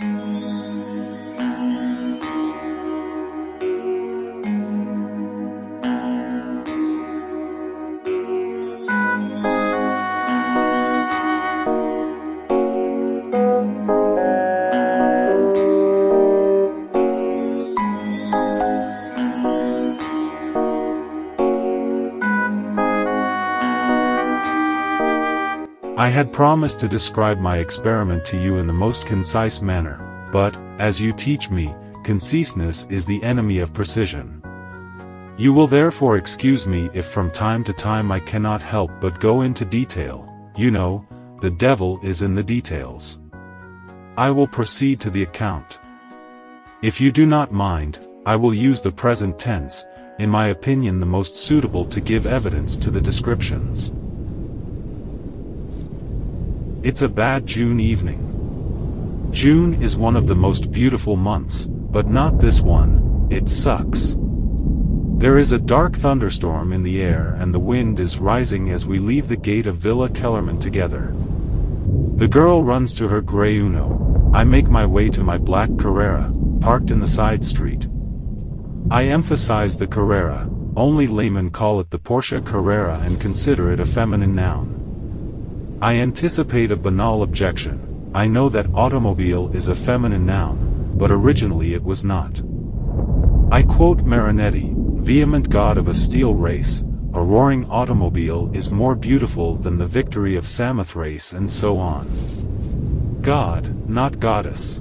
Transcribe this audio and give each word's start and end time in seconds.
Mm-hmm. 0.00 0.35
I 26.06 26.10
had 26.10 26.32
promised 26.32 26.78
to 26.78 26.88
describe 26.88 27.40
my 27.40 27.58
experiment 27.58 28.24
to 28.26 28.40
you 28.40 28.58
in 28.58 28.68
the 28.68 28.72
most 28.72 29.06
concise 29.06 29.60
manner, 29.60 30.28
but, 30.32 30.54
as 30.78 31.00
you 31.00 31.12
teach 31.12 31.50
me, 31.50 31.74
conciseness 32.04 32.86
is 32.90 33.04
the 33.04 33.20
enemy 33.24 33.58
of 33.58 33.74
precision. 33.74 34.40
You 35.36 35.52
will 35.52 35.66
therefore 35.66 36.16
excuse 36.16 36.64
me 36.64 36.88
if 36.94 37.06
from 37.06 37.32
time 37.32 37.64
to 37.64 37.72
time 37.72 38.12
I 38.12 38.20
cannot 38.20 38.62
help 38.62 38.92
but 39.00 39.18
go 39.18 39.40
into 39.40 39.64
detail, 39.64 40.32
you 40.56 40.70
know, 40.70 41.04
the 41.40 41.50
devil 41.50 41.98
is 42.04 42.22
in 42.22 42.36
the 42.36 42.44
details. 42.56 43.18
I 44.16 44.30
will 44.30 44.46
proceed 44.46 45.00
to 45.00 45.10
the 45.10 45.24
account. 45.24 45.78
If 46.82 47.00
you 47.00 47.10
do 47.10 47.26
not 47.26 47.50
mind, 47.50 47.98
I 48.24 48.36
will 48.36 48.54
use 48.54 48.80
the 48.80 48.92
present 48.92 49.40
tense, 49.40 49.84
in 50.20 50.30
my 50.30 50.50
opinion 50.50 51.00
the 51.00 51.06
most 51.18 51.34
suitable 51.34 51.84
to 51.86 52.00
give 52.00 52.26
evidence 52.26 52.76
to 52.76 52.92
the 52.92 53.00
descriptions. 53.00 53.90
It's 56.86 57.02
a 57.02 57.08
bad 57.08 57.46
June 57.46 57.80
evening. 57.80 59.28
June 59.32 59.74
is 59.82 59.96
one 59.96 60.14
of 60.14 60.28
the 60.28 60.36
most 60.36 60.70
beautiful 60.70 61.16
months, 61.16 61.66
but 61.66 62.06
not 62.06 62.38
this 62.38 62.60
one, 62.60 63.26
it 63.28 63.50
sucks. 63.50 64.14
There 65.18 65.36
is 65.36 65.50
a 65.50 65.58
dark 65.58 65.96
thunderstorm 65.96 66.72
in 66.72 66.84
the 66.84 67.02
air 67.02 67.36
and 67.40 67.52
the 67.52 67.58
wind 67.58 67.98
is 67.98 68.20
rising 68.20 68.70
as 68.70 68.86
we 68.86 69.00
leave 69.00 69.26
the 69.26 69.36
gate 69.36 69.66
of 69.66 69.78
Villa 69.78 70.08
Kellerman 70.08 70.60
together. 70.60 71.12
The 72.18 72.28
girl 72.28 72.62
runs 72.62 72.94
to 72.94 73.08
her 73.08 73.20
grey 73.20 73.56
Uno, 73.56 74.30
I 74.32 74.44
make 74.44 74.68
my 74.68 74.86
way 74.86 75.10
to 75.10 75.24
my 75.24 75.38
black 75.38 75.70
Carrera, 75.80 76.32
parked 76.60 76.92
in 76.92 77.00
the 77.00 77.08
side 77.08 77.44
street. 77.44 77.88
I 78.92 79.06
emphasize 79.06 79.76
the 79.76 79.88
Carrera, 79.88 80.48
only 80.76 81.08
laymen 81.08 81.50
call 81.50 81.80
it 81.80 81.90
the 81.90 81.98
Porsche 81.98 82.46
Carrera 82.46 83.00
and 83.00 83.20
consider 83.20 83.72
it 83.72 83.80
a 83.80 83.86
feminine 83.86 84.36
noun. 84.36 84.85
I 85.82 85.96
anticipate 85.96 86.70
a 86.70 86.76
banal 86.76 87.22
objection, 87.22 88.10
I 88.14 88.28
know 88.28 88.48
that 88.48 88.72
automobile 88.72 89.54
is 89.54 89.68
a 89.68 89.74
feminine 89.74 90.24
noun, 90.24 90.92
but 90.96 91.10
originally 91.10 91.74
it 91.74 91.84
was 91.84 92.02
not. 92.02 92.40
I 93.52 93.62
quote 93.62 93.98
Marinetti, 93.98 94.72
vehement 95.02 95.50
god 95.50 95.76
of 95.76 95.86
a 95.86 95.94
steel 95.94 96.32
race, 96.32 96.82
a 97.12 97.20
roaring 97.20 97.66
automobile 97.66 98.50
is 98.54 98.70
more 98.70 98.94
beautiful 98.94 99.56
than 99.56 99.76
the 99.76 99.86
victory 99.86 100.34
of 100.34 100.46
Samothrace 100.46 101.34
and 101.34 101.52
so 101.52 101.76
on. 101.76 103.18
God, 103.20 103.86
not 103.86 104.18
goddess. 104.18 104.80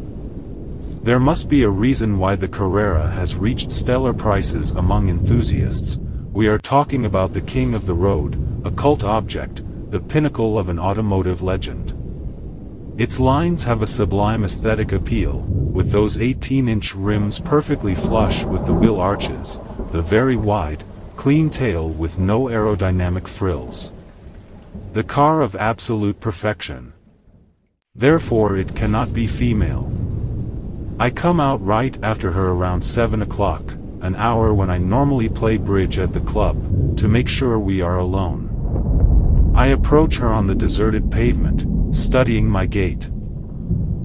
There 1.03 1.19
must 1.19 1.49
be 1.49 1.63
a 1.63 1.69
reason 1.69 2.19
why 2.19 2.35
the 2.35 2.47
Carrera 2.47 3.11
has 3.11 3.35
reached 3.35 3.69
stellar 3.69 4.13
prices 4.13 4.71
among 4.71 5.09
enthusiasts, 5.09 5.99
we 6.31 6.47
are 6.47 6.57
talking 6.57 7.05
about 7.05 7.33
the 7.33 7.41
king 7.41 7.73
of 7.73 7.85
the 7.85 7.93
road, 7.93 8.41
a 8.65 8.71
cult 8.71 9.03
object, 9.03 9.61
the 9.89 9.99
pinnacle 9.99 10.57
of 10.57 10.69
an 10.69 10.79
automotive 10.79 11.41
legend. 11.41 11.93
Its 12.97 13.19
lines 13.19 13.63
have 13.65 13.81
a 13.81 13.87
sublime 13.87 14.43
aesthetic 14.43 14.91
appeal, 14.91 15.39
with 15.41 15.91
those 15.91 16.17
18-inch 16.17 16.95
rims 16.95 17.39
perfectly 17.39 17.93
flush 17.93 18.43
with 18.45 18.65
the 18.65 18.73
wheel 18.73 18.99
arches, 18.99 19.59
the 19.91 20.01
very 20.01 20.35
wide, 20.35 20.83
clean 21.17 21.49
tail 21.49 21.89
with 21.89 22.17
no 22.17 22.45
aerodynamic 22.45 23.27
frills. 23.27 23.91
The 24.93 25.03
car 25.03 25.41
of 25.41 25.55
absolute 25.55 26.19
perfection. 26.21 26.93
Therefore 27.93 28.55
it 28.55 28.75
cannot 28.75 29.13
be 29.13 29.27
female. 29.27 29.91
I 30.97 31.09
come 31.09 31.41
out 31.41 31.65
right 31.65 31.97
after 32.01 32.31
her 32.31 32.51
around 32.51 32.81
7 32.81 33.21
o'clock, 33.21 33.63
an 34.01 34.15
hour 34.15 34.53
when 34.53 34.69
I 34.69 34.77
normally 34.77 35.27
play 35.27 35.57
bridge 35.57 35.99
at 35.99 36.13
the 36.13 36.21
club, 36.21 36.97
to 36.97 37.09
make 37.09 37.27
sure 37.27 37.59
we 37.59 37.81
are 37.81 37.97
alone. 37.97 38.54
I 39.55 39.67
approach 39.67 40.17
her 40.17 40.27
on 40.27 40.47
the 40.47 40.53
deserted 40.53 41.09
pavement, 41.09 41.95
studying 41.95 42.45
my 42.45 42.65
gait. 42.65 43.09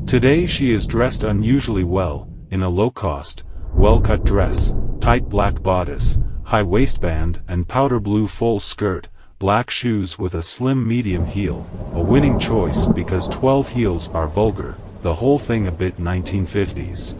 Today 0.06 0.46
she 0.46 0.70
is 0.70 0.86
dressed 0.86 1.24
unusually 1.24 1.82
well, 1.82 2.28
in 2.52 2.62
a 2.62 2.68
low-cost, 2.68 3.42
well-cut 3.74 4.24
dress, 4.24 4.76
tight 5.00 5.28
black 5.28 5.60
bodice, 5.60 6.20
high 6.44 6.62
waistband 6.62 7.40
and 7.48 7.66
powder 7.66 7.98
blue 7.98 8.28
full 8.28 8.60
skirt, 8.60 9.08
black 9.40 9.70
shoes 9.70 10.20
with 10.20 10.34
a 10.34 10.42
slim 10.42 10.86
medium 10.86 11.26
heel, 11.26 11.66
a 11.94 12.00
winning 12.00 12.38
choice 12.38 12.86
because 12.86 13.28
12 13.28 13.70
heels 13.70 14.08
are 14.10 14.28
vulgar, 14.28 14.76
the 15.02 15.14
whole 15.14 15.40
thing 15.40 15.66
a 15.66 15.72
bit 15.72 15.98
1950s. 15.98 17.16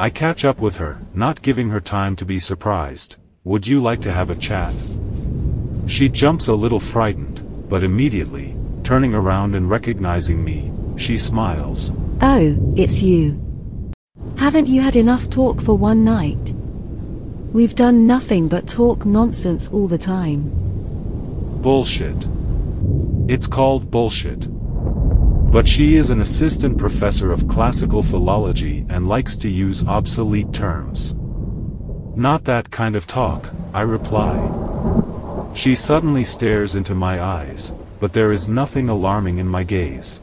I 0.00 0.08
catch 0.08 0.46
up 0.46 0.60
with 0.60 0.76
her, 0.76 1.02
not 1.12 1.42
giving 1.42 1.68
her 1.68 1.80
time 1.80 2.16
to 2.16 2.24
be 2.24 2.40
surprised. 2.40 3.16
Would 3.44 3.66
you 3.66 3.82
like 3.82 4.00
to 4.00 4.12
have 4.12 4.30
a 4.30 4.34
chat? 4.34 4.72
She 5.88 6.10
jumps 6.10 6.48
a 6.48 6.54
little 6.54 6.78
frightened, 6.78 7.68
but 7.68 7.82
immediately, 7.82 8.54
turning 8.84 9.14
around 9.14 9.54
and 9.54 9.70
recognizing 9.70 10.44
me, 10.44 10.70
she 10.98 11.16
smiles. 11.16 11.90
Oh, 12.20 12.74
it's 12.76 13.02
you. 13.02 13.40
Haven't 14.36 14.68
you 14.68 14.82
had 14.82 14.96
enough 14.96 15.30
talk 15.30 15.62
for 15.62 15.78
one 15.78 16.04
night? 16.04 16.54
We've 17.54 17.74
done 17.74 18.06
nothing 18.06 18.48
but 18.48 18.68
talk 18.68 19.06
nonsense 19.06 19.70
all 19.72 19.88
the 19.88 19.96
time. 19.96 20.50
Bullshit. 21.62 22.26
It's 23.26 23.46
called 23.46 23.90
bullshit. 23.90 24.46
But 25.50 25.66
she 25.66 25.96
is 25.96 26.10
an 26.10 26.20
assistant 26.20 26.76
professor 26.76 27.32
of 27.32 27.48
classical 27.48 28.02
philology 28.02 28.84
and 28.90 29.08
likes 29.08 29.36
to 29.36 29.48
use 29.48 29.86
obsolete 29.86 30.52
terms. 30.52 31.14
Not 32.14 32.44
that 32.44 32.70
kind 32.70 32.94
of 32.94 33.06
talk, 33.06 33.48
I 33.72 33.80
reply. 33.80 34.36
She 35.58 35.74
suddenly 35.74 36.24
stares 36.24 36.76
into 36.76 36.94
my 36.94 37.20
eyes, 37.20 37.72
but 37.98 38.12
there 38.12 38.30
is 38.30 38.48
nothing 38.48 38.88
alarming 38.88 39.38
in 39.38 39.48
my 39.48 39.64
gaze. 39.64 40.20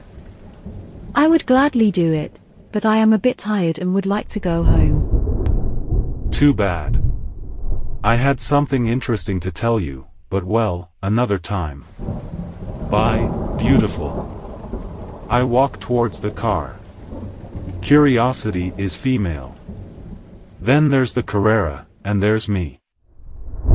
I 1.13 1.27
would 1.27 1.45
gladly 1.45 1.91
do 1.91 2.13
it, 2.13 2.39
but 2.71 2.85
I 2.85 2.95
am 2.95 3.11
a 3.11 3.17
bit 3.17 3.37
tired 3.37 3.77
and 3.77 3.93
would 3.93 4.05
like 4.05 4.29
to 4.29 4.39
go 4.39 4.63
home. 4.63 6.29
Too 6.31 6.53
bad. 6.53 7.03
I 8.01 8.15
had 8.15 8.39
something 8.39 8.87
interesting 8.87 9.41
to 9.41 9.51
tell 9.51 9.77
you, 9.77 10.07
but 10.29 10.45
well, 10.45 10.91
another 11.03 11.37
time. 11.37 11.83
Bye, 12.89 13.29
beautiful. 13.57 14.15
I 15.29 15.43
walk 15.43 15.81
towards 15.81 16.21
the 16.21 16.31
car. 16.31 16.79
Curiosity 17.81 18.71
is 18.77 18.95
female. 18.95 19.57
Then 20.61 20.87
there's 20.87 21.11
the 21.11 21.23
Carrera, 21.23 21.87
and 22.05 22.23
there's 22.23 22.47
me. 22.47 22.79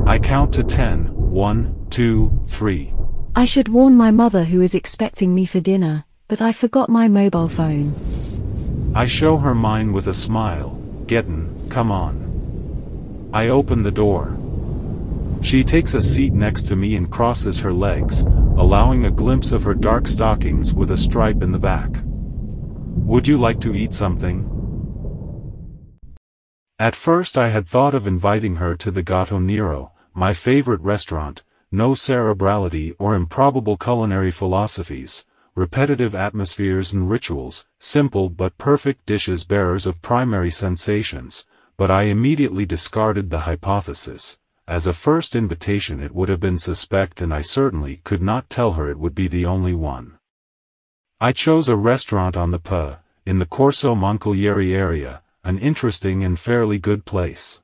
I 0.07 0.19
count 0.19 0.55
to 0.55 0.65
ten, 0.65 1.20
one, 1.31 1.87
two, 1.91 2.43
three. 2.49 2.93
I 3.37 3.45
should 3.45 3.69
warn 3.69 3.97
my 3.97 4.11
mother 4.11 4.45
who 4.45 4.61
is 4.61 4.75
expecting 4.75 5.33
me 5.33 5.47
for 5.47 5.61
dinner, 5.61 6.05
but 6.27 6.43
I 6.43 6.51
forgot 6.51 6.89
my 6.89 7.07
mobile 7.07 7.49
phone. 7.49 7.95
I 8.97 9.07
show 9.07 9.37
her 9.37 9.55
mine 9.55 9.93
with 9.93 10.09
a 10.09 10.15
smile, 10.15 10.77
Gettin, 11.07 11.71
come 11.71 11.93
on. 11.93 13.31
I 13.33 13.47
open 13.49 13.85
the 13.85 13.93
door. 13.93 14.37
She 15.41 15.63
takes 15.63 15.95
a 15.95 16.03
seat 16.03 16.33
next 16.33 16.63
to 16.65 16.77
me 16.77 16.97
and 16.97 17.09
crosses 17.09 17.61
her 17.61 17.73
legs, 17.73 18.23
allowing 18.57 19.07
a 19.07 19.11
glimpse 19.11 19.53
of 19.53 19.63
her 19.63 19.75
dark 19.75 20.09
stockings 20.09 20.75
with 20.75 20.91
a 20.91 20.99
stripe 20.99 21.43
in 21.43 21.53
the 21.53 21.59
back. 21.59 21.91
Would 22.05 23.29
you 23.29 23.39
like 23.39 23.61
to 23.61 23.75
eat 23.75 23.95
something? 23.95 24.47
At 26.81 26.97
first 26.97 27.39
I 27.39 27.51
had 27.51 27.69
thought 27.69 27.95
of 27.95 28.09
inviting 28.09 28.57
her 28.57 28.75
to 28.77 28.91
the 28.91 29.03
Gatto 29.05 29.39
Nero, 29.39 29.93
my 30.15 30.33
favorite 30.33 30.81
restaurant, 30.81 31.43
no 31.73 31.93
cerebrality 31.93 32.95
or 32.99 33.15
improbable 33.15 33.77
culinary 33.77 34.31
philosophies, 34.31 35.25
repetitive 35.55 36.15
atmospheres 36.15 36.93
and 36.93 37.11
rituals, 37.11 37.67
simple 37.79 38.29
but 38.29 38.59
perfect 38.59 39.07
dishes 39.07 39.45
bearers 39.45 39.87
of 39.87 40.03
primary 40.03 40.51
sensations, 40.51 41.47
but 41.77 41.91
I 41.91 42.05
immediately 42.05 42.67
discarded 42.67 43.31
the 43.31 43.41
hypothesis. 43.41 44.39
As 44.67 44.87
a 44.87 44.95
first 44.95 45.35
invitation 45.35 46.01
it 46.01 46.15
would 46.15 46.29
have 46.29 46.41
been 46.41 46.59
suspect 46.59 47.21
and 47.21 47.35
I 47.35 47.43
certainly 47.43 48.01
could 48.05 48.23
not 48.23 48.49
tell 48.49 48.73
her 48.73 48.89
it 48.89 48.99
would 48.99 49.15
be 49.15 49.29
the 49.29 49.45
only 49.45 49.75
one. 49.75 50.19
I 51.21 51.33
chose 51.33 51.69
a 51.69 51.77
restaurant 51.77 52.37
on 52.37 52.51
the 52.51 52.59
Po, 52.59 52.97
in 53.27 53.39
the 53.39 53.47
Corso 53.47 53.95
Moncalieri 53.95 54.75
area, 54.75 55.23
an 55.45 55.59
interesting 55.59 56.25
and 56.25 56.39
fairly 56.39 56.79
good 56.79 57.05
place. 57.05 57.61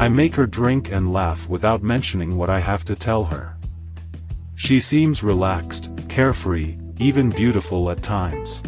I 0.00 0.08
make 0.08 0.34
her 0.36 0.46
drink 0.46 0.90
and 0.90 1.12
laugh 1.12 1.46
without 1.46 1.82
mentioning 1.82 2.38
what 2.38 2.48
I 2.48 2.58
have 2.58 2.86
to 2.86 2.96
tell 2.96 3.22
her. 3.24 3.58
She 4.54 4.80
seems 4.80 5.22
relaxed, 5.22 5.90
carefree, 6.08 6.78
even 6.98 7.28
beautiful 7.28 7.90
at 7.90 8.02
times. 8.02 8.62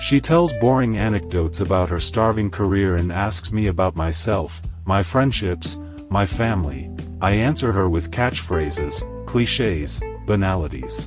She 0.00 0.20
tells 0.20 0.52
boring 0.54 0.98
anecdotes 0.98 1.60
about 1.60 1.88
her 1.88 2.00
starving 2.00 2.50
career 2.50 2.96
and 2.96 3.12
asks 3.12 3.52
me 3.52 3.68
about 3.68 3.94
myself, 3.94 4.60
my 4.84 5.04
friendships, 5.04 5.78
my 6.10 6.26
family. 6.26 6.90
I 7.20 7.30
answer 7.30 7.70
her 7.70 7.88
with 7.88 8.10
catchphrases, 8.10 9.04
cliches, 9.26 10.00
banalities. 10.26 11.06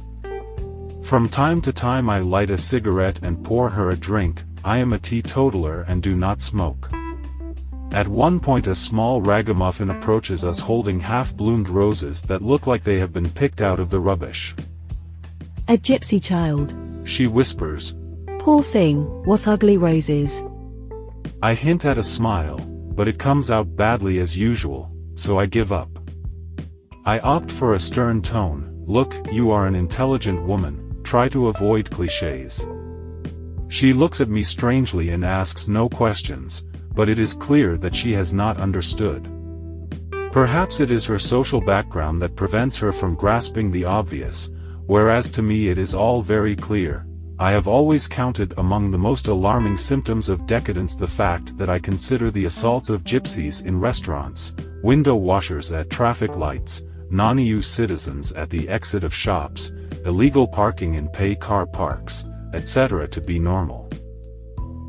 From 1.04 1.28
time 1.28 1.60
to 1.64 1.74
time 1.74 2.10
I 2.10 2.20
light 2.20 2.50
a 2.50 2.58
cigarette 2.58 3.20
and 3.24 3.44
pour 3.44 3.72
her 3.72 3.90
a 3.90 3.98
drink, 3.98 4.42
I 4.64 4.78
am 4.78 4.94
a 4.94 5.00
teetotaler 5.00 5.82
and 5.82 6.02
do 6.02 6.16
not 6.16 6.42
smoke. 6.42 6.90
At 7.92 8.08
one 8.08 8.40
point 8.40 8.68
a 8.68 8.76
small 8.76 9.22
ragamuffin 9.22 9.90
approaches 9.90 10.44
us 10.44 10.60
holding 10.60 11.00
half-bloomed 11.00 11.70
roses 11.70 12.22
that 12.24 12.42
look 12.42 12.68
like 12.68 12.84
they 12.84 13.00
have 13.00 13.14
been 13.14 13.30
picked 13.30 13.62
out 13.62 13.80
of 13.80 13.90
the 13.90 14.00
rubbish. 14.00 14.54
A 15.68 15.78
gypsy 15.78 16.22
child. 16.22 16.76
She 17.06 17.28
whispers. 17.28 17.96
Poor 18.40 18.62
thing, 18.62 19.04
what 19.26 19.48
ugly 19.48 19.78
roses. 19.78 20.44
I 21.42 21.54
hint 21.54 21.86
at 21.86 21.98
a 21.98 22.04
smile, 22.04 22.58
but 22.60 23.08
it 23.08 23.20
comes 23.20 23.52
out 23.52 23.76
badly 23.76 24.20
as 24.20 24.36
usual, 24.36 24.92
so 25.16 25.40
I 25.40 25.46
give 25.46 25.72
up. 25.72 25.90
I 27.06 27.20
opt 27.20 27.52
for 27.52 27.74
a 27.74 27.80
stern 27.80 28.22
tone, 28.22 28.84
look, 28.86 29.16
you 29.32 29.52
are 29.52 29.66
an 29.66 29.76
intelligent 29.76 30.46
woman, 30.46 31.00
try 31.04 31.30
to 31.30 31.48
avoid 31.48 31.90
cliches. 31.90 32.68
She 33.70 33.94
looks 33.94 34.20
at 34.20 34.30
me 34.30 34.44
strangely 34.44 35.10
and 35.10 35.24
asks 35.24 35.68
no 35.68 35.90
questions, 35.90 36.64
but 36.98 37.08
it 37.08 37.20
is 37.20 37.34
clear 37.34 37.78
that 37.78 37.96
she 37.96 38.12
has 38.12 38.34
not 38.34 38.60
understood. 38.60 39.30
Perhaps 40.32 40.80
it 40.80 40.90
is 40.90 41.06
her 41.06 41.20
social 41.20 41.62
background 41.62 42.20
that 42.20 42.36
prevents 42.36 42.76
her 42.76 42.92
from 42.92 43.14
grasping 43.14 43.70
the 43.70 43.86
obvious, 43.86 44.50
whereas 44.88 45.30
to 45.30 45.44
me 45.44 45.70
it 45.70 45.78
is 45.78 45.94
all 45.94 46.24
very 46.24 46.56
clear. 46.56 47.06
I 47.38 47.52
have 47.52 47.68
always 47.68 48.08
counted 48.08 48.56
among 48.58 48.90
the 48.90 48.98
most 48.98 49.28
alarming 49.28 49.78
symptoms 49.78 50.28
of 50.28 50.48
decadence 50.48 50.96
the 50.96 51.06
fact 51.06 51.56
that 51.60 51.70
I 51.70 51.78
consider 51.78 52.32
the 52.32 52.46
assaults 52.46 52.90
of 52.90 53.04
gypsies 53.04 53.64
in 53.64 53.80
restaurants, 53.80 54.56
window 54.82 55.14
washers 55.14 55.72
at 55.72 55.92
traffic 55.92 56.36
lights, 56.36 56.82
non-EU 57.12 57.62
citizens 57.62 58.32
at 58.32 58.50
the 58.50 58.68
exit 58.68 59.04
of 59.04 59.14
shops, 59.14 59.72
illegal 60.04 60.48
parking 60.48 60.96
in 60.96 61.10
pay 61.10 61.36
car 61.36 61.68
parks, 61.68 62.26
etc. 62.56 63.08
to 63.10 63.22
be 63.22 63.38
normal. 63.38 63.88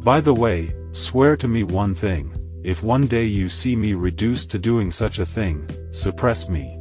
By 0.02 0.22
the 0.22 0.32
way, 0.32 0.74
Swear 0.92 1.36
to 1.36 1.48
me 1.48 1.62
one 1.62 1.94
thing, 1.94 2.34
if 2.64 2.82
one 2.82 3.06
day 3.06 3.24
you 3.24 3.48
see 3.48 3.76
me 3.76 3.94
reduced 3.94 4.50
to 4.50 4.58
doing 4.58 4.90
such 4.90 5.18
a 5.18 5.26
thing, 5.26 5.68
suppress 5.90 6.48
me. 6.48 6.78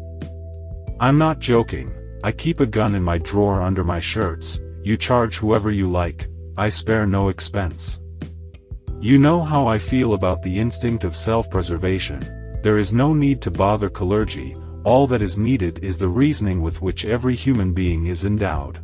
I'm 1.00 1.18
not 1.18 1.40
joking, 1.40 1.94
I 2.24 2.32
keep 2.32 2.60
a 2.60 2.66
gun 2.66 2.96
in 2.96 3.04
my 3.04 3.18
drawer 3.20 3.62
under 3.62 3.84
my 3.84 4.00
shirts, 4.00 4.60
you 4.82 4.98
charge 4.98 5.38
whoever 5.38 5.72
you 5.72 5.92
like, 5.92 6.30
I 6.58 6.70
spare 6.70 7.06
no 7.06 7.30
expense. 7.30 8.00
You 9.00 9.20
know 9.20 9.44
how 9.44 9.68
I 9.68 9.78
feel 9.78 10.14
about 10.14 10.42
the 10.42 10.58
instinct 10.58 11.04
of 11.04 11.16
self-preservation, 11.16 12.60
there 12.64 12.80
is 12.80 12.94
no 12.94 13.14
need 13.14 13.42
to 13.44 13.52
bother 13.52 13.90
clergy, 13.90 14.56
all 14.84 15.06
that 15.08 15.22
is 15.22 15.38
needed 15.38 15.84
is 15.84 15.98
the 15.98 16.08
reasoning 16.08 16.62
with 16.62 16.82
which 16.82 17.06
every 17.06 17.36
human 17.36 17.74
being 17.74 18.08
is 18.08 18.26
endowed. 18.26 18.80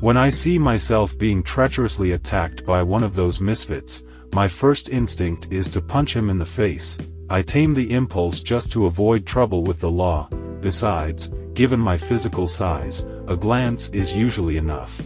When 0.00 0.16
I 0.16 0.30
see 0.30 0.58
myself 0.58 1.16
being 1.16 1.42
treacherously 1.42 2.12
attacked 2.12 2.66
by 2.66 2.82
one 2.82 3.02
of 3.02 3.14
those 3.14 3.40
misfits, 3.40 4.04
my 4.32 4.48
first 4.48 4.88
instinct 4.90 5.48
is 5.50 5.70
to 5.70 5.80
punch 5.80 6.14
him 6.14 6.30
in 6.30 6.38
the 6.38 6.46
face, 6.46 6.98
I 7.30 7.42
tame 7.42 7.74
the 7.74 7.92
impulse 7.92 8.40
just 8.40 8.72
to 8.72 8.86
avoid 8.86 9.26
trouble 9.26 9.62
with 9.62 9.80
the 9.80 9.90
law, 9.90 10.28
besides, 10.60 11.30
given 11.54 11.80
my 11.80 11.96
physical 11.96 12.48
size, 12.48 13.04
a 13.26 13.36
glance 13.36 13.88
is 13.90 14.14
usually 14.14 14.56
enough. 14.56 15.02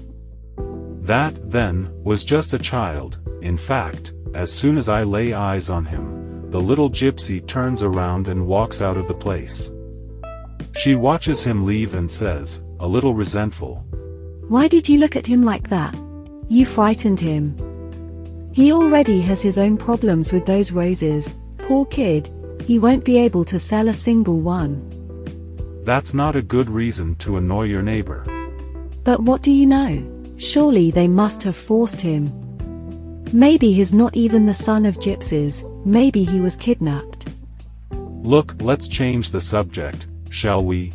That, 1.03 1.51
then, 1.51 1.91
was 2.05 2.25
just 2.25 2.55
a 2.55 2.59
child, 2.59 3.19
in 3.43 3.57
fact, 3.57 4.13
as 4.35 4.53
soon 4.53 4.79
as 4.79 4.89
I 4.89 5.03
lay 5.03 5.33
eyes 5.33 5.69
on 5.69 5.85
him, 5.85 6.51
the 6.51 6.61
little 6.61 6.91
gypsy 6.91 7.45
turns 7.47 7.83
around 7.83 8.29
and 8.29 8.47
walks 8.47 8.83
out 8.83 8.97
of 8.97 9.09
the 9.09 9.15
place. 9.15 9.71
She 10.77 10.95
watches 10.95 11.43
him 11.43 11.67
leave 11.67 11.95
and 11.95 12.11
says, 12.11 12.63
a 12.79 12.87
little 12.87 13.15
resentful. 13.15 13.85
Why 14.49 14.69
did 14.69 14.89
you 14.89 14.99
look 14.99 15.17
at 15.17 15.27
him 15.27 15.43
like 15.43 15.69
that? 15.71 15.97
You 16.49 16.67
frightened 16.67 17.19
him. 17.19 17.72
He 18.53 18.71
already 18.73 19.21
has 19.23 19.41
his 19.41 19.57
own 19.59 19.79
problems 19.79 20.33
with 20.33 20.45
those 20.45 20.73
roses, 20.73 21.35
poor 21.59 21.87
kid, 21.87 22.29
he 22.67 22.79
won't 22.79 23.05
be 23.05 23.17
able 23.19 23.45
to 23.45 23.59
sell 23.59 23.89
a 23.89 23.95
single 23.95 24.41
one. 24.41 24.89
That's 25.85 26.13
not 26.13 26.37
a 26.37 26.43
good 26.43 26.69
reason 26.69 27.15
to 27.17 27.39
annoy 27.39 27.65
your 27.65 27.83
neighbor. 27.83 28.25
But 29.05 29.21
what 29.21 29.43
do 29.43 29.51
you 29.51 29.67
know? 29.67 30.35
Surely 30.37 30.91
they 30.91 31.09
must 31.09 31.43
have 31.43 31.57
forced 31.57 32.01
him. 32.01 32.31
Maybe 33.33 33.73
he's 33.73 33.95
not 33.95 34.15
even 34.15 34.45
the 34.45 34.55
son 34.55 34.85
of 34.85 34.99
gypsies, 34.99 35.65
maybe 35.87 36.23
he 36.23 36.39
was 36.39 36.55
kidnapped. 36.55 37.29
Look, 37.91 38.55
let's 38.61 38.87
change 38.87 39.31
the 39.31 39.41
subject, 39.41 40.07
shall 40.29 40.63
we? 40.63 40.93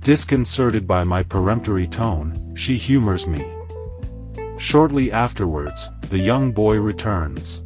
Disconcerted 0.00 0.86
by 0.86 1.02
my 1.02 1.22
peremptory 1.22 1.88
tone, 1.88 2.54
she 2.54 2.76
humors 2.76 3.26
me. 3.26 3.44
Shortly 4.56 5.10
afterwards, 5.10 5.90
the 6.12 6.18
young 6.18 6.52
boy 6.52 6.76
returns. 6.76 7.62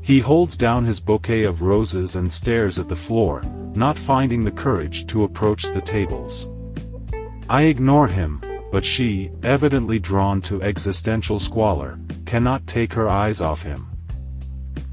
He 0.00 0.20
holds 0.20 0.56
down 0.56 0.86
his 0.86 1.00
bouquet 1.00 1.42
of 1.42 1.60
roses 1.60 2.16
and 2.16 2.32
stares 2.32 2.78
at 2.78 2.88
the 2.88 2.96
floor, 2.96 3.42
not 3.74 3.98
finding 3.98 4.42
the 4.42 4.50
courage 4.50 5.06
to 5.08 5.24
approach 5.24 5.64
the 5.64 5.82
tables. 5.82 6.48
I 7.50 7.64
ignore 7.64 8.08
him, 8.08 8.40
but 8.72 8.82
she, 8.82 9.30
evidently 9.42 9.98
drawn 9.98 10.40
to 10.48 10.62
existential 10.62 11.38
squalor, 11.38 11.98
cannot 12.24 12.66
take 12.66 12.94
her 12.94 13.06
eyes 13.06 13.42
off 13.42 13.60
him. 13.60 13.86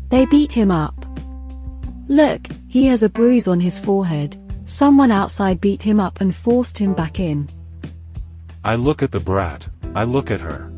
They 0.09 0.25
beat 0.25 0.51
him 0.51 0.69
up. 0.69 1.05
Look, 2.09 2.45
he 2.67 2.88
has 2.88 3.03
a 3.03 3.09
bruise 3.09 3.47
on 3.47 3.62
his 3.62 3.79
forehead. 3.79 4.35
Someone 4.65 5.12
outside 5.12 5.62
beat 5.62 5.81
him 5.81 6.01
up 6.01 6.19
and 6.19 6.35
forced 6.35 6.77
him 6.77 6.94
back 6.94 7.21
in. 7.21 7.50
I 8.65 8.75
look 8.75 9.01
at 9.01 9.13
the 9.13 9.21
brat, 9.21 9.65
I 9.95 10.03
look 10.03 10.29
at 10.29 10.41
her. 10.41 10.69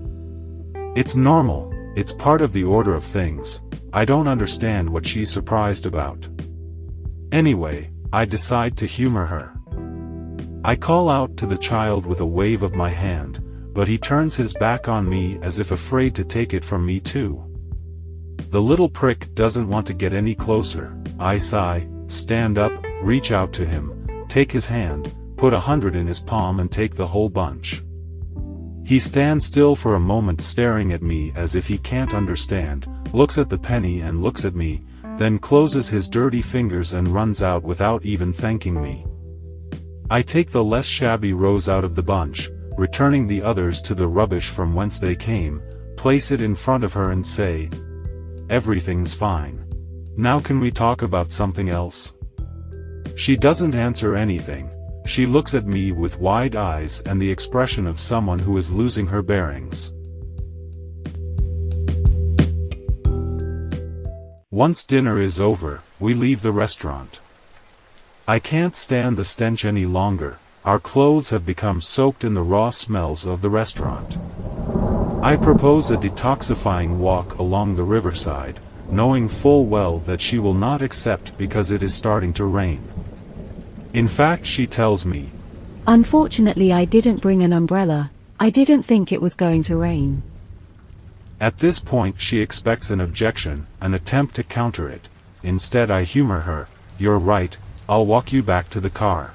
It's 0.96 1.16
normal, 1.16 1.71
it's 1.96 2.14
part 2.14 2.42
of 2.42 2.54
the 2.54 2.64
order 2.64 2.96
of 2.96 3.04
things, 3.04 3.62
I 3.94 4.06
don't 4.06 4.28
understand 4.28 4.90
what 4.90 5.06
she's 5.06 5.32
surprised 5.32 5.86
about. 5.86 6.28
Anyway, 7.32 7.92
I 8.14 8.26
decide 8.26 8.78
to 8.78 8.86
humor 8.86 9.26
her. 9.26 9.54
I 10.64 10.76
call 10.76 11.10
out 11.10 11.36
to 11.38 11.46
the 11.46 11.58
child 11.58 12.06
with 12.06 12.22
a 12.22 12.26
wave 12.26 12.64
of 12.64 12.76
my 12.76 12.90
hand, 12.90 13.42
but 13.74 13.88
he 13.88 13.98
turns 13.98 14.36
his 14.36 14.54
back 14.54 14.88
on 14.88 15.10
me 15.10 15.40
as 15.42 15.60
if 15.60 15.72
afraid 15.72 16.14
to 16.16 16.24
take 16.24 16.54
it 16.54 16.64
from 16.64 16.86
me 16.86 17.00
too. 17.00 17.44
The 18.50 18.62
little 18.62 18.90
prick 18.90 19.34
doesn't 19.34 19.68
want 19.68 19.88
to 19.88 19.94
get 19.94 20.14
any 20.14 20.36
closer, 20.36 20.96
I 21.20 21.38
sigh, 21.38 21.88
stand 22.08 22.58
up, 22.58 22.72
reach 23.02 23.32
out 23.32 23.54
to 23.54 23.66
him, 23.66 24.26
take 24.28 24.52
his 24.52 24.66
hand, 24.66 25.14
put 25.36 25.54
a 25.54 25.60
hundred 25.60 25.96
in 25.96 26.06
his 26.08 26.20
palm 26.20 26.60
and 26.60 26.72
take 26.72 26.96
the 26.96 27.08
whole 27.08 27.30
bunch. 27.30 27.82
He 28.92 29.00
stands 29.00 29.46
still 29.46 29.74
for 29.74 29.96
a 29.96 30.02
moment 30.02 30.42
staring 30.42 30.92
at 30.92 31.02
me 31.02 31.32
as 31.34 31.56
if 31.56 31.66
he 31.66 31.78
can't 31.78 32.14
understand, 32.14 32.90
looks 33.14 33.38
at 33.38 33.48
the 33.48 33.58
penny 33.58 34.02
and 34.02 34.22
looks 34.22 34.44
at 34.44 34.54
me, 34.54 34.84
then 35.18 35.40
closes 35.40 35.88
his 35.88 36.10
dirty 36.10 36.42
fingers 36.42 36.92
and 36.92 37.08
runs 37.08 37.42
out 37.42 37.64
without 37.64 38.04
even 38.04 38.34
thanking 38.34 38.82
me. 38.82 39.06
I 40.10 40.22
take 40.22 40.52
the 40.52 40.62
less 40.62 40.88
shabby 40.88 41.32
rose 41.32 41.70
out 41.70 41.86
of 41.86 41.96
the 41.96 42.04
bunch, 42.04 42.50
returning 42.78 43.28
the 43.28 43.42
others 43.42 43.82
to 43.84 43.96
the 43.96 44.10
rubbish 44.10 44.50
from 44.50 44.76
whence 44.76 45.00
they 45.00 45.16
came, 45.16 45.62
place 45.96 46.30
it 46.32 46.42
in 46.42 46.54
front 46.54 46.84
of 46.84 46.92
her 46.92 47.12
and 47.12 47.26
say, 47.26 47.70
Everything's 48.50 49.14
fine. 49.14 49.66
Now 50.18 50.42
can 50.42 50.60
we 50.60 50.70
talk 50.70 51.02
about 51.02 51.32
something 51.32 51.70
else? 51.70 52.12
She 53.16 53.38
doesn't 53.38 53.74
answer 53.74 54.18
anything, 54.18 54.70
she 55.06 55.26
looks 55.26 55.54
at 55.54 55.66
me 55.66 55.92
with 55.92 56.20
wide 56.20 56.56
eyes 56.56 57.02
and 57.06 57.22
the 57.22 57.32
expression 57.32 57.88
of 57.88 58.00
someone 58.00 58.40
who 58.40 58.58
is 58.58 58.72
losing 58.72 59.08
her 59.08 59.22
bearings. 59.22 59.92
Once 64.52 64.84
dinner 64.84 65.22
is 65.22 65.40
over, 65.40 65.82
we 66.00 66.14
leave 66.14 66.42
the 66.42 66.52
restaurant. 66.52 67.20
I 68.28 68.40
can't 68.40 68.76
stand 68.76 69.18
the 69.18 69.24
stench 69.24 69.66
any 69.66 69.86
longer, 69.86 70.38
our 70.64 70.80
clothes 70.80 71.32
have 71.32 71.46
become 71.46 71.82
soaked 71.82 72.24
in 72.24 72.36
the 72.36 72.44
raw 72.44 72.70
smells 72.70 73.26
of 73.26 73.42
the 73.42 73.50
restaurant. 73.50 74.18
I 75.24 75.36
propose 75.36 75.90
a 75.90 75.98
detoxifying 75.98 76.98
walk 76.98 77.40
along 77.40 77.76
the 77.76 77.84
riverside, 77.84 78.60
knowing 78.92 79.28
full 79.28 79.66
well 79.66 80.00
that 80.00 80.22
she 80.22 80.38
will 80.38 80.54
not 80.54 80.82
accept 80.82 81.36
because 81.38 81.72
it 81.72 81.82
is 81.82 81.96
starting 81.96 82.34
to 82.34 82.46
rain. 82.46 82.91
In 83.94 84.08
fact 84.08 84.46
she 84.46 84.66
tells 84.66 85.06
me. 85.06 85.30
Unfortunately 85.86 86.72
I 86.72 86.86
didn't 86.86 87.22
bring 87.22 87.44
an 87.44 87.52
umbrella, 87.52 88.12
I 88.40 88.50
didn't 88.50 88.84
think 88.84 89.12
it 89.12 89.22
was 89.22 89.34
going 89.34 89.64
to 89.64 89.76
rain. 89.76 90.24
At 91.40 91.60
this 91.60 91.80
point 91.80 92.16
she 92.20 92.40
expects 92.40 92.90
an 92.90 93.02
objection, 93.02 93.68
an 93.82 93.94
attempt 93.94 94.36
to 94.36 94.44
counter 94.44 94.88
it. 94.88 95.08
Instead 95.44 95.92
I 95.92 96.04
humor 96.04 96.42
her, 96.42 96.68
you're 96.98 97.20
right, 97.20 97.58
I'll 97.90 98.06
walk 98.06 98.32
you 98.32 98.44
back 98.44 98.70
to 98.70 98.80
the 98.80 98.90
car. 98.90 99.34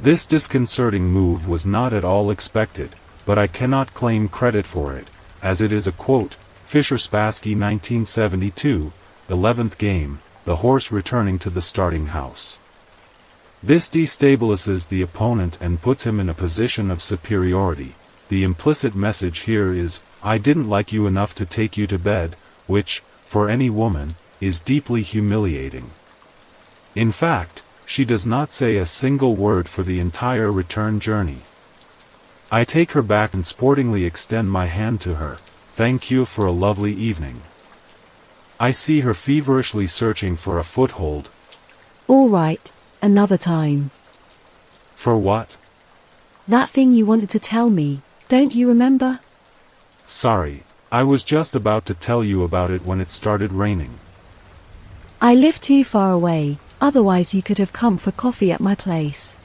This 0.00 0.24
disconcerting 0.26 1.06
move 1.06 1.46
was 1.46 1.66
not 1.66 1.92
at 1.92 2.04
all 2.04 2.30
expected, 2.30 2.90
but 3.26 3.38
I 3.38 3.46
cannot 3.46 3.94
claim 3.94 4.28
credit 4.28 4.64
for 4.64 4.96
it, 4.96 5.08
as 5.42 5.60
it 5.60 5.72
is 5.72 5.86
a 5.86 5.92
quote, 5.92 6.34
Fischer 6.66 6.96
Spassky 6.96 7.54
1972, 7.58 8.92
11th 9.28 9.76
game, 9.76 10.20
the 10.44 10.56
horse 10.56 10.90
returning 10.90 11.38
to 11.40 11.50
the 11.50 11.62
starting 11.62 12.06
house. 12.06 12.58
This 13.62 13.88
destabilizes 13.88 14.88
the 14.88 15.02
opponent 15.02 15.56
and 15.60 15.80
puts 15.80 16.04
him 16.04 16.18
in 16.18 16.28
a 16.28 16.34
position 16.34 16.90
of 16.90 17.00
superiority. 17.00 17.94
The 18.28 18.42
implicit 18.42 18.94
message 18.94 19.40
here 19.40 19.72
is, 19.72 20.00
I 20.22 20.38
didn't 20.38 20.68
like 20.68 20.92
you 20.92 21.06
enough 21.06 21.34
to 21.36 21.46
take 21.46 21.76
you 21.76 21.86
to 21.86 21.98
bed, 21.98 22.34
which, 22.66 23.02
for 23.24 23.48
any 23.48 23.70
woman, 23.70 24.14
is 24.40 24.58
deeply 24.58 25.02
humiliating. 25.02 25.92
In 26.96 27.12
fact, 27.12 27.62
she 27.86 28.04
does 28.04 28.26
not 28.26 28.52
say 28.52 28.76
a 28.76 28.86
single 28.86 29.36
word 29.36 29.68
for 29.68 29.82
the 29.82 30.00
entire 30.00 30.50
return 30.50 30.98
journey. 30.98 31.38
I 32.50 32.64
take 32.64 32.92
her 32.92 33.02
back 33.02 33.32
and 33.32 33.46
sportingly 33.46 34.04
extend 34.04 34.50
my 34.50 34.66
hand 34.66 35.00
to 35.02 35.14
her, 35.14 35.36
thank 35.74 36.10
you 36.10 36.24
for 36.24 36.46
a 36.46 36.52
lovely 36.52 36.92
evening. 36.92 37.42
I 38.58 38.72
see 38.72 39.00
her 39.00 39.14
feverishly 39.14 39.86
searching 39.86 40.36
for 40.36 40.58
a 40.58 40.64
foothold. 40.64 41.28
All 42.08 42.28
right, 42.28 42.70
another 43.02 43.36
time. 43.36 43.90
For 44.96 45.18
what? 45.18 45.56
That 46.48 46.70
thing 46.70 46.94
you 46.94 47.04
wanted 47.04 47.28
to 47.30 47.38
tell 47.38 47.68
me, 47.68 48.00
don't 48.28 48.54
you 48.54 48.68
remember? 48.68 49.20
Sorry, 50.06 50.62
I 50.90 51.02
was 51.02 51.24
just 51.24 51.54
about 51.54 51.86
to 51.86 51.94
tell 51.94 52.22
you 52.22 52.42
about 52.44 52.70
it 52.70 52.86
when 52.86 53.00
it 53.00 53.12
started 53.12 53.52
raining. 53.52 53.98
I 55.20 55.34
live 55.34 55.60
too 55.60 55.84
far 55.84 56.12
away, 56.12 56.58
otherwise 56.80 57.34
you 57.34 57.42
could 57.42 57.58
have 57.58 57.72
come 57.72 57.98
for 57.98 58.12
coffee 58.12 58.52
at 58.52 58.60
my 58.60 58.74
place. 58.74 59.36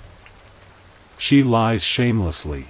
She 1.18 1.44
lies 1.44 1.84
shamelessly. 1.84 2.66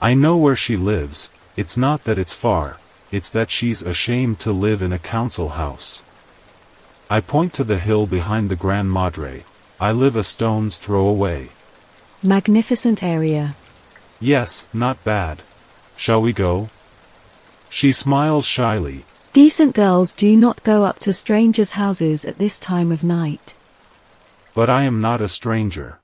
I 0.00 0.14
know 0.14 0.36
where 0.36 0.56
she 0.56 0.76
lives, 0.76 1.30
it's 1.56 1.76
not 1.76 2.02
that 2.04 2.18
it's 2.18 2.34
far, 2.34 2.78
it's 3.10 3.30
that 3.30 3.50
she's 3.50 3.82
ashamed 3.82 4.38
to 4.40 4.52
live 4.52 4.82
in 4.82 4.92
a 4.92 4.98
council 4.98 5.50
house. 5.50 6.02
I 7.08 7.20
point 7.20 7.54
to 7.54 7.64
the 7.64 7.78
hill 7.78 8.06
behind 8.06 8.50
the 8.50 8.56
Gran 8.56 8.88
Madre, 8.90 9.44
I 9.78 9.92
live 9.92 10.16
a 10.16 10.24
stone's 10.24 10.78
throw 10.78 11.06
away. 11.06 11.50
Magnificent 12.22 13.02
area. 13.02 13.56
Yes, 14.18 14.66
not 14.72 15.04
bad. 15.04 15.42
Shall 15.96 16.22
we 16.22 16.32
go? 16.32 16.70
She 17.68 17.92
smiles 17.92 18.46
shyly. 18.46 19.04
Decent 19.34 19.74
girls 19.74 20.14
do 20.14 20.34
not 20.34 20.62
go 20.62 20.84
up 20.84 20.98
to 21.00 21.12
strangers' 21.12 21.72
houses 21.72 22.24
at 22.24 22.38
this 22.38 22.58
time 22.58 22.90
of 22.90 23.04
night. 23.04 23.54
But 24.54 24.70
I 24.70 24.84
am 24.84 25.02
not 25.02 25.20
a 25.20 25.28
stranger. 25.28 26.00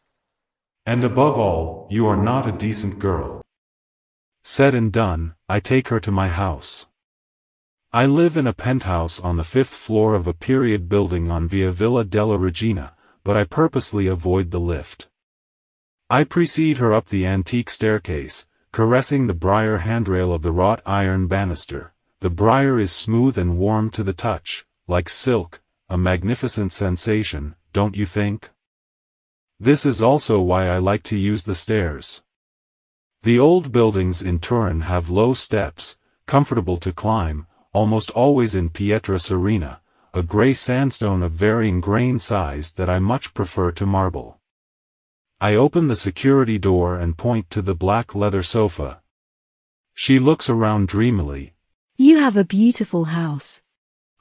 And 0.85 1.03
above 1.03 1.39
all, 1.39 1.87
you 1.91 2.07
are 2.07 2.23
not 2.23 2.47
a 2.47 2.53
decent 2.53 2.99
girl. 2.99 3.41
Said 4.45 4.75
and 4.75 4.93
done, 4.93 5.35
I 5.49 5.61
take 5.61 5.89
her 5.89 6.01
to 6.01 6.11
my 6.13 6.29
house. 6.29 6.89
I 7.91 8.05
live 8.05 8.37
in 8.37 8.47
a 8.47 8.53
penthouse 8.53 9.19
on 9.19 9.39
the 9.39 9.45
fifth 9.45 9.73
floor 9.73 10.15
of 10.15 10.27
a 10.27 10.35
period 10.35 10.91
building 10.91 11.31
on 11.31 11.49
Via 11.49 11.71
Villa 11.71 12.05
della 12.05 12.37
Regina, 12.37 12.93
but 13.25 13.37
I 13.37 13.45
purposely 13.45 14.07
avoid 14.07 14.51
the 14.51 14.61
lift. 14.61 15.09
I 16.09 16.25
precede 16.25 16.79
her 16.79 16.93
up 16.93 17.09
the 17.09 17.27
antique 17.27 17.71
staircase, 17.71 18.47
caressing 18.73 19.27
the 19.27 19.35
briar 19.35 19.79
handrail 19.79 20.33
of 20.33 20.43
the 20.43 20.53
wrought 20.53 20.81
iron 20.87 21.27
banister. 21.27 21.93
The 22.21 22.31
briar 22.31 22.79
is 22.79 22.93
smooth 22.93 23.37
and 23.37 23.59
warm 23.59 23.91
to 23.91 24.03
the 24.03 24.13
touch, 24.13 24.65
like 24.87 25.09
silk, 25.09 25.61
a 25.89 25.99
magnificent 25.99 26.73
sensation, 26.73 27.55
don't 27.73 27.97
you 27.97 28.07
think? 28.07 28.51
This 29.61 29.85
is 29.85 30.01
also 30.01 30.41
why 30.41 30.69
I 30.69 30.79
like 30.79 31.03
to 31.05 31.19
use 31.19 31.43
the 31.43 31.55
stairs. 31.55 32.23
The 33.23 33.39
old 33.39 33.73
buildings 33.73 34.23
in 34.23 34.39
Turin 34.39 34.83
have 34.83 35.11
low 35.11 35.35
steps, 35.35 35.99
comfortable 36.27 36.79
to 36.79 36.93
climb, 36.93 37.47
almost 37.75 38.11
always 38.13 38.55
in 38.55 38.71
pietra 38.71 39.21
serena, 39.21 39.82
a 40.15 40.23
gray 40.23 40.53
sandstone 40.53 41.23
of 41.23 41.33
varying 41.33 41.81
grain 41.81 42.19
size 42.19 42.73
that 42.73 42.91
I 42.91 42.99
much 42.99 43.33
prefer 43.33 43.73
to 43.73 43.87
marble. 43.87 44.39
I 45.41 45.55
open 45.55 45.89
the 45.89 45.97
security 45.97 46.59
door 46.59 46.99
and 46.99 47.17
point 47.17 47.49
to 47.51 47.63
the 47.63 47.75
black 47.75 48.15
leather 48.15 48.43
sofa. 48.43 49.01
She 49.95 50.19
looks 50.19 50.51
around 50.51 50.89
dreamily. 50.89 51.55
You 51.97 52.19
have 52.19 52.37
a 52.37 52.45
beautiful 52.45 53.07
house. 53.07 53.63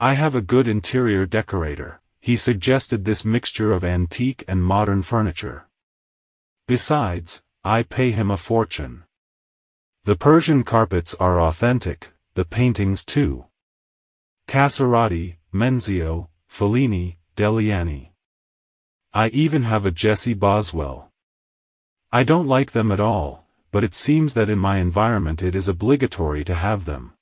I 0.00 0.14
have 0.14 0.34
a 0.34 0.40
good 0.40 0.66
interior 0.66 1.26
decorator. 1.26 2.00
He 2.20 2.36
suggested 2.36 3.04
this 3.04 3.26
mixture 3.26 3.72
of 3.72 3.84
antique 3.84 4.44
and 4.48 4.64
modern 4.64 5.02
furniture. 5.02 5.66
Besides, 6.66 7.42
I 7.64 7.82
pay 7.82 8.12
him 8.12 8.30
a 8.30 8.38
fortune. 8.38 9.04
The 10.04 10.16
Persian 10.16 10.64
carpets 10.64 11.14
are 11.20 11.38
authentic, 11.38 12.12
the 12.32 12.46
paintings 12.46 13.04
too. 13.04 13.44
Casorati, 14.48 15.36
Menzio, 15.54 16.28
Fellini, 16.50 17.16
Deliani. 17.36 18.12
I 19.12 19.28
even 19.28 19.64
have 19.64 19.84
a 19.84 19.90
Jessie 19.90 20.32
Boswell. 20.32 21.10
I 22.10 22.24
don't 22.24 22.48
like 22.48 22.72
them 22.72 22.90
at 22.90 23.00
all, 23.00 23.44
but 23.70 23.84
it 23.84 23.92
seems 23.92 24.32
that 24.32 24.48
in 24.48 24.58
my 24.58 24.78
environment 24.78 25.42
it 25.42 25.54
is 25.54 25.68
obligatory 25.68 26.42
to 26.44 26.54
have 26.54 26.86
them. 26.86 27.12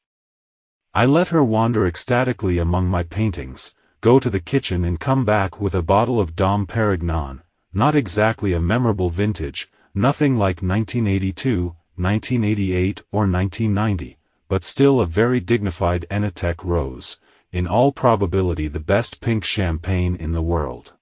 I 0.94 1.06
let 1.06 1.28
her 1.28 1.42
wander 1.42 1.88
ecstatically 1.88 2.58
among 2.58 2.86
my 2.86 3.02
paintings, 3.02 3.74
go 4.00 4.20
to 4.20 4.30
the 4.30 4.38
kitchen 4.38 4.84
and 4.84 5.00
come 5.00 5.24
back 5.24 5.60
with 5.60 5.74
a 5.74 5.82
bottle 5.82 6.20
of 6.20 6.36
Dom 6.36 6.68
Perignon, 6.68 7.42
not 7.72 7.96
exactly 7.96 8.52
a 8.52 8.60
memorable 8.60 9.10
vintage, 9.10 9.68
nothing 9.92 10.36
like 10.36 10.62
1982, 10.62 11.74
1988 11.96 13.02
or 13.10 13.26
1990, 13.26 14.18
but 14.46 14.62
still 14.62 15.00
a 15.00 15.06
very 15.06 15.40
dignified 15.40 16.06
Oenothèque 16.12 16.64
rose, 16.64 17.18
in 17.52 17.66
all 17.66 17.92
probability 17.92 18.68
the 18.68 18.80
best 18.80 19.20
pink 19.20 19.44
champagne 19.44 20.16
in 20.16 20.32
the 20.32 20.42
world. 20.42 20.92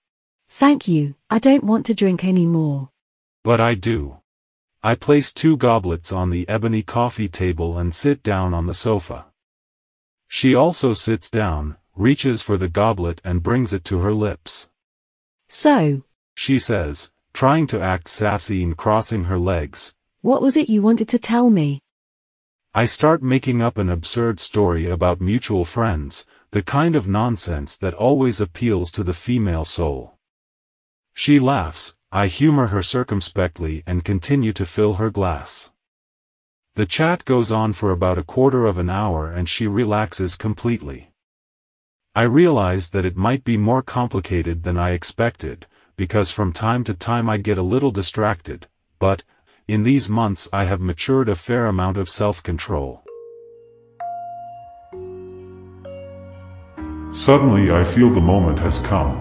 Thank 0.48 0.88
you, 0.88 1.14
I 1.28 1.38
don't 1.38 1.64
want 1.64 1.84
to 1.86 1.94
drink 1.94 2.24
any 2.24 2.46
more. 2.46 2.90
But 3.44 3.60
I 3.60 3.74
do. 3.74 4.18
I 4.82 4.94
place 4.94 5.32
two 5.32 5.56
goblets 5.56 6.12
on 6.12 6.30
the 6.30 6.48
ebony 6.48 6.82
coffee 6.82 7.28
table 7.28 7.78
and 7.78 7.94
sit 7.94 8.22
down 8.22 8.54
on 8.54 8.66
the 8.66 8.74
sofa. 8.74 9.26
She 10.28 10.54
also 10.54 10.94
sits 10.94 11.30
down, 11.30 11.76
reaches 11.96 12.42
for 12.42 12.56
the 12.56 12.68
goblet 12.68 13.20
and 13.24 13.42
brings 13.42 13.72
it 13.72 13.84
to 13.86 13.98
her 13.98 14.14
lips. 14.14 14.68
So, 15.48 16.04
She 16.34 16.58
says, 16.58 17.10
trying 17.32 17.66
to 17.68 17.80
act 17.80 18.08
sassy 18.08 18.62
and 18.62 18.76
crossing 18.76 19.24
her 19.24 19.38
legs, 19.38 19.94
what 20.20 20.42
was 20.42 20.56
it 20.56 20.68
you 20.68 20.82
wanted 20.82 21.08
to 21.08 21.18
tell 21.18 21.50
me? 21.50 21.80
I 22.74 22.86
start 22.86 23.22
making 23.22 23.62
up 23.62 23.78
an 23.78 23.88
absurd 23.88 24.38
story 24.38 24.88
about 24.88 25.20
mutual 25.20 25.64
friends, 25.64 26.26
the 26.50 26.62
kind 26.62 26.96
of 26.96 27.06
nonsense 27.06 27.76
that 27.76 27.92
always 27.92 28.40
appeals 28.40 28.90
to 28.90 29.04
the 29.04 29.12
female 29.12 29.66
soul. 29.66 30.14
She 31.12 31.38
laughs, 31.38 31.94
I 32.10 32.28
humor 32.28 32.68
her 32.68 32.82
circumspectly 32.82 33.82
and 33.86 34.02
continue 34.02 34.54
to 34.54 34.64
fill 34.64 34.94
her 34.94 35.10
glass. 35.10 35.70
The 36.74 36.86
chat 36.86 37.26
goes 37.26 37.52
on 37.52 37.74
for 37.74 37.90
about 37.90 38.16
a 38.16 38.22
quarter 38.22 38.64
of 38.64 38.78
an 38.78 38.88
hour 38.88 39.30
and 39.30 39.46
she 39.46 39.66
relaxes 39.66 40.36
completely. 40.36 41.10
I 42.14 42.22
realize 42.22 42.90
that 42.90 43.04
it 43.04 43.16
might 43.16 43.44
be 43.44 43.58
more 43.58 43.82
complicated 43.82 44.62
than 44.62 44.78
I 44.78 44.92
expected, 44.92 45.66
because 45.96 46.30
from 46.30 46.52
time 46.52 46.82
to 46.84 46.94
time 46.94 47.28
I 47.28 47.36
get 47.36 47.58
a 47.58 47.62
little 47.62 47.90
distracted, 47.90 48.68
but, 48.98 49.22
in 49.66 49.82
these 49.82 50.08
months 50.08 50.48
I 50.50 50.64
have 50.64 50.80
matured 50.80 51.28
a 51.28 51.36
fair 51.36 51.66
amount 51.66 51.98
of 51.98 52.08
self-control. 52.08 53.04
Suddenly 57.18 57.72
I 57.72 57.82
feel 57.82 58.10
the 58.10 58.20
moment 58.20 58.60
has 58.60 58.78
come. 58.78 59.18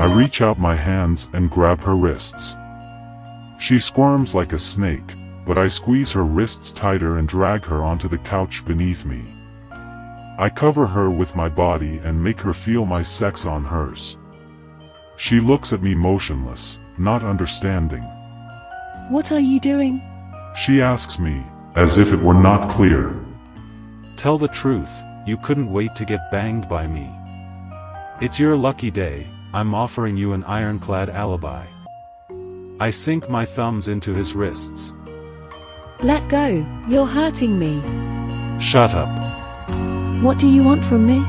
I 0.00 0.14
reach 0.14 0.40
out 0.42 0.60
my 0.60 0.76
hands 0.76 1.28
and 1.32 1.50
grab 1.50 1.80
her 1.80 1.96
wrists. 1.96 2.54
She 3.58 3.80
squirms 3.80 4.32
like 4.32 4.52
a 4.52 4.60
snake, 4.60 5.16
but 5.44 5.58
I 5.58 5.66
squeeze 5.66 6.12
her 6.12 6.22
wrists 6.22 6.70
tighter 6.70 7.18
and 7.18 7.26
drag 7.28 7.64
her 7.64 7.82
onto 7.82 8.08
the 8.08 8.18
couch 8.18 8.64
beneath 8.64 9.04
me. 9.04 9.24
I 10.38 10.48
cover 10.54 10.86
her 10.86 11.10
with 11.10 11.34
my 11.34 11.48
body 11.48 11.98
and 12.04 12.22
make 12.22 12.40
her 12.42 12.54
feel 12.54 12.86
my 12.86 13.02
sex 13.02 13.44
on 13.44 13.64
hers. 13.64 14.16
She 15.16 15.40
looks 15.40 15.72
at 15.72 15.82
me 15.82 15.96
motionless, 15.96 16.78
not 16.96 17.24
understanding. 17.24 18.04
What 19.10 19.32
are 19.32 19.40
you 19.40 19.58
doing? 19.58 20.00
She 20.54 20.80
asks 20.80 21.18
me, 21.18 21.44
as 21.76 21.98
if 21.98 22.12
it 22.12 22.20
were 22.20 22.34
not 22.34 22.70
clear. 22.70 23.14
Tell 24.16 24.38
the 24.38 24.48
truth, 24.48 24.90
you 25.26 25.36
couldn't 25.36 25.70
wait 25.70 25.94
to 25.96 26.06
get 26.06 26.30
banged 26.30 26.68
by 26.68 26.86
me. 26.86 27.10
It's 28.22 28.40
your 28.40 28.56
lucky 28.56 28.90
day, 28.90 29.26
I'm 29.52 29.74
offering 29.74 30.16
you 30.16 30.32
an 30.32 30.42
ironclad 30.44 31.10
alibi. 31.10 31.66
I 32.80 32.90
sink 32.90 33.28
my 33.28 33.44
thumbs 33.44 33.88
into 33.88 34.14
his 34.14 34.34
wrists. 34.34 34.94
Let 36.00 36.28
go, 36.28 36.66
you're 36.88 37.06
hurting 37.06 37.58
me. 37.58 37.80
Shut 38.58 38.94
up. 38.94 39.10
What 40.22 40.38
do 40.38 40.48
you 40.48 40.62
want 40.62 40.84
from 40.84 41.06
me? 41.06 41.20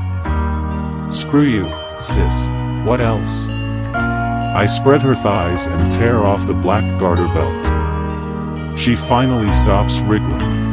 Screw 1.10 1.44
you, 1.44 1.64
sis. 1.98 2.48
What 2.86 3.02
else? 3.02 3.48
I 3.48 4.64
spread 4.66 5.02
her 5.02 5.14
thighs 5.14 5.66
and 5.66 5.92
tear 5.92 6.24
off 6.24 6.46
the 6.46 6.54
black 6.54 6.98
garter 6.98 7.28
belt. 7.28 7.77
She 8.78 8.94
finally 8.94 9.52
stops 9.52 9.98
wriggling. 9.98 10.67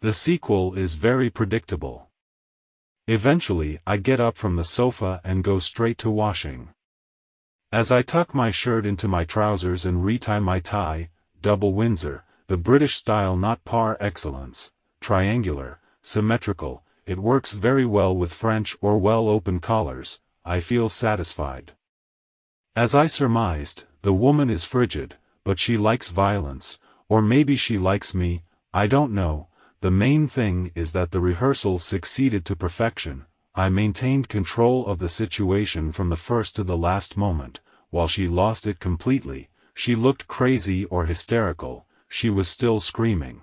The 0.00 0.12
sequel 0.12 0.74
is 0.74 0.94
very 0.94 1.28
predictable. 1.28 2.08
Eventually 3.08 3.80
I 3.84 3.96
get 3.96 4.20
up 4.20 4.36
from 4.36 4.54
the 4.54 4.62
sofa 4.62 5.20
and 5.24 5.42
go 5.42 5.58
straight 5.58 5.98
to 5.98 6.08
washing. 6.08 6.68
As 7.72 7.90
I 7.90 8.02
tuck 8.02 8.32
my 8.32 8.52
shirt 8.52 8.86
into 8.86 9.08
my 9.08 9.24
trousers 9.24 9.84
and 9.84 10.04
retie 10.04 10.38
my 10.38 10.60
tie, 10.60 11.10
double 11.42 11.72
Windsor, 11.72 12.22
the 12.46 12.56
British 12.56 12.94
style 12.94 13.36
not 13.36 13.64
par 13.64 13.96
excellence, 13.98 14.70
triangular, 15.00 15.80
symmetrical, 16.00 16.84
it 17.04 17.18
works 17.18 17.50
very 17.50 17.84
well 17.84 18.14
with 18.14 18.32
French 18.32 18.76
or 18.80 18.98
well-open 18.98 19.58
collars, 19.58 20.20
I 20.44 20.60
feel 20.60 20.88
satisfied. 20.88 21.72
As 22.76 22.94
I 22.94 23.08
surmised, 23.08 23.82
the 24.02 24.12
woman 24.12 24.48
is 24.48 24.64
frigid, 24.64 25.16
but 25.42 25.58
she 25.58 25.76
likes 25.76 26.10
violence, 26.10 26.78
or 27.08 27.20
maybe 27.20 27.56
she 27.56 27.78
likes 27.78 28.14
me, 28.14 28.44
I 28.72 28.86
don't 28.86 29.12
know, 29.12 29.47
the 29.80 29.90
main 29.90 30.26
thing 30.26 30.72
is 30.74 30.92
that 30.92 31.12
the 31.12 31.20
rehearsal 31.20 31.78
succeeded 31.78 32.44
to 32.44 32.56
perfection, 32.56 33.26
I 33.54 33.68
maintained 33.68 34.28
control 34.28 34.86
of 34.86 34.98
the 34.98 35.08
situation 35.08 35.92
from 35.92 36.08
the 36.08 36.16
first 36.16 36.56
to 36.56 36.64
the 36.64 36.76
last 36.76 37.16
moment, 37.16 37.60
while 37.90 38.08
she 38.08 38.26
lost 38.26 38.66
it 38.66 38.80
completely, 38.80 39.50
she 39.74 39.94
looked 39.94 40.26
crazy 40.26 40.84
or 40.86 41.06
hysterical, 41.06 41.86
she 42.08 42.28
was 42.28 42.48
still 42.48 42.80
screaming. 42.80 43.42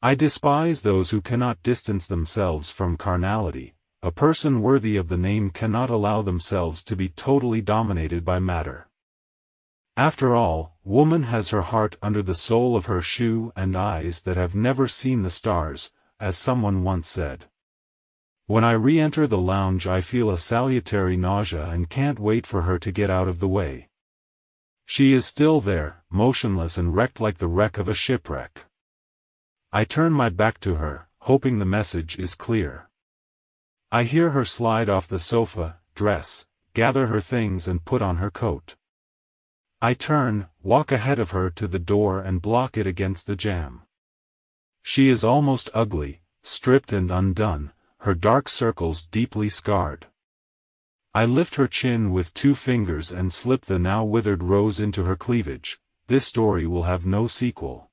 I 0.00 0.14
despise 0.14 0.82
those 0.82 1.10
who 1.10 1.20
cannot 1.20 1.62
distance 1.62 2.06
themselves 2.06 2.70
from 2.70 2.96
carnality, 2.96 3.74
a 4.02 4.12
person 4.12 4.62
worthy 4.62 4.96
of 4.96 5.08
the 5.08 5.16
name 5.16 5.50
cannot 5.50 5.90
allow 5.90 6.22
themselves 6.22 6.84
to 6.84 6.94
be 6.94 7.08
totally 7.08 7.60
dominated 7.60 8.24
by 8.24 8.38
matter. 8.38 8.86
After 9.96 10.34
all, 10.34 10.76
woman 10.82 11.24
has 11.24 11.50
her 11.50 11.62
heart 11.62 11.94
under 12.02 12.20
the 12.20 12.34
sole 12.34 12.74
of 12.74 12.86
her 12.86 13.00
shoe 13.00 13.52
and 13.54 13.76
eyes 13.76 14.22
that 14.22 14.36
have 14.36 14.54
never 14.54 14.88
seen 14.88 15.22
the 15.22 15.30
stars, 15.30 15.92
as 16.18 16.36
someone 16.36 16.82
once 16.82 17.08
said. 17.08 17.44
When 18.46 18.64
I 18.64 18.72
re-enter 18.72 19.28
the 19.28 19.38
lounge 19.38 19.86
I 19.86 20.00
feel 20.00 20.30
a 20.30 20.36
salutary 20.36 21.16
nausea 21.16 21.66
and 21.66 21.88
can't 21.88 22.18
wait 22.18 22.44
for 22.44 22.62
her 22.62 22.78
to 22.80 22.90
get 22.90 23.08
out 23.08 23.28
of 23.28 23.38
the 23.38 23.48
way. 23.48 23.88
She 24.84 25.12
is 25.12 25.26
still 25.26 25.60
there, 25.60 26.02
motionless 26.10 26.76
and 26.76 26.94
wrecked 26.94 27.20
like 27.20 27.38
the 27.38 27.46
wreck 27.46 27.78
of 27.78 27.88
a 27.88 27.94
shipwreck. 27.94 28.64
I 29.72 29.84
turn 29.84 30.12
my 30.12 30.28
back 30.28 30.58
to 30.60 30.74
her, 30.74 31.08
hoping 31.20 31.58
the 31.58 31.64
message 31.64 32.18
is 32.18 32.34
clear. 32.34 32.90
I 33.92 34.02
hear 34.02 34.30
her 34.30 34.44
slide 34.44 34.88
off 34.88 35.06
the 35.06 35.20
sofa, 35.20 35.78
dress, 35.94 36.46
gather 36.74 37.06
her 37.06 37.20
things 37.20 37.68
and 37.68 37.84
put 37.84 38.02
on 38.02 38.16
her 38.16 38.30
coat. 38.30 38.74
I 39.84 39.92
turn, 39.92 40.48
walk 40.62 40.92
ahead 40.92 41.18
of 41.18 41.32
her 41.32 41.50
to 41.50 41.68
the 41.68 41.78
door 41.78 42.18
and 42.18 42.40
block 42.40 42.78
it 42.78 42.86
against 42.86 43.26
the 43.26 43.36
jamb. 43.36 43.82
She 44.82 45.10
is 45.10 45.22
almost 45.22 45.68
ugly, 45.74 46.22
stripped 46.42 46.90
and 46.90 47.10
undone, 47.10 47.70
her 47.98 48.14
dark 48.14 48.48
circles 48.48 49.04
deeply 49.04 49.50
scarred. 49.50 50.06
I 51.12 51.26
lift 51.26 51.56
her 51.56 51.68
chin 51.68 52.12
with 52.12 52.32
two 52.32 52.54
fingers 52.54 53.12
and 53.12 53.30
slip 53.30 53.66
the 53.66 53.78
now 53.78 54.04
withered 54.04 54.42
rose 54.42 54.80
into 54.80 55.04
her 55.04 55.16
cleavage, 55.16 55.78
this 56.06 56.26
story 56.26 56.66
will 56.66 56.84
have 56.84 57.04
no 57.04 57.26
sequel. 57.26 57.90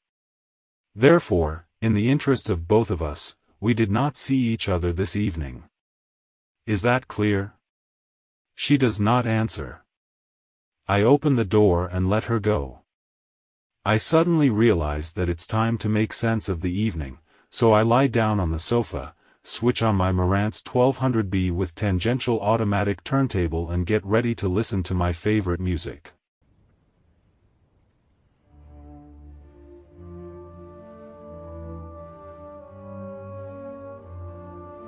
Therefore, 0.96 1.68
in 1.82 1.94
the 1.94 2.10
interest 2.10 2.50
of 2.50 2.70
both 2.70 2.90
of 2.90 3.02
us, 3.02 3.36
we 3.60 3.74
did 3.74 3.92
not 3.92 4.16
see 4.16 4.38
each 4.38 4.70
other 4.70 4.94
this 4.94 5.18
evening. 5.18 5.66
Is 6.66 6.84
that 6.84 7.10
clear? 7.10 7.56
She 8.56 8.78
does 8.78 8.98
not 8.98 9.28
answer. 9.28 9.84
I 10.92 11.04
open 11.04 11.38
the 11.38 11.46
door 11.46 11.88
and 11.88 12.10
let 12.10 12.26
her 12.26 12.42
go. 12.42 12.82
I 13.86 13.96
suddenly 13.96 14.50
realize 14.50 15.14
that 15.14 15.30
it's 15.30 15.48
time 15.48 15.78
to 15.78 15.88
make 15.88 16.12
sense 16.12 16.50
of 16.50 16.60
the 16.60 16.70
evening, 16.70 17.20
so 17.50 17.72
I 17.72 17.82
lie 17.82 18.08
down 18.08 18.42
on 18.42 18.52
the 18.52 18.60
sofa, 18.60 19.16
switch 19.42 19.82
on 19.82 19.96
my 19.96 20.12
Marantz 20.12 20.62
1200B 20.62 21.50
with 21.50 21.76
tangential 21.76 22.42
automatic 22.42 23.06
turntable 23.06 23.70
and 23.72 23.86
get 23.86 24.06
ready 24.06 24.36
to 24.36 24.50
listen 24.50 24.84
to 24.84 24.94
my 24.94 25.14
favorite 25.14 25.62
music. 25.62 26.12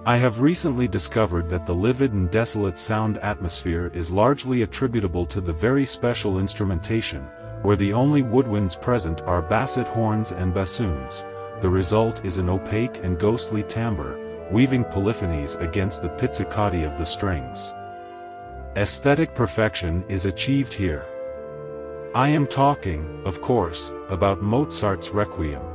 I 0.05 0.17
have 0.17 0.41
recently 0.41 0.89
discovered 0.89 1.47
that 1.49 1.65
the 1.65 1.73
livid 1.73 2.11
and 2.11 2.29
desolate 2.29 2.77
sound 2.77 3.17
atmosphere 3.19 3.89
is 3.93 4.11
largely 4.11 4.63
attributable 4.63 5.25
to 5.27 5.39
the 5.39 5.53
very 5.53 5.85
special 5.85 6.39
instrumentation, 6.39 7.21
where 7.61 7.77
the 7.77 7.93
only 7.93 8.21
woodwinds 8.21 8.79
present 8.79 9.21
are 9.21 9.41
basset 9.41 9.87
horns 9.87 10.33
and 10.33 10.53
bassoons. 10.53 11.23
The 11.61 11.69
result 11.69 12.25
is 12.25 12.37
an 12.37 12.49
opaque 12.49 12.97
and 13.01 13.17
ghostly 13.17 13.63
timbre, 13.63 14.19
weaving 14.51 14.83
polyphonies 14.83 15.55
against 15.55 16.01
the 16.01 16.09
pizzicati 16.09 16.83
of 16.83 16.99
the 16.99 17.05
strings. 17.05 17.73
Aesthetic 18.75 19.33
perfection 19.33 20.03
is 20.09 20.25
achieved 20.25 20.73
here. 20.73 21.05
I 22.13 22.27
am 22.27 22.45
talking, 22.45 23.21
of 23.23 23.39
course, 23.39 23.93
about 24.09 24.41
Mozart's 24.41 25.11
Requiem. 25.11 25.72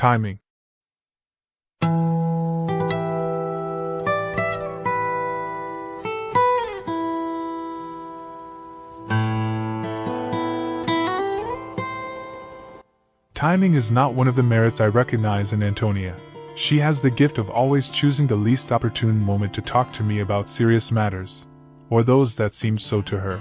Timing. 0.00 0.38
Timing 13.34 13.74
is 13.74 13.90
not 13.90 14.14
one 14.14 14.26
of 14.26 14.36
the 14.36 14.42
merits 14.42 14.80
I 14.80 14.86
recognize 14.86 15.52
in 15.52 15.62
Antonia. 15.62 16.16
She 16.54 16.78
has 16.78 17.02
the 17.02 17.10
gift 17.10 17.36
of 17.36 17.50
always 17.50 17.90
choosing 17.90 18.26
the 18.26 18.36
least 18.36 18.72
opportune 18.72 19.22
moment 19.22 19.52
to 19.52 19.60
talk 19.60 19.92
to 19.92 20.02
me 20.02 20.20
about 20.20 20.48
serious 20.48 20.90
matters, 20.90 21.46
or 21.90 22.02
those 22.02 22.36
that 22.36 22.54
seemed 22.54 22.80
so 22.80 23.02
to 23.02 23.18
her. 23.18 23.38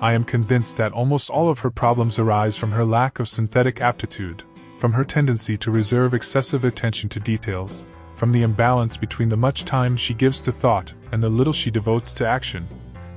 I 0.00 0.14
am 0.14 0.24
convinced 0.24 0.78
that 0.78 0.92
almost 0.92 1.28
all 1.28 1.50
of 1.50 1.58
her 1.58 1.70
problems 1.70 2.18
arise 2.18 2.56
from 2.56 2.72
her 2.72 2.86
lack 2.86 3.20
of 3.20 3.28
synthetic 3.28 3.82
aptitude, 3.82 4.44
from 4.78 4.92
her 4.92 5.04
tendency 5.04 5.56
to 5.58 5.70
reserve 5.70 6.14
excessive 6.14 6.64
attention 6.64 7.08
to 7.08 7.20
details, 7.20 7.84
from 8.16 8.32
the 8.32 8.42
imbalance 8.42 8.96
between 8.96 9.28
the 9.28 9.36
much 9.36 9.64
time 9.64 9.96
she 9.96 10.14
gives 10.14 10.40
to 10.42 10.52
thought 10.52 10.92
and 11.12 11.22
the 11.22 11.28
little 11.28 11.52
she 11.52 11.70
devotes 11.70 12.14
to 12.14 12.26
action, 12.26 12.66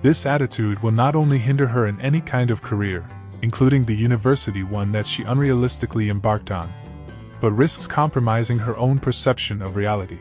This 0.01 0.25
attitude 0.25 0.81
will 0.83 0.91
not 0.91 1.15
only 1.15 1.37
hinder 1.37 1.67
her 1.67 1.87
in 1.87 1.99
any 2.01 2.21
kind 2.21 2.51
of 2.51 2.61
career, 2.61 3.03
including 3.41 3.85
the 3.85 3.95
university 3.95 4.63
one 4.63 4.91
that 4.91 5.05
she 5.05 5.23
unrealistically 5.23 6.09
embarked 6.09 6.51
on, 6.51 6.71
but 7.41 7.51
risks 7.51 7.87
compromising 7.87 8.59
her 8.59 8.77
own 8.77 8.99
perception 8.99 9.61
of 9.61 9.75
reality. 9.75 10.19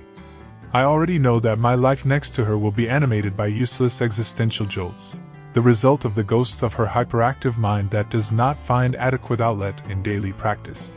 I 0.72 0.83
already 0.83 1.18
know 1.18 1.40
that 1.40 1.59
my 1.59 1.75
life 1.75 2.05
next 2.05 2.33
to 2.33 2.44
her 2.44 2.59
will 2.59 2.72
be 2.72 2.88
animated 2.88 3.37
by 3.37 3.46
useless 3.46 4.03
existential 4.03 4.66
jolts, 4.66 5.22
the 5.55 5.62
result 5.62 6.05
of 6.05 6.14
the 6.14 6.25
ghosts 6.25 6.62
of 6.62 6.75
her 6.75 6.87
hyperactive 6.87 7.57
mind 7.57 7.90
that 7.90 8.11
does 8.11 8.33
not 8.33 8.59
find 8.59 8.94
adequate 8.96 9.40
outlet 9.40 9.81
in 9.88 10.03
daily 10.03 10.33
practice. 10.33 10.94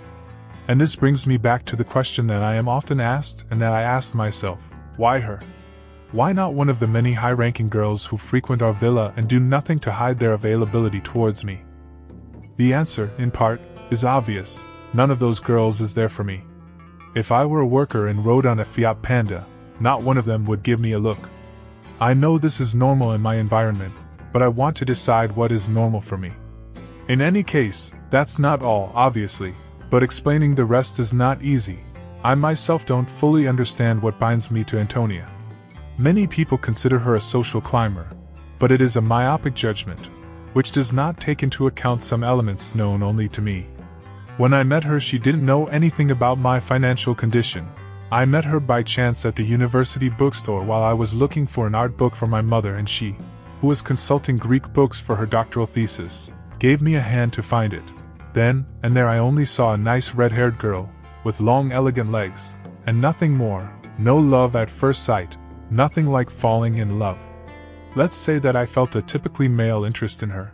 And 0.69 0.79
this 0.79 0.95
brings 0.95 1.25
me 1.25 1.37
back 1.37 1.65
to 1.65 1.75
the 1.75 1.83
question 1.83 2.27
that 2.27 2.43
I 2.43 2.53
am 2.53 2.69
often 2.69 2.99
asked 2.99 3.43
and 3.49 3.59
that 3.59 3.73
I 3.73 3.81
ask 3.81 4.13
myself 4.13 4.61
why 4.97 5.19
her? 5.19 5.39
Why 6.11 6.31
not 6.31 6.53
one 6.53 6.69
of 6.69 6.79
the 6.79 6.85
many 6.85 7.11
high 7.11 7.31
ranking 7.31 7.69
girls 7.69 8.05
who 8.05 8.17
frequent 8.17 8.61
our 8.61 8.73
villa 8.73 9.11
and 9.17 9.27
do 9.27 9.39
nothing 9.39 9.79
to 9.79 9.91
hide 9.91 10.19
their 10.19 10.33
availability 10.33 10.99
towards 11.01 11.43
me? 11.43 11.63
The 12.57 12.71
answer, 12.71 13.09
in 13.17 13.31
part, 13.31 13.59
is 13.89 14.05
obvious 14.05 14.63
none 14.93 15.09
of 15.09 15.17
those 15.17 15.39
girls 15.39 15.81
is 15.81 15.95
there 15.95 16.07
for 16.07 16.23
me. 16.23 16.43
If 17.15 17.31
I 17.31 17.45
were 17.45 17.61
a 17.61 17.67
worker 17.67 18.05
and 18.07 18.23
rode 18.23 18.45
on 18.45 18.59
a 18.59 18.65
Fiat 18.65 19.01
Panda, 19.01 19.47
not 19.79 20.03
one 20.03 20.19
of 20.19 20.25
them 20.25 20.45
would 20.45 20.61
give 20.61 20.79
me 20.79 20.91
a 20.91 20.99
look. 20.99 21.29
I 21.99 22.13
know 22.13 22.37
this 22.37 22.59
is 22.59 22.75
normal 22.75 23.13
in 23.13 23.21
my 23.21 23.37
environment, 23.37 23.93
but 24.31 24.43
I 24.43 24.47
want 24.47 24.77
to 24.77 24.85
decide 24.85 25.31
what 25.31 25.51
is 25.51 25.67
normal 25.67 25.99
for 25.99 26.17
me. 26.17 26.31
In 27.07 27.21
any 27.21 27.41
case, 27.41 27.91
that's 28.11 28.37
not 28.37 28.61
all, 28.61 28.91
obviously, 28.93 29.55
but 29.89 30.03
explaining 30.03 30.55
the 30.55 30.65
rest 30.65 30.99
is 30.99 31.13
not 31.13 31.41
easy. 31.41 31.79
I 32.23 32.35
myself 32.35 32.85
don't 32.85 33.09
fully 33.09 33.47
understand 33.47 34.01
what 34.01 34.19
binds 34.19 34.51
me 34.51 34.63
to 34.65 34.77
Antonia. 34.77 35.27
Many 35.97 36.27
people 36.27 36.57
consider 36.57 36.99
her 36.99 37.15
a 37.15 37.21
social 37.21 37.61
climber, 37.61 38.07
but 38.59 38.71
it 38.71 38.81
is 38.81 38.95
a 38.95 39.01
myopic 39.01 39.53
judgment, 39.53 40.09
which 40.53 40.71
does 40.71 40.91
not 40.93 41.19
take 41.19 41.43
into 41.43 41.67
account 41.67 42.01
some 42.01 42.23
elements 42.23 42.75
known 42.75 43.03
only 43.03 43.29
to 43.29 43.41
me. 43.41 43.67
When 44.37 44.53
I 44.53 44.63
met 44.63 44.83
her, 44.83 44.99
she 44.99 45.17
didn't 45.19 45.45
know 45.45 45.67
anything 45.67 46.11
about 46.11 46.37
my 46.37 46.59
financial 46.59 47.13
condition, 47.13 47.67
I 48.11 48.25
met 48.25 48.43
her 48.45 48.59
by 48.59 48.81
chance 48.81 49.23
at 49.27 49.35
the 49.35 49.43
university 49.43 50.09
bookstore 50.09 50.63
while 50.63 50.81
I 50.81 50.93
was 50.93 51.13
looking 51.13 51.45
for 51.45 51.67
an 51.67 51.75
art 51.75 51.95
book 51.95 52.15
for 52.15 52.25
my 52.25 52.41
mother, 52.41 52.77
and 52.77 52.89
she, 52.89 53.15
who 53.61 53.67
was 53.67 53.83
consulting 53.83 54.37
Greek 54.37 54.73
books 54.73 54.99
for 54.99 55.15
her 55.15 55.27
doctoral 55.27 55.67
thesis, 55.67 56.33
gave 56.57 56.81
me 56.81 56.95
a 56.95 56.99
hand 56.99 57.33
to 57.33 57.43
find 57.43 57.71
it. 57.71 57.83
Then 58.39 58.65
and 58.83 58.95
there 58.95 59.09
I 59.09 59.17
only 59.17 59.43
saw 59.43 59.73
a 59.73 59.77
nice 59.77 60.15
red 60.15 60.31
haired 60.31 60.57
girl, 60.57 60.89
with 61.25 61.41
long, 61.41 61.73
elegant 61.73 62.09
legs, 62.09 62.57
and 62.85 63.01
nothing 63.01 63.33
more, 63.33 63.69
no 63.97 64.17
love 64.17 64.55
at 64.55 64.69
first 64.69 65.03
sight, 65.03 65.35
nothing 65.69 66.07
like 66.07 66.29
falling 66.29 66.77
in 66.77 66.99
love. 66.99 67.17
Let's 67.97 68.15
say 68.15 68.39
that 68.39 68.55
I 68.55 68.65
felt 68.65 68.95
a 68.95 69.01
typically 69.01 69.49
male 69.49 69.83
interest 69.83 70.23
in 70.23 70.29
her. 70.29 70.53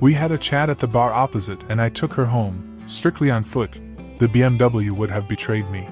We 0.00 0.14
had 0.14 0.32
a 0.32 0.38
chat 0.38 0.68
at 0.68 0.80
the 0.80 0.88
bar 0.88 1.12
opposite 1.12 1.62
and 1.68 1.80
I 1.80 1.90
took 1.90 2.12
her 2.14 2.26
home, 2.26 2.82
strictly 2.88 3.30
on 3.30 3.44
foot. 3.44 3.74
The 4.18 4.26
BMW 4.26 4.90
would 4.90 5.12
have 5.12 5.28
betrayed 5.28 5.70
me. 5.70 5.86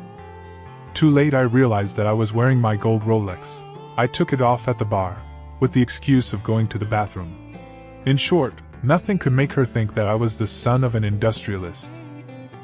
Too 0.98 1.10
late, 1.10 1.32
I 1.32 1.42
realized 1.42 1.96
that 1.96 2.08
I 2.08 2.12
was 2.12 2.32
wearing 2.32 2.60
my 2.60 2.74
gold 2.74 3.02
Rolex. 3.02 3.62
I 3.96 4.08
took 4.08 4.32
it 4.32 4.40
off 4.40 4.66
at 4.66 4.80
the 4.80 4.84
bar, 4.84 5.16
with 5.60 5.72
the 5.72 5.80
excuse 5.80 6.32
of 6.32 6.42
going 6.42 6.66
to 6.66 6.76
the 6.76 6.84
bathroom. 6.84 7.56
In 8.04 8.16
short, 8.16 8.54
nothing 8.82 9.16
could 9.16 9.32
make 9.32 9.52
her 9.52 9.64
think 9.64 9.94
that 9.94 10.08
I 10.08 10.16
was 10.16 10.36
the 10.36 10.46
son 10.48 10.82
of 10.82 10.96
an 10.96 11.04
industrialist. 11.04 12.02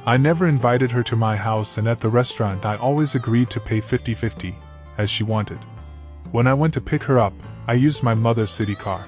I 0.05 0.17
never 0.17 0.49
invited 0.49 0.91
her 0.91 1.05
to 1.05 1.15
my 1.15 1.37
house, 1.37 1.79
and 1.79 1.87
at 1.87 2.01
the 2.01 2.09
restaurant, 2.09 2.65
I 2.65 2.75
always 2.75 3.15
agreed 3.15 3.51
to 3.51 3.61
pay 3.61 3.79
50 3.79 4.15
50, 4.15 4.57
as 4.99 5.09
she 5.09 5.23
wanted. 5.23 5.61
When 6.33 6.49
I 6.49 6.55
went 6.55 6.75
to 6.75 6.81
pick 6.81 7.05
her 7.05 7.21
up, 7.21 7.35
I 7.69 7.75
used 7.75 8.03
my 8.03 8.15
mother's 8.15 8.51
city 8.51 8.75
car. 8.75 9.07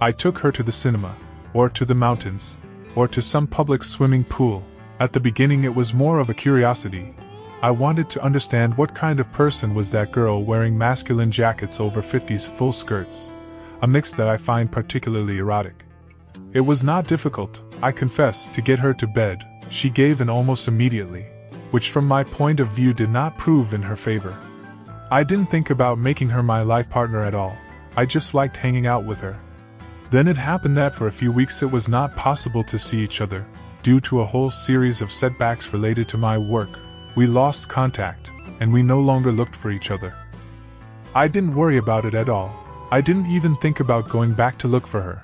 I 0.00 0.12
took 0.12 0.38
her 0.38 0.50
to 0.52 0.62
the 0.62 0.72
cinema, 0.72 1.14
or 1.52 1.68
to 1.68 1.84
the 1.84 1.94
mountains, 1.94 2.56
or 2.94 3.06
to 3.06 3.20
some 3.20 3.46
public 3.46 3.82
swimming 3.82 4.24
pool. 4.24 4.64
At 4.98 5.12
the 5.12 5.20
beginning, 5.20 5.64
it 5.64 5.74
was 5.74 5.92
more 5.92 6.20
of 6.20 6.30
a 6.30 6.40
curiosity. 6.46 7.14
I 7.62 7.70
wanted 7.70 8.10
to 8.10 8.22
understand 8.22 8.76
what 8.76 8.94
kind 8.94 9.18
of 9.18 9.32
person 9.32 9.74
was 9.74 9.90
that 9.90 10.12
girl 10.12 10.44
wearing 10.44 10.76
masculine 10.76 11.30
jackets 11.30 11.80
over 11.80 12.02
50s 12.02 12.46
full 12.46 12.70
skirts, 12.70 13.32
a 13.80 13.86
mix 13.86 14.12
that 14.12 14.28
I 14.28 14.36
find 14.36 14.70
particularly 14.70 15.38
erotic. 15.38 15.86
It 16.52 16.60
was 16.60 16.84
not 16.84 17.06
difficult, 17.06 17.62
I 17.82 17.92
confess, 17.92 18.50
to 18.50 18.60
get 18.60 18.78
her 18.78 18.92
to 18.92 19.06
bed. 19.06 19.42
She 19.70 19.88
gave 19.88 20.20
in 20.20 20.28
almost 20.28 20.68
immediately, 20.68 21.24
which 21.70 21.90
from 21.90 22.06
my 22.06 22.24
point 22.24 22.60
of 22.60 22.68
view 22.68 22.92
did 22.92 23.08
not 23.08 23.38
prove 23.38 23.72
in 23.72 23.82
her 23.82 23.96
favor. 23.96 24.36
I 25.10 25.24
didn't 25.24 25.50
think 25.50 25.70
about 25.70 25.98
making 25.98 26.28
her 26.28 26.42
my 26.42 26.60
life 26.60 26.90
partner 26.90 27.22
at 27.22 27.34
all. 27.34 27.56
I 27.96 28.04
just 28.04 28.34
liked 28.34 28.58
hanging 28.58 28.86
out 28.86 29.06
with 29.06 29.20
her. 29.22 29.40
Then 30.10 30.28
it 30.28 30.36
happened 30.36 30.76
that 30.76 30.94
for 30.94 31.06
a 31.06 31.12
few 31.12 31.32
weeks 31.32 31.62
it 31.62 31.70
was 31.70 31.88
not 31.88 32.16
possible 32.16 32.62
to 32.64 32.78
see 32.78 33.02
each 33.02 33.22
other, 33.22 33.46
due 33.82 33.98
to 34.00 34.20
a 34.20 34.26
whole 34.26 34.50
series 34.50 35.00
of 35.00 35.10
setbacks 35.10 35.72
related 35.72 36.06
to 36.10 36.18
my 36.18 36.36
work. 36.36 36.78
We 37.16 37.26
lost 37.26 37.70
contact, 37.70 38.30
and 38.60 38.70
we 38.70 38.82
no 38.82 39.00
longer 39.00 39.32
looked 39.32 39.56
for 39.56 39.70
each 39.70 39.90
other. 39.90 40.14
I 41.14 41.28
didn't 41.28 41.54
worry 41.54 41.78
about 41.78 42.04
it 42.04 42.12
at 42.12 42.28
all. 42.28 42.54
I 42.90 43.00
didn't 43.00 43.30
even 43.30 43.56
think 43.56 43.80
about 43.80 44.10
going 44.10 44.34
back 44.34 44.58
to 44.58 44.68
look 44.68 44.86
for 44.86 45.00
her. 45.00 45.22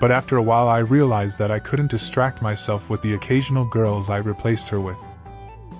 But 0.00 0.10
after 0.10 0.36
a 0.36 0.42
while, 0.42 0.68
I 0.68 0.78
realized 0.78 1.38
that 1.38 1.52
I 1.52 1.60
couldn't 1.60 1.92
distract 1.92 2.42
myself 2.42 2.90
with 2.90 3.02
the 3.02 3.14
occasional 3.14 3.64
girls 3.64 4.10
I 4.10 4.16
replaced 4.16 4.68
her 4.70 4.80
with. 4.80 4.96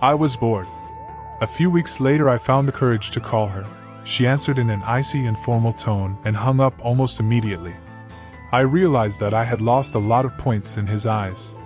I 0.00 0.14
was 0.14 0.36
bored. 0.36 0.68
A 1.40 1.46
few 1.46 1.70
weeks 1.70 1.98
later, 1.98 2.28
I 2.28 2.38
found 2.38 2.68
the 2.68 2.78
courage 2.80 3.10
to 3.10 3.20
call 3.20 3.48
her. 3.48 3.64
She 4.04 4.28
answered 4.28 4.58
in 4.58 4.70
an 4.70 4.84
icy 4.84 5.26
and 5.26 5.36
formal 5.40 5.72
tone 5.72 6.16
and 6.24 6.36
hung 6.36 6.60
up 6.60 6.74
almost 6.84 7.18
immediately. 7.18 7.74
I 8.52 8.60
realized 8.60 9.18
that 9.18 9.34
I 9.34 9.44
had 9.44 9.60
lost 9.60 9.96
a 9.96 9.98
lot 9.98 10.24
of 10.24 10.38
points 10.38 10.76
in 10.76 10.86
his 10.86 11.04
eyes. 11.04 11.56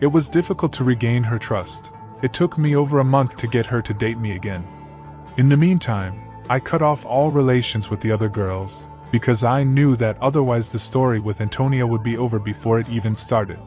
It 0.00 0.06
was 0.06 0.30
difficult 0.30 0.72
to 0.72 0.84
regain 0.84 1.22
her 1.22 1.38
trust. 1.38 1.92
It 2.22 2.32
took 2.32 2.56
me 2.56 2.74
over 2.76 2.98
a 2.98 3.04
month 3.04 3.36
to 3.38 3.46
get 3.46 3.66
her 3.66 3.82
to 3.82 3.94
date 3.94 4.18
me 4.18 4.32
again. 4.32 4.64
In 5.36 5.48
the 5.48 5.56
meantime, 5.56 6.20
I 6.48 6.58
cut 6.60 6.80
off 6.80 7.04
all 7.04 7.30
relations 7.30 7.90
with 7.90 8.00
the 8.00 8.12
other 8.12 8.28
girls, 8.28 8.86
because 9.10 9.44
I 9.44 9.64
knew 9.64 9.96
that 9.96 10.18
otherwise 10.20 10.72
the 10.72 10.78
story 10.78 11.20
with 11.20 11.40
Antonia 11.40 11.86
would 11.86 12.02
be 12.02 12.16
over 12.16 12.38
before 12.38 12.80
it 12.80 12.88
even 12.88 13.14
started. 13.14 13.58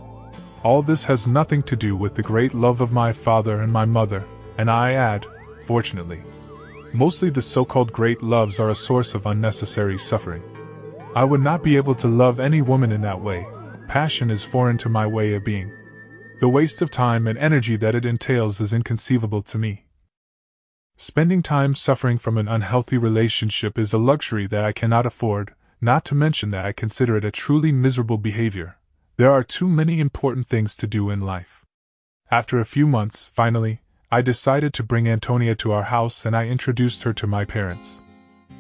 All 0.64 0.82
this 0.82 1.06
has 1.06 1.28
nothing 1.28 1.64
to 1.64 1.76
do 1.76 1.96
with 1.96 2.16
the 2.16 2.24
great 2.24 2.54
love 2.54 2.82
of 2.82 2.92
my 2.92 3.14
father 3.14 3.62
and 3.62 3.72
my 3.72 3.86
mother, 3.86 4.24
and 4.58 4.70
I 4.70 4.94
add, 4.94 5.26
fortunately. 5.64 6.22
Mostly 6.92 7.30
the 7.30 7.42
so 7.42 7.64
called 7.64 7.94
great 7.94 8.24
loves 8.24 8.60
are 8.60 8.72
a 8.72 8.76
source 8.76 9.14
of 9.14 9.28
unnecessary 9.28 9.98
suffering. 9.98 10.42
I 11.16 11.24
would 11.24 11.42
not 11.42 11.64
be 11.64 11.78
able 11.78 11.96
to 11.96 12.08
love 12.08 12.40
any 12.40 12.62
woman 12.62 12.92
in 12.92 13.02
that 13.02 13.22
way. 13.22 13.48
Passion 13.88 14.32
is 14.32 14.44
foreign 14.44 14.78
to 14.80 14.90
my 14.90 15.06
way 15.06 15.34
of 15.34 15.44
being. 15.44 15.72
The 16.40 16.48
waste 16.48 16.82
of 16.82 16.90
time 16.90 17.28
and 17.28 17.38
energy 17.38 17.76
that 17.76 17.96
it 17.96 18.06
entails 18.06 18.62
is 18.62 18.72
inconceivable 18.72 19.42
to 19.42 19.58
me. 19.58 19.88
Spending 20.96 21.44
time 21.44 21.76
suffering 21.76 22.18
from 22.18 22.38
an 22.38 22.48
unhealthy 22.48 22.98
relationship 22.98 23.78
is 23.78 23.92
a 23.92 23.98
luxury 23.98 24.48
that 24.48 24.64
I 24.64 24.72
cannot 24.72 25.06
afford, 25.06 25.54
not 25.82 26.06
to 26.06 26.16
mention 26.16 26.52
that 26.52 26.66
I 26.66 26.72
consider 26.72 27.18
it 27.18 27.26
a 27.26 27.32
truly 27.32 27.74
miserable 27.74 28.18
behavior. 28.18 28.78
There 29.18 29.32
are 29.32 29.44
too 29.44 29.68
many 29.68 30.00
important 30.00 30.48
things 30.48 30.78
to 30.78 30.88
do 30.88 31.10
in 31.10 31.20
life. 31.20 31.66
After 32.32 32.58
a 32.58 32.66
few 32.66 32.88
months, 32.88 33.30
finally, 33.34 33.82
I 34.10 34.22
decided 34.22 34.74
to 34.76 34.84
bring 34.84 35.10
Antonia 35.10 35.56
to 35.56 35.74
our 35.74 35.84
house 35.84 36.26
and 36.26 36.38
I 36.38 36.46
introduced 36.46 37.04
her 37.04 37.12
to 37.16 37.28
my 37.28 37.44
parents. 37.44 38.02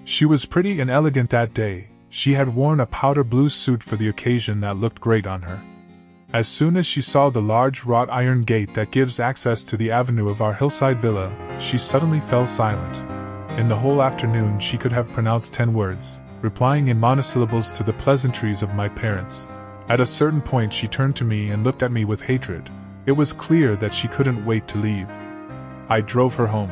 She 0.04 0.26
was 0.26 0.44
pretty 0.44 0.82
and 0.82 0.89
elegant 0.89 1.30
that 1.30 1.54
day, 1.54 1.88
she 2.10 2.34
had 2.34 2.54
worn 2.56 2.82
a 2.82 2.86
powder 2.86 3.24
blue 3.24 3.48
suit 3.48 3.82
for 3.82 3.96
the 3.96 4.10
occasion 4.10 4.60
that 4.60 4.76
looked 4.76 5.00
great 5.00 5.26
on 5.26 5.44
her. 5.44 5.62
As 6.32 6.48
soon 6.48 6.78
as 6.78 6.86
she 6.86 7.02
saw 7.02 7.32
the 7.32 7.42
large 7.42 7.86
wrought 7.86 8.08
iron 8.12 8.44
gate 8.44 8.76
that 8.76 8.92
gives 8.92 9.20
access 9.20 9.63
to 9.63 9.76
the 9.76 9.89
avenue 9.89 10.30
of 10.30 10.44
our 10.44 10.54
hillside 10.54 11.02
villa, 11.02 11.36
she 11.60 11.80
suddenly 11.80 12.20
fell 12.20 12.46
silent. 12.46 12.98
In 13.60 13.68
the 13.68 13.76
whole 13.76 14.04
afternoon, 14.04 14.60
she 14.60 14.78
could 14.78 14.92
have 14.92 15.12
pronounced 15.12 15.56
ten 15.56 15.74
words, 15.74 16.22
replying 16.42 16.89
in 16.89 17.00
monosyllables 17.00 17.76
to 17.78 17.84
the 17.84 17.94
pleasantries 17.94 18.62
of 18.62 18.76
my 18.76 18.88
parents. 18.88 19.50
At 19.88 20.02
a 20.02 20.06
certain 20.06 20.39
point, 20.39 20.72
she 20.72 20.88
turned 20.88 21.15
to 21.15 21.24
me 21.24 21.50
and 21.50 21.63
looked 21.63 21.82
at 21.82 21.92
me 21.92 22.06
with 22.06 22.22
hatred. 22.22 22.70
It 23.08 23.13
was 23.13 23.34
clear 23.34 23.76
that 23.78 23.94
she 23.94 24.08
couldn't 24.08 24.46
wait 24.46 24.68
to 24.68 24.78
leave. 24.78 25.10
I 25.89 26.02
drove 26.02 26.36
her 26.36 26.46
home. 26.46 26.72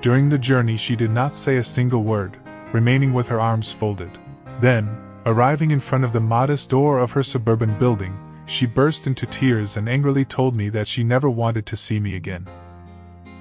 During 0.00 0.28
the 0.28 0.38
journey, 0.38 0.76
she 0.76 0.94
did 0.94 1.10
not 1.10 1.34
say 1.34 1.56
a 1.56 1.62
single 1.64 2.04
word, 2.04 2.36
remaining 2.72 3.12
with 3.12 3.26
her 3.26 3.40
arms 3.40 3.72
folded. 3.72 4.16
Then, 4.60 4.96
arriving 5.26 5.72
in 5.72 5.80
front 5.80 6.04
of 6.04 6.12
the 6.12 6.20
modest 6.20 6.70
door 6.70 7.00
of 7.00 7.10
her 7.10 7.24
suburban 7.24 7.76
building, 7.80 8.16
she 8.46 8.64
burst 8.64 9.06
into 9.06 9.26
tears 9.26 9.76
and 9.76 9.88
angrily 9.88 10.24
told 10.24 10.54
me 10.54 10.68
that 10.70 10.88
she 10.88 11.04
never 11.04 11.28
wanted 11.28 11.66
to 11.66 11.76
see 11.76 12.00
me 12.00 12.14
again. 12.14 12.46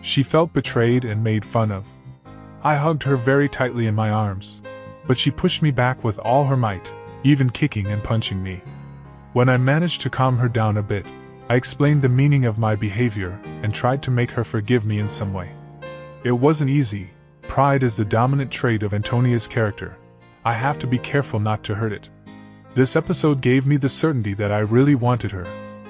She 0.02 0.24
felt 0.24 0.54
betrayed 0.54 1.06
and 1.06 1.24
made 1.24 1.46
fun 1.46 1.72
of. 1.72 1.86
I 2.64 2.76
hugged 2.76 3.04
her 3.04 3.16
very 3.16 3.48
tightly 3.48 3.86
in 3.86 3.96
my 3.96 4.10
arms, 4.10 4.62
but 5.08 5.18
she 5.18 5.32
pushed 5.32 5.62
me 5.62 5.72
back 5.72 6.04
with 6.04 6.20
all 6.20 6.46
her 6.46 6.58
might, 6.58 6.90
even 7.24 7.50
kicking 7.50 7.88
and 7.88 8.04
punching 8.04 8.42
me. 8.42 8.62
When 9.34 9.50
I 9.50 9.58
managed 9.58 10.02
to 10.02 10.10
calm 10.10 10.38
her 10.38 10.50
down 10.50 10.78
a 10.78 10.84
bit, 10.84 11.06
I 11.48 11.56
explained 11.56 12.02
the 12.02 12.10
meaning 12.10 12.46
of 12.46 12.58
my 12.58 12.76
behavior 12.76 13.40
and 13.62 13.74
tried 13.74 14.02
to 14.04 14.12
make 14.12 14.32
her 14.32 14.44
forgive 14.44 14.86
me 14.86 15.00
in 15.00 15.08
some 15.08 15.34
way. 15.34 15.52
It 16.24 16.32
wasn't 16.32 16.72
easy. 16.72 17.12
Pride 17.44 17.84
is 17.84 17.96
the 17.96 18.06
dominant 18.06 18.50
trait 18.50 18.82
of 18.82 18.94
Antonia's 18.94 19.48
character. 19.48 19.98
I 20.44 20.54
have 20.54 20.80
to 20.80 20.88
be 20.88 20.98
careful 20.98 21.40
not 21.40 21.64
to 21.66 21.76
hurt 21.76 21.94
it. 21.94 22.10
This 22.76 22.98
episode 22.98 23.40
gave 23.40 23.66
me 23.66 23.78
the 23.78 23.88
certainty 23.88 24.34
that 24.34 24.52
I 24.52 24.60
really 24.60 24.96
wanted 24.96 25.32
her, 25.32 25.48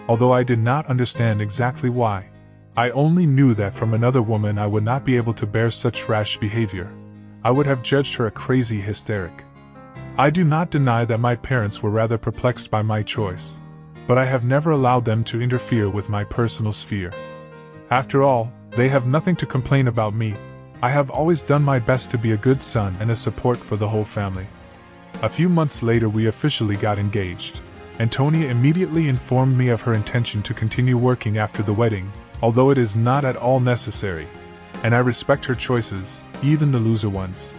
although 0.08 0.32
I 0.32 0.44
did 0.44 0.60
not 0.60 0.86
understand 0.86 1.42
exactly 1.42 1.90
why. 1.90 2.30
I 2.78 2.92
only 2.92 3.26
knew 3.26 3.56
that 3.56 3.74
from 3.74 3.96
another 3.96 4.22
woman 4.22 4.60
I 4.60 4.68
would 4.68 4.84
not 4.84 5.04
be 5.04 5.18
able 5.18 5.34
to 5.34 5.48
bear 5.48 5.72
such 5.72 6.08
rash 6.08 6.38
behavior. 6.38 6.92
I 7.44 7.50
would 7.50 7.66
have 7.66 7.82
judged 7.82 8.14
her 8.18 8.28
a 8.28 8.32
crazy 8.32 8.80
hysteric. 8.80 9.44
I 10.20 10.30
do 10.30 10.44
not 10.44 10.70
deny 10.70 11.06
that 11.06 11.20
my 11.20 11.36
parents 11.36 11.82
were 11.82 11.90
rather 11.90 12.20
perplexed 12.20 12.70
by 12.70 12.84
my 12.84 13.02
choice, 13.02 13.60
but 14.06 14.20
I 14.20 14.26
have 14.26 14.44
never 14.44 14.70
allowed 14.70 15.06
them 15.06 15.24
to 15.24 15.42
interfere 15.42 15.90
with 15.90 16.08
my 16.08 16.24
personal 16.24 16.72
sphere. 16.72 17.12
After 17.90 18.22
all, 18.22 18.54
they 18.76 18.90
have 18.90 19.08
nothing 19.08 19.36
to 19.38 19.48
complain 19.48 19.88
about 19.88 20.14
me. 20.14 20.36
I 20.84 20.90
have 20.90 21.10
always 21.10 21.44
done 21.44 21.64
my 21.64 21.80
best 21.80 22.12
to 22.12 22.20
be 22.20 22.34
a 22.34 22.38
good 22.38 22.62
son 22.62 22.96
and 23.00 23.10
a 23.10 23.16
support 23.16 23.58
for 23.58 23.76
the 23.76 23.88
whole 23.88 24.06
family. 24.06 24.46
A 25.26 25.30
few 25.38 25.50
months 25.50 25.82
later, 25.82 26.08
we 26.08 26.28
officially 26.28 26.76
got 26.76 27.00
engaged. 27.00 27.62
Antonia 28.00 28.48
immediately 28.48 29.08
informed 29.08 29.58
me 29.58 29.70
of 29.70 29.82
her 29.82 29.96
intention 29.96 30.44
to 30.44 30.54
continue 30.54 31.00
working 31.00 31.40
after 31.40 31.64
the 31.64 31.74
wedding, 31.74 32.12
although 32.44 32.70
it 32.70 32.78
is 32.78 32.96
not 32.96 33.26
at 33.26 33.36
all 33.36 33.60
necessary, 33.60 34.28
and 34.84 34.94
I 34.94 35.00
respect 35.00 35.44
her 35.46 35.56
choices, 35.56 36.24
even 36.44 36.72
the 36.72 36.78
loser 36.78 37.10
ones. 37.10 37.58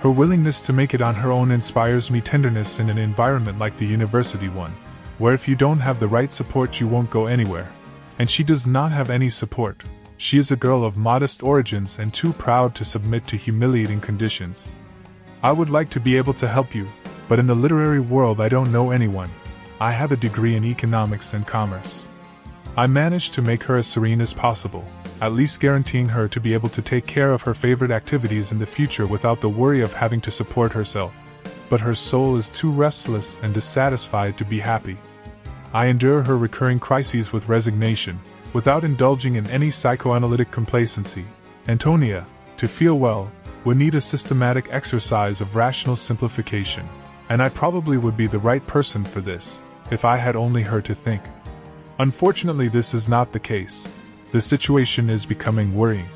Her 0.00 0.10
willingness 0.10 0.60
to 0.66 0.74
make 0.74 0.92
it 0.92 1.00
on 1.00 1.14
her 1.14 1.32
own 1.32 1.50
inspires 1.50 2.10
me 2.10 2.20
tenderness 2.20 2.78
in 2.78 2.90
an 2.90 2.98
environment 2.98 3.58
like 3.58 3.78
the 3.78 3.86
university 3.86 4.50
one, 4.50 4.76
where 5.16 5.32
if 5.32 5.48
you 5.48 5.56
don't 5.56 5.80
have 5.80 5.98
the 5.98 6.06
right 6.06 6.30
support 6.30 6.78
you 6.78 6.86
won't 6.86 7.08
go 7.08 7.24
anywhere. 7.24 7.72
And 8.18 8.28
she 8.28 8.44
does 8.44 8.66
not 8.66 8.92
have 8.92 9.08
any 9.08 9.30
support. 9.30 9.82
She 10.18 10.36
is 10.36 10.50
a 10.50 10.56
girl 10.56 10.84
of 10.84 10.98
modest 10.98 11.42
origins 11.42 11.98
and 11.98 12.12
too 12.12 12.34
proud 12.34 12.74
to 12.74 12.84
submit 12.84 13.26
to 13.28 13.38
humiliating 13.38 14.02
conditions. 14.02 14.74
I 15.46 15.52
would 15.52 15.70
like 15.70 15.90
to 15.90 16.00
be 16.00 16.16
able 16.16 16.34
to 16.34 16.48
help 16.48 16.74
you, 16.74 16.88
but 17.28 17.38
in 17.38 17.46
the 17.46 17.54
literary 17.54 18.00
world 18.00 18.40
I 18.40 18.48
don't 18.48 18.72
know 18.72 18.90
anyone. 18.90 19.30
I 19.80 19.92
have 19.92 20.10
a 20.10 20.16
degree 20.16 20.56
in 20.56 20.64
economics 20.64 21.34
and 21.34 21.46
commerce. 21.46 22.08
I 22.76 22.88
managed 22.88 23.32
to 23.34 23.42
make 23.42 23.62
her 23.62 23.76
as 23.76 23.86
serene 23.86 24.20
as 24.20 24.34
possible, 24.34 24.84
at 25.20 25.34
least 25.34 25.60
guaranteeing 25.60 26.08
her 26.08 26.26
to 26.26 26.40
be 26.40 26.52
able 26.52 26.68
to 26.70 26.82
take 26.82 27.06
care 27.06 27.32
of 27.32 27.42
her 27.42 27.54
favorite 27.54 27.92
activities 27.92 28.50
in 28.50 28.58
the 28.58 28.66
future 28.66 29.06
without 29.06 29.40
the 29.40 29.48
worry 29.48 29.82
of 29.82 29.94
having 29.94 30.20
to 30.22 30.32
support 30.32 30.72
herself. 30.72 31.14
But 31.70 31.80
her 31.80 31.94
soul 31.94 32.34
is 32.34 32.50
too 32.50 32.72
restless 32.72 33.38
and 33.40 33.54
dissatisfied 33.54 34.36
to 34.38 34.44
be 34.44 34.58
happy. 34.58 34.98
I 35.72 35.86
endure 35.86 36.22
her 36.22 36.36
recurring 36.36 36.80
crises 36.80 37.32
with 37.32 37.48
resignation, 37.48 38.18
without 38.52 38.82
indulging 38.82 39.36
in 39.36 39.46
any 39.50 39.70
psychoanalytic 39.70 40.50
complacency. 40.50 41.24
Antonia, 41.68 42.26
to 42.56 42.66
feel 42.66 42.98
well, 42.98 43.30
would 43.66 43.76
need 43.76 43.96
a 43.96 44.00
systematic 44.00 44.68
exercise 44.70 45.40
of 45.40 45.56
rational 45.56 45.96
simplification, 45.96 46.88
and 47.30 47.42
I 47.42 47.48
probably 47.48 47.98
would 47.98 48.16
be 48.16 48.28
the 48.28 48.38
right 48.38 48.64
person 48.64 49.04
for 49.04 49.20
this, 49.20 49.64
if 49.90 50.04
I 50.04 50.16
had 50.16 50.36
only 50.36 50.62
her 50.62 50.80
to 50.82 50.94
think. 50.94 51.20
Unfortunately, 51.98 52.68
this 52.68 52.94
is 52.94 53.08
not 53.08 53.32
the 53.32 53.40
case. 53.40 53.92
The 54.30 54.40
situation 54.40 55.10
is 55.10 55.26
becoming 55.26 55.74
worrying. 55.74 56.08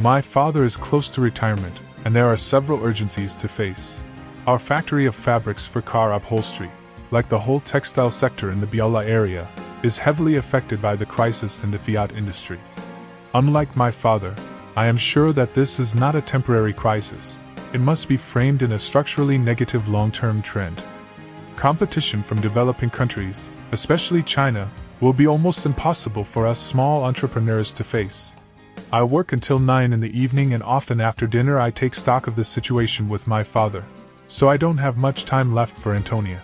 My 0.00 0.20
father 0.20 0.64
is 0.64 0.76
close 0.76 1.10
to 1.10 1.20
retirement, 1.20 1.76
and 2.04 2.14
there 2.14 2.26
are 2.26 2.36
several 2.36 2.84
urgencies 2.84 3.36
to 3.36 3.46
face. 3.46 4.02
Our 4.48 4.58
factory 4.58 5.06
of 5.06 5.14
fabrics 5.14 5.64
for 5.64 5.80
car 5.80 6.12
upholstery, 6.14 6.72
like 7.12 7.28
the 7.28 7.38
whole 7.38 7.60
textile 7.60 8.10
sector 8.10 8.50
in 8.50 8.60
the 8.60 8.66
Biella 8.66 9.06
area, 9.06 9.46
is 9.84 9.96
heavily 9.96 10.34
affected 10.34 10.82
by 10.82 10.96
the 10.96 11.06
crisis 11.06 11.62
in 11.62 11.70
the 11.70 11.78
Fiat 11.78 12.16
industry. 12.16 12.58
Unlike 13.32 13.76
my 13.76 13.92
father, 13.92 14.34
I 14.78 14.86
am 14.86 14.96
sure 14.96 15.32
that 15.32 15.54
this 15.54 15.80
is 15.80 15.96
not 15.96 16.14
a 16.14 16.20
temporary 16.20 16.72
crisis. 16.72 17.42
It 17.72 17.80
must 17.80 18.06
be 18.06 18.16
framed 18.16 18.62
in 18.62 18.70
a 18.70 18.78
structurally 18.78 19.36
negative 19.36 19.88
long 19.88 20.12
term 20.12 20.40
trend. 20.40 20.80
Competition 21.56 22.22
from 22.22 22.40
developing 22.40 22.88
countries, 22.88 23.50
especially 23.72 24.22
China, 24.22 24.70
will 25.00 25.12
be 25.12 25.26
almost 25.26 25.66
impossible 25.66 26.22
for 26.22 26.46
us 26.46 26.60
small 26.60 27.02
entrepreneurs 27.02 27.72
to 27.72 27.82
face. 27.82 28.36
I 28.92 29.02
work 29.02 29.32
until 29.32 29.58
9 29.58 29.92
in 29.92 29.98
the 29.98 30.16
evening 30.16 30.54
and 30.54 30.62
often 30.62 31.00
after 31.00 31.26
dinner 31.26 31.60
I 31.60 31.72
take 31.72 31.92
stock 31.92 32.28
of 32.28 32.36
the 32.36 32.44
situation 32.44 33.08
with 33.08 33.26
my 33.26 33.42
father, 33.42 33.84
so 34.28 34.48
I 34.48 34.56
don't 34.56 34.78
have 34.78 34.96
much 34.96 35.24
time 35.24 35.52
left 35.52 35.76
for 35.76 35.92
Antonia. 35.92 36.40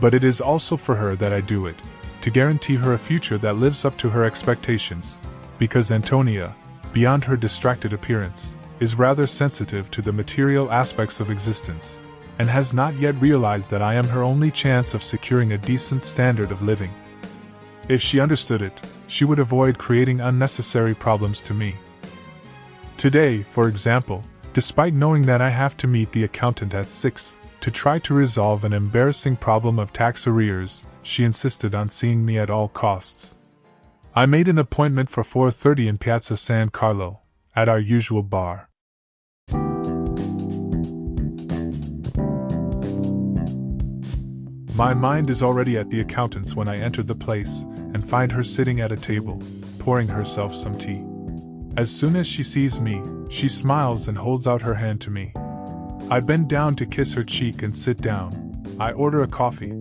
But 0.00 0.12
it 0.12 0.22
is 0.22 0.42
also 0.42 0.76
for 0.76 0.96
her 0.96 1.16
that 1.16 1.32
I 1.32 1.40
do 1.40 1.64
it, 1.64 1.76
to 2.20 2.28
guarantee 2.28 2.74
her 2.74 2.92
a 2.92 2.98
future 2.98 3.38
that 3.38 3.56
lives 3.56 3.86
up 3.86 3.96
to 3.96 4.10
her 4.10 4.22
expectations, 4.22 5.18
because 5.56 5.90
Antonia, 5.90 6.54
beyond 6.94 7.24
her 7.24 7.36
distracted 7.36 7.92
appearance, 7.92 8.56
is 8.78 8.98
rather 8.98 9.26
sensitive 9.26 9.90
to 9.90 10.00
the 10.00 10.12
material 10.12 10.70
aspects 10.70 11.18
of 11.20 11.28
existence, 11.28 12.00
and 12.38 12.48
has 12.48 12.72
not 12.72 12.94
yet 12.98 13.20
realized 13.20 13.70
that 13.70 13.82
I 13.82 13.94
am 13.94 14.06
her 14.06 14.22
only 14.22 14.50
chance 14.50 14.94
of 14.94 15.02
securing 15.02 15.52
a 15.52 15.58
decent 15.58 16.04
standard 16.04 16.52
of 16.52 16.62
living. 16.62 16.92
If 17.88 18.00
she 18.00 18.20
understood 18.20 18.62
it, 18.62 18.80
she 19.08 19.24
would 19.24 19.40
avoid 19.40 19.76
creating 19.76 20.20
unnecessary 20.20 20.94
problems 20.94 21.42
to 21.42 21.52
me. 21.52 21.74
Today, 22.96 23.42
for 23.42 23.68
example, 23.68 24.22
despite 24.52 24.94
knowing 24.94 25.22
that 25.22 25.42
I 25.42 25.50
have 25.50 25.76
to 25.78 25.88
meet 25.88 26.12
the 26.12 26.24
accountant 26.24 26.74
at 26.74 26.88
6 26.88 27.38
to 27.60 27.70
try 27.72 27.98
to 27.98 28.14
resolve 28.14 28.64
an 28.64 28.72
embarrassing 28.72 29.36
problem 29.36 29.80
of 29.80 29.92
tax 29.92 30.28
arrears, 30.28 30.86
she 31.02 31.24
insisted 31.24 31.74
on 31.74 31.88
seeing 31.88 32.24
me 32.24 32.38
at 32.38 32.50
all 32.50 32.68
costs. 32.68 33.33
I 34.16 34.26
made 34.26 34.46
an 34.46 34.58
appointment 34.58 35.08
for 35.08 35.24
4:30 35.24 35.88
in 35.88 35.98
Piazza 35.98 36.36
San 36.36 36.68
Carlo, 36.68 37.22
at 37.56 37.68
our 37.68 37.80
usual 37.80 38.22
bar. 38.22 38.68
My 44.76 44.94
mind 44.94 45.30
is 45.30 45.42
already 45.42 45.76
at 45.76 45.90
the 45.90 45.98
accountant's 45.98 46.54
when 46.54 46.68
I 46.68 46.76
enter 46.76 47.02
the 47.02 47.16
place 47.16 47.66
and 47.92 48.08
find 48.08 48.30
her 48.30 48.44
sitting 48.44 48.80
at 48.80 48.92
a 48.92 48.96
table, 48.96 49.42
pouring 49.80 50.06
herself 50.06 50.54
some 50.54 50.78
tea. 50.78 51.02
As 51.76 51.90
soon 51.90 52.14
as 52.14 52.28
she 52.28 52.44
sees 52.44 52.80
me, 52.80 53.02
she 53.28 53.48
smiles 53.48 54.06
and 54.06 54.16
holds 54.16 54.46
out 54.46 54.62
her 54.62 54.74
hand 54.74 55.00
to 55.00 55.10
me. 55.10 55.32
I 56.08 56.20
bend 56.20 56.48
down 56.48 56.76
to 56.76 56.86
kiss 56.86 57.14
her 57.14 57.24
cheek 57.24 57.64
and 57.64 57.74
sit 57.74 58.00
down. 58.00 58.30
I 58.78 58.92
order 58.92 59.24
a 59.24 59.26
coffee. 59.26 59.74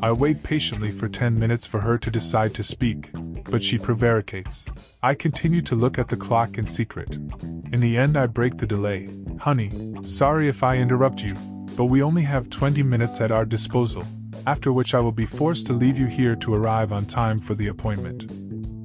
I 0.00 0.12
wait 0.12 0.42
patiently 0.42 0.90
for 0.90 1.06
10 1.06 1.38
minutes 1.38 1.66
for 1.66 1.80
her 1.80 1.98
to 1.98 2.10
decide 2.10 2.54
to 2.54 2.62
speak, 2.62 3.10
but 3.50 3.62
she 3.62 3.78
prevaricates. 3.78 4.66
I 5.02 5.14
continue 5.14 5.62
to 5.62 5.74
look 5.74 5.98
at 5.98 6.08
the 6.08 6.16
clock 6.16 6.58
in 6.58 6.64
secret. 6.64 7.10
In 7.12 7.80
the 7.80 7.96
end, 7.96 8.16
I 8.16 8.26
break 8.26 8.56
the 8.56 8.66
delay. 8.66 9.08
Honey, 9.38 9.70
sorry 10.02 10.48
if 10.48 10.62
I 10.62 10.76
interrupt 10.76 11.22
you, 11.22 11.34
but 11.76 11.86
we 11.86 12.02
only 12.02 12.22
have 12.22 12.50
20 12.50 12.82
minutes 12.82 13.20
at 13.20 13.30
our 13.30 13.44
disposal 13.44 14.04
after 14.48 14.72
which 14.72 14.94
I 14.94 15.00
will 15.00 15.12
be 15.12 15.26
forced 15.26 15.66
to 15.66 15.74
leave 15.74 15.98
you 15.98 16.06
here 16.06 16.34
to 16.36 16.54
arrive 16.54 16.90
on 16.90 17.04
time 17.04 17.38
for 17.38 17.54
the 17.54 17.68
appointment. 17.68 18.32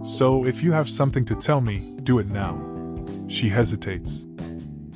So, 0.06 0.46
if 0.46 0.62
you 0.62 0.74
have 0.74 0.90
something 0.90 1.24
to 1.24 1.36
tell 1.36 1.62
me, 1.62 1.96
do 2.04 2.20
it 2.20 2.28
now. 2.28 2.54
She 3.30 3.48
hesitates. 3.48 4.28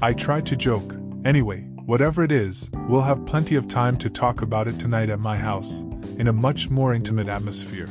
I 0.01 0.12
try 0.12 0.41
to 0.41 0.58
joke. 0.58 0.93
Anyway, 1.23 1.62
whatever 1.86 2.21
it 2.21 2.34
is, 2.34 2.69
we'll 2.89 3.01
have 3.01 3.25
plenty 3.25 3.56
of 3.56 3.69
time 3.69 3.95
to 3.99 4.10
talk 4.10 4.41
about 4.41 4.67
it 4.67 4.77
tonight 4.77 5.10
at 5.10 5.21
my 5.21 5.38
house, 5.38 5.84
in 6.19 6.27
a 6.27 6.34
much 6.34 6.69
more 6.69 6.93
intimate 6.93 7.30
atmosphere. 7.30 7.88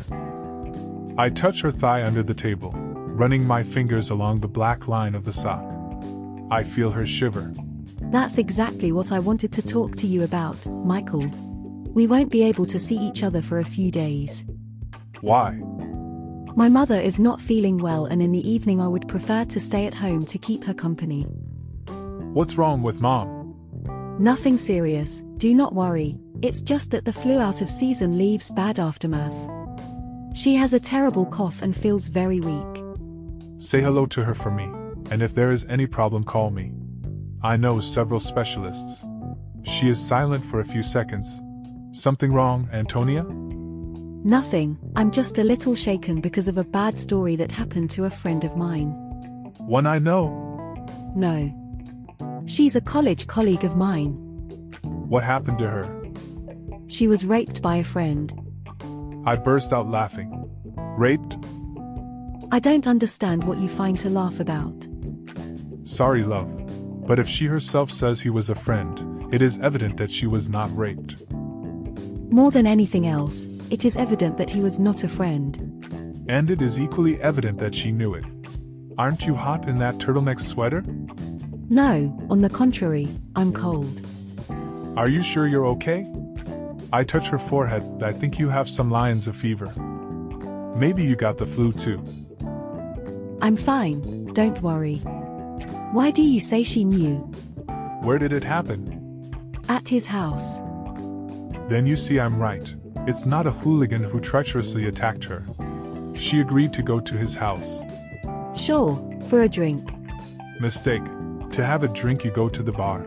I 1.19 1.31
touch 1.31 1.63
her 1.63 1.71
thigh 1.71 2.05
under 2.05 2.23
the 2.23 2.35
table, 2.35 2.73
running 2.75 3.47
my 3.47 3.63
fingers 3.63 4.11
along 4.11 4.41
the 4.41 4.49
black 4.49 4.87
line 4.87 5.15
of 5.15 5.25
the 5.25 5.33
sock. 5.33 5.65
I 6.51 6.63
feel 6.63 6.91
her 6.91 7.07
shiver. 7.07 7.53
That's 8.11 8.37
exactly 8.37 8.93
what 8.93 9.13
I 9.13 9.19
wanted 9.19 9.51
to 9.55 9.63
talk 9.63 9.97
to 9.97 10.07
you 10.07 10.25
about, 10.25 10.65
Michael. 10.67 11.27
We 11.95 12.07
won't 12.07 12.31
be 12.31 12.43
able 12.43 12.67
to 12.67 12.79
see 12.79 12.99
each 12.99 13.23
other 13.23 13.41
for 13.41 13.61
a 13.61 13.65
few 13.65 13.91
days. 13.91 14.45
Why? 15.23 15.59
My 16.55 16.69
mother 16.69 17.01
is 17.01 17.19
not 17.19 17.41
feeling 17.41 17.79
well, 17.79 18.05
and 18.05 18.23
in 18.23 18.33
the 18.33 18.47
evening, 18.47 18.83
I 18.83 18.89
would 18.89 19.09
prefer 19.09 19.47
to 19.47 19.59
stay 19.59 19.87
at 19.87 19.95
home 19.95 20.27
to 20.27 20.37
keep 20.37 20.65
her 20.65 20.75
company. 20.75 21.23
What's 22.35 22.59
wrong 22.59 22.83
with 22.83 23.01
mom? 23.01 23.55
Nothing 24.19 24.59
serious, 24.59 25.25
do 25.39 25.55
not 25.55 25.75
worry, 25.75 26.19
it's 26.43 26.61
just 26.61 26.91
that 26.91 27.07
the 27.07 27.13
flu 27.13 27.39
out 27.39 27.63
of 27.63 27.71
season 27.71 28.19
leaves 28.19 28.51
bad 28.51 28.79
aftermath. 28.79 29.56
She 30.37 30.55
has 30.57 30.73
a 30.73 30.79
terrible 30.79 31.27
cough 31.27 31.63
and 31.63 31.75
feels 31.75 32.07
very 32.07 32.41
weak. 32.41 32.85
Say 33.59 33.81
hello 33.81 34.07
to 34.07 34.23
her 34.23 34.35
for 34.35 34.51
me, 34.51 34.65
and 35.11 35.23
if 35.23 35.35
there 35.35 35.51
is 35.51 35.67
any 35.69 35.87
problem, 35.87 36.23
call 36.23 36.51
me. 36.51 36.73
I 37.43 37.57
know 37.57 37.81
several 37.81 38.21
specialists. 38.21 39.05
She 39.65 39.89
is 39.89 39.99
silent 39.99 40.45
for 40.45 40.61
a 40.61 40.65
few 40.65 40.83
seconds, 40.83 41.41
Something 41.97 42.31
wrong, 42.31 42.69
Antonia? 42.75 43.25
Nothing, 43.25 44.77
I'm 44.97 45.11
just 45.11 45.39
a 45.39 45.43
little 45.45 45.75
shaken 45.75 46.21
because 46.21 46.47
of 46.47 46.59
a 46.59 46.65
bad 46.65 46.99
story 46.99 47.37
that 47.37 47.51
happened 47.51 47.89
to 47.93 48.05
a 48.05 48.11
friend 48.11 48.45
of 48.45 48.55
mine. 48.55 48.91
One 49.61 49.87
I 49.87 49.99
know? 49.99 50.29
No. 51.17 51.51
She's 52.45 52.77
a 52.77 52.83
college 52.83 53.27
colleague 53.29 53.65
of 53.65 53.79
mine. 53.79 54.11
What 54.83 55.25
happened 55.25 55.57
to 55.61 55.71
her? 55.71 56.03
She 56.87 57.09
was 57.09 57.25
raped 57.25 57.63
by 57.63 57.77
a 57.77 57.85
friend. 57.85 58.31
I 59.27 59.35
burst 59.35 59.73
out 59.73 59.91
laughing. 59.91 60.31
Raped? 60.97 61.37
I 62.53 62.61
don't 62.61 62.87
understand 62.87 63.43
what 63.43 63.59
you 63.59 63.69
find 63.69 63.99
to 63.99 64.09
laugh 64.09 64.39
about. 64.39 64.87
Sorry, 65.85 66.23
love. 66.23 66.49
But 67.07 67.19
if 67.19 67.29
she 67.29 67.47
herself 67.47 67.91
says 67.91 68.21
he 68.21 68.31
was 68.31 68.51
a 68.51 68.55
friend, 68.55 69.35
it 69.35 69.43
is 69.43 69.59
evident 69.59 69.97
that 69.97 70.13
she 70.13 70.29
was 70.29 70.49
not 70.49 70.75
raped. 70.77 71.25
More 72.31 72.53
than 72.53 72.69
anything 72.69 73.07
else, 73.09 73.49
it 73.71 73.85
is 73.85 73.97
evident 73.97 74.39
that 74.39 74.51
he 74.51 74.61
was 74.61 74.79
not 74.79 75.03
a 75.03 75.09
friend. 75.09 76.25
And 76.29 76.49
it 76.49 76.63
is 76.63 76.81
equally 76.81 77.21
evident 77.21 77.59
that 77.59 77.75
she 77.75 77.91
knew 77.91 78.15
it. 78.15 78.25
Aren't 78.97 79.27
you 79.27 79.35
hot 79.35 79.69
in 79.69 79.79
that 79.81 79.99
turtleneck 79.99 80.41
sweater? 80.41 80.85
No, 81.69 82.17
on 82.31 82.43
the 82.43 82.51
contrary, 82.51 83.09
I'm 83.35 83.53
cold. 83.53 84.03
Are 84.97 85.09
you 85.09 85.21
sure 85.23 85.49
you're 85.49 85.67
okay? 85.67 86.07
I 86.93 87.05
touch 87.05 87.29
her 87.29 87.39
forehead, 87.39 88.03
I 88.03 88.13
think 88.13 88.39
you 88.39 88.49
have 88.49 88.71
some 88.71 88.91
lines 88.91 89.29
of 89.29 89.37
fever. 89.37 89.73
Maybe 90.77 91.03
you 91.03 91.17
got 91.17 91.39
the 91.39 91.47
flu 91.47 91.73
too. 91.73 92.03
I'm 93.43 93.57
fine, 93.57 94.33
don't 94.33 94.61
worry. 94.63 94.97
Why 95.93 96.11
do 96.11 96.23
you 96.23 96.41
say 96.41 96.63
she 96.63 96.85
knew? 96.85 97.17
Where 98.03 98.19
did 98.19 98.33
it 98.33 98.45
happen? 98.45 99.33
At 99.69 99.89
his 99.89 100.07
house. 100.07 100.61
Then 101.69 101.87
you 101.87 101.97
see 101.97 102.21
I'm 102.21 102.39
right. 102.39 102.75
It's 103.07 103.27
not 103.27 103.47
a 103.47 103.53
hooligan 103.53 104.05
who 104.05 104.21
treacherously 104.21 104.87
attacked 104.87 105.25
her. 105.25 105.43
She 106.15 106.41
agreed 106.41 106.73
to 106.75 106.83
go 106.83 107.01
to 107.01 107.15
his 107.17 107.35
house. 107.35 107.83
Sure, 108.55 108.97
for 109.27 109.43
a 109.43 109.49
drink. 109.49 109.91
Mistake. 110.61 111.05
To 111.53 111.65
have 111.65 111.85
a 111.85 111.89
drink, 111.89 112.25
you 112.25 112.31
go 112.31 112.49
to 112.49 112.63
the 112.63 112.73
bar. 112.73 113.07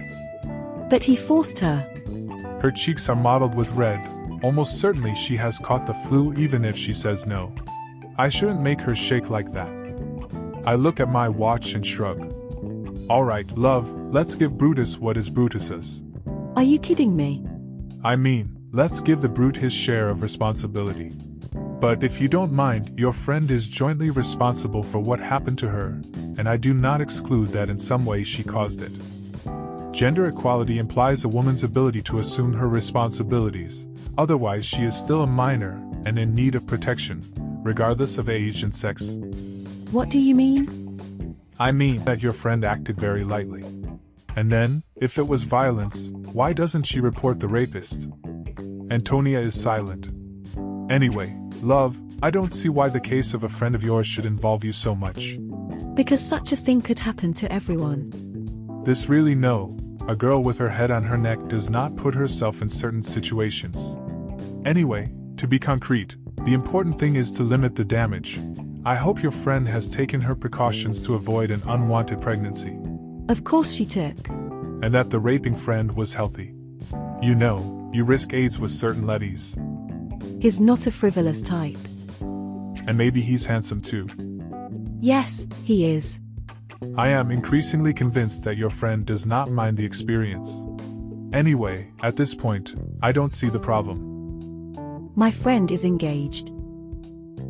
But 0.89 1.04
he 1.04 1.15
forced 1.15 1.60
her. 1.60 1.88
Her 2.62 2.72
cheeks 2.72 3.08
are 3.08 3.15
mottled 3.15 3.56
with 3.56 3.72
red. 3.72 4.06
Almost 4.43 4.80
certainly 4.80 5.15
she 5.15 5.38
has 5.38 5.60
caught 5.60 5.86
the 5.86 5.93
flu 5.93 6.34
even 6.34 6.65
if 6.65 6.76
she 6.78 6.93
says 6.93 7.26
no. 7.26 7.54
I 8.17 8.28
shouldn't 8.28 8.62
make 8.62 8.82
her 8.82 8.95
shake 8.95 9.30
like 9.30 9.54
that. 9.54 9.69
I 10.65 10.76
look 10.76 11.00
at 11.00 11.10
my 11.10 11.30
watch 11.30 11.74
and 11.74 11.86
shrug. 11.86 12.34
Alright, 13.10 13.58
love, 13.58 13.89
let's 14.13 14.36
give 14.36 14.58
Brutus 14.58 14.98
what 14.98 15.15
is 15.15 15.30
Brutus's. 15.30 16.04
Are 16.56 16.63
you 16.63 16.80
kidding 16.80 17.15
me? 17.15 17.43
I 18.04 18.17
mean, 18.17 18.58
let's 18.72 19.00
give 19.00 19.22
the 19.22 19.30
brute 19.30 19.56
his 19.56 19.74
share 19.74 20.10
of 20.10 20.22
responsibility. 20.22 21.13
But 21.80 22.04
if 22.04 22.19
you 22.19 22.28
don't 22.28 22.52
mind, 22.52 23.00
your 23.00 23.13
friend 23.13 23.50
is 23.50 23.69
jointly 23.69 24.10
responsible 24.10 24.84
for 24.84 25.00
what 25.00 25.22
happened 25.22 25.58
to 25.60 25.69
her, 25.69 26.02
and 26.38 26.50
I 26.50 26.58
do 26.58 26.74
not 26.74 27.00
exclude 27.00 27.50
that 27.54 27.69
in 27.69 27.78
some 27.78 28.06
way 28.06 28.22
she 28.24 28.43
caused 28.43 28.82
it. 28.82 28.91
Gender 29.91 30.28
equality 30.28 30.78
implies 30.78 31.23
a 31.23 31.30
woman's 31.30 31.63
ability 31.63 32.02
to 32.04 32.19
assume 32.19 32.54
her 32.54 32.69
responsibilities, 32.69 33.88
otherwise, 34.17 34.63
she 34.63 34.84
is 34.84 34.95
still 34.95 35.23
a 35.23 35.28
minor 35.28 35.84
and 36.06 36.19
in 36.19 36.34
need 36.34 36.56
of 36.56 36.67
protection, 36.67 37.23
regardless 37.63 38.17
of 38.17 38.30
age 38.30 38.63
and 38.63 38.73
sex. 38.73 39.17
What 39.91 40.10
do 40.10 40.19
you 40.19 40.36
mean? 40.36 41.36
I 41.60 41.71
mean 41.71 42.06
that 42.06 42.21
your 42.21 42.34
friend 42.34 42.63
acted 42.63 42.97
very 42.97 43.23
lightly. 43.23 43.63
And 44.36 44.52
then, 44.52 44.84
if 44.95 45.17
it 45.17 45.28
was 45.28 45.43
violence, 45.43 46.10
why 46.32 46.54
doesn't 46.54 46.84
she 46.84 46.99
report 46.99 47.39
the 47.39 47.47
rapist? 47.47 48.08
Antonia 48.91 49.39
is 49.39 49.60
silent. 49.60 50.10
Anyway, 50.89 51.36
love, 51.62 51.97
I 52.21 52.30
don't 52.30 52.54
see 52.54 52.69
why 52.69 52.89
the 52.89 52.99
case 53.02 53.34
of 53.34 53.43
a 53.43 53.49
friend 53.49 53.75
of 53.75 53.84
yours 53.84 54.06
should 54.08 54.25
involve 54.25 54.63
you 54.63 54.71
so 54.71 54.93
much. 54.93 55.38
Because 55.95 56.25
such 56.25 56.52
a 56.52 56.56
thing 56.56 56.82
could 56.82 56.99
happen 56.99 57.34
to 57.34 57.52
everyone. 57.52 58.29
This 58.84 59.10
really 59.10 59.36
no, 59.36 59.78
a 60.08 60.15
girl 60.15 60.42
with 60.44 60.58
her 60.58 60.70
head 60.70 60.89
on 60.92 61.04
her 61.04 61.18
neck 61.18 61.48
does 61.48 61.70
not 61.70 61.96
put 61.96 62.15
herself 62.15 62.62
in 62.62 62.70
certain 62.70 63.02
situations. 63.02 63.98
Anyway, 64.65 65.12
to 65.38 65.48
be 65.48 65.60
concrete, 65.60 66.15
the 66.46 66.54
important 66.54 66.98
thing 66.98 67.15
is 67.15 67.32
to 67.34 67.44
limit 67.44 67.76
the 67.76 67.84
damage. 67.84 68.39
I 68.86 68.96
hope 68.96 69.22
your 69.22 69.32
friend 69.34 69.68
has 69.68 69.89
taken 69.89 70.22
her 70.22 70.36
precautions 70.36 71.02
to 71.06 71.15
avoid 71.15 71.52
an 71.52 71.62
unwanted 71.68 72.22
pregnancy, 72.22 72.78
Of 73.28 73.44
course 73.44 73.72
she 73.74 73.86
took. 73.86 74.28
and 74.82 74.94
that 74.94 75.10
the 75.10 75.20
raping 75.20 75.56
friend 75.56 75.92
was 75.96 76.13
healthy. 76.13 76.54
You 77.22 77.36
know, 77.36 77.89
you 77.94 78.04
risk 78.06 78.34
AIDS 78.34 78.60
with 78.60 78.72
certain 78.72 79.04
leadies, 79.06 79.56
He's 80.42 80.62
not 80.62 80.88
a 80.88 80.92
frivolous 80.92 81.42
type. 81.42 81.78
and 82.22 82.98
maybe 82.98 83.22
he's 83.22 83.46
handsome 83.46 83.82
too. 83.82 84.08
Yes, 85.02 85.46
he 85.65 85.86
is. 85.92 86.20
I 86.98 87.10
am 87.10 87.32
increasingly 87.32 87.94
convinced 87.94 88.44
that 88.44 88.58
your 88.58 88.70
friend 88.70 89.06
does 89.06 89.26
not 89.26 89.52
mind 89.52 89.78
the 89.78 89.86
experience. 89.86 90.54
Anyway, 91.34 91.92
at 92.02 92.15
this 92.15 92.34
point, 92.34 92.76
I 93.02 93.12
don't 93.12 93.34
see 93.34 93.50
the 93.50 93.60
problem. 93.60 95.12
My 95.15 95.32
friend 95.32 95.70
is 95.72 95.86
engaged. 95.86 96.50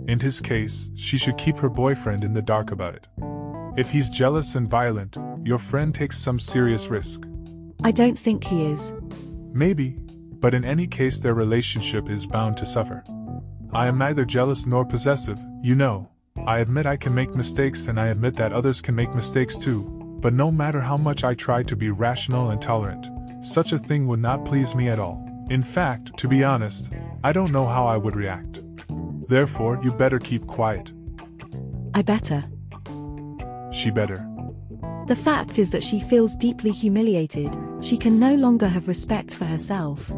In 0.07 0.19
his 0.19 0.41
case, 0.41 0.91
she 0.95 1.17
should 1.17 1.37
keep 1.37 1.57
her 1.59 1.69
boyfriend 1.69 2.23
in 2.23 2.33
the 2.33 2.41
dark 2.41 2.71
about 2.71 2.95
it. 2.95 3.07
If 3.77 3.91
he's 3.91 4.09
jealous 4.09 4.55
and 4.55 4.67
violent, 4.67 5.15
your 5.43 5.59
friend 5.59 5.93
takes 5.93 6.17
some 6.17 6.39
serious 6.39 6.87
risk. 6.87 7.25
I 7.83 7.91
don't 7.91 8.17
think 8.17 8.43
he 8.43 8.65
is. 8.65 8.93
Maybe, 9.53 9.97
but 10.39 10.53
in 10.53 10.65
any 10.65 10.87
case, 10.87 11.19
their 11.19 11.35
relationship 11.35 12.09
is 12.09 12.25
bound 12.25 12.57
to 12.57 12.65
suffer. 12.65 13.03
I 13.71 13.85
am 13.87 13.97
neither 13.97 14.25
jealous 14.25 14.65
nor 14.65 14.83
possessive, 14.83 15.39
you 15.61 15.75
know. 15.75 16.09
I 16.47 16.59
admit 16.59 16.85
I 16.85 16.97
can 16.97 17.13
make 17.13 17.35
mistakes 17.35 17.87
and 17.87 17.99
I 17.99 18.07
admit 18.07 18.35
that 18.35 18.53
others 18.53 18.81
can 18.81 18.95
make 18.95 19.13
mistakes 19.13 19.57
too, 19.57 19.83
but 20.21 20.33
no 20.33 20.51
matter 20.51 20.81
how 20.81 20.97
much 20.97 21.23
I 21.23 21.33
try 21.33 21.63
to 21.63 21.75
be 21.75 21.89
rational 21.89 22.49
and 22.49 22.61
tolerant, 22.61 23.05
such 23.45 23.71
a 23.71 23.77
thing 23.77 24.07
would 24.07 24.19
not 24.19 24.45
please 24.45 24.75
me 24.75 24.89
at 24.89 24.99
all. 24.99 25.25
In 25.49 25.63
fact, 25.63 26.17
to 26.17 26.27
be 26.27 26.43
honest, 26.43 26.91
I 27.23 27.33
don't 27.33 27.51
know 27.51 27.65
how 27.65 27.87
I 27.87 27.97
would 27.97 28.15
react. 28.15 28.61
Therefore, 29.27 29.79
you 29.83 29.91
better 29.91 30.19
keep 30.19 30.47
quiet. 30.47 30.91
I 31.93 32.01
better. 32.01 32.43
She 33.71 33.91
better. 33.91 34.25
The 35.07 35.15
fact 35.15 35.57
is 35.57 35.71
that 35.71 35.83
she 35.83 35.99
feels 35.99 36.35
deeply 36.35 36.71
humiliated, 36.71 37.55
she 37.81 37.97
can 37.97 38.19
no 38.19 38.35
longer 38.35 38.67
have 38.67 38.87
respect 38.87 39.33
for 39.33 39.45
herself. 39.45 40.11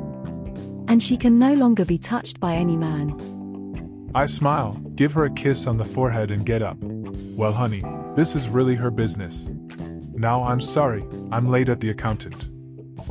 And 0.87 1.01
she 1.01 1.15
can 1.15 1.39
no 1.39 1.53
longer 1.53 1.85
be 1.85 1.97
touched 1.97 2.39
by 2.39 2.55
any 2.55 2.75
man. 2.75 3.40
I 4.13 4.25
smile, 4.25 4.73
give 4.95 5.13
her 5.13 5.23
a 5.23 5.31
kiss 5.31 5.67
on 5.67 5.77
the 5.77 5.85
forehead, 5.85 6.31
and 6.31 6.45
get 6.45 6.61
up. 6.61 6.77
Well, 6.81 7.53
honey, 7.53 7.81
this 8.17 8.35
is 8.35 8.49
really 8.49 8.75
her 8.75 8.91
business. 8.91 9.49
Now 10.13 10.43
I'm 10.43 10.59
sorry, 10.59 11.05
I'm 11.31 11.49
late 11.49 11.69
at 11.69 11.79
the 11.79 11.91
accountant. 11.91 12.49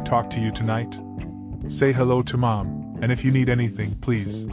Talk 0.05 0.29
to 0.31 0.41
you 0.41 0.51
tonight? 0.51 1.01
Say 1.69 1.95
hello 1.95 2.21
to 2.23 2.37
mom, 2.37 2.99
and 3.01 3.11
if 3.11 3.25
you 3.25 3.31
need 3.31 3.49
anything, 3.49 3.95
please. 4.01 4.47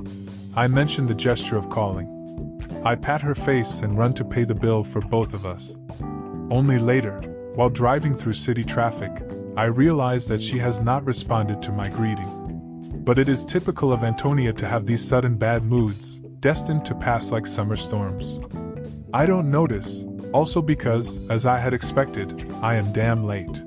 I 0.56 0.68
mention 0.68 1.06
the 1.06 1.14
gesture 1.14 1.58
of 1.58 1.70
calling. 1.70 2.08
I 2.86 2.96
pat 2.96 3.22
her 3.22 3.36
face 3.36 3.82
and 3.82 3.98
run 3.98 4.14
to 4.14 4.24
pay 4.24 4.46
the 4.46 4.56
bill 4.56 4.86
for 4.86 5.02
both 5.02 5.34
of 5.34 5.46
us. 5.46 5.76
Only 6.50 6.80
later, 6.80 7.18
while 7.56 7.70
driving 7.70 8.16
through 8.16 8.34
city 8.34 8.64
traffic, 8.64 9.12
I 9.58 9.66
realize 9.66 10.28
that 10.30 10.42
she 10.42 10.60
has 10.60 10.80
not 10.80 11.04
responded 11.04 11.62
to 11.64 11.74
my 11.74 11.90
greeting. 11.90 13.02
But 13.04 13.20
it 13.20 13.28
is 13.28 13.44
typical 13.44 13.92
of 13.92 14.06
Antonia 14.06 14.54
to 14.54 14.68
have 14.68 14.86
these 14.86 15.06
sudden 15.06 15.36
bad 15.36 15.64
moods, 15.64 16.22
destined 16.40 16.86
to 16.86 16.96
pass 16.96 17.32
like 17.32 17.46
summer 17.46 17.76
storms. 17.76 18.40
I 19.14 19.26
don't 19.26 19.50
notice, 19.50 20.06
also 20.34 20.62
because, 20.62 21.20
as 21.30 21.46
I 21.46 21.60
had 21.60 21.74
expected, 21.74 22.52
I 22.62 22.76
am 22.76 22.92
damn 22.92 23.24
late. 23.26 23.64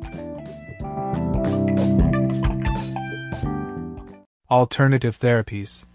Alternative 4.50 5.16
therapies. 5.18 5.86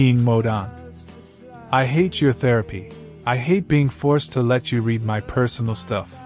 Teen 0.00 0.24
mode 0.24 0.46
on. 0.46 0.70
I 1.70 1.84
hate 1.84 2.22
your 2.22 2.32
therapy. 2.32 2.88
I 3.26 3.36
hate 3.36 3.68
being 3.68 3.90
forced 3.90 4.32
to 4.32 4.40
let 4.40 4.72
you 4.72 4.80
read 4.80 5.04
my 5.04 5.20
personal 5.20 5.74
stuff. 5.74 6.18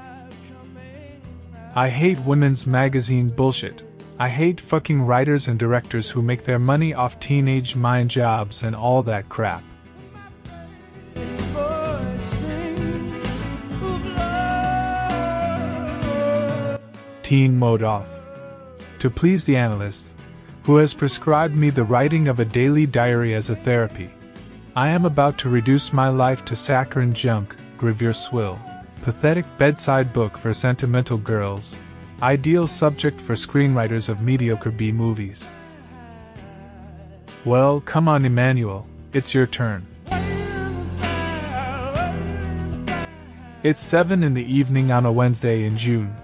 I 1.74 1.88
hate 1.88 2.20
women's 2.20 2.68
magazine 2.68 3.30
bullshit. 3.30 3.82
I 4.20 4.28
hate 4.28 4.60
fucking 4.60 5.02
writers 5.02 5.48
and 5.48 5.58
directors 5.58 6.08
who 6.08 6.22
make 6.22 6.44
their 6.44 6.60
money 6.60 6.94
off 6.94 7.18
teenage 7.18 7.74
mind 7.74 8.10
jobs 8.10 8.62
and 8.62 8.76
all 8.76 9.02
that 9.02 9.28
crap. 9.28 9.64
Teen 17.24 17.58
mode 17.58 17.82
off. 17.82 18.08
To 19.00 19.10
please 19.10 19.44
the 19.44 19.56
analyst, 19.56 20.14
who 20.64 20.76
has 20.76 20.94
prescribed 20.94 21.54
me 21.54 21.68
the 21.68 21.84
writing 21.84 22.26
of 22.26 22.40
a 22.40 22.44
daily 22.44 22.86
diary 22.86 23.34
as 23.34 23.50
a 23.50 23.54
therapy. 23.54 24.10
I 24.74 24.88
am 24.88 25.04
about 25.04 25.36
to 25.38 25.50
reduce 25.50 25.92
my 25.92 26.08
life 26.08 26.44
to 26.46 26.56
saccharine 26.56 27.12
junk, 27.12 27.54
gravure 27.76 28.14
swill, 28.14 28.58
pathetic 29.02 29.44
bedside 29.58 30.12
book 30.14 30.38
for 30.38 30.54
sentimental 30.54 31.18
girls, 31.18 31.76
ideal 32.22 32.66
subject 32.66 33.20
for 33.20 33.34
screenwriters 33.34 34.08
of 34.08 34.22
mediocre 34.22 34.70
B 34.70 34.90
movies. 34.90 35.50
Well, 37.44 37.82
come 37.82 38.08
on, 38.08 38.24
Emmanuel, 38.24 38.88
it's 39.12 39.34
your 39.34 39.46
turn. 39.46 39.86
It's 43.62 43.80
7 43.80 44.22
in 44.22 44.32
the 44.32 44.44
evening 44.44 44.90
on 44.90 45.04
a 45.04 45.12
Wednesday 45.12 45.64
in 45.64 45.76
June. 45.76 46.14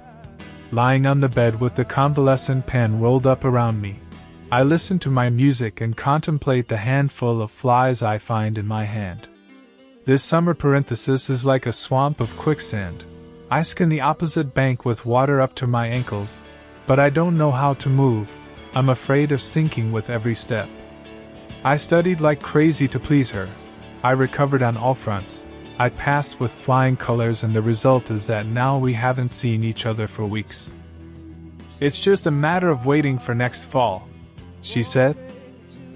Lying 0.72 1.04
on 1.04 1.20
the 1.20 1.28
bed 1.28 1.60
with 1.60 1.74
the 1.74 1.84
convalescent 1.84 2.66
pen 2.66 3.00
rolled 3.00 3.26
up 3.26 3.44
around 3.44 3.80
me, 3.80 3.98
I 4.52 4.64
listen 4.64 4.98
to 5.00 5.10
my 5.10 5.30
music 5.30 5.80
and 5.80 5.96
contemplate 5.96 6.66
the 6.66 6.76
handful 6.76 7.40
of 7.40 7.52
flies 7.52 8.02
I 8.02 8.18
find 8.18 8.58
in 8.58 8.66
my 8.66 8.84
hand. 8.84 9.28
This 10.04 10.24
summer 10.24 10.54
parenthesis 10.54 11.30
is 11.30 11.44
like 11.44 11.66
a 11.66 11.72
swamp 11.72 12.18
of 12.18 12.36
quicksand. 12.36 13.04
I 13.48 13.62
skin 13.62 13.88
the 13.88 14.00
opposite 14.00 14.52
bank 14.52 14.84
with 14.84 15.06
water 15.06 15.40
up 15.40 15.54
to 15.54 15.68
my 15.68 15.86
ankles, 15.86 16.42
but 16.88 16.98
I 16.98 17.10
don't 17.10 17.38
know 17.38 17.52
how 17.52 17.74
to 17.74 17.88
move. 17.88 18.28
I'm 18.74 18.88
afraid 18.88 19.30
of 19.30 19.40
sinking 19.40 19.92
with 19.92 20.10
every 20.10 20.34
step. 20.34 20.68
I 21.62 21.76
studied 21.76 22.20
like 22.20 22.42
crazy 22.42 22.88
to 22.88 22.98
please 22.98 23.30
her. 23.30 23.48
I 24.02 24.12
recovered 24.12 24.64
on 24.64 24.76
all 24.76 24.94
fronts, 24.94 25.46
I 25.78 25.90
passed 25.90 26.40
with 26.40 26.50
flying 26.50 26.96
colors, 26.96 27.44
and 27.44 27.54
the 27.54 27.62
result 27.62 28.10
is 28.10 28.26
that 28.26 28.46
now 28.46 28.76
we 28.76 28.92
haven't 28.92 29.30
seen 29.30 29.62
each 29.62 29.86
other 29.86 30.08
for 30.08 30.26
weeks. 30.26 30.74
It's 31.80 32.00
just 32.00 32.26
a 32.26 32.30
matter 32.30 32.68
of 32.68 32.84
waiting 32.84 33.16
for 33.16 33.34
next 33.34 33.64
fall, 33.64 34.09
she 34.62 34.82
said. 34.82 35.16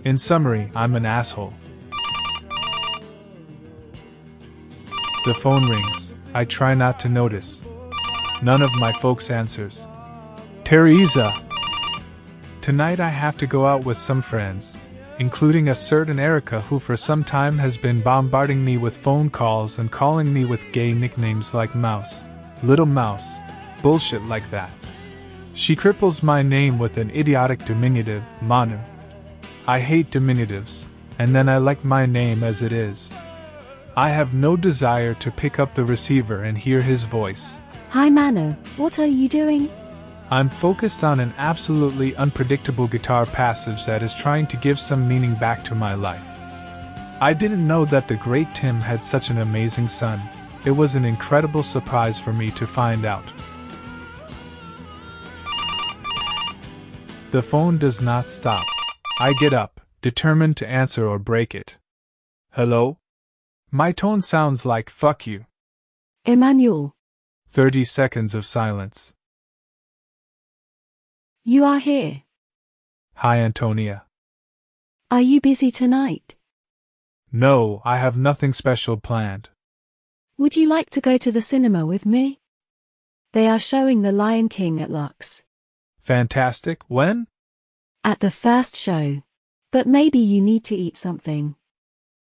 In 0.05 0.19
summary, 0.19 0.71
I'm 0.75 0.95
an 0.95 1.07
asshole. 1.07 1.53
The 5.25 5.35
phone 5.35 5.69
rings. 5.69 6.17
I 6.35 6.45
try 6.45 6.75
not 6.75 7.01
to 7.01 7.09
notice. 7.09 7.65
None 8.43 8.63
of 8.63 8.75
my 8.77 8.93
folks 8.93 9.31
answers. 9.31 9.87
Teresa! 10.65 11.33
Tonight 12.61 13.01
I 13.01 13.09
have 13.09 13.37
to 13.39 13.47
go 13.47 13.67
out 13.67 13.85
with 13.85 13.97
some 13.97 14.23
friends 14.23 14.81
including 15.19 15.69
a 15.69 15.75
certain 15.75 16.19
Erica 16.19 16.61
who 16.63 16.79
for 16.79 16.97
some 16.97 17.23
time 17.23 17.59
has 17.59 17.77
been 17.77 18.01
bombarding 18.01 18.65
me 18.65 18.77
with 18.77 18.97
phone 18.97 19.31
calls 19.31 19.79
and 19.79 19.91
calling 19.91 20.33
me 20.33 20.45
with 20.45 20.73
gay 20.73 20.93
nicknames 20.93 21.55
like 21.55 21.75
Mouse, 21.75 22.29
Little 22.63 22.87
Mouse, 22.87 23.39
bullshit 23.83 24.23
like 24.23 24.49
that. 24.51 24.71
She 25.57 25.77
cripples 25.77 26.21
my 26.21 26.43
name 26.43 26.81
with 26.81 26.97
an 26.97 27.11
idiotic 27.11 27.65
diminutive, 27.65 28.25
Manu. 28.43 28.77
I 29.69 29.79
hate 29.79 30.11
diminutives, 30.11 30.89
and 31.21 31.33
then 31.33 31.49
I 31.49 31.59
like 31.59 31.85
my 31.85 32.07
name 32.07 32.43
as 32.43 32.63
it 32.63 32.73
is. 32.73 33.15
I 33.97 34.11
have 34.11 34.35
no 34.35 34.57
desire 34.57 35.15
to 35.15 35.31
pick 35.31 35.61
up 35.61 35.73
the 35.73 35.85
receiver 35.85 36.43
and 36.43 36.59
hear 36.59 36.83
his 36.83 37.05
voice. 37.05 37.61
Hi 37.91 38.11
Manu, 38.11 38.55
what 38.77 38.99
are 38.99 39.07
you 39.07 39.29
doing? 39.29 39.71
I'm 40.29 40.49
focused 40.49 41.05
on 41.05 41.21
an 41.21 41.33
absolutely 41.39 42.17
unpredictable 42.17 42.89
guitar 42.89 43.25
passage 43.25 43.87
that 43.87 44.03
is 44.03 44.13
trying 44.13 44.49
to 44.49 44.57
give 44.57 44.81
some 44.81 45.07
meaning 45.07 45.37
back 45.37 45.63
to 45.67 45.77
my 45.77 45.95
life. 45.95 46.27
I 47.21 47.33
didn't 47.33 47.65
know 47.65 47.85
that 47.85 48.09
the 48.09 48.17
great 48.17 48.53
Tim 48.57 48.81
had 48.81 49.05
such 49.05 49.31
an 49.31 49.39
amazing 49.39 49.87
son. 49.87 50.21
It 50.65 50.73
was 50.73 50.97
an 50.97 51.05
incredible 51.05 51.63
surprise 51.63 52.19
for 52.19 52.33
me 52.33 52.51
to 52.51 52.67
find 52.67 53.05
out. 53.05 53.25
The 57.35 57.43
phone 57.43 57.79
does 57.79 58.01
not 58.01 58.29
stop. 58.29 58.65
I 59.19 59.33
get 59.41 59.53
up, 59.53 59.81
determined 60.01 60.57
to 60.59 60.69
answer 60.69 61.05
or 61.05 61.19
break 61.19 61.53
it. 61.53 61.79
Hello? 62.53 62.99
My 63.73 63.91
tone 63.91 64.21
sounds 64.21 64.65
like 64.65 64.89
fuck 64.89 65.27
you. 65.27 65.47
Emmanuel. 66.25 66.95
30 67.49 67.83
seconds 67.83 68.37
of 68.37 68.47
silence. 68.47 69.15
You 71.45 71.65
are 71.65 71.81
here. 71.81 72.23
Hi, 73.17 73.39
Antonia. 73.39 74.05
Are 75.11 75.21
you 75.21 75.41
busy 75.41 75.73
tonight? 75.73 76.37
No, 77.33 77.83
I 77.85 77.97
have 77.97 78.17
nothing 78.17 78.53
special 78.53 78.97
planned. 78.97 79.49
Would 80.39 80.55
you 80.55 80.69
like 80.69 80.89
to 80.91 81.01
go 81.01 81.17
to 81.17 81.33
the 81.33 81.43
cinema 81.43 81.85
with 81.85 82.07
me? 82.07 82.39
They 83.33 83.49
are 83.49 83.59
showing 83.59 84.03
The 84.03 84.13
Lion 84.13 84.49
King 84.49 84.81
at 84.81 84.89
Lux. 84.89 85.43
Fantastic. 86.05 86.83
When? 86.89 87.29
At 88.05 88.21
the 88.21 88.31
first 88.31 88.77
show. 88.77 89.23
But 89.73 89.87
maybe 89.87 90.19
you 90.19 90.43
need 90.43 90.63
to 90.65 90.77
eat 90.77 90.99
something. 90.99 91.57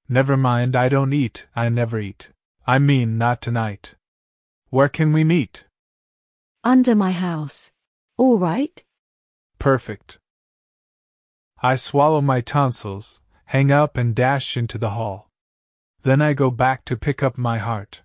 Never 0.08 0.38
mind, 0.38 0.76
I 0.76 0.90
don't 0.90 1.12
eat, 1.12 1.48
I 1.56 1.70
never 1.70 2.00
eat. 2.00 2.30
I 2.68 2.78
mean, 2.78 3.18
not 3.18 3.42
tonight. 3.42 3.96
Where 4.70 4.90
can 4.90 5.12
we 5.12 5.24
meet? 5.24 5.66
Under 6.64 6.94
my 6.94 7.12
house. 7.12 7.72
All 8.16 8.38
right? 8.38 8.84
Perfect. 9.58 10.20
I 11.62 11.76
swallow 11.76 12.22
my 12.22 12.42
tonsils, 12.42 13.22
hang 13.46 13.72
up, 13.72 13.98
and 13.98 14.14
dash 14.14 14.56
into 14.56 14.78
the 14.78 14.92
hall. 14.92 15.30
Then 16.04 16.22
I 16.22 16.34
go 16.34 16.52
back 16.52 16.86
to 16.86 16.96
pick 16.96 17.24
up 17.24 17.40
my 17.40 17.58
heart. 17.58 18.04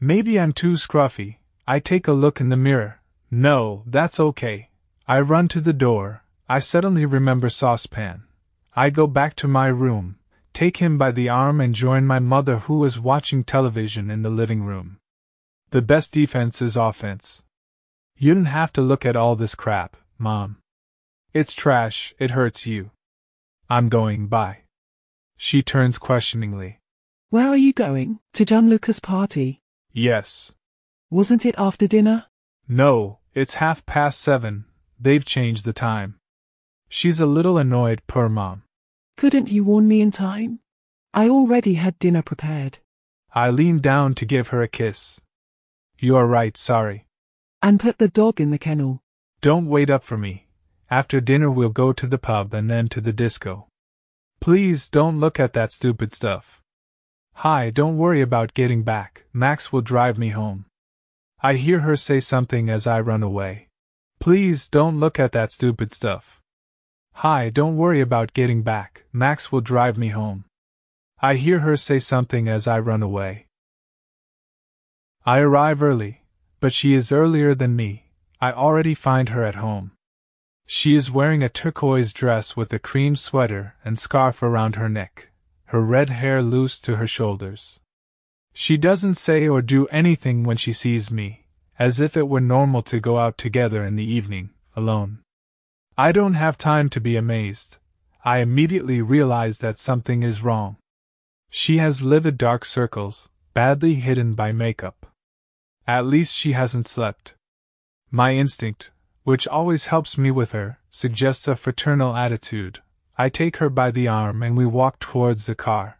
Maybe 0.00 0.40
I'm 0.40 0.52
too 0.52 0.72
scruffy. 0.72 1.36
I 1.66 1.80
take 1.80 2.08
a 2.08 2.12
look 2.12 2.40
in 2.40 2.48
the 2.48 2.56
mirror. 2.56 3.00
No, 3.30 3.82
that's 3.86 4.18
okay. 4.18 4.70
I 5.08 5.20
run 5.20 5.46
to 5.48 5.60
the 5.60 5.72
door. 5.72 6.24
I 6.48 6.58
suddenly 6.58 7.06
remember 7.06 7.48
Saucepan. 7.48 8.24
I 8.74 8.90
go 8.90 9.06
back 9.06 9.36
to 9.36 9.46
my 9.46 9.68
room, 9.68 10.18
take 10.52 10.78
him 10.78 10.98
by 10.98 11.12
the 11.12 11.28
arm, 11.28 11.60
and 11.60 11.76
join 11.76 12.04
my 12.06 12.18
mother, 12.18 12.58
who 12.58 12.84
is 12.84 12.98
watching 12.98 13.44
television 13.44 14.10
in 14.10 14.22
the 14.22 14.30
living 14.30 14.64
room. 14.64 14.98
The 15.70 15.80
best 15.80 16.12
defense 16.12 16.60
is 16.60 16.76
offense. 16.76 17.44
You 18.16 18.34
don't 18.34 18.46
have 18.46 18.72
to 18.72 18.80
look 18.80 19.06
at 19.06 19.14
all 19.14 19.36
this 19.36 19.54
crap, 19.54 19.96
Mom. 20.18 20.58
It's 21.32 21.54
trash, 21.54 22.12
it 22.18 22.32
hurts 22.32 22.66
you. 22.66 22.90
I'm 23.70 23.88
going, 23.88 24.26
bye. 24.26 24.62
She 25.36 25.62
turns 25.62 25.98
questioningly. 25.98 26.80
Where 27.30 27.46
are 27.46 27.56
you 27.56 27.72
going? 27.72 28.18
To 28.32 28.44
John 28.44 28.68
Lucas' 28.68 28.98
party? 28.98 29.60
Yes. 29.92 30.52
Wasn't 31.10 31.46
it 31.46 31.54
after 31.58 31.86
dinner? 31.86 32.26
No, 32.66 33.18
it's 33.34 33.54
half 33.54 33.86
past 33.86 34.20
seven. 34.20 34.64
They've 34.98 35.24
changed 35.24 35.64
the 35.64 35.72
time. 35.72 36.18
She's 36.88 37.20
a 37.20 37.26
little 37.26 37.58
annoyed, 37.58 38.02
poor 38.06 38.28
mom. 38.28 38.62
Couldn't 39.16 39.50
you 39.50 39.64
warn 39.64 39.88
me 39.88 40.00
in 40.00 40.10
time? 40.10 40.60
I 41.12 41.28
already 41.28 41.74
had 41.74 41.98
dinner 41.98 42.22
prepared. 42.22 42.78
I 43.34 43.50
lean 43.50 43.80
down 43.80 44.14
to 44.16 44.24
give 44.24 44.48
her 44.48 44.62
a 44.62 44.68
kiss. 44.68 45.20
You 45.98 46.16
are 46.16 46.26
right, 46.26 46.56
sorry. 46.56 47.06
And 47.62 47.80
put 47.80 47.98
the 47.98 48.08
dog 48.08 48.40
in 48.40 48.50
the 48.50 48.58
kennel. 48.58 49.00
Don't 49.40 49.68
wait 49.68 49.90
up 49.90 50.04
for 50.04 50.16
me. 50.16 50.46
After 50.90 51.20
dinner, 51.20 51.50
we'll 51.50 51.70
go 51.70 51.92
to 51.92 52.06
the 52.06 52.18
pub 52.18 52.54
and 52.54 52.70
then 52.70 52.88
to 52.88 53.00
the 53.00 53.12
disco. 53.12 53.68
Please 54.40 54.88
don't 54.88 55.18
look 55.18 55.40
at 55.40 55.52
that 55.54 55.72
stupid 55.72 56.12
stuff. 56.12 56.62
Hi, 57.34 57.70
don't 57.70 57.98
worry 57.98 58.20
about 58.20 58.54
getting 58.54 58.82
back, 58.82 59.24
Max 59.32 59.72
will 59.72 59.82
drive 59.82 60.16
me 60.16 60.30
home. 60.30 60.66
I 61.42 61.54
hear 61.54 61.80
her 61.80 61.96
say 61.96 62.20
something 62.20 62.70
as 62.70 62.86
I 62.86 63.00
run 63.00 63.22
away. 63.22 63.65
Please 64.18 64.68
don't 64.68 64.98
look 64.98 65.18
at 65.18 65.32
that 65.32 65.50
stupid 65.50 65.92
stuff. 65.92 66.40
Hi, 67.14 67.48
don't 67.48 67.76
worry 67.76 68.00
about 68.00 68.34
getting 68.34 68.62
back, 68.62 69.04
Max 69.12 69.50
will 69.50 69.60
drive 69.60 69.96
me 69.96 70.08
home. 70.08 70.44
I 71.20 71.34
hear 71.34 71.60
her 71.60 71.76
say 71.76 71.98
something 71.98 72.46
as 72.48 72.68
I 72.68 72.78
run 72.78 73.02
away. 73.02 73.46
I 75.24 75.38
arrive 75.38 75.82
early, 75.82 76.22
but 76.60 76.72
she 76.72 76.92
is 76.92 77.10
earlier 77.10 77.54
than 77.54 77.74
me. 77.74 78.10
I 78.40 78.52
already 78.52 78.94
find 78.94 79.30
her 79.30 79.44
at 79.44 79.54
home. 79.54 79.92
She 80.66 80.94
is 80.94 81.10
wearing 81.10 81.42
a 81.42 81.48
turquoise 81.48 82.12
dress 82.12 82.56
with 82.56 82.72
a 82.72 82.78
cream 82.78 83.16
sweater 83.16 83.76
and 83.84 83.98
scarf 83.98 84.42
around 84.42 84.76
her 84.76 84.88
neck, 84.88 85.30
her 85.66 85.80
red 85.80 86.10
hair 86.10 86.42
loose 86.42 86.80
to 86.82 86.96
her 86.96 87.06
shoulders. 87.06 87.80
She 88.52 88.76
doesn't 88.76 89.14
say 89.14 89.48
or 89.48 89.62
do 89.62 89.86
anything 89.86 90.42
when 90.42 90.56
she 90.56 90.72
sees 90.72 91.10
me, 91.10 91.45
as 91.78 92.00
if 92.00 92.16
it 92.16 92.28
were 92.28 92.40
normal 92.40 92.82
to 92.82 93.00
go 93.00 93.18
out 93.18 93.36
together 93.36 93.84
in 93.84 93.96
the 93.96 94.04
evening, 94.04 94.50
alone. 94.74 95.18
I 95.98 96.12
don't 96.12 96.34
have 96.34 96.58
time 96.58 96.88
to 96.90 97.00
be 97.00 97.16
amazed. 97.16 97.78
I 98.24 98.38
immediately 98.38 99.00
realize 99.00 99.60
that 99.60 99.78
something 99.78 100.22
is 100.22 100.42
wrong. 100.42 100.76
She 101.48 101.78
has 101.78 102.02
livid 102.02 102.36
dark 102.36 102.64
circles, 102.64 103.28
badly 103.54 103.94
hidden 103.94 104.34
by 104.34 104.52
makeup. 104.52 105.06
At 105.86 106.06
least 106.06 106.34
she 106.34 106.52
hasn't 106.52 106.86
slept. 106.86 107.34
My 108.10 108.34
instinct, 108.34 108.90
which 109.22 109.46
always 109.48 109.86
helps 109.86 110.18
me 110.18 110.30
with 110.30 110.52
her, 110.52 110.78
suggests 110.90 111.48
a 111.48 111.56
fraternal 111.56 112.14
attitude. 112.16 112.82
I 113.16 113.28
take 113.28 113.56
her 113.58 113.70
by 113.70 113.90
the 113.90 114.08
arm 114.08 114.42
and 114.42 114.56
we 114.56 114.66
walk 114.66 114.98
towards 114.98 115.46
the 115.46 115.54
car. 115.54 115.98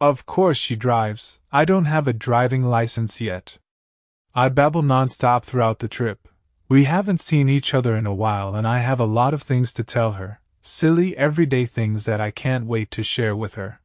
Of 0.00 0.26
course 0.26 0.58
she 0.58 0.74
drives, 0.74 1.38
I 1.52 1.64
don't 1.64 1.84
have 1.84 2.08
a 2.08 2.12
driving 2.12 2.64
license 2.64 3.20
yet. 3.20 3.58
I 4.34 4.48
babble 4.48 4.82
nonstop 4.82 5.44
throughout 5.44 5.80
the 5.80 5.88
trip. 5.88 6.26
We 6.66 6.84
haven't 6.84 7.20
seen 7.20 7.50
each 7.50 7.74
other 7.74 7.94
in 7.94 8.06
a 8.06 8.14
while 8.14 8.54
and 8.54 8.66
I 8.66 8.78
have 8.78 8.98
a 8.98 9.04
lot 9.04 9.34
of 9.34 9.42
things 9.42 9.74
to 9.74 9.84
tell 9.84 10.12
her, 10.12 10.40
silly 10.62 11.14
everyday 11.18 11.66
things 11.66 12.06
that 12.06 12.18
I 12.18 12.30
can't 12.30 12.64
wait 12.64 12.90
to 12.92 13.02
share 13.02 13.36
with 13.36 13.56
her. 13.56 13.82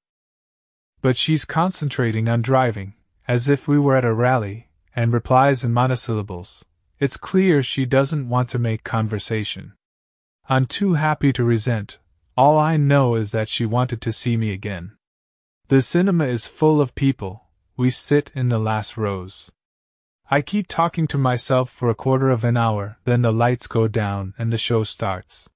But 1.02 1.18
she's 1.18 1.43
concentrating 1.43 2.30
on 2.30 2.41
driving, 2.41 2.93
as 3.28 3.50
if 3.50 3.68
we 3.68 3.78
were 3.78 3.98
at 3.98 4.06
a 4.06 4.14
rally, 4.14 4.70
and 4.95 5.12
replies 5.12 5.66
in 5.66 5.74
monosyllables. 5.74 6.64
It's 6.98 7.18
clear 7.18 7.62
she 7.62 7.86
doesn't 7.86 8.30
want 8.30 8.48
to 8.50 8.60
make 8.60 8.86
conversation. 8.86 9.74
I'm 10.48 10.66
too 10.66 10.93
happy 10.93 11.34
to 11.34 11.43
resent, 11.43 12.00
all 12.38 12.58
I 12.58 12.78
know 12.78 13.16
is 13.16 13.34
that 13.34 13.50
she 13.50 13.66
wanted 13.66 14.00
to 14.02 14.14
see 14.14 14.38
me 14.38 14.54
again. 14.54 14.95
The 15.68 15.82
cinema 15.82 16.26
is 16.26 16.48
full 16.48 16.80
of 16.80 16.95
people, 16.95 17.50
we 17.76 17.89
sit 17.89 18.32
in 18.34 18.48
the 18.48 18.60
last 18.60 18.95
rows. 18.95 19.52
I 20.30 20.42
keep 20.42 20.68
talking 20.68 21.08
to 21.08 21.18
myself 21.18 21.70
for 21.70 21.90
a 21.90 21.96
quarter 21.96 22.30
of 22.30 22.44
an 22.44 22.58
hour, 22.58 22.98
then 23.06 23.22
the 23.22 23.32
lights 23.32 23.66
go 23.66 23.88
down 23.88 24.34
and 24.38 24.52
the 24.52 24.58
show 24.58 24.84
starts. 24.84 25.50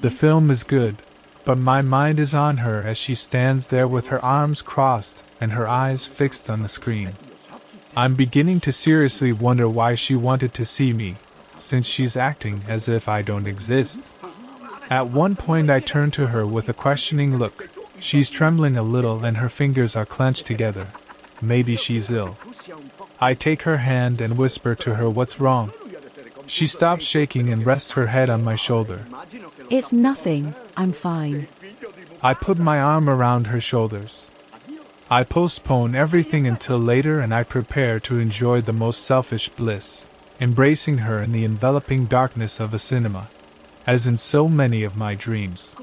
The 0.00 0.10
film 0.10 0.50
is 0.50 0.64
good, 0.64 0.96
but 1.44 1.58
my 1.58 1.80
mind 1.80 2.18
is 2.18 2.34
on 2.34 2.58
her 2.58 2.82
as 2.82 2.98
she 2.98 3.14
stands 3.14 3.68
there 3.68 3.86
with 3.86 4.08
her 4.08 4.24
arms 4.24 4.62
crossed 4.62 5.22
and 5.40 5.52
her 5.52 5.68
eyes 5.68 6.04
fixed 6.04 6.50
on 6.50 6.62
the 6.62 6.68
screen. 6.68 7.12
I'm 7.96 8.16
beginning 8.16 8.58
to 8.60 8.72
seriously 8.72 9.32
wonder 9.32 9.68
why 9.68 9.94
she 9.94 10.16
wanted 10.16 10.54
to 10.54 10.64
see 10.64 10.92
me, 10.92 11.14
since 11.54 11.86
she's 11.86 12.16
acting 12.16 12.64
as 12.66 12.88
if 12.88 13.08
I 13.08 13.22
don't 13.22 13.46
exist. 13.46 14.12
At 14.90 15.06
one 15.06 15.36
point, 15.36 15.70
I 15.70 15.78
turn 15.78 16.10
to 16.12 16.28
her 16.28 16.44
with 16.44 16.68
a 16.68 16.74
questioning 16.74 17.36
look. 17.36 17.77
She's 18.00 18.30
trembling 18.30 18.76
a 18.76 18.82
little 18.82 19.24
and 19.24 19.36
her 19.38 19.48
fingers 19.48 19.96
are 19.96 20.06
clenched 20.06 20.46
together. 20.46 20.88
Maybe 21.40 21.76
she's 21.76 22.10
ill. 22.10 22.36
I 23.20 23.34
take 23.34 23.62
her 23.62 23.78
hand 23.78 24.20
and 24.20 24.38
whisper 24.38 24.74
to 24.76 24.94
her 24.96 25.08
what's 25.08 25.40
wrong. 25.40 25.72
She 26.46 26.66
stops 26.66 27.04
shaking 27.04 27.50
and 27.50 27.66
rests 27.66 27.92
her 27.92 28.06
head 28.06 28.30
on 28.30 28.42
my 28.42 28.54
shoulder. 28.54 29.04
It's 29.70 29.92
nothing, 29.92 30.54
I'm 30.76 30.92
fine. 30.92 31.46
I 32.22 32.34
put 32.34 32.58
my 32.58 32.80
arm 32.80 33.08
around 33.08 33.48
her 33.48 33.60
shoulders. 33.60 34.30
I 35.10 35.24
postpone 35.24 35.94
everything 35.94 36.46
until 36.46 36.78
later 36.78 37.20
and 37.20 37.34
I 37.34 37.42
prepare 37.42 37.98
to 38.00 38.18
enjoy 38.18 38.60
the 38.60 38.72
most 38.72 39.04
selfish 39.04 39.48
bliss, 39.48 40.06
embracing 40.40 40.98
her 40.98 41.22
in 41.22 41.32
the 41.32 41.44
enveloping 41.44 42.06
darkness 42.06 42.60
of 42.60 42.74
a 42.74 42.78
cinema, 42.78 43.28
as 43.86 44.06
in 44.06 44.16
so 44.16 44.48
many 44.48 44.84
of 44.84 44.96
my 44.96 45.14
dreams. 45.14 45.74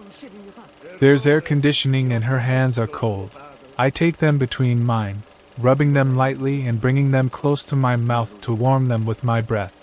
There's 1.06 1.28
air 1.28 1.40
conditioning 1.40 2.12
and 2.12 2.24
her 2.24 2.40
hands 2.40 2.80
are 2.80 2.88
cold. 2.88 3.30
I 3.78 3.92
take 3.92 4.18
them 4.18 4.40
between 4.40 4.84
mine, 4.84 5.22
rubbing 5.60 5.94
them 5.94 6.16
lightly 6.16 6.66
and 6.66 6.82
bringing 6.82 7.12
them 7.12 7.30
close 7.30 7.64
to 7.68 7.76
my 7.76 7.96
mouth 7.96 8.42
to 8.42 8.56
warm 8.56 8.88
them 8.88 9.06
with 9.06 9.24
my 9.24 9.40
breath, 9.40 9.76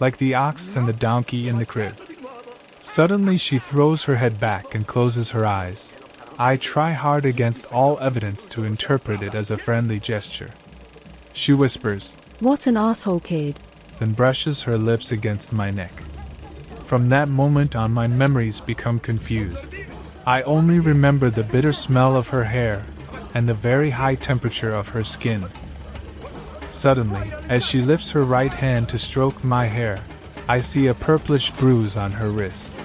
like 0.00 0.16
the 0.16 0.34
ox 0.34 0.76
and 0.76 0.88
the 0.88 0.94
donkey 0.94 1.48
in 1.48 1.58
the 1.58 1.66
crib. 1.66 1.92
Suddenly 2.78 3.36
she 3.36 3.58
throws 3.58 4.04
her 4.04 4.14
head 4.14 4.40
back 4.40 4.74
and 4.74 4.86
closes 4.86 5.32
her 5.32 5.44
eyes. 5.44 5.94
I 6.38 6.56
try 6.56 6.92
hard 6.92 7.26
against 7.26 7.70
all 7.70 8.00
evidence 8.00 8.48
to 8.48 8.64
interpret 8.64 9.20
it 9.20 9.34
as 9.34 9.50
a 9.50 9.58
friendly 9.58 10.00
gesture. 10.00 10.52
She 11.34 11.52
whispers, 11.52 12.16
What 12.38 12.66
an 12.66 12.78
asshole 12.78 13.20
kid. 13.20 13.60
then 13.98 14.12
brushes 14.12 14.62
her 14.62 14.78
lips 14.78 15.12
against 15.12 15.52
my 15.52 15.70
neck. 15.70 15.92
From 16.86 17.10
that 17.10 17.28
moment 17.28 17.76
on, 17.76 17.92
my 17.92 18.06
memories 18.06 18.60
become 18.60 18.98
confused. 18.98 19.74
I 20.30 20.42
only 20.42 20.78
remember 20.78 21.28
the 21.28 21.42
bitter 21.42 21.72
smell 21.72 22.14
of 22.14 22.28
her 22.28 22.44
hair 22.44 22.86
and 23.34 23.48
the 23.48 23.62
very 23.68 23.90
high 23.90 24.14
temperature 24.14 24.72
of 24.72 24.90
her 24.90 25.02
skin. 25.02 25.44
Suddenly, 26.68 27.32
as 27.48 27.66
she 27.66 27.80
lifts 27.80 28.12
her 28.12 28.22
right 28.22 28.52
hand 28.52 28.88
to 28.90 28.96
stroke 28.96 29.42
my 29.42 29.66
hair, 29.66 30.04
I 30.46 30.60
see 30.60 30.86
a 30.86 30.94
purplish 30.94 31.50
bruise 31.54 31.96
on 31.96 32.12
her 32.12 32.30
wrist. 32.30 32.80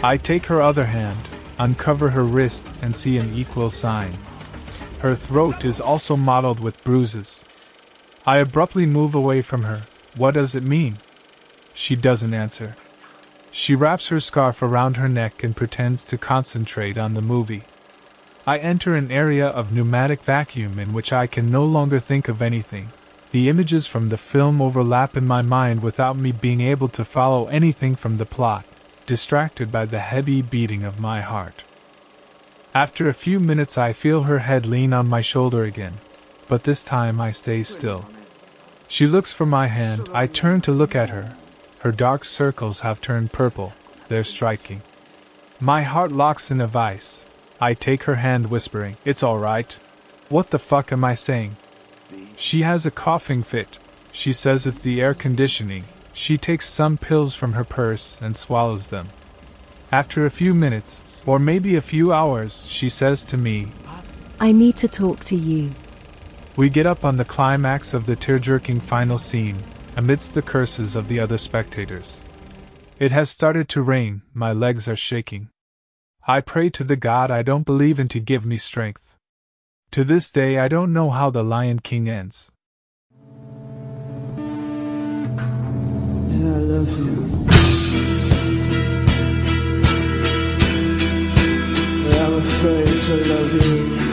I 0.00 0.16
take 0.16 0.46
her 0.46 0.62
other 0.62 0.84
hand, 0.86 1.18
uncover 1.58 2.10
her 2.10 2.22
wrist, 2.22 2.70
and 2.82 2.94
see 2.94 3.18
an 3.18 3.34
equal 3.34 3.70
sign. 3.70 4.16
Her 5.00 5.16
throat 5.16 5.64
is 5.64 5.80
also 5.80 6.16
mottled 6.16 6.60
with 6.60 6.84
bruises. 6.84 7.44
I 8.24 8.36
abruptly 8.36 8.86
move 8.86 9.16
away 9.16 9.42
from 9.42 9.64
her. 9.64 9.88
What 10.16 10.34
does 10.34 10.54
it 10.54 10.62
mean? 10.62 10.98
She 11.74 11.96
doesn't 11.96 12.32
answer. 12.32 12.76
She 13.52 13.74
wraps 13.74 14.08
her 14.08 14.20
scarf 14.20 14.62
around 14.62 14.96
her 14.96 15.08
neck 15.08 15.42
and 15.42 15.56
pretends 15.56 16.04
to 16.06 16.18
concentrate 16.18 16.96
on 16.96 17.14
the 17.14 17.22
movie. 17.22 17.64
I 18.46 18.58
enter 18.58 18.94
an 18.94 19.10
area 19.10 19.48
of 19.48 19.72
pneumatic 19.72 20.22
vacuum 20.22 20.78
in 20.78 20.92
which 20.92 21.12
I 21.12 21.26
can 21.26 21.50
no 21.50 21.64
longer 21.64 21.98
think 21.98 22.28
of 22.28 22.40
anything. 22.40 22.88
The 23.32 23.48
images 23.48 23.86
from 23.86 24.08
the 24.08 24.18
film 24.18 24.60
overlap 24.60 25.16
in 25.16 25.26
my 25.26 25.42
mind 25.42 25.82
without 25.82 26.16
me 26.16 26.32
being 26.32 26.60
able 26.60 26.88
to 26.88 27.04
follow 27.04 27.46
anything 27.46 27.94
from 27.94 28.16
the 28.16 28.26
plot, 28.26 28.64
distracted 29.06 29.70
by 29.70 29.84
the 29.84 30.00
heavy 30.00 30.42
beating 30.42 30.84
of 30.84 31.00
my 31.00 31.20
heart. 31.20 31.62
After 32.74 33.08
a 33.08 33.14
few 33.14 33.40
minutes, 33.40 33.76
I 33.76 33.92
feel 33.92 34.24
her 34.24 34.40
head 34.40 34.66
lean 34.66 34.92
on 34.92 35.08
my 35.08 35.20
shoulder 35.20 35.64
again, 35.64 35.94
but 36.48 36.64
this 36.64 36.82
time 36.82 37.20
I 37.20 37.32
stay 37.32 37.62
still. 37.62 38.08
She 38.88 39.06
looks 39.06 39.32
for 39.32 39.46
my 39.46 39.66
hand, 39.66 40.08
I 40.12 40.26
turn 40.26 40.60
to 40.62 40.72
look 40.72 40.94
at 40.94 41.10
her. 41.10 41.36
Her 41.80 41.92
dark 41.92 42.24
circles 42.24 42.80
have 42.80 43.00
turned 43.00 43.32
purple, 43.32 43.72
they're 44.08 44.24
striking. 44.24 44.82
My 45.60 45.82
heart 45.82 46.12
locks 46.12 46.50
in 46.50 46.60
a 46.60 46.66
vice. 46.66 47.24
I 47.60 47.74
take 47.74 48.02
her 48.02 48.16
hand, 48.16 48.50
whispering, 48.50 48.96
It's 49.04 49.22
alright. 49.22 49.78
What 50.28 50.50
the 50.50 50.58
fuck 50.58 50.92
am 50.92 51.04
I 51.04 51.14
saying? 51.14 51.56
She 52.36 52.62
has 52.62 52.84
a 52.84 52.90
coughing 52.90 53.42
fit. 53.42 53.78
She 54.12 54.32
says 54.32 54.66
it's 54.66 54.80
the 54.80 55.00
air 55.00 55.14
conditioning. 55.14 55.84
She 56.12 56.36
takes 56.36 56.68
some 56.68 56.98
pills 56.98 57.34
from 57.34 57.54
her 57.54 57.64
purse 57.64 58.20
and 58.20 58.36
swallows 58.36 58.88
them. 58.88 59.08
After 59.90 60.26
a 60.26 60.30
few 60.30 60.54
minutes, 60.54 61.02
or 61.24 61.38
maybe 61.38 61.76
a 61.76 61.80
few 61.80 62.12
hours, 62.12 62.66
she 62.66 62.88
says 62.88 63.24
to 63.26 63.36
me, 63.36 63.68
I 64.38 64.52
need 64.52 64.76
to 64.76 64.88
talk 64.88 65.24
to 65.24 65.36
you. 65.36 65.70
We 66.56 66.68
get 66.68 66.86
up 66.86 67.04
on 67.04 67.16
the 67.16 67.24
climax 67.24 67.94
of 67.94 68.06
the 68.06 68.16
tear 68.16 68.38
jerking 68.38 68.80
final 68.80 69.18
scene, 69.18 69.56
amidst 69.96 70.34
the 70.34 70.42
curses 70.42 70.96
of 70.96 71.08
the 71.08 71.20
other 71.20 71.38
spectators. 71.38 72.20
It 72.98 73.10
has 73.12 73.30
started 73.30 73.68
to 73.70 73.82
rain, 73.82 74.22
my 74.34 74.52
legs 74.52 74.88
are 74.88 74.96
shaking. 74.96 75.48
I 76.26 76.40
pray 76.40 76.70
to 76.70 76.84
the 76.84 76.96
God 76.96 77.30
I 77.30 77.42
don't 77.42 77.64
believe 77.64 77.98
in 77.98 78.08
to 78.08 78.20
give 78.20 78.44
me 78.44 78.56
strength. 78.56 79.16
To 79.92 80.04
this 80.04 80.30
day, 80.30 80.58
I 80.58 80.68
don't 80.68 80.92
know 80.92 81.10
how 81.10 81.30
The 81.30 81.42
Lion 81.42 81.80
King 81.80 82.08
ends. 82.08 82.52
I 86.32 86.52
love 86.72 86.98
you. 86.98 87.30
I'm 92.12 92.34
afraid 92.34 93.00
to 93.00 93.16
love 93.26 93.66
you. 93.66 94.09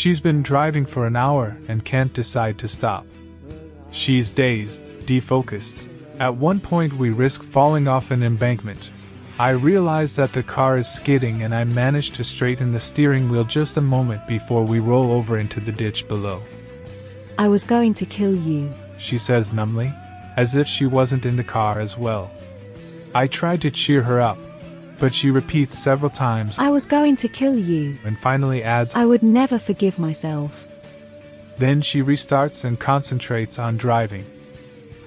She's 0.00 0.18
been 0.18 0.40
driving 0.40 0.86
for 0.86 1.06
an 1.06 1.14
hour 1.14 1.58
and 1.68 1.84
can't 1.84 2.14
decide 2.14 2.56
to 2.60 2.68
stop. 2.68 3.04
She's 3.90 4.32
dazed, 4.32 4.90
defocused. 5.04 5.86
At 6.18 6.36
one 6.36 6.58
point, 6.58 6.94
we 6.94 7.10
risk 7.10 7.42
falling 7.42 7.86
off 7.86 8.10
an 8.10 8.22
embankment. 8.22 8.88
I 9.38 9.50
realize 9.50 10.16
that 10.16 10.32
the 10.32 10.42
car 10.42 10.78
is 10.78 10.88
skidding 10.88 11.42
and 11.42 11.54
I 11.54 11.64
manage 11.64 12.12
to 12.12 12.24
straighten 12.24 12.70
the 12.70 12.80
steering 12.80 13.28
wheel 13.28 13.44
just 13.44 13.76
a 13.76 13.82
moment 13.82 14.26
before 14.26 14.64
we 14.64 14.78
roll 14.78 15.12
over 15.12 15.36
into 15.36 15.60
the 15.60 15.70
ditch 15.70 16.08
below. 16.08 16.40
I 17.36 17.48
was 17.48 17.64
going 17.64 17.92
to 17.92 18.06
kill 18.06 18.34
you. 18.34 18.72
She 18.96 19.18
says 19.18 19.52
numbly, 19.52 19.92
as 20.38 20.56
if 20.56 20.66
she 20.66 20.86
wasn't 20.86 21.26
in 21.26 21.36
the 21.36 21.44
car 21.44 21.78
as 21.78 21.98
well. 21.98 22.30
I 23.14 23.26
try 23.26 23.58
to 23.58 23.70
cheer 23.70 24.02
her 24.04 24.18
up, 24.18 24.38
but 25.00 25.14
she 25.14 25.30
repeats 25.30 25.76
several 25.76 26.10
times 26.10 26.58
I 26.58 26.70
was 26.70 26.86
going 26.86 27.16
to 27.16 27.28
kill 27.28 27.58
you. 27.58 27.96
and 28.04 28.18
finally 28.18 28.62
adds, 28.62 28.94
I 28.94 29.06
would 29.06 29.22
never 29.22 29.58
forgive 29.58 29.98
myself. 29.98 30.68
Then 31.58 31.80
she 31.82 32.02
restarts 32.02 32.64
and 32.64 32.78
concentrates 32.78 33.58
on 33.58 33.76
driving. 33.76 34.24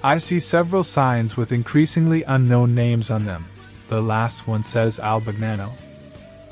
I 0.02 0.18
see 0.18 0.38
several 0.38 0.84
signs 0.84 1.36
with 1.36 1.52
increasingly 1.52 2.22
unknown 2.24 2.74
names 2.74 3.10
on 3.10 3.24
them. 3.24 3.46
The 3.88 4.02
last 4.02 4.46
one 4.46 4.62
says 4.62 5.00
Albagnano. 5.00 5.70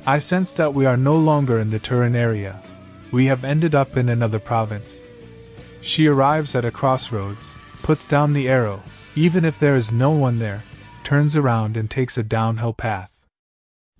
I 0.06 0.18
sense 0.18 0.54
that 0.54 0.74
we 0.74 0.86
are 0.86 0.96
no 0.96 1.16
longer 1.16 1.60
in 1.60 1.70
the 1.70 1.78
Turin 1.78 2.16
area. 2.16 2.60
We 3.12 3.26
have 3.26 3.44
ended 3.44 3.74
up 3.74 3.96
in 3.96 4.08
another 4.08 4.38
province. 4.38 5.02
She 5.82 6.06
arrives 6.06 6.54
at 6.54 6.64
a 6.64 6.70
crossroads, 6.70 7.56
puts 7.82 8.06
down 8.06 8.32
the 8.32 8.48
arrow, 8.48 8.82
even 9.14 9.44
if 9.44 9.58
there 9.58 9.76
is 9.76 9.92
no 9.92 10.10
one 10.10 10.38
there, 10.38 10.62
turns 11.04 11.36
around 11.36 11.76
and 11.76 11.90
takes 11.90 12.16
a 12.16 12.22
downhill 12.22 12.72
path. 12.72 13.11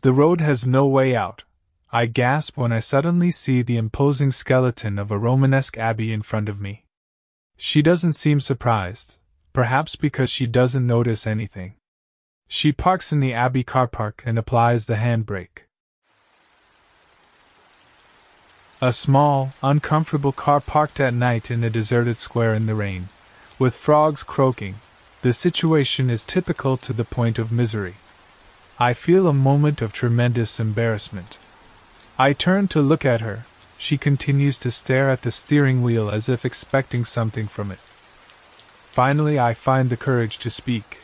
The 0.03 0.12
road 0.12 0.40
has 0.40 0.66
no 0.66 0.84
way 0.84 1.14
out. 1.14 1.44
I 1.92 2.07
gasp 2.07 2.57
when 2.57 2.72
I 2.72 2.80
suddenly 2.80 3.30
see 3.30 3.62
the 3.62 3.76
imposing 3.76 4.32
skeleton 4.32 4.98
of 4.98 5.12
a 5.12 5.18
Romanesque 5.18 5.78
abbey 5.78 6.12
in 6.12 6.22
front 6.22 6.48
of 6.48 6.61
me. 6.61 6.84
She 7.57 7.82
doesn't 7.82 8.14
seem 8.14 8.40
surprised, 8.40 9.18
perhaps 9.53 9.94
because 9.94 10.28
she 10.28 10.48
doesn't 10.48 10.84
notice 10.84 11.24
anything. 11.24 11.74
She 12.48 12.72
parks 12.72 13.12
in 13.12 13.20
the 13.20 13.32
abbey 13.32 13.62
car 13.62 13.86
park 13.86 14.24
and 14.26 14.36
applies 14.36 14.86
the 14.86 14.96
handbrake. 14.96 15.68
A 18.80 18.92
small, 18.92 19.53
uncomfortable 19.62 20.32
car 20.32 20.61
parked 20.61 20.98
at 20.98 21.14
night 21.14 21.48
in 21.48 21.62
a 21.62 21.70
deserted 21.70 22.16
square 22.16 22.55
in 22.55 22.66
the 22.66 22.74
rain, 22.74 23.09
with 23.57 23.76
frogs 23.76 24.24
croaking. 24.24 24.80
The 25.20 25.32
situation 25.32 26.11
is 26.11 26.24
typical 26.24 26.76
to 26.78 26.92
the 26.92 27.05
point 27.05 27.38
of 27.38 27.53
misery. 27.53 27.94
I 28.83 28.95
feel 28.95 29.28
a 29.28 29.33
moment 29.33 29.80
of 29.80 29.93
tremendous 29.93 30.59
embarrassment. 30.59 31.39
I 32.18 32.33
turn 32.33 32.66
to 32.74 32.80
look 32.83 33.05
at 33.05 33.20
her. 33.20 33.47
She 33.76 33.97
continues 33.97 34.59
to 34.59 34.72
stare 34.72 35.09
at 35.09 35.22
the 35.22 35.30
steering 35.30 35.83
wheel 35.83 36.11
as 36.11 36.28
if 36.28 36.45
expecting 36.45 37.05
something 37.05 37.47
from 37.47 37.70
it. 37.70 37.78
Finally, 38.89 39.39
I 39.39 39.55
find 39.55 39.89
the 39.89 39.97
courage 39.97 40.37
to 40.39 40.51
speak. 40.51 40.99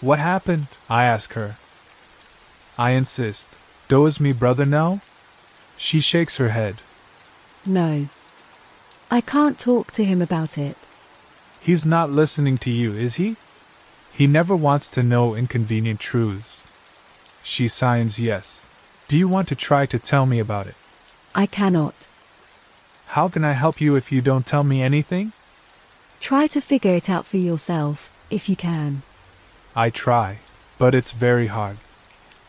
What 0.00 0.18
happened? 0.18 0.68
I 0.88 1.04
ask 1.04 1.34
her. 1.34 1.58
I 2.78 2.92
insist. 2.92 3.58
Does 3.86 4.18
me 4.18 4.32
brother 4.32 4.64
know? 4.64 5.02
She 5.76 6.00
shakes 6.00 6.38
her 6.38 6.52
head. 6.56 6.76
No. 7.66 8.08
I 9.10 9.20
can't 9.20 9.58
talk 9.58 9.92
to 9.92 10.06
him 10.06 10.22
about 10.22 10.56
it. 10.56 10.78
He's 11.60 11.84
not 11.84 12.10
listening 12.10 12.56
to 12.64 12.70
you, 12.70 12.94
is 12.94 13.16
he? 13.16 13.36
He 14.10 14.26
never 14.26 14.56
wants 14.56 14.90
to 14.92 15.02
know 15.02 15.34
inconvenient 15.34 16.00
truths. 16.00 16.66
She 17.44 17.68
signs 17.68 18.18
yes. 18.18 18.64
Do 19.06 19.18
you 19.18 19.28
want 19.28 19.48
to 19.48 19.54
try 19.54 19.84
to 19.86 19.98
tell 19.98 20.24
me 20.24 20.40
about 20.40 20.66
it? 20.66 20.74
I 21.34 21.44
cannot. 21.44 22.08
How 23.08 23.28
can 23.28 23.44
I 23.44 23.52
help 23.52 23.80
you 23.82 23.96
if 23.96 24.10
you 24.10 24.22
don't 24.22 24.46
tell 24.46 24.64
me 24.64 24.82
anything? 24.82 25.32
Try 26.20 26.46
to 26.48 26.60
figure 26.60 26.94
it 26.94 27.10
out 27.10 27.26
for 27.26 27.36
yourself, 27.36 28.10
if 28.30 28.48
you 28.48 28.56
can. 28.56 29.02
I 29.76 29.90
try, 29.90 30.38
but 30.78 30.94
it's 30.94 31.12
very 31.12 31.48
hard. 31.48 31.76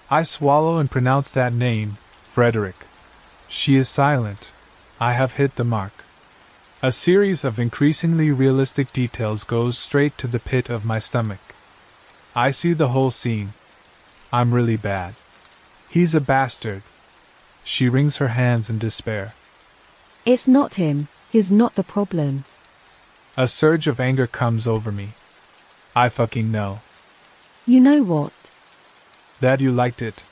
I 0.10 0.24
swallow 0.24 0.78
and 0.78 0.89
pronounce 0.89 1.30
that 1.32 1.52
name, 1.52 1.98
Frederick. 2.28 2.86
She 3.50 3.76
is 3.76 3.89
silent. 3.89 4.50
I 5.00 5.12
have 5.12 5.34
hit 5.34 5.56
the 5.56 5.66
mark. 5.66 6.06
A 6.82 6.91
series 6.91 7.43
of 7.43 7.60
increasingly 7.60 8.32
realistic 8.32 8.93
details 8.93 9.43
goes 9.43 9.78
straight 9.78 10.18
to 10.20 10.28
the 10.28 10.39
pit 10.39 10.70
of 10.70 10.86
my 10.86 11.00
stomach. 11.00 11.54
I 12.34 12.52
see 12.52 12.72
the 12.74 12.89
whole 12.89 13.12
scene. 13.12 13.54
I'm 14.36 14.54
really 14.54 14.76
bad. 14.76 15.16
He's 15.90 16.14
a 16.14 16.20
bastard. 16.20 16.82
She 17.64 17.88
wrings 17.88 18.18
her 18.18 18.28
hands 18.28 18.70
in 18.70 18.78
despair. 18.78 19.34
It's 20.26 20.46
not 20.46 20.76
him, 20.76 21.08
he's 21.32 21.54
not 21.54 21.76
the 21.76 21.84
problem. 21.84 22.44
A 23.38 23.48
surge 23.48 23.88
of 23.88 24.02
anger 24.02 24.28
comes 24.28 24.68
over 24.68 24.92
me. 24.92 25.14
I 25.96 26.10
fucking 26.10 26.52
know. 26.52 26.82
You 27.66 27.80
know 27.80 28.04
what? 28.04 28.52
That 29.40 29.62
you 29.62 29.72
liked 29.72 30.02
it. 30.02 30.26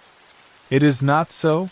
It 0.70 0.84
is 0.84 1.02
not 1.02 1.30
so? 1.30 1.70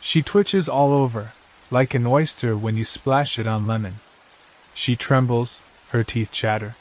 She 0.00 0.22
twitches 0.22 0.66
all 0.66 0.94
over, 0.94 1.32
like 1.70 1.92
an 1.92 2.06
oyster 2.06 2.56
when 2.56 2.78
you 2.78 2.84
splash 2.84 3.38
it 3.38 3.46
on 3.46 3.66
lemon. 3.66 4.00
She 4.72 4.96
trembles, 4.96 5.62
her 5.90 6.04
teeth 6.04 6.32
chatter. 6.32 6.76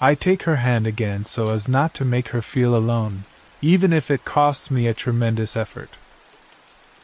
I 0.00 0.14
take 0.14 0.44
her 0.44 0.62
hand 0.62 0.86
again 0.86 1.24
so 1.24 1.50
as 1.50 1.66
not 1.66 1.92
to 1.94 2.04
make 2.04 2.28
her 2.28 2.40
feel 2.40 2.76
alone, 2.76 3.24
even 3.62 3.92
if 3.92 4.10
it 4.10 4.24
costs 4.24 4.70
me 4.70 4.86
a 4.86 4.94
tremendous 4.94 5.56
effort. 5.56 5.90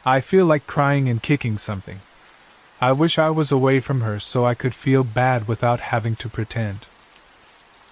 I 0.05 0.21
feel 0.21 0.45
like 0.45 0.67
crying 0.67 1.09
and 1.09 1.21
kicking 1.21 1.57
something. 1.57 2.01
I 2.81 2.91
wish 2.91 3.17
I 3.17 3.29
was 3.29 3.51
away 3.51 3.79
from 3.79 4.01
her 4.01 4.19
so 4.19 4.45
I 4.45 4.55
could 4.55 4.75
feel 4.75 5.03
bad 5.03 5.47
without 5.47 5.79
having 5.79 6.15
to 6.17 6.29
pretend. 6.29 6.85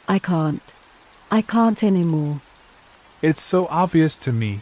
I 0.08 0.20
can't. 0.20 0.74
I 1.32 1.42
can't 1.42 1.82
anymore. 1.84 2.42
It's 3.22 3.42
so 3.42 3.68
obvious 3.68 4.20
to 4.20 4.34
me. 4.34 4.60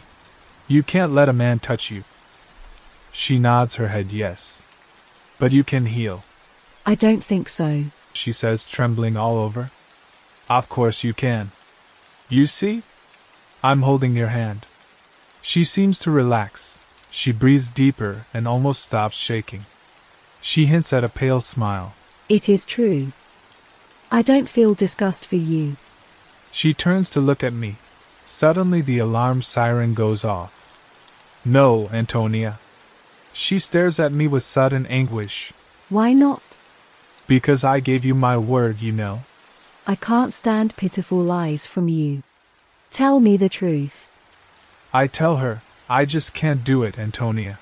You 0.68 0.84
can't 0.84 1.12
let 1.12 1.28
a 1.28 1.32
man 1.32 1.58
touch 1.58 1.90
you. 1.90 2.04
She 3.10 3.38
nods 3.38 3.74
her 3.74 3.88
head 3.88 4.12
yes. 4.12 4.62
But 5.38 5.50
you 5.50 5.64
can 5.64 5.86
heal. 5.86 6.22
I 6.86 6.94
don't 6.94 7.24
think 7.24 7.48
so. 7.48 7.86
She 8.12 8.30
says, 8.30 8.64
trembling 8.64 9.16
all 9.16 9.36
over. 9.36 9.72
Of 10.48 10.68
course 10.68 11.02
you 11.02 11.12
can. 11.12 11.50
You 12.28 12.46
see? 12.46 12.82
I'm 13.62 13.82
holding 13.82 14.16
your 14.16 14.28
hand. 14.28 14.64
She 15.42 15.64
seems 15.64 15.98
to 16.00 16.10
relax. 16.10 16.78
She 17.10 17.32
breathes 17.32 17.70
deeper 17.70 18.24
and 18.32 18.48
almost 18.48 18.84
stops 18.84 19.16
shaking. 19.16 19.66
She 20.40 20.66
hints 20.66 20.92
at 20.92 21.04
a 21.04 21.08
pale 21.08 21.40
smile. 21.40 21.92
It 22.28 22.48
is 22.48 22.64
true. 22.64 23.12
I 24.10 24.22
don't 24.22 24.48
feel 24.48 24.74
disgust 24.74 25.26
for 25.26 25.36
you. 25.36 25.76
She 26.50 26.72
turns 26.72 27.10
to 27.10 27.20
look 27.20 27.44
at 27.44 27.52
me. 27.52 27.76
Suddenly 28.24 28.80
the 28.80 28.98
alarm 28.98 29.42
siren 29.42 29.92
goes 29.94 30.24
off. 30.24 30.56
No, 31.44 31.88
Antonia. 31.92 32.58
She 33.32 33.58
stares 33.58 34.00
at 34.00 34.12
me 34.12 34.26
with 34.26 34.42
sudden 34.42 34.86
anguish. 34.86 35.52
Why 35.88 36.12
not? 36.12 36.42
Because 37.26 37.62
I 37.62 37.80
gave 37.80 38.04
you 38.04 38.14
my 38.14 38.36
word, 38.38 38.80
you 38.80 38.92
know. 38.92 39.22
I 39.86 39.96
can't 39.96 40.32
stand 40.32 40.76
pitiful 40.76 41.18
lies 41.18 41.66
from 41.66 41.88
you. 41.88 42.22
Tell 42.90 43.20
me 43.20 43.36
the 43.36 43.48
truth. 43.48 44.08
I 44.92 45.06
tell 45.06 45.36
her, 45.36 45.62
I 45.88 46.04
just 46.04 46.34
can't 46.34 46.64
do 46.64 46.82
it, 46.82 46.98
Antonia. 46.98 47.58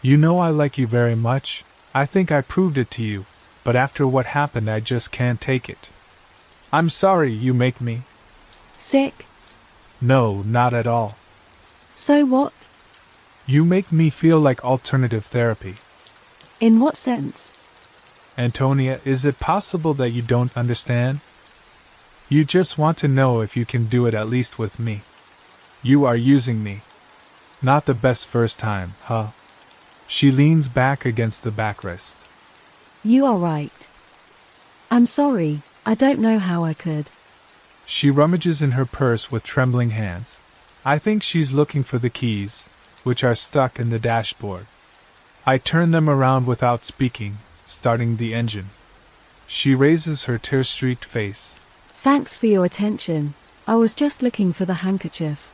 You 0.00 0.16
know 0.16 0.38
I 0.38 0.50
like 0.50 0.78
you 0.78 0.86
very 0.86 1.16
much. 1.16 1.64
I 1.92 2.06
think 2.06 2.30
I 2.30 2.40
proved 2.40 2.78
it 2.78 2.90
to 2.92 3.02
you, 3.02 3.26
but 3.64 3.74
after 3.74 4.06
what 4.06 4.26
happened, 4.26 4.70
I 4.70 4.80
just 4.80 5.10
can't 5.10 5.40
take 5.40 5.68
it. 5.68 5.88
I'm 6.72 6.88
sorry 6.88 7.32
you 7.32 7.54
make 7.54 7.80
me. 7.80 8.02
Sick? 8.76 9.26
No, 10.00 10.42
not 10.42 10.74
at 10.74 10.86
all. 10.86 11.16
So 11.94 12.24
what? 12.24 12.68
You 13.46 13.64
make 13.64 13.90
me 13.92 14.10
feel 14.10 14.38
like 14.40 14.64
alternative 14.64 15.26
therapy. 15.26 15.76
In 16.60 16.80
what 16.80 16.96
sense? 16.96 17.52
Antonia, 18.36 19.00
is 19.04 19.24
it 19.24 19.38
possible 19.38 19.94
that 19.94 20.10
you 20.10 20.22
don't 20.22 20.56
understand? 20.56 21.20
You 22.34 22.44
just 22.44 22.78
want 22.78 22.98
to 22.98 23.06
know 23.06 23.42
if 23.42 23.56
you 23.56 23.64
can 23.64 23.84
do 23.86 24.06
it 24.06 24.12
at 24.12 24.28
least 24.28 24.58
with 24.58 24.80
me. 24.80 25.02
You 25.84 26.04
are 26.04 26.16
using 26.16 26.64
me. 26.64 26.80
Not 27.62 27.86
the 27.86 27.94
best 27.94 28.26
first 28.26 28.58
time, 28.58 28.94
huh? 29.04 29.28
She 30.08 30.32
leans 30.32 30.66
back 30.68 31.04
against 31.04 31.44
the 31.44 31.52
backrest. 31.52 32.26
You 33.04 33.24
are 33.24 33.36
right. 33.36 33.88
I'm 34.90 35.06
sorry, 35.06 35.62
I 35.86 35.94
don't 35.94 36.18
know 36.18 36.40
how 36.40 36.64
I 36.64 36.74
could. 36.74 37.12
She 37.86 38.10
rummages 38.10 38.60
in 38.60 38.72
her 38.72 38.84
purse 38.84 39.30
with 39.30 39.44
trembling 39.44 39.90
hands. 39.90 40.36
I 40.84 40.98
think 40.98 41.22
she's 41.22 41.52
looking 41.52 41.84
for 41.84 41.98
the 41.98 42.10
keys, 42.10 42.68
which 43.04 43.22
are 43.22 43.36
stuck 43.36 43.78
in 43.78 43.90
the 43.90 44.00
dashboard. 44.00 44.66
I 45.46 45.58
turn 45.58 45.92
them 45.92 46.10
around 46.10 46.48
without 46.48 46.82
speaking, 46.82 47.38
starting 47.64 48.16
the 48.16 48.34
engine. 48.34 48.70
She 49.46 49.76
raises 49.76 50.24
her 50.24 50.36
tear 50.36 50.64
streaked 50.64 51.04
face. 51.04 51.60
Thanks 52.04 52.36
for 52.36 52.44
your 52.44 52.66
attention. 52.66 53.32
I 53.66 53.76
was 53.76 53.94
just 53.94 54.22
looking 54.22 54.52
for 54.52 54.66
the 54.66 54.84
handkerchief. 54.84 55.50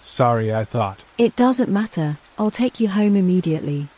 Sorry, 0.00 0.54
I 0.54 0.62
thought. 0.62 1.02
It 1.18 1.34
doesn't 1.34 1.68
matter. 1.68 2.18
I'll 2.38 2.52
take 2.52 2.78
you 2.78 2.86
home 2.86 3.16
immediately. 3.16 3.88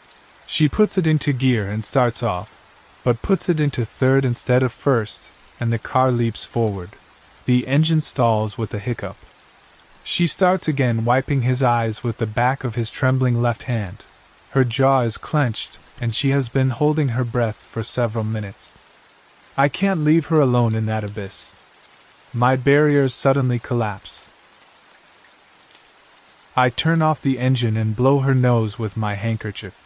She 0.47 0.67
puts 0.67 0.97
it 0.97 1.07
into 1.07 1.35
gear 1.35 1.69
and 1.69 1.85
starts 1.85 2.23
off, 2.23 2.57
but 3.05 3.21
puts 3.21 3.51
it 3.51 3.61
into 3.61 3.85
third 3.85 4.25
instead 4.25 4.63
of 4.63 4.73
first, 4.73 5.31
and 5.61 5.71
the 5.71 5.79
car 5.79 6.11
leaps 6.11 6.47
forward. 6.47 6.97
The 7.45 7.67
engine 7.67 8.01
stalls 8.01 8.57
with 8.57 8.73
a 8.73 8.79
hiccup. 8.79 9.19
She 10.03 10.27
starts 10.27 10.69
again, 10.69 11.05
wiping 11.05 11.43
his 11.43 11.63
eyes 11.63 12.03
with 12.03 12.17
the 12.17 12.27
back 12.27 12.65
of 12.65 12.77
his 12.77 12.91
trembling 12.91 13.43
left 13.43 13.65
hand. 13.65 13.99
Her 14.53 14.65
jaw 14.65 15.03
is 15.03 15.19
clenched, 15.19 15.77
and 16.01 16.15
she 16.15 16.31
has 16.31 16.49
been 16.49 16.71
holding 16.71 17.09
her 17.09 17.25
breath 17.25 17.57
for 17.57 17.83
several 17.83 18.25
minutes. 18.25 18.79
I 19.57 19.69
can't 19.69 20.03
leave 20.03 20.27
her 20.27 20.41
alone 20.41 20.75
in 20.75 20.87
that 20.87 21.05
abyss. 21.05 21.57
My 22.33 22.57
barriers 22.57 23.13
suddenly 23.13 23.59
collapse. 23.59 24.31
I 26.57 26.71
turn 26.71 27.03
off 27.03 27.21
the 27.21 27.39
engine 27.39 27.77
and 27.77 27.95
blow 27.97 28.21
her 28.21 28.35
nose 28.35 28.79
with 28.79 28.97
my 28.97 29.15
handkerchief. 29.15 29.79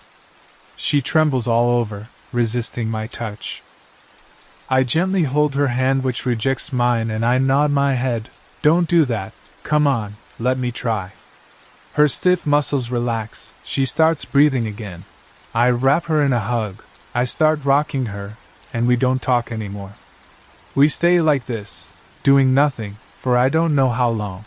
She 0.76 1.00
trembles 1.00 1.48
all 1.48 1.70
over, 1.70 2.08
resisting 2.32 2.88
my 2.88 3.08
touch. 3.08 3.62
I 4.70 4.84
gently 4.84 5.24
hold 5.24 5.54
her 5.54 5.68
hand, 5.68 6.04
which 6.04 6.26
rejects 6.26 6.72
mine, 6.72 7.10
and 7.10 7.24
I 7.24 7.38
nod 7.38 7.70
my 7.70 7.94
head. 7.94 8.28
Don't 8.62 8.88
do 8.88 9.04
that. 9.04 9.32
Come 9.64 9.86
on, 9.86 10.16
let 10.38 10.58
me 10.58 10.70
try. 10.70 11.12
Her 11.94 12.06
stiff 12.08 12.46
muscles 12.46 12.90
relax. 12.90 13.54
She 13.64 13.84
starts 13.84 14.24
breathing 14.24 14.66
again. 14.66 15.04
I 15.54 15.70
wrap 15.70 16.06
her 16.06 16.22
in 16.22 16.32
a 16.32 16.40
hug. 16.40 16.84
I 17.14 17.24
start 17.24 17.64
rocking 17.64 18.06
her, 18.06 18.36
and 18.76 18.86
we 18.86 18.94
don't 18.94 19.22
talk 19.22 19.50
anymore. 19.50 19.94
We 20.74 20.88
stay 20.88 21.22
like 21.22 21.46
this, 21.46 21.94
doing 22.22 22.52
nothing, 22.52 22.98
for 23.16 23.34
I 23.34 23.48
don't 23.48 23.74
know 23.74 23.88
how 23.88 24.10
long. 24.10 24.44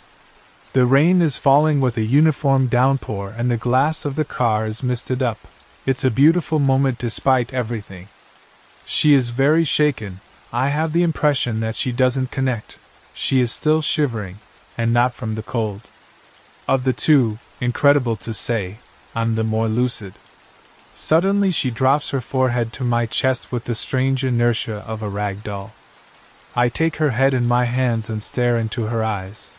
The 0.74 0.86
rain 0.86 1.20
is 1.20 1.38
falling 1.38 1.82
with 1.82 1.98
a 1.98 2.04
uniform 2.04 2.68
downpour, 2.68 3.34
and 3.36 3.50
the 3.50 3.58
glass 3.58 4.06
of 4.06 4.16
the 4.16 4.32
car 4.40 4.68
is 4.68 4.84
misted 4.84 5.24
up. 5.24 5.40
It's 5.88 6.04
a 6.04 6.12
beautiful 6.12 6.60
moment 6.60 7.00
despite 7.00 7.56
everything. 7.56 8.08
She 8.86 9.16
is 9.16 9.32
very 9.32 9.64
shaken. 9.64 10.22
I 10.54 10.68
have 10.70 10.94
the 10.94 11.02
impression 11.02 11.60
that 11.62 11.76
she 11.76 11.92
doesn't 11.92 12.30
connect. 12.30 12.78
She 13.16 13.42
is 13.42 13.52
still 13.52 13.82
shivering, 13.82 14.38
and 14.78 14.94
not 14.94 15.16
from 15.16 15.34
the 15.34 15.50
cold. 15.56 15.90
Of 16.68 16.84
the 16.84 16.94
two, 16.94 17.40
incredible 17.60 18.16
to 18.18 18.32
say, 18.32 18.78
I'm 19.16 19.34
the 19.34 19.44
more 19.44 19.68
lucid. 19.68 20.14
Suddenly 21.02 21.52
she 21.52 21.72
drops 21.72 22.10
her 22.10 22.20
forehead 22.20 22.74
to 22.74 22.84
my 22.84 23.06
chest 23.06 23.54
with 23.54 23.64
the 23.64 23.74
strange 23.74 24.26
inertia 24.26 24.84
of 24.86 25.02
a 25.02 25.08
rag 25.08 25.44
doll. 25.44 25.72
I 26.58 26.68
take 26.68 26.98
her 26.98 27.12
head 27.12 27.34
in 27.34 27.48
my 27.48 27.64
hands 27.64 28.10
and 28.10 28.22
stare 28.22 28.58
into 28.60 28.88
her 28.88 29.02
eyes. 29.02 29.56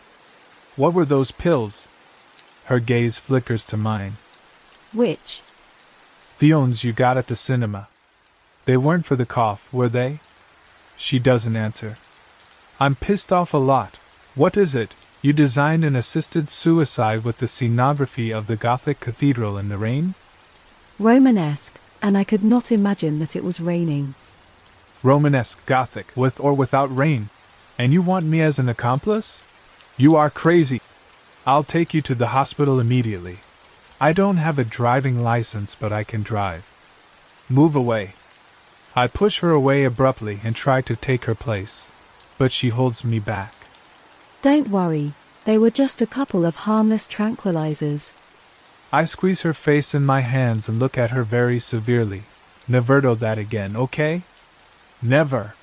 What 0.76 0.92
were 0.92 1.06
those 1.06 1.30
pills? 1.30 1.88
Her 2.66 2.78
gaze 2.78 3.18
flickers 3.18 3.64
to 3.68 3.78
mine. 3.78 4.18
Which? 4.92 5.40
The 6.40 6.52
ones 6.52 6.84
you 6.84 6.92
got 6.92 7.16
at 7.16 7.28
the 7.28 7.36
cinema. 7.36 7.88
They 8.66 8.76
weren't 8.76 9.06
for 9.06 9.16
the 9.16 9.24
cough, 9.24 9.72
were 9.72 9.88
they? 9.88 10.20
She 10.94 11.18
doesn't 11.18 11.56
answer. 11.56 11.96
I'm 12.78 12.94
pissed 12.94 13.32
off 13.32 13.54
a 13.54 13.56
lot. 13.56 13.96
What 14.34 14.58
is 14.58 14.74
it? 14.74 14.92
You 15.22 15.32
designed 15.32 15.86
an 15.86 15.96
assisted 15.96 16.50
suicide 16.50 17.24
with 17.24 17.38
the 17.38 17.48
scenography 17.48 18.30
of 18.30 18.46
the 18.46 18.56
Gothic 18.56 19.00
cathedral 19.00 19.56
in 19.56 19.70
the 19.70 19.78
rain? 19.78 20.14
Romanesque, 21.00 21.80
and 22.02 22.18
I 22.18 22.24
could 22.24 22.44
not 22.44 22.70
imagine 22.70 23.20
that 23.20 23.34
it 23.34 23.42
was 23.42 23.58
raining. 23.58 24.14
Romanesque 25.02 25.64
Gothic, 25.64 26.12
with 26.14 26.38
or 26.38 26.52
without 26.52 26.94
rain. 26.94 27.30
And 27.78 27.90
you 27.90 28.02
want 28.02 28.26
me 28.26 28.42
as 28.42 28.58
an 28.58 28.68
accomplice? 28.68 29.42
You 29.96 30.14
are 30.16 30.28
crazy. 30.28 30.82
I'll 31.46 31.64
take 31.64 31.94
you 31.94 32.02
to 32.02 32.14
the 32.14 32.36
hospital 32.36 32.78
immediately. 32.78 33.38
I 33.98 34.12
don't 34.12 34.36
have 34.36 34.58
a 34.58 34.64
driving 34.64 35.22
license, 35.22 35.74
but 35.74 35.90
I 35.90 36.04
can 36.04 36.22
drive. 36.22 36.66
Move 37.48 37.74
away. 37.74 38.12
I 38.94 39.06
push 39.06 39.40
her 39.40 39.52
away 39.52 39.84
abruptly 39.84 40.40
and 40.44 40.54
try 40.54 40.82
to 40.82 40.96
take 40.96 41.24
her 41.24 41.34
place, 41.34 41.92
but 42.36 42.52
she 42.52 42.68
holds 42.68 43.06
me 43.06 43.20
back. 43.20 43.54
Don't 44.42 44.68
worry, 44.68 45.14
they 45.46 45.56
were 45.56 45.70
just 45.70 46.02
a 46.02 46.06
couple 46.06 46.44
of 46.44 46.56
harmless 46.68 47.08
tranquilizers. 47.08 48.12
I 48.92 49.04
squeeze 49.04 49.42
her 49.42 49.54
face 49.54 49.94
in 49.94 50.04
my 50.04 50.20
hands 50.20 50.68
and 50.68 50.78
look 50.78 50.98
at 50.98 51.12
her 51.12 51.22
very 51.22 51.60
severely. 51.60 52.24
Never 52.66 53.00
do 53.00 53.14
that 53.14 53.38
again, 53.38 53.76
okay? 53.76 54.22
Never. 55.00 55.54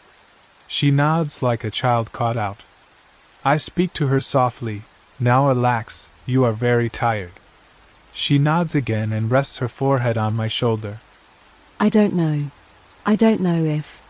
She 0.68 0.92
nods 0.92 1.44
like 1.44 1.64
a 1.64 1.72
child 1.72 2.12
caught 2.12 2.38
out. 2.38 2.62
I 3.44 3.58
speak 3.58 3.94
to 3.94 4.08
her 4.08 4.20
softly. 4.20 4.84
Now 5.20 5.48
relax, 5.48 6.12
you 6.26 6.44
are 6.44 6.54
very 6.54 6.90
tired. 6.90 7.34
She 8.12 8.38
nods 8.38 8.76
again 8.76 9.14
and 9.14 9.30
rests 9.30 9.60
her 9.60 9.68
forehead 9.68 10.18
on 10.18 10.34
my 10.34 10.48
shoulder. 10.48 11.00
I 11.80 11.90
don't 11.90 12.14
know. 12.14 12.52
I 13.06 13.16
don't 13.16 13.42
know 13.42 13.64
if. 13.64 14.02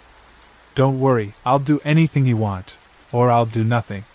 Don't 0.76 1.00
worry, 1.00 1.34
I'll 1.46 1.60
do 1.60 1.82
anything 1.84 2.26
you 2.26 2.38
want, 2.38 2.76
or 3.12 3.30
I'll 3.32 3.46
do 3.46 3.64
nothing. 3.64 4.06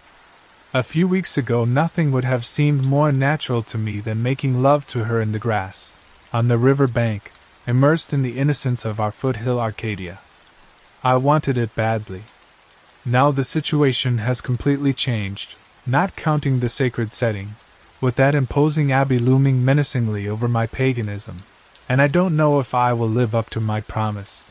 A 0.75 0.83
few 0.83 1.07
weeks 1.07 1.37
ago, 1.37 1.67
nothing 1.67 2.13
would 2.13 2.25
have 2.25 2.47
seemed 2.47 2.87
more 2.87 3.13
natural 3.13 3.63
to 3.65 3.77
me 3.77 4.01
than 4.01 4.23
making 4.23 4.63
love 4.63 4.87
to 4.87 5.05
her 5.05 5.21
in 5.21 5.33
the 5.33 5.39
grass, 5.39 5.99
on 6.33 6.49
the 6.49 6.57
river 6.57 6.87
bank, 6.87 7.31
immersed 7.67 8.15
in 8.15 8.23
the 8.23 8.39
innocence 8.39 8.87
of 8.87 8.99
our 8.99 9.11
foothill 9.13 9.61
Arcadia. 9.61 10.21
I 11.05 11.17
wanted 11.17 11.59
it 11.59 11.75
badly. 11.75 12.23
Now 13.05 13.31
the 13.31 13.45
situation 13.45 14.17
has 14.17 14.41
completely 14.41 14.95
changed, 14.95 15.57
not 15.85 16.17
counting 16.17 16.61
the 16.61 16.71
sacred 16.71 17.13
setting, 17.13 17.57
with 18.01 18.15
that 18.17 18.35
imposing 18.35 18.91
abbey 18.91 19.19
looming 19.19 19.63
menacingly 19.63 20.27
over 20.27 20.49
my 20.49 20.67
paganism, 20.67 21.43
and 21.87 22.01
I 22.01 22.09
don't 22.09 22.35
know 22.35 22.61
if 22.61 22.75
I 22.75 22.95
will 22.95 23.11
live 23.11 23.35
up 23.35 23.51
to 23.51 23.61
my 23.61 23.83
promise. 23.83 24.51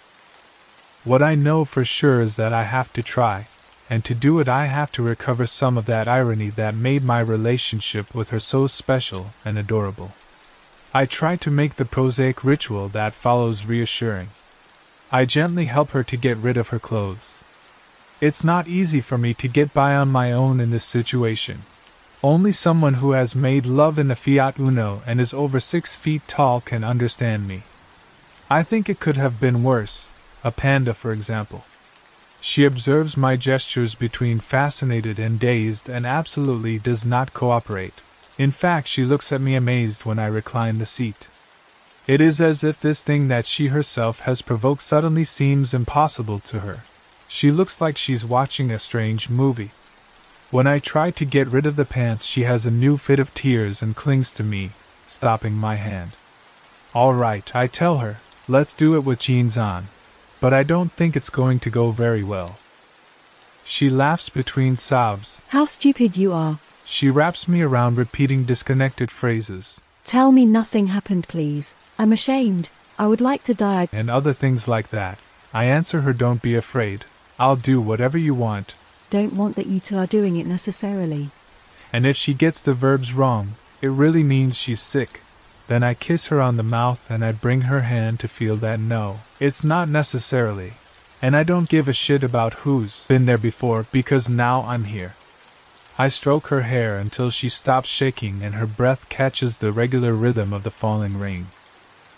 What 1.03 1.23
I 1.23 1.33
know 1.33 1.65
for 1.65 1.83
sure 1.83 2.21
is 2.21 2.35
that 2.35 2.53
I 2.53 2.65
have 2.65 2.93
to 2.93 3.01
try, 3.01 3.47
and 3.91 4.05
to 4.05 4.15
do 4.15 4.39
it, 4.39 4.47
I 4.47 4.67
have 4.67 4.89
to 4.93 5.03
recover 5.03 5.45
some 5.45 5.77
of 5.77 5.85
that 5.87 6.07
irony 6.07 6.49
that 6.51 6.73
made 6.73 7.03
my 7.03 7.19
relationship 7.19 8.15
with 8.15 8.29
her 8.29 8.39
so 8.39 8.65
special 8.65 9.33
and 9.43 9.59
adorable. 9.59 10.11
I 10.93 11.05
try 11.05 11.35
to 11.35 11.51
make 11.51 11.75
the 11.75 11.83
prosaic 11.83 12.41
ritual 12.41 12.87
that 12.87 13.13
follows 13.13 13.65
reassuring. 13.65 14.29
I 15.11 15.25
gently 15.25 15.65
help 15.65 15.89
her 15.89 16.05
to 16.05 16.15
get 16.15 16.37
rid 16.37 16.55
of 16.55 16.69
her 16.69 16.79
clothes. 16.79 17.43
It's 18.21 18.45
not 18.45 18.69
easy 18.69 19.01
for 19.01 19.17
me 19.17 19.33
to 19.33 19.49
get 19.49 19.73
by 19.73 19.93
on 19.93 20.09
my 20.09 20.31
own 20.31 20.61
in 20.61 20.71
this 20.71 20.85
situation. 20.85 21.63
Only 22.23 22.53
someone 22.53 22.93
who 22.93 23.11
has 23.11 23.35
made 23.35 23.65
love 23.65 23.99
in 23.99 24.09
a 24.09 24.15
Fiat 24.15 24.57
Uno 24.57 25.01
and 25.05 25.19
is 25.19 25.33
over 25.33 25.59
six 25.59 25.97
feet 25.97 26.21
tall 26.29 26.61
can 26.61 26.85
understand 26.85 27.45
me. 27.45 27.63
I 28.49 28.63
think 28.63 28.87
it 28.87 29.01
could 29.01 29.17
have 29.17 29.41
been 29.41 29.63
worse, 29.63 30.09
a 30.45 30.51
panda, 30.51 30.93
for 30.93 31.11
example. 31.11 31.65
She 32.43 32.65
observes 32.65 33.15
my 33.15 33.35
gestures 33.35 33.93
between 33.93 34.39
fascinated 34.39 35.19
and 35.19 35.39
dazed 35.39 35.87
and 35.87 36.07
absolutely 36.07 36.79
does 36.79 37.05
not 37.05 37.33
cooperate. 37.33 37.93
In 38.35 38.49
fact, 38.49 38.87
she 38.87 39.05
looks 39.05 39.31
at 39.31 39.41
me 39.41 39.53
amazed 39.53 40.05
when 40.05 40.17
I 40.17 40.25
recline 40.25 40.79
the 40.79 40.87
seat. 40.87 41.27
It 42.07 42.19
is 42.19 42.41
as 42.41 42.63
if 42.63 42.81
this 42.81 43.03
thing 43.03 43.27
that 43.27 43.45
she 43.45 43.67
herself 43.67 44.21
has 44.21 44.41
provoked 44.41 44.81
suddenly 44.81 45.23
seems 45.23 45.71
impossible 45.71 46.39
to 46.39 46.61
her. 46.61 46.83
She 47.27 47.51
looks 47.51 47.79
like 47.79 47.95
she's 47.95 48.25
watching 48.25 48.71
a 48.71 48.79
strange 48.79 49.29
movie. 49.29 49.69
When 50.49 50.65
I 50.65 50.79
try 50.79 51.11
to 51.11 51.25
get 51.25 51.47
rid 51.47 51.67
of 51.67 51.75
the 51.75 51.85
pants, 51.85 52.25
she 52.25 52.45
has 52.45 52.65
a 52.65 52.71
new 52.71 52.97
fit 52.97 53.19
of 53.19 53.35
tears 53.35 53.83
and 53.83 53.95
clings 53.95 54.33
to 54.33 54.43
me, 54.43 54.71
stopping 55.05 55.53
my 55.53 55.75
hand. 55.75 56.13
All 56.95 57.13
right, 57.13 57.55
I 57.55 57.67
tell 57.67 57.99
her, 57.99 58.19
let's 58.47 58.75
do 58.75 58.95
it 58.95 59.03
with 59.03 59.19
jeans 59.19 59.59
on 59.59 59.89
but 60.41 60.53
I 60.53 60.63
don't 60.63 60.91
think 60.91 61.15
it's 61.15 61.29
going 61.29 61.59
to 61.59 61.69
go 61.69 61.91
very 61.91 62.23
well. 62.23 62.57
She 63.63 63.89
laughs 63.89 64.27
between 64.27 64.75
sobs. 64.75 65.41
How 65.49 65.63
stupid 65.65 66.17
you 66.17 66.33
are. 66.33 66.59
She 66.83 67.09
wraps 67.09 67.47
me 67.47 67.61
around, 67.61 67.97
repeating 67.97 68.43
disconnected 68.43 69.11
phrases. 69.11 69.79
Tell 70.03 70.31
me 70.31 70.45
nothing 70.45 70.87
happened, 70.87 71.27
please. 71.27 71.75
I'm 71.97 72.11
ashamed. 72.11 72.71
I 72.97 73.07
would 73.07 73.21
like 73.21 73.43
to 73.43 73.53
die. 73.53 73.87
And 73.93 74.09
other 74.09 74.33
things 74.33 74.67
like 74.67 74.89
that. 74.89 75.19
I 75.53 75.65
answer 75.65 76.01
her, 76.01 76.11
Don't 76.11 76.41
be 76.41 76.55
afraid. 76.55 77.05
I'll 77.39 77.55
do 77.55 77.79
whatever 77.79 78.17
you 78.17 78.33
want. 78.33 78.75
Don't 79.09 79.33
want 79.33 79.55
that 79.55 79.67
you 79.67 79.79
two 79.79 79.97
are 79.97 80.07
doing 80.07 80.37
it 80.37 80.47
necessarily. 80.47 81.29
And 81.93 82.05
if 82.05 82.17
she 82.17 82.33
gets 82.33 82.61
the 82.61 82.73
verbs 82.73 83.13
wrong, 83.13 83.55
it 83.81 83.87
really 83.87 84.23
means 84.23 84.57
she's 84.57 84.79
sick. 84.79 85.20
Then 85.71 85.83
I 85.83 85.93
kiss 85.93 86.27
her 86.27 86.41
on 86.41 86.57
the 86.57 86.63
mouth 86.63 87.09
and 87.09 87.23
I 87.23 87.31
bring 87.31 87.61
her 87.61 87.83
hand 87.83 88.19
to 88.19 88.27
feel 88.27 88.57
that 88.57 88.77
no, 88.77 89.21
it's 89.39 89.63
not 89.63 89.87
necessarily. 89.87 90.73
And 91.21 91.33
I 91.33 91.43
don't 91.43 91.69
give 91.69 91.87
a 91.87 91.93
shit 91.93 92.25
about 92.25 92.65
who's 92.65 93.05
been 93.07 93.25
there 93.25 93.37
before 93.37 93.85
because 93.89 94.27
now 94.27 94.63
I'm 94.63 94.83
here. 94.83 95.15
I 95.97 96.09
stroke 96.09 96.47
her 96.47 96.63
hair 96.63 96.99
until 96.99 97.29
she 97.29 97.47
stops 97.47 97.87
shaking 97.87 98.43
and 98.43 98.55
her 98.55 98.67
breath 98.67 99.07
catches 99.07 99.59
the 99.59 99.71
regular 99.71 100.11
rhythm 100.11 100.51
of 100.51 100.63
the 100.63 100.71
falling 100.71 101.17
rain. 101.17 101.47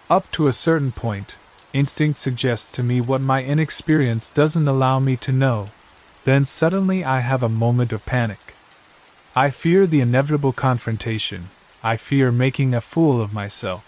Up 0.10 0.32
to 0.32 0.48
a 0.48 0.52
certain 0.52 0.92
point, 0.92 1.36
instinct 1.74 2.18
suggests 2.18 2.72
to 2.72 2.82
me 2.82 3.02
what 3.02 3.22
my 3.22 3.44
inexperience 3.44 4.32
doesn't 4.32 4.68
allow 4.68 4.98
me 4.98 5.16
to 5.18 5.32
know. 5.32 5.68
Then 6.24 6.44
suddenly 6.44 7.06
I 7.06 7.20
have 7.20 7.44
a 7.44 7.50
moment 7.50 7.94
of 7.94 8.04
panic. 8.04 8.56
I 9.36 9.52
fear 9.52 9.86
the 9.86 10.02
inevitable 10.02 10.54
confrontation, 10.54 11.52
I 11.84 11.98
fear 11.98 12.32
making 12.32 12.74
a 12.74 12.80
fool 12.80 13.22
of 13.22 13.34
myself. 13.34 13.86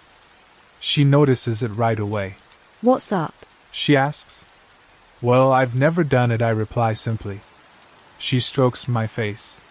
She 0.82 1.06
notices 1.06 1.64
it 1.64 1.70
right 1.70 2.00
away. 2.00 2.36
What's 2.82 3.12
up? 3.12 3.34
She 3.72 3.96
asks. 3.96 4.44
Well, 5.22 5.54
I've 5.54 5.76
never 5.76 6.04
done 6.04 6.30
it, 6.30 6.42
I 6.42 6.50
reply 6.50 6.92
simply. 6.94 7.40
She 8.18 8.40
strokes 8.42 8.88
my 8.88 9.08
face. 9.08 9.62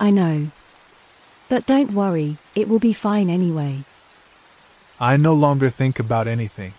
I 0.00 0.10
know. 0.10 0.50
But 1.48 1.64
don't 1.64 1.92
worry, 1.92 2.38
it 2.54 2.68
will 2.68 2.80
be 2.80 2.92
fine 2.92 3.30
anyway. 3.30 3.84
I 4.98 5.16
no 5.16 5.32
longer 5.34 5.70
think 5.70 6.00
about 6.00 6.26
anything. 6.26 6.74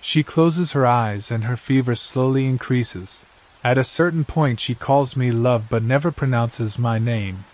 She 0.00 0.22
closes 0.22 0.72
her 0.72 0.86
eyes 0.86 1.32
and 1.32 1.44
her 1.44 1.56
fever 1.56 1.96
slowly 1.96 2.46
increases. 2.46 3.24
At 3.64 3.78
a 3.78 3.82
certain 3.82 4.24
point, 4.24 4.60
she 4.60 4.76
calls 4.76 5.16
me 5.16 5.32
love 5.32 5.64
but 5.68 5.82
never 5.82 6.12
pronounces 6.12 6.78
my 6.78 7.00
name, 7.00 7.44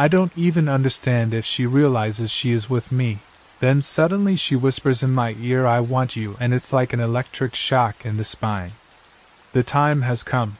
I 0.00 0.08
don't 0.08 0.32
even 0.34 0.66
understand 0.66 1.34
if 1.34 1.44
she 1.44 1.66
realizes 1.66 2.30
she 2.30 2.52
is 2.52 2.70
with 2.70 2.90
me. 2.90 3.18
Then 3.58 3.82
suddenly 3.82 4.34
she 4.34 4.56
whispers 4.56 5.02
in 5.02 5.10
my 5.10 5.36
ear, 5.38 5.66
I 5.66 5.80
want 5.80 6.16
you, 6.16 6.38
and 6.40 6.54
it's 6.54 6.72
like 6.72 6.94
an 6.94 7.00
electric 7.00 7.54
shock 7.54 8.06
in 8.06 8.16
the 8.16 8.24
spine. 8.24 8.72
The 9.52 9.62
time 9.62 10.00
has 10.00 10.22
come. 10.22 10.56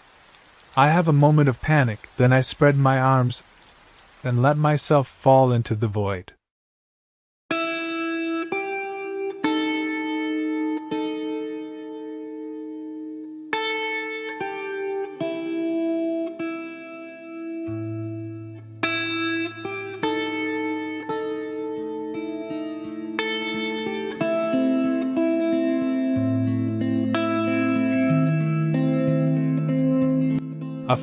I 0.77 0.89
have 0.89 1.09
a 1.09 1.23
moment 1.25 1.49
of 1.49 1.63
panic, 1.63 2.11
then 2.19 2.35
I 2.35 2.43
spread 2.43 2.77
my 2.77 3.01
arms 3.01 3.43
and 4.23 4.43
let 4.43 4.59
myself 4.59 5.09
fall 5.09 5.53
into 5.53 5.75
the 5.75 5.89
void. 5.89 6.35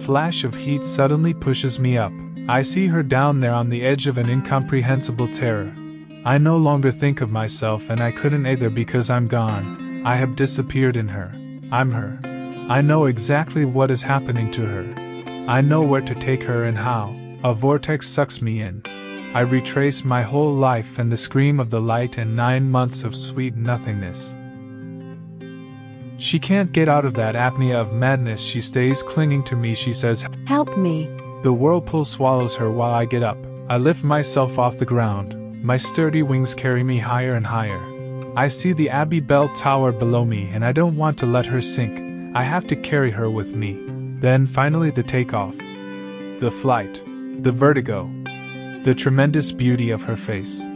Flash 0.06 0.44
of 0.44 0.56
heat 0.56 0.84
suddenly 0.84 1.34
pushes 1.34 1.80
me 1.80 1.98
up. 1.98 2.14
I 2.48 2.62
see 2.62 2.88
her 2.88 3.04
down 3.04 3.40
there 3.40 3.54
on 3.54 3.70
the 3.70 3.84
edge 3.84 4.08
of 4.08 4.18
an 4.18 4.30
incomprehensible 4.30 5.28
terror. 5.28 5.74
I 6.24 6.38
no 6.38 6.58
longer 6.58 6.92
think 6.92 7.22
of 7.22 7.32
myself, 7.32 7.90
and 7.90 8.02
I 8.02 8.12
couldn't 8.12 8.46
either 8.46 8.70
because 8.70 9.10
I'm 9.10 9.28
gone. 9.28 10.04
I 10.06 10.16
have 10.16 10.36
disappeared 10.36 10.96
in 10.96 11.08
her. 11.10 11.32
I'm 11.72 11.92
her. 11.92 12.20
I 12.70 12.82
know 12.82 13.06
exactly 13.06 13.66
what 13.66 13.92
is 13.92 14.04
happening 14.04 14.52
to 14.52 14.66
her. 14.66 14.86
I 15.50 15.62
know 15.62 15.82
where 15.82 16.02
to 16.02 16.16
take 16.16 16.44
her 16.44 16.66
and 16.66 16.78
how. 16.78 17.16
A 17.44 17.54
vortex 17.54 18.08
sucks 18.08 18.42
me 18.42 18.62
in. 18.62 18.82
I 19.34 19.42
retrace 19.42 20.04
my 20.04 20.22
whole 20.22 20.54
life 20.54 21.00
and 21.00 21.12
the 21.12 21.18
scream 21.18 21.60
of 21.60 21.70
the 21.70 21.82
light 21.82 22.18
and 22.18 22.36
nine 22.36 22.70
months 22.72 23.04
of 23.04 23.16
sweet 23.16 23.56
nothingness. 23.56 24.38
She 26.18 26.40
can't 26.40 26.72
get 26.72 26.90
out 26.90 27.06
of 27.06 27.14
that 27.14 27.36
apnea 27.36 27.76
of 27.76 27.94
madness. 27.94 28.42
She 28.42 28.60
stays 28.60 29.04
clinging 29.04 29.44
to 29.46 29.56
me. 29.56 29.76
She 29.76 29.94
says, 29.94 30.28
Help 30.46 30.76
me. 30.76 31.06
The 31.44 31.54
whirlpool 31.54 32.06
swallows 32.06 32.56
her 32.56 32.72
while 32.72 32.92
I 32.92 33.06
get 33.06 33.22
up. 33.22 33.38
I 33.70 33.78
lift 33.78 34.04
myself 34.04 34.58
off 34.58 34.80
the 34.80 34.86
ground. 34.86 35.36
My 35.64 35.78
sturdy 35.78 36.24
wings 36.24 36.56
carry 36.56 36.84
me 36.84 36.98
higher 36.98 37.36
and 37.36 37.46
higher. 37.46 37.80
I 38.36 38.48
see 38.48 38.74
the 38.74 38.90
Abbey 38.90 39.20
Bell 39.20 39.50
Tower 39.50 39.92
below 39.92 40.26
me 40.26 40.50
and 40.50 40.66
I 40.66 40.72
don't 40.72 40.98
want 40.98 41.20
to 41.20 41.28
let 41.28 41.46
her 41.46 41.62
sink. 41.62 42.02
I 42.36 42.42
have 42.42 42.66
to 42.68 42.76
carry 42.76 43.12
her 43.12 43.30
with 43.30 43.56
me. 43.56 43.80
Then 44.20 44.48
finally 44.48 44.90
the 44.90 45.04
takeoff. 45.04 45.56
The 45.58 46.52
flight. 46.52 47.04
The 47.44 47.52
vertigo. 47.52 48.10
The 48.84 48.96
tremendous 48.96 49.52
beauty 49.52 49.92
of 49.92 50.02
her 50.04 50.18
face. 50.18 50.68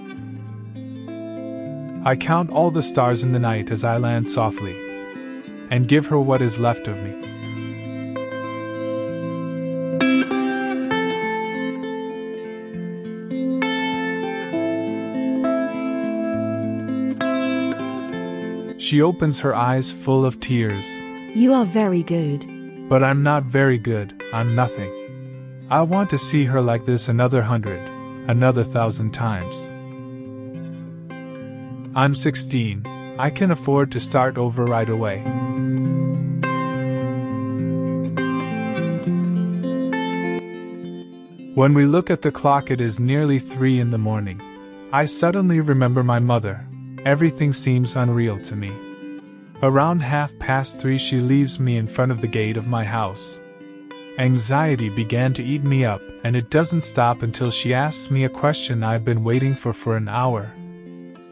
I 2.06 2.16
count 2.16 2.52
all 2.52 2.70
the 2.70 2.84
stars 2.84 3.24
in 3.24 3.32
the 3.32 3.40
night 3.40 3.72
as 3.72 3.84
I 3.84 3.98
land 3.98 4.28
softly 4.28 4.91
and 5.72 5.88
give 5.88 6.06
her 6.08 6.20
what 6.20 6.42
is 6.42 6.60
left 6.60 6.88
of 6.88 6.98
me. 6.98 7.22
She 18.78 19.02
opens 19.02 19.40
her 19.40 19.56
eyes 19.56 19.90
full 19.90 20.26
of 20.26 20.42
tears. 20.42 20.86
You 21.34 21.54
are 21.54 21.66
very 21.66 22.04
good. 22.04 22.46
But 22.90 23.04
I'm 23.04 23.24
not 23.24 23.44
very 23.46 23.78
good, 23.78 24.22
I'm 24.34 24.54
nothing. 24.54 25.68
I 25.70 25.82
want 25.84 26.10
to 26.10 26.18
see 26.18 26.44
her 26.44 26.62
like 26.62 26.86
this 26.86 27.08
another 27.08 27.42
hundred, 27.42 27.80
another 28.30 28.66
thousand 28.66 29.12
times. 29.14 29.72
I'm 31.96 32.16
16. 32.16 32.86
I 33.18 33.30
can 33.30 33.52
afford 33.52 33.92
to 33.94 34.00
start 34.02 34.38
over 34.38 34.66
right 34.66 34.90
away. 34.90 35.24
When 41.54 41.74
we 41.74 41.86
look 41.86 42.10
at 42.10 42.22
the 42.22 42.32
clock, 42.32 42.72
it 42.72 42.80
is 42.80 43.02
nearly 43.02 43.38
three 43.38 43.82
in 43.82 43.90
the 43.90 43.98
morning. 43.98 44.40
I 44.94 45.04
suddenly 45.04 45.60
remember 45.60 46.02
my 46.02 46.18
mother. 46.18 46.66
Everything 47.04 47.52
seems 47.52 47.98
unreal 47.98 48.40
to 48.40 48.56
me. 48.56 48.72
Around 49.62 50.02
half 50.02 50.32
past 50.40 50.80
three, 50.80 50.98
she 50.98 51.20
leaves 51.20 51.60
me 51.60 51.76
in 51.76 51.88
front 51.88 52.14
of 52.14 52.22
the 52.22 52.28
gate 52.28 52.56
of 52.56 52.68
my 52.68 52.86
house. 52.86 53.42
Anxiety 54.18 54.88
began 54.88 55.34
to 55.34 55.44
eat 55.44 55.62
me 55.62 55.84
up, 55.84 56.02
and 56.24 56.38
it 56.38 56.50
doesn't 56.52 56.82
stop 56.82 57.22
until 57.22 57.52
she 57.52 57.74
asks 57.74 58.10
me 58.10 58.24
a 58.24 58.30
question 58.30 58.82
I've 58.82 59.04
been 59.04 59.26
waiting 59.26 59.54
for 59.54 59.74
for 59.74 59.98
an 59.98 60.08
hour. 60.08 60.54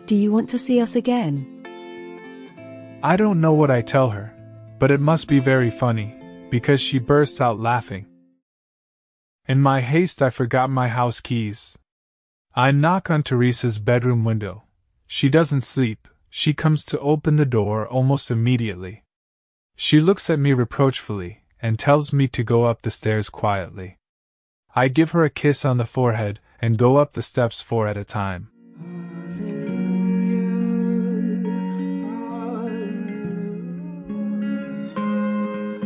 Do 0.06 0.18
you 0.18 0.34
want 0.34 0.50
to 0.50 0.60
see 0.60 0.82
us 0.82 0.98
again? 0.98 1.46
I 3.04 3.16
don't 3.16 3.40
know 3.40 3.54
what 3.54 3.72
I 3.72 3.82
tell 3.82 4.10
her, 4.10 4.34
but 4.80 4.92
it 4.92 5.00
must 5.00 5.30
be 5.30 5.40
very 5.40 5.72
funny, 5.72 6.14
because 6.50 6.82
she 6.82 7.00
bursts 7.00 7.40
out 7.40 7.58
laughing. 7.58 8.06
In 9.50 9.62
my 9.62 9.82
haste, 9.82 10.22
I 10.22 10.30
forgot 10.30 10.70
my 10.70 10.90
house 10.90 11.22
keys. 11.22 11.76
I 12.54 12.70
knock 12.70 13.10
on 13.10 13.24
Teresa's 13.24 13.80
bedroom 13.80 14.24
window. 14.24 14.66
She 15.08 15.28
doesn't 15.28 15.62
sleep, 15.62 16.08
she 16.30 16.54
comes 16.54 16.86
to 16.86 17.00
open 17.00 17.38
the 17.38 17.48
door 17.48 17.88
almost 17.88 18.30
immediately. 18.30 19.06
She 19.76 20.00
looks 20.00 20.30
at 20.30 20.38
me 20.38 20.54
reproachfully 20.54 21.46
and 21.60 21.80
tells 21.80 22.14
me 22.14 22.28
to 22.28 22.44
go 22.44 22.66
up 22.66 22.84
the 22.84 22.92
stairs 22.92 23.32
quietly. 23.32 23.98
I 24.76 24.88
give 24.88 25.12
her 25.12 25.24
a 25.24 25.32
kiss 25.32 25.66
on 25.66 25.78
the 25.78 25.86
forehead 25.86 26.40
and 26.62 26.78
go 26.78 26.98
up 26.98 27.14
the 27.14 27.24
steps 27.24 27.60
four 27.60 27.88
at 27.88 27.98
a 27.98 28.04
time. 28.04 28.52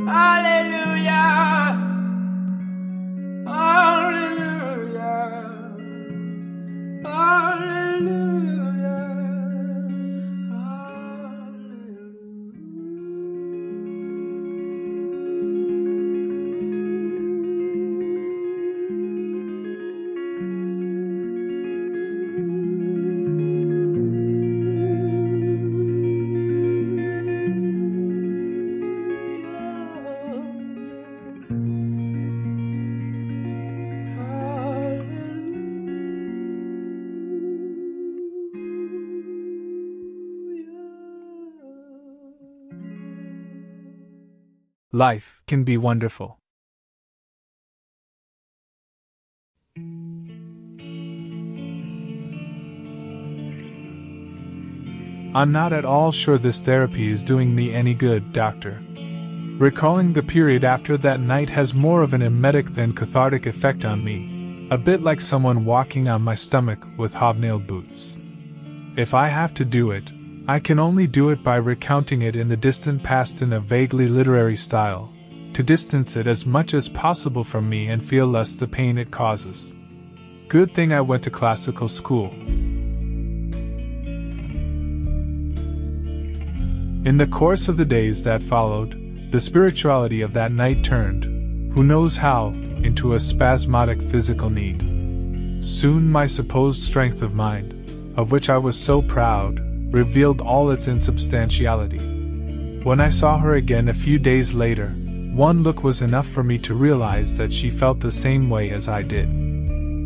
Hallelujah. 0.06 1.93
Hallelujah. 3.46 5.06
Hallelujah. 7.04 8.53
Life 44.96 45.42
can 45.48 45.64
be 45.64 45.76
wonderful. 45.76 46.38
I'm 55.36 55.52
not 55.52 55.74
at 55.74 55.84
all 55.84 56.12
sure 56.12 56.38
this 56.38 56.62
therapy 56.62 57.10
is 57.10 57.24
doing 57.24 57.56
me 57.56 57.74
any 57.74 57.96
good, 57.96 58.34
doctor. 58.34 58.84
Recalling 59.58 60.14
the 60.14 60.22
period 60.22 60.64
after 60.64 60.96
that 60.98 61.20
night 61.20 61.50
has 61.50 61.74
more 61.74 62.04
of 62.04 62.14
an 62.14 62.22
emetic 62.22 62.76
than 62.76 62.94
cathartic 62.94 63.48
effect 63.48 63.86
on 63.86 64.04
me, 64.04 64.68
a 64.70 64.78
bit 64.78 65.02
like 65.02 65.22
someone 65.22 65.66
walking 65.66 66.08
on 66.08 66.22
my 66.22 66.36
stomach 66.36 66.86
with 67.00 67.16
hobnailed 67.16 67.66
boots. 67.66 68.20
If 68.96 69.16
I 69.16 69.26
have 69.26 69.56
to 69.56 69.66
do 69.66 69.90
it, 69.90 70.12
I 70.46 70.60
can 70.60 70.78
only 70.78 71.08
do 71.08 71.30
it 71.30 71.42
by 71.42 71.56
recounting 71.56 72.24
it 72.24 72.36
in 72.36 72.50
the 72.50 72.58
distant 72.58 73.02
past 73.02 73.42
in 73.42 73.54
a 73.54 73.62
vaguely 73.62 74.10
literary 74.10 74.58
style, 74.58 75.10
to 75.54 75.64
distance 75.64 76.18
it 76.18 76.28
as 76.28 76.46
much 76.46 76.74
as 76.74 76.90
possible 76.90 77.46
from 77.46 77.70
me 77.70 77.88
and 77.88 78.04
feel 78.04 78.28
less 78.28 78.58
the 78.58 78.68
pain 78.68 78.98
it 78.98 79.10
causes. 79.10 79.74
Good 80.50 80.74
thing 80.74 80.92
I 80.92 81.00
went 81.00 81.24
to 81.24 81.30
classical 81.30 81.88
school. 81.88 82.30
In 87.06 87.16
the 87.18 87.28
course 87.28 87.70
of 87.70 87.78
the 87.78 87.86
days 87.86 88.22
that 88.24 88.42
followed, 88.42 89.32
the 89.32 89.40
spirituality 89.40 90.20
of 90.20 90.34
that 90.34 90.52
night 90.52 90.84
turned, 90.84 91.24
who 91.74 91.86
knows 91.86 92.18
how, 92.18 92.48
into 92.84 93.14
a 93.14 93.20
spasmodic 93.20 94.02
physical 94.02 94.50
need. 94.50 94.82
Soon 95.64 96.12
my 96.12 96.26
supposed 96.26 96.84
strength 96.84 97.22
of 97.22 97.34
mind, 97.34 97.74
of 98.18 98.34
which 98.34 98.50
I 98.50 98.58
was 98.58 98.78
so 98.78 99.02
proud, 99.02 99.70
revealed 99.94 100.42
all 100.42 100.72
its 100.72 100.88
insubstantiality. 100.88 102.00
When 102.84 103.00
I 103.00 103.10
saw 103.10 103.38
her 103.38 103.54
again 103.54 103.90
a 103.90 103.94
few 103.94 104.18
days 104.18 104.54
later, 104.54 104.90
one 105.34 105.62
look 105.62 105.84
was 105.84 106.02
enough 106.02 106.28
for 106.28 106.44
me 106.44 106.58
to 106.60 106.74
realize 106.74 107.38
that 107.38 107.54
she 107.54 107.70
felt 107.70 108.00
the 108.00 108.12
same 108.12 108.50
way 108.50 108.72
as 108.72 108.90
I 108.90 109.04
did. 109.04 109.30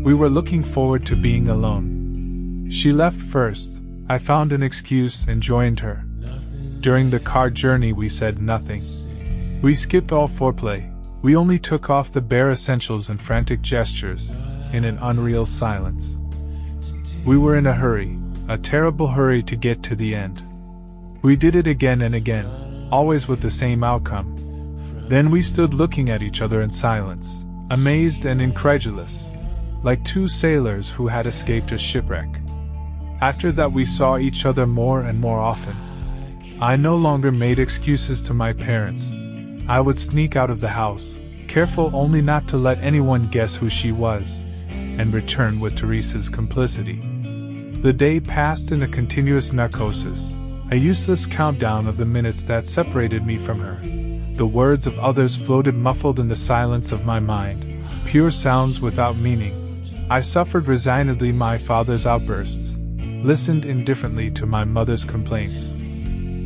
We 0.04 0.14
were 0.14 0.30
looking 0.30 0.62
forward 0.62 1.06
to 1.06 1.16
being 1.16 1.48
alone. 1.48 2.68
She 2.70 2.92
left 2.92 3.20
first, 3.20 3.82
I 4.10 4.20
found 4.20 4.52
an 4.52 4.62
excuse 4.62 5.26
and 5.26 5.42
joined 5.42 5.80
her. 5.80 6.04
During 6.82 7.10
the 7.10 7.22
car 7.22 7.50
journey, 7.50 7.94
we 7.94 8.10
said 8.10 8.42
nothing. 8.42 8.84
We 9.62 9.74
skipped 9.74 10.12
all 10.12 10.28
foreplay, 10.28 10.94
we 11.22 11.36
only 11.38 11.60
took 11.60 11.90
off 11.90 12.12
the 12.12 12.22
bare 12.22 12.52
essentials 12.52 13.10
and 13.10 13.20
frantic 13.20 13.62
gestures, 13.62 14.32
in 14.74 14.84
an 14.84 15.00
unreal 15.02 15.46
silence. 15.46 16.18
We 17.26 17.38
were 17.38 17.56
in 17.56 17.68
a 17.68 17.74
hurry, 17.74 18.18
a 18.50 18.58
terrible 18.58 19.08
hurry 19.08 19.44
to 19.44 19.56
get 19.58 19.84
to 19.84 19.96
the 19.96 20.16
end. 20.16 20.42
We 21.22 21.36
did 21.36 21.56
it 21.56 21.68
again 21.68 22.02
and 22.02 22.16
again, 22.16 22.88
always 22.92 23.28
with 23.28 23.42
the 23.42 23.50
same 23.50 23.84
outcome. 23.84 24.36
Then 25.10 25.30
we 25.30 25.42
stood 25.42 25.74
looking 25.74 26.10
at 26.10 26.22
each 26.22 26.42
other 26.42 26.62
in 26.62 26.70
silence, 26.70 27.46
amazed 27.72 28.26
and 28.26 28.42
incredulous, 28.42 29.34
like 29.84 30.04
two 30.06 30.30
sailors 30.30 30.90
who 30.90 31.08
had 31.08 31.26
escaped 31.26 31.74
a 31.74 31.78
shipwreck. 31.78 32.40
After 33.20 33.52
that, 33.52 33.72
we 33.72 33.84
saw 33.84 34.18
each 34.18 34.46
other 34.46 34.66
more 34.66 35.02
and 35.02 35.20
more 35.20 35.40
often. 35.40 35.76
I 36.62 36.78
no 36.78 36.96
longer 36.96 37.32
made 37.32 37.60
excuses 37.60 38.24
to 38.24 38.34
my 38.34 38.54
parents. 38.54 39.14
I 39.68 39.82
would 39.82 39.98
sneak 39.98 40.38
out 40.38 40.52
of 40.52 40.62
the 40.62 40.70
house, 40.70 41.20
careful 41.50 41.92
only 41.94 42.22
not 42.22 42.48
to 42.48 42.58
let 42.58 42.78
anyone 42.80 43.28
guess 43.28 43.58
who 43.58 43.70
she 43.70 43.92
was, 43.92 44.46
and 44.70 45.14
return 45.14 45.60
with 45.60 45.76
Teresa's 45.76 46.30
complicity. 46.30 47.02
The 47.82 47.94
day 47.94 48.20
passed 48.20 48.72
in 48.72 48.82
a 48.82 48.88
continuous 48.88 49.54
narcosis, 49.54 50.36
a 50.72 50.76
useless 50.76 51.28
countdown 51.28 51.88
of 51.88 51.98
the 51.98 52.06
minutes 52.06 52.44
that 52.46 52.66
separated 52.66 53.24
me 53.24 53.38
from 53.38 53.60
her. 53.60 53.80
The 54.36 54.48
words 54.48 54.88
of 54.88 54.98
others 54.98 55.36
floated 55.36 55.76
muffled 55.76 56.20
in 56.20 56.28
the 56.28 56.36
silence 56.36 56.92
of 56.92 57.06
my 57.06 57.20
mind, 57.20 57.84
pure 58.06 58.32
sounds 58.32 58.82
without 58.82 59.18
meaning. 59.18 59.84
I 60.10 60.22
suffered 60.22 60.68
resignedly 60.68 61.32
my 61.32 61.60
father's 61.60 62.08
outbursts, 62.08 62.80
listened 63.24 63.64
indifferently 63.64 64.32
to 64.32 64.48
my 64.48 64.64
mother's 64.64 65.06
complaints. 65.06 65.76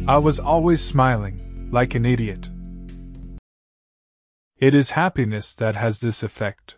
I 0.10 0.18
was 0.18 0.38
always 0.38 0.84
smiling, 0.84 1.70
like 1.72 1.96
an 1.96 2.06
idiot. 2.06 2.50
It 4.58 4.76
is 4.76 4.92
happiness 4.92 5.56
that 5.56 5.76
has 5.76 6.02
this 6.02 6.24
effect. 6.24 6.76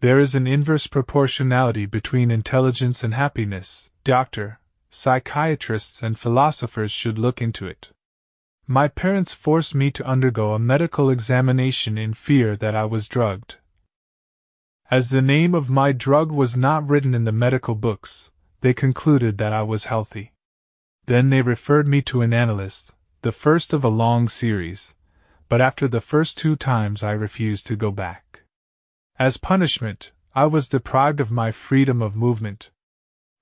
There 0.00 0.18
is 0.18 0.34
an 0.34 0.46
inverse 0.46 0.86
proportionality 0.86 1.84
between 1.84 2.30
intelligence 2.30 3.04
and 3.04 3.12
happiness, 3.12 3.90
doctor, 4.02 4.58
psychiatrists, 4.88 6.02
and 6.02 6.18
philosophers 6.18 6.90
should 6.90 7.18
look 7.18 7.42
into 7.42 7.66
it. 7.66 7.90
My 8.66 8.88
parents 8.88 9.34
forced 9.34 9.74
me 9.74 9.90
to 9.90 10.06
undergo 10.06 10.54
a 10.54 10.58
medical 10.58 11.10
examination 11.10 11.98
in 11.98 12.14
fear 12.14 12.56
that 12.56 12.74
I 12.74 12.86
was 12.86 13.08
drugged. 13.08 13.56
As 14.90 15.10
the 15.10 15.20
name 15.20 15.54
of 15.54 15.68
my 15.68 15.92
drug 15.92 16.32
was 16.32 16.56
not 16.56 16.88
written 16.88 17.14
in 17.14 17.24
the 17.24 17.32
medical 17.46 17.74
books, 17.74 18.32
they 18.62 18.72
concluded 18.72 19.36
that 19.36 19.52
I 19.52 19.62
was 19.64 19.84
healthy. 19.84 20.32
Then 21.04 21.28
they 21.28 21.42
referred 21.42 21.86
me 21.86 22.00
to 22.02 22.22
an 22.22 22.32
analyst, 22.32 22.94
the 23.20 23.32
first 23.32 23.74
of 23.74 23.84
a 23.84 23.88
long 23.88 24.28
series, 24.28 24.94
but 25.50 25.60
after 25.60 25.86
the 25.86 26.00
first 26.00 26.38
two 26.38 26.56
times 26.56 27.02
I 27.02 27.12
refused 27.12 27.66
to 27.66 27.76
go 27.76 27.90
back. 27.90 28.29
As 29.20 29.36
punishment, 29.36 30.12
I 30.34 30.46
was 30.46 30.70
deprived 30.70 31.20
of 31.20 31.30
my 31.30 31.52
freedom 31.52 32.00
of 32.00 32.16
movement. 32.16 32.70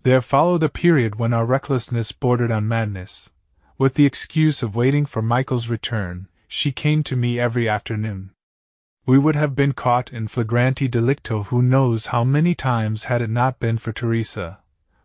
There 0.02 0.20
followed 0.20 0.64
a 0.64 0.68
period 0.68 1.20
when 1.20 1.32
our 1.32 1.46
recklessness 1.46 2.10
bordered 2.10 2.50
on 2.50 2.66
madness, 2.66 3.30
with 3.78 3.94
the 3.94 4.04
excuse 4.04 4.60
of 4.60 4.74
waiting 4.74 5.06
for 5.06 5.22
Michael's 5.22 5.68
return, 5.68 6.26
she 6.48 6.72
came 6.72 7.04
to 7.04 7.14
me 7.14 7.38
every 7.38 7.68
afternoon. 7.68 8.32
We 9.06 9.20
would 9.20 9.36
have 9.36 9.54
been 9.54 9.72
caught 9.72 10.12
in 10.12 10.26
flagranti 10.26 10.90
delicto 10.90 11.46
who 11.46 11.62
knows 11.62 12.06
how 12.06 12.24
many 12.24 12.56
times 12.56 13.04
had 13.04 13.22
it 13.22 13.30
not 13.30 13.60
been 13.60 13.78
for 13.78 13.92
Teresa, 13.92 14.58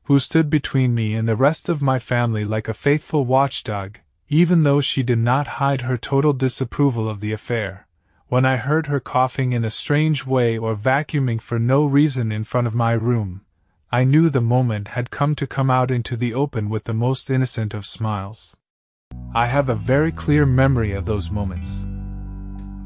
who 0.06 0.18
stood 0.18 0.50
between 0.50 0.96
me 0.96 1.14
and 1.14 1.30
the 1.30 1.36
rest 1.36 1.70
of 1.70 1.84
my 1.84 2.00
family 2.00 2.46
like 2.46 2.68
a 2.68 2.74
faithful 2.74 3.26
watchdog, 3.26 4.00
even 4.28 4.64
though 4.64 4.82
she 4.82 5.04
did 5.04 5.20
not 5.20 5.62
hide 5.62 5.82
her 5.82 5.98
total 5.98 6.34
disapproval 6.34 7.08
of 7.08 7.20
the 7.20 7.32
affair. 7.32 7.88
When 8.34 8.46
I 8.46 8.58
heard 8.58 8.88
her 8.88 9.00
coughing 9.00 9.54
in 9.54 9.64
a 9.64 9.70
strange 9.70 10.26
way 10.26 10.58
or 10.58 10.76
vacuuming 10.76 11.40
for 11.40 11.60
no 11.60 11.86
reason 11.86 12.32
in 12.32 12.44
front 12.44 12.66
of 12.66 12.74
my 12.74 12.94
room, 12.94 13.42
I 13.92 14.06
knew 14.06 14.28
the 14.28 14.42
moment 14.42 14.88
had 14.88 15.12
come 15.12 15.36
to 15.36 15.46
come 15.46 15.70
out 15.70 15.92
into 15.92 16.18
the 16.18 16.34
open 16.34 16.68
with 16.68 16.86
the 16.86 16.96
most 16.96 17.30
innocent 17.30 17.76
of 17.76 17.86
smiles. 17.86 18.58
I 19.36 19.46
have 19.46 19.70
a 19.70 19.76
very 19.76 20.12
clear 20.12 20.48
memory 20.48 20.94
of 20.94 21.06
those 21.06 21.30
moments. 21.30 21.86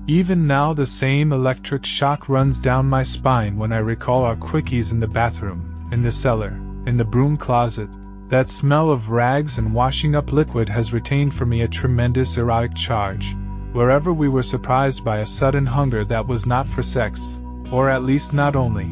Even 0.06 0.48
now, 0.48 0.74
the 0.74 0.86
same 0.86 1.32
electric 1.32 1.86
shock 1.86 2.28
runs 2.28 2.60
down 2.60 2.86
my 2.86 3.04
spine 3.04 3.56
when 3.56 3.72
I 3.72 3.78
recall 3.78 4.26
our 4.26 4.36
quickies 4.36 4.92
in 4.92 5.00
the 5.00 5.08
bathroom, 5.08 5.88
in 5.94 6.02
the 6.02 6.12
cellar, 6.12 6.60
in 6.88 6.98
the 6.98 7.06
broom 7.06 7.38
closet. 7.38 7.88
That 8.28 8.50
smell 8.50 8.90
of 8.90 9.12
rags 9.12 9.60
and 9.60 9.74
washing 9.74 10.14
up 10.14 10.34
liquid 10.34 10.68
has 10.68 10.92
retained 10.92 11.34
for 11.34 11.46
me 11.46 11.62
a 11.62 11.70
tremendous 11.70 12.38
erotic 12.38 12.76
charge. 12.76 13.34
Wherever 13.74 14.14
we 14.14 14.30
were 14.30 14.44
surprised 14.44 15.04
by 15.04 15.18
a 15.18 15.26
sudden 15.26 15.66
hunger 15.66 16.06
that 16.06 16.26
was 16.26 16.46
not 16.46 16.68
for 16.68 16.82
sex, 16.82 17.42
or 17.72 17.90
at 17.90 18.04
least 18.04 18.34
not 18.34 18.56
only, 18.56 18.90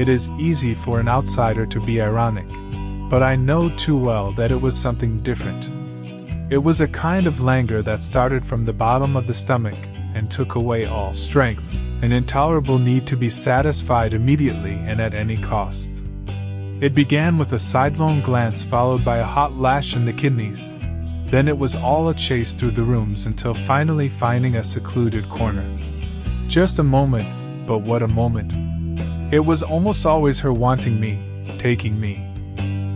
it 0.00 0.08
is 0.08 0.28
easy 0.38 0.74
for 0.74 1.00
an 1.00 1.08
outsider 1.08 1.66
to 1.66 1.80
be 1.80 2.00
ironic. 2.00 2.46
But 3.10 3.22
I 3.22 3.36
know 3.36 3.70
too 3.70 3.96
well 3.96 4.32
that 4.32 4.50
it 4.50 4.60
was 4.60 4.78
something 4.78 5.22
different. 5.22 6.52
It 6.52 6.58
was 6.58 6.80
a 6.80 6.88
kind 6.88 7.26
of 7.26 7.40
languor 7.40 7.82
that 7.82 8.02
started 8.02 8.44
from 8.44 8.64
the 8.64 8.72
bottom 8.72 9.16
of 9.16 9.26
the 9.26 9.34
stomach 9.34 9.76
and 10.14 10.30
took 10.30 10.54
away 10.54 10.84
all 10.84 11.14
strength, 11.14 11.74
an 12.02 12.12
intolerable 12.12 12.78
need 12.78 13.06
to 13.08 13.16
be 13.16 13.28
satisfied 13.28 14.14
immediately 14.14 14.74
and 14.74 15.00
at 15.00 15.14
any 15.14 15.36
cost. 15.36 16.04
It 16.80 16.94
began 16.94 17.38
with 17.38 17.52
a 17.54 17.58
sidelong 17.58 18.20
glance 18.20 18.62
followed 18.62 19.04
by 19.04 19.18
a 19.18 19.24
hot 19.24 19.56
lash 19.56 19.96
in 19.96 20.04
the 20.04 20.12
kidneys. 20.12 20.77
Then 21.30 21.46
it 21.46 21.58
was 21.58 21.76
all 21.76 22.08
a 22.08 22.14
chase 22.14 22.56
through 22.56 22.70
the 22.70 22.82
rooms 22.82 23.26
until 23.26 23.52
finally 23.52 24.08
finding 24.08 24.56
a 24.56 24.64
secluded 24.64 25.28
corner. 25.28 25.68
Just 26.46 26.78
a 26.78 26.82
moment, 26.82 27.66
but 27.66 27.80
what 27.80 28.02
a 28.02 28.08
moment. 28.08 28.52
It 29.32 29.40
was 29.40 29.62
almost 29.62 30.06
always 30.06 30.40
her 30.40 30.52
wanting 30.52 30.98
me, 30.98 31.20
taking 31.58 32.00
me. 32.00 32.24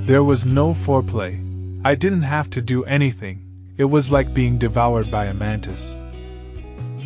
There 0.07 0.25
was 0.25 0.47
no 0.47 0.73
foreplay, 0.73 1.39
I 1.85 1.95
didn't 1.95 2.23
have 2.23 2.49
to 2.51 2.63
do 2.63 2.85
anything, 2.85 3.45
it 3.77 3.85
was 3.85 4.11
like 4.11 4.33
being 4.33 4.57
devoured 4.57 5.11
by 5.11 5.27
a 5.27 5.35
mantis. 5.35 6.01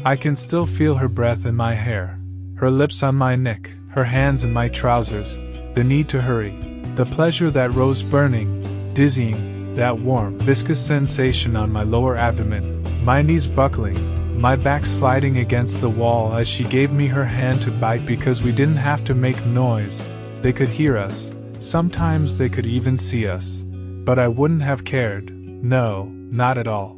I 0.04 0.16
can 0.16 0.36
still 0.36 0.66
feel 0.66 0.94
her 0.94 1.08
breath 1.08 1.44
in 1.44 1.56
my 1.56 1.74
hair, 1.74 2.20
her 2.56 2.70
lips 2.70 3.02
on 3.02 3.14
my 3.16 3.34
neck, 3.36 3.70
her 3.88 4.04
hands 4.04 4.44
in 4.44 4.52
my 4.52 4.68
trousers, 4.68 5.38
the 5.74 5.82
need 5.82 6.08
to 6.10 6.20
hurry, 6.20 6.56
the 6.94 7.06
pleasure 7.06 7.50
that 7.50 7.72
rose 7.72 8.02
burning, 8.02 8.92
dizzying, 8.94 9.55
that 9.76 9.98
warm, 9.98 10.38
viscous 10.38 10.84
sensation 10.84 11.54
on 11.56 11.70
my 11.70 11.82
lower 11.82 12.16
abdomen, 12.16 12.82
my 13.04 13.22
knees 13.22 13.46
buckling, 13.46 13.96
my 14.40 14.56
back 14.56 14.84
sliding 14.84 15.38
against 15.38 15.80
the 15.80 15.88
wall 15.88 16.34
as 16.34 16.48
she 16.48 16.64
gave 16.64 16.92
me 16.92 17.06
her 17.06 17.24
hand 17.24 17.62
to 17.62 17.70
bite 17.70 18.04
because 18.04 18.42
we 18.42 18.52
didn't 18.52 18.76
have 18.76 19.04
to 19.04 19.14
make 19.14 19.46
noise, 19.46 20.04
they 20.42 20.52
could 20.52 20.68
hear 20.68 20.98
us, 20.98 21.34
sometimes 21.58 22.36
they 22.36 22.48
could 22.48 22.66
even 22.66 22.96
see 22.96 23.26
us. 23.26 23.64
But 24.04 24.18
I 24.18 24.28
wouldn't 24.28 24.62
have 24.62 24.84
cared, 24.84 25.30
no, 25.30 26.04
not 26.04 26.58
at 26.58 26.68
all. 26.68 26.96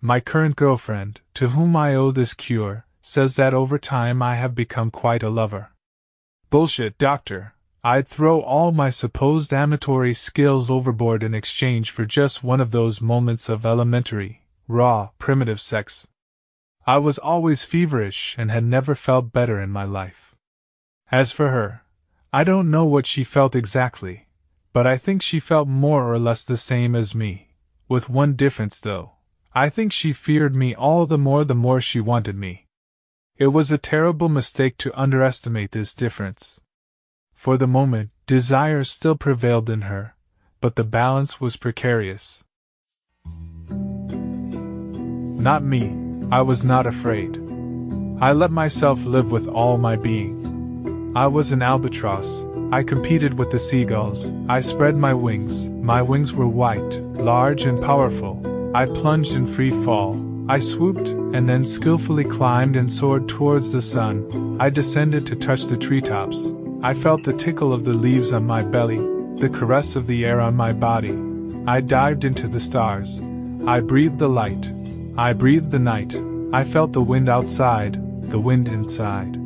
My 0.00 0.20
current 0.20 0.56
girlfriend, 0.56 1.20
to 1.34 1.48
whom 1.48 1.74
I 1.74 1.94
owe 1.94 2.10
this 2.10 2.34
cure, 2.34 2.84
says 3.00 3.36
that 3.36 3.54
over 3.54 3.78
time 3.78 4.22
I 4.22 4.34
have 4.34 4.54
become 4.54 4.90
quite 4.90 5.22
a 5.22 5.30
lover. 5.30 5.70
Bullshit, 6.50 6.98
doctor. 6.98 7.53
I'd 7.86 8.08
throw 8.08 8.40
all 8.40 8.72
my 8.72 8.88
supposed 8.88 9.52
amatory 9.52 10.14
skills 10.14 10.70
overboard 10.70 11.22
in 11.22 11.34
exchange 11.34 11.90
for 11.90 12.06
just 12.06 12.42
one 12.42 12.58
of 12.58 12.70
those 12.70 13.02
moments 13.02 13.50
of 13.50 13.66
elementary, 13.66 14.40
raw, 14.66 15.10
primitive 15.18 15.60
sex. 15.60 16.08
I 16.86 16.96
was 16.96 17.18
always 17.18 17.66
feverish 17.66 18.36
and 18.38 18.50
had 18.50 18.64
never 18.64 18.94
felt 18.94 19.32
better 19.34 19.60
in 19.60 19.68
my 19.68 19.84
life. 19.84 20.34
As 21.12 21.30
for 21.30 21.50
her, 21.50 21.82
I 22.32 22.42
don't 22.42 22.70
know 22.70 22.86
what 22.86 23.06
she 23.06 23.22
felt 23.22 23.54
exactly, 23.54 24.28
but 24.72 24.86
I 24.86 24.96
think 24.96 25.20
she 25.20 25.38
felt 25.38 25.68
more 25.68 26.10
or 26.10 26.18
less 26.18 26.42
the 26.42 26.56
same 26.56 26.94
as 26.94 27.14
me. 27.14 27.50
With 27.86 28.08
one 28.08 28.32
difference, 28.34 28.80
though. 28.80 29.12
I 29.54 29.68
think 29.68 29.92
she 29.92 30.14
feared 30.14 30.56
me 30.56 30.74
all 30.74 31.04
the 31.04 31.18
more 31.18 31.44
the 31.44 31.54
more 31.54 31.82
she 31.82 32.00
wanted 32.00 32.34
me. 32.34 32.66
It 33.36 33.48
was 33.48 33.70
a 33.70 33.76
terrible 33.76 34.30
mistake 34.30 34.78
to 34.78 34.98
underestimate 34.98 35.72
this 35.72 35.94
difference. 35.94 36.62
For 37.44 37.58
the 37.58 37.66
moment, 37.66 38.08
desire 38.26 38.84
still 38.84 39.16
prevailed 39.16 39.68
in 39.68 39.82
her, 39.82 40.14
but 40.62 40.76
the 40.76 40.82
balance 40.82 41.42
was 41.42 41.58
precarious. 41.58 42.42
Not 43.68 45.62
me, 45.62 45.92
I 46.32 46.40
was 46.40 46.64
not 46.64 46.86
afraid. 46.86 47.36
I 48.22 48.32
let 48.32 48.50
myself 48.50 49.04
live 49.04 49.30
with 49.30 49.46
all 49.46 49.76
my 49.76 49.94
being. 49.94 51.12
I 51.14 51.26
was 51.26 51.52
an 51.52 51.60
albatross, 51.60 52.46
I 52.72 52.82
competed 52.82 53.34
with 53.34 53.50
the 53.50 53.58
seagulls. 53.58 54.32
I 54.48 54.62
spread 54.62 54.96
my 54.96 55.12
wings. 55.12 55.68
My 55.68 56.00
wings 56.00 56.32
were 56.32 56.48
white, 56.48 56.94
large, 57.30 57.66
and 57.66 57.78
powerful. 57.82 58.40
I 58.74 58.86
plunged 58.86 59.32
in 59.32 59.44
free 59.44 59.72
fall. 59.84 60.18
I 60.48 60.60
swooped, 60.60 61.08
and 61.08 61.46
then 61.46 61.66
skillfully 61.66 62.24
climbed 62.24 62.74
and 62.74 62.90
soared 62.90 63.28
towards 63.28 63.70
the 63.70 63.82
sun. 63.82 64.56
I 64.58 64.70
descended 64.70 65.26
to 65.26 65.36
touch 65.36 65.66
the 65.66 65.76
treetops. 65.76 66.50
I 66.84 66.92
felt 66.92 67.24
the 67.24 67.32
tickle 67.32 67.72
of 67.72 67.84
the 67.84 67.94
leaves 67.94 68.34
on 68.34 68.46
my 68.46 68.62
belly, 68.62 68.98
the 69.38 69.48
caress 69.48 69.96
of 69.96 70.06
the 70.06 70.24
air 70.24 70.40
on 70.40 70.54
my 70.54 70.72
body. 70.72 71.18
I 71.66 71.80
dived 71.80 72.24
into 72.24 72.46
the 72.46 72.60
stars. 72.60 73.22
I 73.66 73.80
breathed 73.80 74.18
the 74.18 74.28
light. 74.28 74.70
I 75.16 75.32
breathed 75.32 75.70
the 75.70 75.78
night. 75.78 76.14
I 76.52 76.62
felt 76.62 76.92
the 76.92 77.00
wind 77.00 77.30
outside, 77.30 77.94
the 78.30 78.38
wind 78.38 78.68
inside 78.68 79.40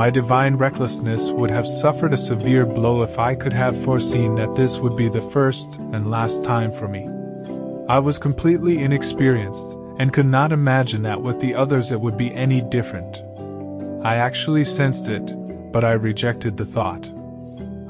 my 0.00 0.08
divine 0.08 0.56
recklessness 0.56 1.30
would 1.30 1.50
have 1.50 1.68
suffered 1.68 2.14
a 2.14 2.16
severe 2.16 2.64
blow 2.64 3.02
if 3.02 3.18
I 3.18 3.34
could 3.34 3.52
have 3.52 3.84
foreseen 3.84 4.34
that 4.36 4.56
this 4.56 4.78
would 4.78 4.96
be 4.96 5.10
the 5.10 5.20
first 5.20 5.78
and 5.78 6.10
last 6.10 6.42
time 6.42 6.72
for 6.72 6.88
me. 6.88 7.06
I 7.86 7.98
was 7.98 8.16
completely 8.16 8.78
inexperienced, 8.78 9.76
and 9.98 10.10
could 10.10 10.24
not 10.24 10.52
imagine 10.52 11.02
that 11.02 11.20
with 11.20 11.38
the 11.40 11.54
others 11.54 11.92
it 11.92 12.00
would 12.00 12.16
be 12.16 12.34
any 12.34 12.62
different. 12.62 13.29
I 14.02 14.16
actually 14.16 14.64
sensed 14.64 15.08
it, 15.08 15.72
but 15.72 15.84
I 15.84 15.92
rejected 15.92 16.56
the 16.56 16.64
thought. 16.64 17.06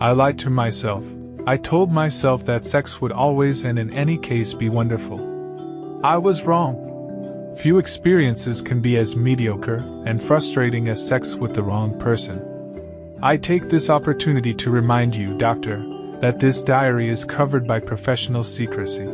I 0.00 0.10
lied 0.10 0.40
to 0.40 0.50
myself. 0.50 1.04
I 1.46 1.56
told 1.56 1.92
myself 1.92 2.44
that 2.46 2.64
sex 2.64 3.00
would 3.00 3.12
always 3.12 3.64
and 3.64 3.78
in 3.78 3.92
any 3.92 4.18
case 4.18 4.52
be 4.52 4.68
wonderful. 4.68 6.00
I 6.02 6.16
was 6.16 6.46
wrong. 6.46 7.54
Few 7.58 7.78
experiences 7.78 8.60
can 8.60 8.80
be 8.80 8.96
as 8.96 9.14
mediocre 9.14 9.84
and 10.04 10.20
frustrating 10.20 10.88
as 10.88 11.06
sex 11.06 11.36
with 11.36 11.54
the 11.54 11.62
wrong 11.62 11.96
person. 12.00 13.18
I 13.22 13.36
take 13.36 13.68
this 13.68 13.88
opportunity 13.88 14.52
to 14.54 14.70
remind 14.70 15.14
you, 15.14 15.38
Doctor, 15.38 15.78
that 16.20 16.40
this 16.40 16.64
diary 16.64 17.08
is 17.08 17.24
covered 17.24 17.68
by 17.68 17.78
professional 17.78 18.42
secrecy. 18.42 19.06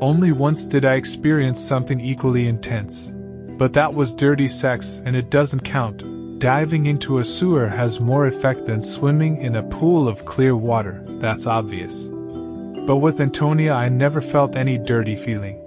Only 0.00 0.32
once 0.32 0.66
did 0.66 0.84
I 0.84 0.94
experience 0.94 1.58
something 1.58 1.98
equally 1.98 2.46
intense. 2.46 3.14
But 3.58 3.72
that 3.72 3.92
was 3.92 4.14
dirty 4.14 4.46
sex 4.46 5.02
and 5.04 5.16
it 5.16 5.30
doesn't 5.30 5.64
count. 5.64 6.38
Diving 6.38 6.86
into 6.86 7.18
a 7.18 7.24
sewer 7.24 7.66
has 7.66 8.00
more 8.00 8.28
effect 8.28 8.66
than 8.66 8.80
swimming 8.80 9.38
in 9.38 9.56
a 9.56 9.64
pool 9.64 10.06
of 10.06 10.24
clear 10.24 10.56
water, 10.56 11.04
that's 11.18 11.48
obvious. 11.48 12.04
But 12.86 12.98
with 12.98 13.20
Antonia, 13.20 13.72
I 13.72 13.88
never 13.88 14.20
felt 14.20 14.54
any 14.54 14.78
dirty 14.78 15.16
feeling. 15.16 15.58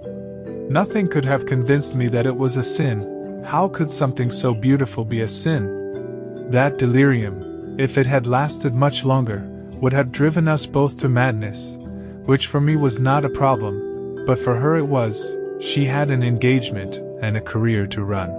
Nothing 0.70 1.06
could 1.06 1.26
have 1.26 1.44
convinced 1.44 1.94
me 1.94 2.08
that 2.08 2.26
it 2.26 2.34
was 2.34 2.56
a 2.56 2.62
sin. 2.62 3.44
How 3.44 3.68
could 3.68 3.90
something 3.90 4.30
so 4.30 4.54
beautiful 4.54 5.04
be 5.04 5.20
a 5.20 5.28
sin? 5.28 6.48
That 6.50 6.78
delirium, 6.78 7.78
if 7.78 7.98
it 7.98 8.06
had 8.06 8.26
lasted 8.26 8.74
much 8.74 9.04
longer, 9.04 9.46
would 9.82 9.92
have 9.92 10.10
driven 10.12 10.48
us 10.48 10.64
both 10.64 10.98
to 11.00 11.10
madness, 11.10 11.76
which 12.24 12.46
for 12.46 12.60
me 12.60 12.76
was 12.76 12.98
not 12.98 13.26
a 13.26 13.28
problem, 13.28 14.24
but 14.24 14.38
for 14.38 14.54
her 14.54 14.76
it 14.76 14.86
was. 14.86 15.36
She 15.60 15.84
had 15.84 16.10
an 16.10 16.22
engagement 16.22 16.98
and 17.22 17.36
a 17.36 17.40
career 17.40 17.86
to 17.86 18.04
run. 18.04 18.30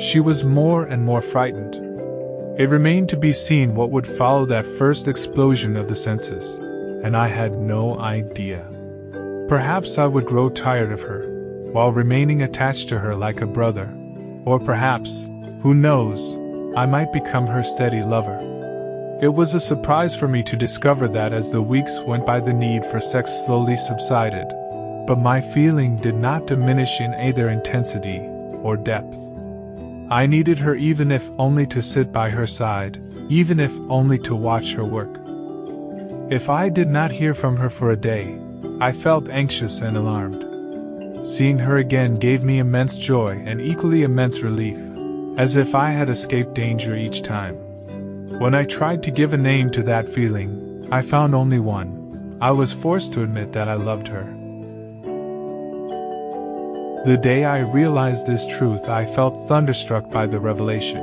She 0.00 0.18
was 0.18 0.44
more 0.44 0.84
and 0.84 1.04
more 1.04 1.20
frightened. 1.20 1.74
It 2.58 2.68
remained 2.68 3.08
to 3.10 3.16
be 3.16 3.32
seen 3.32 3.74
what 3.74 3.90
would 3.90 4.06
follow 4.06 4.44
that 4.46 4.66
first 4.66 5.06
explosion 5.06 5.76
of 5.76 5.88
the 5.88 5.94
senses, 5.94 6.56
and 7.04 7.16
I 7.16 7.28
had 7.28 7.58
no 7.58 7.98
idea. 8.00 8.66
Perhaps 9.48 9.98
I 9.98 10.06
would 10.06 10.26
grow 10.26 10.48
tired 10.48 10.90
of 10.90 11.02
her, 11.02 11.24
while 11.72 11.92
remaining 11.92 12.42
attached 12.42 12.88
to 12.88 12.98
her 12.98 13.14
like 13.14 13.40
a 13.40 13.46
brother, 13.46 13.88
or 14.44 14.58
perhaps, 14.58 15.26
who 15.60 15.74
knows, 15.74 16.38
I 16.76 16.86
might 16.86 17.12
become 17.12 17.46
her 17.46 17.62
steady 17.62 18.02
lover. 18.02 18.38
It 19.20 19.34
was 19.34 19.54
a 19.54 19.60
surprise 19.60 20.14
for 20.14 20.28
me 20.28 20.42
to 20.44 20.56
discover 20.56 21.08
that 21.08 21.32
as 21.32 21.50
the 21.50 21.62
weeks 21.62 22.00
went 22.02 22.24
by, 22.24 22.40
the 22.40 22.52
need 22.52 22.84
for 22.84 23.00
sex 23.00 23.30
slowly 23.44 23.76
subsided, 23.76 24.46
but 25.08 25.18
my 25.18 25.40
feeling 25.40 25.96
did 25.96 26.14
not 26.14 26.46
diminish 26.46 27.00
in 27.00 27.14
either 27.14 27.48
intensity 27.48 28.18
or 28.62 28.76
depth. 28.76 29.16
I 30.10 30.26
needed 30.26 30.58
her 30.58 30.74
even 30.74 31.10
if 31.10 31.30
only 31.38 31.66
to 31.68 31.80
sit 31.80 32.12
by 32.12 32.28
her 32.28 32.46
side, 32.46 33.00
even 33.30 33.58
if 33.58 33.72
only 33.88 34.18
to 34.18 34.36
watch 34.36 34.74
her 34.74 34.84
work. 34.84 35.18
If 36.30 36.50
I 36.50 36.68
did 36.68 36.88
not 36.88 37.10
hear 37.10 37.32
from 37.32 37.56
her 37.56 37.70
for 37.70 37.90
a 37.90 37.96
day, 37.96 38.38
I 38.82 38.92
felt 38.92 39.30
anxious 39.30 39.80
and 39.80 39.96
alarmed. 39.96 41.26
Seeing 41.26 41.58
her 41.58 41.78
again 41.78 42.16
gave 42.16 42.42
me 42.42 42.58
immense 42.58 42.98
joy 42.98 43.42
and 43.46 43.62
equally 43.62 44.02
immense 44.02 44.42
relief, 44.42 44.78
as 45.38 45.56
if 45.56 45.74
I 45.74 45.88
had 45.88 46.10
escaped 46.10 46.54
danger 46.54 46.94
each 46.94 47.22
time. 47.22 47.54
When 48.38 48.54
I 48.54 48.64
tried 48.64 49.02
to 49.04 49.10
give 49.10 49.32
a 49.32 49.38
name 49.38 49.70
to 49.70 49.82
that 49.84 50.06
feeling, 50.06 50.86
I 50.92 51.00
found 51.00 51.34
only 51.34 51.60
one. 51.60 52.36
I 52.42 52.50
was 52.50 52.74
forced 52.74 53.14
to 53.14 53.22
admit 53.22 53.54
that 53.54 53.70
I 53.70 53.74
loved 53.74 54.06
her. 54.08 54.37
The 57.04 57.16
day 57.16 57.44
I 57.44 57.60
realized 57.60 58.26
this 58.26 58.44
truth, 58.44 58.88
I 58.88 59.06
felt 59.06 59.46
thunderstruck 59.46 60.10
by 60.10 60.26
the 60.26 60.40
revelation. 60.40 61.00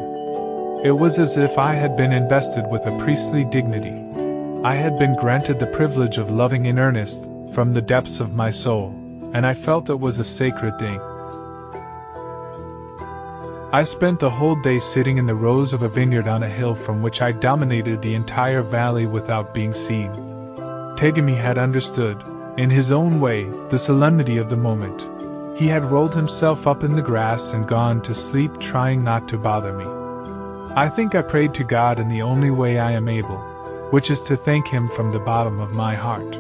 It 0.84 0.92
was 0.92 1.20
as 1.20 1.38
if 1.38 1.58
I 1.58 1.74
had 1.74 1.96
been 1.96 2.12
invested 2.12 2.68
with 2.68 2.86
a 2.86 2.98
priestly 3.00 3.46
dignity. 3.46 4.04
I 4.66 4.76
had 4.76 5.00
been 5.00 5.16
granted 5.16 5.58
the 5.58 5.68
privilege 5.68 6.18
of 6.18 6.32
loving 6.32 6.66
in 6.66 6.80
earnest, 6.80 7.32
from 7.54 7.74
the 7.74 7.82
depths 7.82 8.20
of 8.20 8.36
my 8.36 8.50
soul, 8.50 8.90
and 9.34 9.48
I 9.48 9.54
felt 9.54 9.90
it 9.90 10.00
was 10.00 10.20
a 10.20 10.26
sacred 10.26 10.78
thing. 10.80 11.00
I 13.72 13.84
spent 13.84 14.20
the 14.20 14.30
whole 14.30 14.62
day 14.62 14.80
sitting 14.80 15.18
in 15.18 15.28
the 15.28 15.34
rows 15.34 15.72
of 15.72 15.82
a 15.82 15.90
vineyard 15.90 16.28
on 16.28 16.44
a 16.44 16.50
hill 16.50 16.76
from 16.76 17.02
which 17.04 17.22
I 17.22 17.32
dominated 17.32 18.02
the 18.02 18.16
entire 18.16 18.64
valley 18.64 19.06
without 19.06 19.54
being 19.54 19.72
seen. 19.72 20.12
Tegami 20.98 21.38
had 21.38 21.58
understood, 21.58 22.22
in 22.58 22.70
his 22.70 22.92
own 22.92 23.22
way, 23.22 23.46
the 23.70 23.80
solemnity 23.80 24.38
of 24.38 24.50
the 24.50 24.58
moment. 24.58 25.15
He 25.56 25.68
had 25.68 25.86
rolled 25.86 26.14
himself 26.14 26.68
up 26.68 26.84
in 26.84 26.96
the 26.96 27.02
grass 27.02 27.54
and 27.54 27.66
gone 27.66 28.02
to 28.02 28.14
sleep, 28.14 28.60
trying 28.60 29.06
not 29.06 29.30
to 29.30 29.38
bother 29.38 29.72
me. 29.72 29.86
I 30.76 30.90
think 30.90 31.16
I 31.16 31.22
prayed 31.22 31.54
to 31.54 31.64
God 31.64 31.98
in 31.98 32.10
the 32.10 32.22
only 32.22 32.52
way 32.52 32.78
I 32.78 32.92
am 32.92 33.08
able, 33.08 33.38
which 33.92 34.12
is 34.12 34.22
to 34.24 34.36
thank 34.36 34.68
Him 34.68 34.90
from 34.90 35.14
the 35.14 35.20
bottom 35.20 35.62
of 35.62 35.72
my 35.72 35.96
heart. 35.96 36.36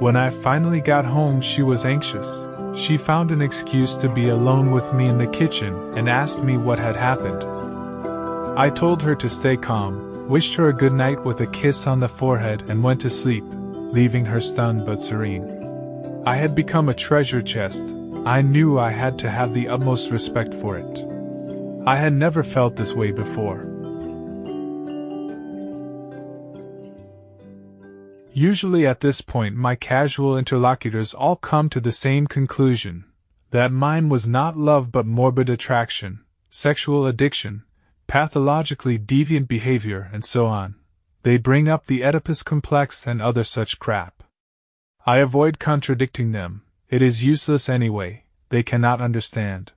When 0.00 0.14
I 0.14 0.30
finally 0.30 0.80
got 0.80 1.04
home, 1.04 1.40
she 1.40 1.62
was 1.62 1.84
anxious. 1.84 2.46
She 2.76 2.96
found 2.96 3.32
an 3.32 3.42
excuse 3.42 3.96
to 3.96 4.08
be 4.08 4.28
alone 4.28 4.70
with 4.70 4.92
me 4.94 5.08
in 5.08 5.18
the 5.18 5.26
kitchen 5.26 5.74
and 5.98 6.08
asked 6.08 6.44
me 6.44 6.56
what 6.56 6.78
had 6.78 6.94
happened. 6.94 7.42
I 8.56 8.70
told 8.70 9.02
her 9.02 9.16
to 9.16 9.28
stay 9.28 9.56
calm, 9.56 10.28
wished 10.28 10.54
her 10.54 10.68
a 10.68 10.72
good 10.72 10.92
night 10.92 11.24
with 11.24 11.40
a 11.40 11.46
kiss 11.48 11.88
on 11.88 11.98
the 11.98 12.08
forehead, 12.08 12.62
and 12.68 12.84
went 12.84 13.00
to 13.00 13.10
sleep, 13.10 13.42
leaving 13.48 14.26
her 14.26 14.40
stunned 14.40 14.86
but 14.86 15.00
serene. 15.00 15.55
I 16.26 16.34
had 16.34 16.56
become 16.56 16.88
a 16.88 16.94
treasure 16.94 17.40
chest. 17.40 17.94
I 18.24 18.42
knew 18.42 18.80
I 18.80 18.90
had 18.90 19.16
to 19.20 19.30
have 19.30 19.54
the 19.54 19.68
utmost 19.68 20.10
respect 20.10 20.52
for 20.52 20.76
it. 20.76 21.04
I 21.86 21.94
had 21.94 22.12
never 22.12 22.42
felt 22.42 22.74
this 22.74 22.94
way 22.94 23.12
before. 23.12 23.62
Usually 28.32 28.84
at 28.84 29.02
this 29.02 29.20
point, 29.20 29.54
my 29.54 29.76
casual 29.76 30.36
interlocutors 30.36 31.14
all 31.14 31.36
come 31.36 31.70
to 31.70 31.78
the 31.78 31.92
same 31.92 32.26
conclusion 32.26 33.04
that 33.52 33.70
mine 33.70 34.08
was 34.08 34.26
not 34.26 34.58
love 34.58 34.90
but 34.90 35.06
morbid 35.06 35.48
attraction, 35.48 36.24
sexual 36.50 37.06
addiction, 37.06 37.62
pathologically 38.08 38.98
deviant 38.98 39.46
behavior, 39.46 40.10
and 40.12 40.24
so 40.24 40.46
on. 40.46 40.74
They 41.22 41.36
bring 41.36 41.68
up 41.68 41.86
the 41.86 42.02
Oedipus 42.02 42.42
complex 42.42 43.06
and 43.06 43.22
other 43.22 43.44
such 43.44 43.78
crap. 43.78 44.15
I 45.08 45.18
avoid 45.18 45.60
contradicting 45.60 46.32
them, 46.32 46.62
it 46.90 47.00
is 47.00 47.22
useless 47.22 47.68
anyway, 47.68 48.24
they 48.48 48.64
cannot 48.64 49.00
understand. 49.00 49.70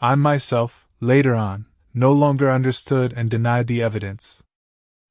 I 0.00 0.16
myself, 0.16 0.88
later 0.98 1.36
on, 1.36 1.66
no 1.94 2.12
longer 2.12 2.50
understood 2.50 3.12
and 3.16 3.30
denied 3.30 3.68
the 3.68 3.82
evidence. 3.82 4.42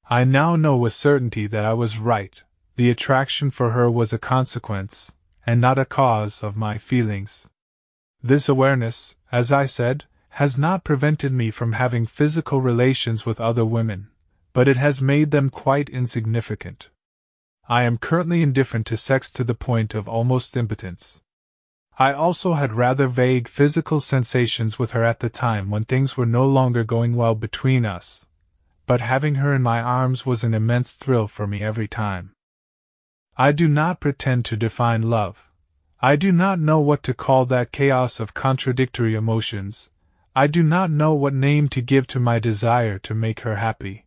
I 0.09 0.25
now 0.25 0.57
know 0.57 0.75
with 0.75 0.91
certainty 0.91 1.47
that 1.47 1.63
I 1.63 1.71
was 1.71 1.97
right, 1.97 2.43
the 2.75 2.89
attraction 2.89 3.49
for 3.49 3.71
her 3.71 3.89
was 3.89 4.11
a 4.11 4.19
consequence, 4.19 5.13
and 5.45 5.61
not 5.61 5.79
a 5.79 5.85
cause, 5.85 6.43
of 6.43 6.57
my 6.57 6.77
feelings. 6.77 7.47
This 8.21 8.49
awareness, 8.49 9.15
as 9.31 9.53
I 9.53 9.65
said, 9.65 10.03
has 10.31 10.57
not 10.57 10.83
prevented 10.83 11.31
me 11.31 11.51
from 11.51 11.71
having 11.71 12.05
physical 12.05 12.59
relations 12.59 13.25
with 13.25 13.39
other 13.39 13.63
women, 13.63 14.09
but 14.51 14.67
it 14.67 14.75
has 14.75 15.01
made 15.01 15.31
them 15.31 15.49
quite 15.49 15.87
insignificant. 15.87 16.89
I 17.69 17.83
am 17.83 17.97
currently 17.97 18.41
indifferent 18.41 18.85
to 18.87 18.95
sex 18.95 19.29
to 19.31 19.43
the 19.43 19.53
point 19.53 19.93
of 19.93 20.07
almost 20.07 20.55
impotence. 20.55 21.21
I 21.99 22.13
also 22.13 22.53
had 22.53 22.71
rather 22.71 23.09
vague 23.09 23.49
physical 23.49 23.99
sensations 23.99 24.79
with 24.79 24.91
her 24.91 25.03
at 25.03 25.19
the 25.19 25.29
time 25.29 25.69
when 25.69 25.83
things 25.83 26.15
were 26.15 26.25
no 26.25 26.45
longer 26.47 26.85
going 26.85 27.15
well 27.15 27.35
between 27.35 27.85
us, 27.85 28.25
but 28.85 29.01
having 29.01 29.35
her 29.35 29.53
in 29.53 29.61
my 29.61 29.81
arms 29.81 30.25
was 30.25 30.45
an 30.45 30.53
immense 30.53 30.95
thrill 30.95 31.27
for 31.27 31.45
me 31.45 31.61
every 31.61 31.89
time. 31.89 32.31
I 33.35 33.51
do 33.51 33.67
not 33.67 33.99
pretend 33.99 34.45
to 34.45 34.55
define 34.55 35.01
love. 35.01 35.49
I 35.99 36.15
do 36.15 36.31
not 36.31 36.59
know 36.59 36.79
what 36.79 37.03
to 37.03 37.13
call 37.13 37.45
that 37.47 37.73
chaos 37.73 38.21
of 38.21 38.33
contradictory 38.33 39.13
emotions. 39.13 39.89
I 40.33 40.47
do 40.47 40.63
not 40.63 40.89
know 40.89 41.13
what 41.13 41.33
name 41.33 41.67
to 41.69 41.81
give 41.81 42.07
to 42.07 42.19
my 42.19 42.39
desire 42.39 42.97
to 42.99 43.13
make 43.13 43.41
her 43.41 43.57
happy. 43.57 44.05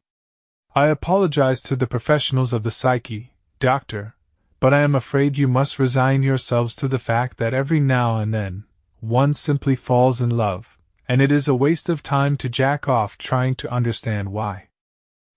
I 0.74 0.86
apologize 0.86 1.60
to 1.62 1.76
the 1.76 1.88
professionals 1.88 2.52
of 2.52 2.62
the 2.62 2.70
psyche, 2.70 3.29
Doctor, 3.60 4.14
but 4.58 4.72
I 4.72 4.80
am 4.80 4.94
afraid 4.94 5.36
you 5.36 5.46
must 5.46 5.78
resign 5.78 6.22
yourselves 6.22 6.74
to 6.76 6.88
the 6.88 6.98
fact 6.98 7.36
that 7.36 7.52
every 7.52 7.78
now 7.78 8.16
and 8.16 8.32
then, 8.32 8.64
one 9.00 9.34
simply 9.34 9.76
falls 9.76 10.22
in 10.22 10.30
love, 10.30 10.78
and 11.06 11.20
it 11.20 11.30
is 11.30 11.46
a 11.46 11.54
waste 11.54 11.90
of 11.90 12.02
time 12.02 12.38
to 12.38 12.48
jack 12.48 12.88
off 12.88 13.18
trying 13.18 13.54
to 13.56 13.70
understand 13.70 14.32
why. 14.32 14.68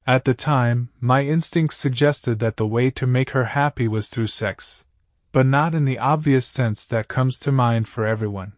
At 0.07 0.23
the 0.23 0.33
time, 0.33 0.87
my 1.01 1.23
instincts 1.23 1.75
suggested 1.75 2.39
that 2.39 2.55
the 2.55 2.65
way 2.65 2.89
to 2.91 3.05
make 3.05 3.31
her 3.31 3.45
happy 3.45 3.89
was 3.89 4.07
through 4.07 4.27
sex, 4.27 4.85
but 5.33 5.45
not 5.45 5.75
in 5.75 5.83
the 5.83 5.99
obvious 5.99 6.47
sense 6.47 6.85
that 6.85 7.09
comes 7.09 7.37
to 7.39 7.51
mind 7.51 7.89
for 7.89 8.05
everyone. 8.05 8.53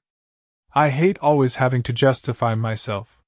I 0.76 0.90
hate 0.90 1.18
always 1.20 1.56
having 1.56 1.82
to 1.84 1.94
justify 1.94 2.54
myself. 2.54 3.20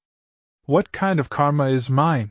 What 0.66 0.92
kind 0.92 1.18
of 1.18 1.30
karma 1.30 1.66
is 1.70 1.90
mine? 1.90 2.30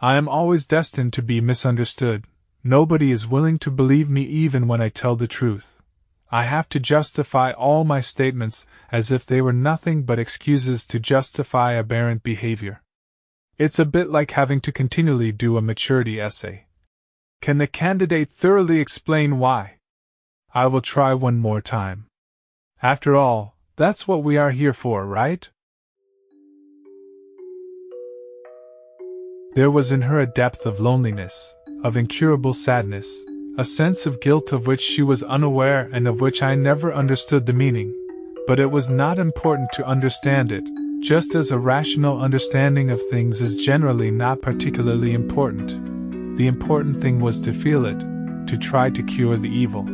I 0.00 0.16
am 0.16 0.30
always 0.30 0.66
destined 0.66 1.12
to 1.12 1.22
be 1.22 1.42
misunderstood, 1.42 2.24
Nobody 2.64 3.10
is 3.10 3.28
willing 3.28 3.58
to 3.60 3.70
believe 3.70 4.10
me 4.10 4.22
even 4.22 4.66
when 4.66 4.80
I 4.80 4.88
tell 4.88 5.16
the 5.16 5.28
truth. 5.28 5.76
I 6.30 6.42
have 6.44 6.68
to 6.70 6.80
justify 6.80 7.52
all 7.52 7.84
my 7.84 8.00
statements 8.00 8.66
as 8.92 9.10
if 9.10 9.24
they 9.24 9.40
were 9.40 9.52
nothing 9.52 10.02
but 10.02 10.18
excuses 10.18 10.86
to 10.88 11.00
justify 11.00 11.74
aberrant 11.74 12.22
behavior. 12.22 12.82
It's 13.56 13.78
a 13.78 13.84
bit 13.84 14.10
like 14.10 14.32
having 14.32 14.60
to 14.62 14.72
continually 14.72 15.32
do 15.32 15.56
a 15.56 15.62
maturity 15.62 16.20
essay. 16.20 16.66
Can 17.40 17.58
the 17.58 17.66
candidate 17.66 18.30
thoroughly 18.30 18.80
explain 18.80 19.38
why? 19.38 19.78
I 20.52 20.66
will 20.66 20.80
try 20.80 21.14
one 21.14 21.38
more 21.38 21.60
time. 21.60 22.06
After 22.82 23.16
all, 23.16 23.56
that's 23.76 24.06
what 24.06 24.22
we 24.22 24.36
are 24.36 24.50
here 24.50 24.72
for, 24.72 25.06
right? 25.06 25.48
There 29.54 29.70
was 29.70 29.90
in 29.90 30.02
her 30.02 30.20
a 30.20 30.26
depth 30.26 30.66
of 30.66 30.78
loneliness, 30.78 31.56
of 31.82 31.96
incurable 31.96 32.52
sadness, 32.52 33.24
a 33.56 33.64
sense 33.64 34.06
of 34.06 34.20
guilt 34.20 34.52
of 34.52 34.66
which 34.66 34.80
she 34.80 35.02
was 35.02 35.22
unaware 35.22 35.88
and 35.92 36.08
of 36.08 36.20
which 36.20 36.42
I 36.42 36.54
never 36.54 36.92
understood 36.92 37.46
the 37.46 37.52
meaning. 37.52 37.94
But 38.46 38.58
it 38.58 38.70
was 38.70 38.90
not 38.90 39.18
important 39.18 39.70
to 39.72 39.86
understand 39.86 40.52
it, 40.52 40.64
just 41.02 41.34
as 41.34 41.50
a 41.50 41.58
rational 41.58 42.20
understanding 42.20 42.90
of 42.90 43.00
things 43.10 43.40
is 43.40 43.64
generally 43.64 44.10
not 44.10 44.42
particularly 44.42 45.12
important. 45.12 46.36
The 46.36 46.46
important 46.46 47.00
thing 47.00 47.20
was 47.20 47.40
to 47.42 47.52
feel 47.52 47.84
it, 47.84 47.98
to 48.48 48.58
try 48.58 48.90
to 48.90 49.02
cure 49.02 49.36
the 49.36 49.50
evil. 49.50 49.86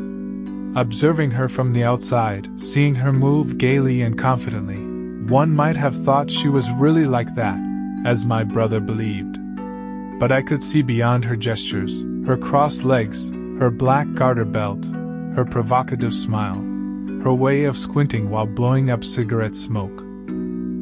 Observing 0.77 1.33
her 1.33 1.49
from 1.49 1.73
the 1.73 1.85
outside, 1.85 2.49
seeing 2.57 2.95
her 2.95 3.13
move 3.13 3.59
gaily 3.59 4.03
and 4.03 4.19
confidently, 4.19 4.83
one 5.27 5.55
might 5.55 5.77
have 5.77 5.97
thought 6.05 6.31
she 6.31 6.49
was 6.49 6.71
really 6.73 7.07
like 7.07 7.35
that, 7.35 7.59
as 8.05 8.25
my 8.25 8.43
brother 8.45 8.81
believed. 8.81 9.39
But 10.25 10.33
I 10.33 10.41
could 10.41 10.63
see 10.63 10.81
beyond 10.81 11.23
her 11.27 11.37
gestures, 11.37 12.03
her 12.27 12.39
crossed 12.39 12.83
legs, 12.83 13.29
her 13.59 13.71
black 13.71 14.11
garter 14.15 14.47
belt, 14.47 14.83
her 15.37 15.45
provocative 15.45 16.15
smile, 16.15 16.55
her 17.23 17.35
way 17.35 17.65
of 17.65 17.77
squinting 17.77 18.31
while 18.31 18.47
blowing 18.47 18.89
up 18.89 19.05
cigarette 19.05 19.55
smoke. 19.55 20.01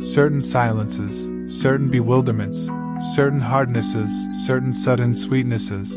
Certain 0.01 0.41
silences, 0.41 1.29
certain 1.53 1.91
bewilderments, 1.91 2.71
certain 3.17 3.41
hardnesses, 3.41 4.13
certain 4.47 4.73
sudden 4.73 5.13
sweetnesses. 5.13 5.91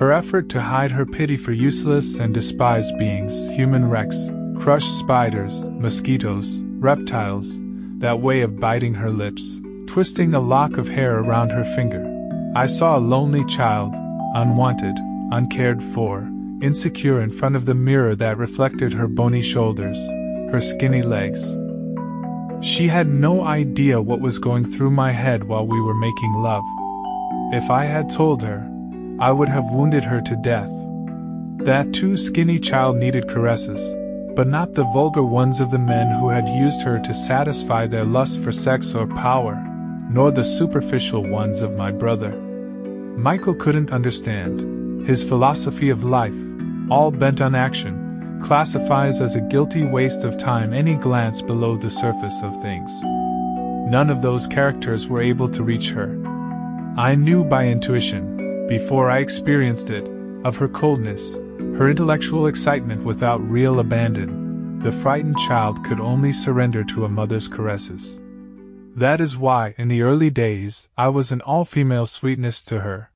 Her 0.00 0.10
effort 0.12 0.48
to 0.48 0.60
hide 0.60 0.90
her 0.90 1.06
pity 1.06 1.36
for 1.36 1.52
useless 1.52 2.18
and 2.18 2.34
despised 2.34 2.98
beings, 2.98 3.48
human 3.50 3.88
wrecks, 3.88 4.32
crushed 4.58 4.98
spiders, 4.98 5.68
mosquitoes, 5.68 6.62
reptiles, 6.80 7.60
that 8.00 8.18
way 8.18 8.40
of 8.40 8.58
biting 8.58 8.94
her 8.94 9.10
lips, 9.10 9.60
twisting 9.86 10.34
a 10.34 10.40
lock 10.40 10.78
of 10.78 10.88
hair 10.88 11.20
around 11.20 11.50
her 11.50 11.64
finger. 11.76 12.07
I 12.58 12.66
saw 12.66 12.98
a 12.98 13.08
lonely 13.14 13.44
child, 13.44 13.94
unwanted, 14.34 14.96
uncared 15.30 15.80
for, 15.80 16.28
insecure 16.60 17.22
in 17.22 17.30
front 17.30 17.54
of 17.54 17.66
the 17.66 17.74
mirror 17.76 18.16
that 18.16 18.36
reflected 18.36 18.92
her 18.94 19.06
bony 19.06 19.42
shoulders, 19.42 19.96
her 20.50 20.60
skinny 20.60 21.02
legs. 21.02 21.56
She 22.60 22.88
had 22.88 23.06
no 23.06 23.44
idea 23.44 24.02
what 24.02 24.20
was 24.20 24.40
going 24.40 24.64
through 24.64 24.90
my 24.90 25.12
head 25.12 25.44
while 25.44 25.68
we 25.68 25.80
were 25.80 25.94
making 25.94 26.32
love. 26.32 26.64
If 27.52 27.70
I 27.70 27.84
had 27.84 28.10
told 28.10 28.42
her, 28.42 28.68
I 29.20 29.30
would 29.30 29.48
have 29.48 29.70
wounded 29.70 30.02
her 30.02 30.20
to 30.20 30.42
death. 30.42 30.72
That 31.64 31.92
too 31.92 32.16
skinny 32.16 32.58
child 32.58 32.96
needed 32.96 33.28
caresses, 33.28 33.96
but 34.34 34.48
not 34.48 34.74
the 34.74 34.90
vulgar 34.92 35.22
ones 35.22 35.60
of 35.60 35.70
the 35.70 35.78
men 35.78 36.10
who 36.10 36.28
had 36.28 36.48
used 36.48 36.82
her 36.82 36.98
to 37.04 37.14
satisfy 37.14 37.86
their 37.86 38.04
lust 38.04 38.40
for 38.40 38.50
sex 38.50 38.96
or 38.96 39.06
power, 39.06 39.54
nor 40.10 40.32
the 40.32 40.42
superficial 40.42 41.22
ones 41.22 41.62
of 41.62 41.76
my 41.76 41.92
brother. 41.92 42.47
Michael 43.18 43.54
couldn't 43.54 43.90
understand. 43.90 45.04
His 45.04 45.24
philosophy 45.24 45.90
of 45.90 46.04
life, 46.04 46.38
all 46.88 47.10
bent 47.10 47.40
on 47.40 47.56
action, 47.56 48.40
classifies 48.44 49.20
as 49.20 49.34
a 49.34 49.40
guilty 49.40 49.84
waste 49.84 50.22
of 50.22 50.38
time 50.38 50.72
any 50.72 50.94
glance 50.94 51.42
below 51.42 51.76
the 51.76 51.90
surface 51.90 52.40
of 52.44 52.62
things. 52.62 53.02
None 53.90 54.08
of 54.08 54.22
those 54.22 54.46
characters 54.46 55.08
were 55.08 55.20
able 55.20 55.48
to 55.48 55.64
reach 55.64 55.90
her. 55.90 56.16
I 56.96 57.16
knew 57.16 57.42
by 57.42 57.66
intuition, 57.66 58.68
before 58.68 59.10
I 59.10 59.18
experienced 59.18 59.90
it, 59.90 60.04
of 60.44 60.56
her 60.58 60.68
coldness, 60.68 61.38
her 61.76 61.90
intellectual 61.90 62.46
excitement 62.46 63.02
without 63.02 63.42
real 63.50 63.80
abandon. 63.80 64.78
The 64.78 64.92
frightened 64.92 65.38
child 65.38 65.84
could 65.84 65.98
only 65.98 66.32
surrender 66.32 66.84
to 66.84 67.04
a 67.04 67.08
mother's 67.08 67.48
caresses. 67.48 68.20
That 68.98 69.20
is 69.20 69.36
why, 69.36 69.74
in 69.78 69.88
the 69.88 70.02
early 70.02 70.30
days, 70.30 70.88
I 70.96 71.08
was 71.08 71.30
an 71.30 71.40
all 71.42 71.64
female 71.64 72.06
sweetness 72.06 72.64
to 72.64 72.80
her, 72.80 73.12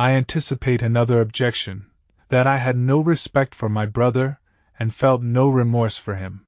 I 0.00 0.12
anticipate 0.12 0.80
another 0.80 1.20
objection 1.20 1.86
that 2.28 2.46
I 2.46 2.58
had 2.58 2.76
no 2.76 3.00
respect 3.00 3.52
for 3.56 3.68
my 3.68 3.84
brother 3.84 4.38
and 4.78 4.94
felt 4.94 5.22
no 5.22 5.48
remorse 5.48 5.98
for 5.98 6.14
him. 6.14 6.44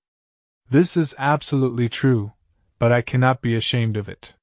This 0.68 0.97
is 0.97 1.16
absolutely 1.18 1.88
true, 1.88 2.34
but 2.78 2.92
I 2.92 3.02
cannot 3.02 3.42
be 3.42 3.56
ashamed 3.56 3.97
of 3.97 4.09
it. 4.09 4.34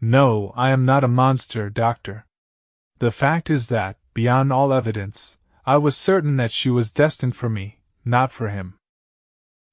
No, 0.00 0.54
I 0.56 0.70
am 0.70 0.86
not 0.86 1.04
a 1.04 1.08
monster, 1.08 1.68
doctor. 1.68 2.24
The 3.00 3.10
fact 3.10 3.50
is 3.50 3.68
that, 3.68 3.98
beyond 4.14 4.50
all 4.50 4.72
evidence, 4.72 5.36
I 5.66 5.76
was 5.76 5.94
certain 5.94 6.36
that 6.36 6.52
she 6.52 6.70
was 6.70 6.90
destined 6.90 7.36
for 7.36 7.50
me, 7.50 7.80
not 8.06 8.32
for 8.32 8.48
him. 8.48 8.79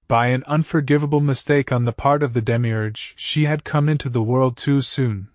By 0.08 0.28
an 0.28 0.46
unforgivable 0.48 1.20
mistake 1.20 1.70
on 1.70 1.84
the 1.84 1.92
part 1.92 2.24
of 2.24 2.34
the 2.34 2.42
demiurge, 2.42 3.14
she 3.18 3.44
had 3.44 3.66
come 3.66 3.90
into 3.90 4.08
the 4.08 4.24
world 4.24 4.56
too 4.56 4.82
soon, 4.82 5.28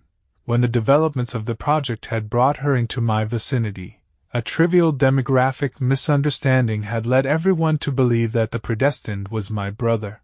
when 0.45 0.61
the 0.61 0.67
developments 0.67 1.35
of 1.35 1.45
the 1.45 1.53
project 1.53 2.07
had 2.07 2.29
brought 2.29 2.57
her 2.57 2.75
into 2.75 2.99
my 2.99 3.23
vicinity. 3.23 4.01
A 4.33 4.41
trivial 4.41 4.91
demographic 4.91 5.79
misunderstanding 5.79 6.83
had 6.83 7.05
led 7.05 7.27
everyone 7.27 7.77
to 7.79 7.91
believe 7.91 8.31
that 8.31 8.49
the 8.49 8.57
predestined 8.57 9.27
was 9.27 9.51
my 9.51 9.69
brother. 9.69 10.23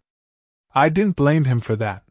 I 0.74 0.88
didn't 0.88 1.14
blame 1.14 1.44
him 1.44 1.60
for 1.60 1.76
that, 1.76 2.02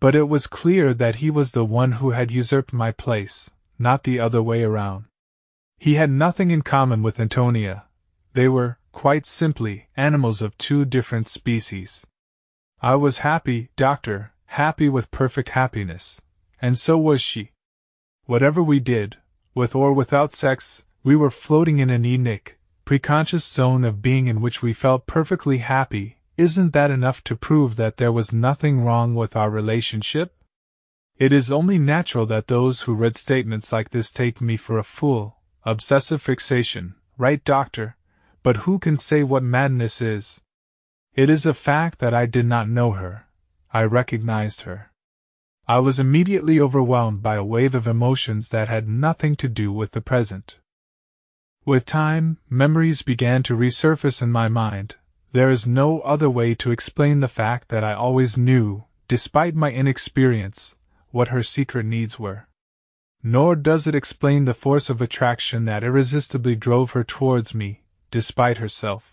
but 0.00 0.14
it 0.14 0.30
was 0.30 0.46
clear 0.46 0.94
that 0.94 1.16
he 1.16 1.30
was 1.30 1.52
the 1.52 1.64
one 1.64 1.92
who 1.92 2.12
had 2.12 2.32
usurped 2.32 2.72
my 2.72 2.90
place, 2.90 3.50
not 3.78 4.04
the 4.04 4.18
other 4.18 4.42
way 4.42 4.62
around. 4.62 5.04
He 5.78 5.96
had 5.96 6.10
nothing 6.10 6.50
in 6.50 6.62
common 6.62 7.02
with 7.02 7.20
Antonia. 7.20 7.84
They 8.32 8.48
were, 8.48 8.78
quite 8.92 9.26
simply, 9.26 9.88
animals 9.96 10.40
of 10.42 10.56
two 10.58 10.84
different 10.84 11.26
species. 11.26 12.06
I 12.80 12.94
was 12.94 13.20
happy, 13.20 13.70
doctor, 13.76 14.32
happy 14.46 14.88
with 14.88 15.10
perfect 15.10 15.50
happiness, 15.50 16.20
and 16.60 16.78
so 16.78 16.98
was 16.98 17.20
she. 17.20 17.50
Whatever 18.26 18.62
we 18.62 18.78
did, 18.78 19.16
with 19.54 19.74
or 19.74 19.92
without 19.92 20.32
sex, 20.32 20.84
we 21.02 21.16
were 21.16 21.30
floating 21.30 21.78
in 21.78 21.90
an 21.90 22.04
enic, 22.04 22.52
preconscious 22.84 23.42
zone 23.42 23.84
of 23.84 24.02
being 24.02 24.26
in 24.26 24.40
which 24.40 24.62
we 24.62 24.72
felt 24.72 25.06
perfectly 25.06 25.58
happy. 25.58 26.18
Isn't 26.36 26.72
that 26.72 26.90
enough 26.90 27.22
to 27.24 27.36
prove 27.36 27.76
that 27.76 27.96
there 27.96 28.12
was 28.12 28.32
nothing 28.32 28.82
wrong 28.82 29.14
with 29.14 29.36
our 29.36 29.50
relationship? 29.50 30.34
It 31.18 31.32
is 31.32 31.52
only 31.52 31.78
natural 31.78 32.26
that 32.26 32.48
those 32.48 32.82
who 32.82 32.94
read 32.94 33.14
statements 33.14 33.72
like 33.72 33.90
this 33.90 34.10
take 34.10 34.40
me 34.40 34.56
for 34.56 34.78
a 34.78 34.84
fool. 34.84 35.36
Obsessive 35.64 36.22
fixation, 36.22 36.94
right, 37.16 37.44
doctor? 37.44 37.96
But 38.42 38.58
who 38.58 38.78
can 38.78 38.96
say 38.96 39.22
what 39.22 39.42
madness 39.42 40.00
is? 40.00 40.42
It 41.14 41.30
is 41.30 41.46
a 41.46 41.54
fact 41.54 41.98
that 42.00 42.14
I 42.14 42.26
did 42.26 42.46
not 42.46 42.68
know 42.68 42.92
her. 42.92 43.26
I 43.72 43.82
recognized 43.84 44.62
her. 44.62 44.90
I 45.68 45.78
was 45.78 46.00
immediately 46.00 46.58
overwhelmed 46.58 47.22
by 47.22 47.36
a 47.36 47.44
wave 47.44 47.74
of 47.74 47.86
emotions 47.86 48.48
that 48.48 48.68
had 48.68 48.88
nothing 48.88 49.36
to 49.36 49.48
do 49.48 49.72
with 49.72 49.92
the 49.92 50.00
present. 50.00 50.58
With 51.64 51.86
time, 51.86 52.38
memories 52.50 53.02
began 53.02 53.44
to 53.44 53.56
resurface 53.56 54.20
in 54.20 54.32
my 54.32 54.48
mind. 54.48 54.96
There 55.30 55.50
is 55.50 55.66
no 55.66 56.00
other 56.00 56.28
way 56.28 56.54
to 56.56 56.72
explain 56.72 57.20
the 57.20 57.28
fact 57.28 57.68
that 57.68 57.84
I 57.84 57.92
always 57.92 58.36
knew, 58.36 58.84
despite 59.06 59.54
my 59.54 59.70
inexperience, 59.70 60.76
what 61.10 61.28
her 61.28 61.44
secret 61.44 61.86
needs 61.86 62.18
were. 62.18 62.48
Nor 63.22 63.54
does 63.54 63.86
it 63.86 63.94
explain 63.94 64.46
the 64.46 64.54
force 64.54 64.90
of 64.90 65.00
attraction 65.00 65.64
that 65.66 65.84
irresistibly 65.84 66.56
drove 66.56 66.90
her 66.90 67.04
towards 67.04 67.54
me, 67.54 67.81
despite 68.12 68.58
herself. 68.58 69.12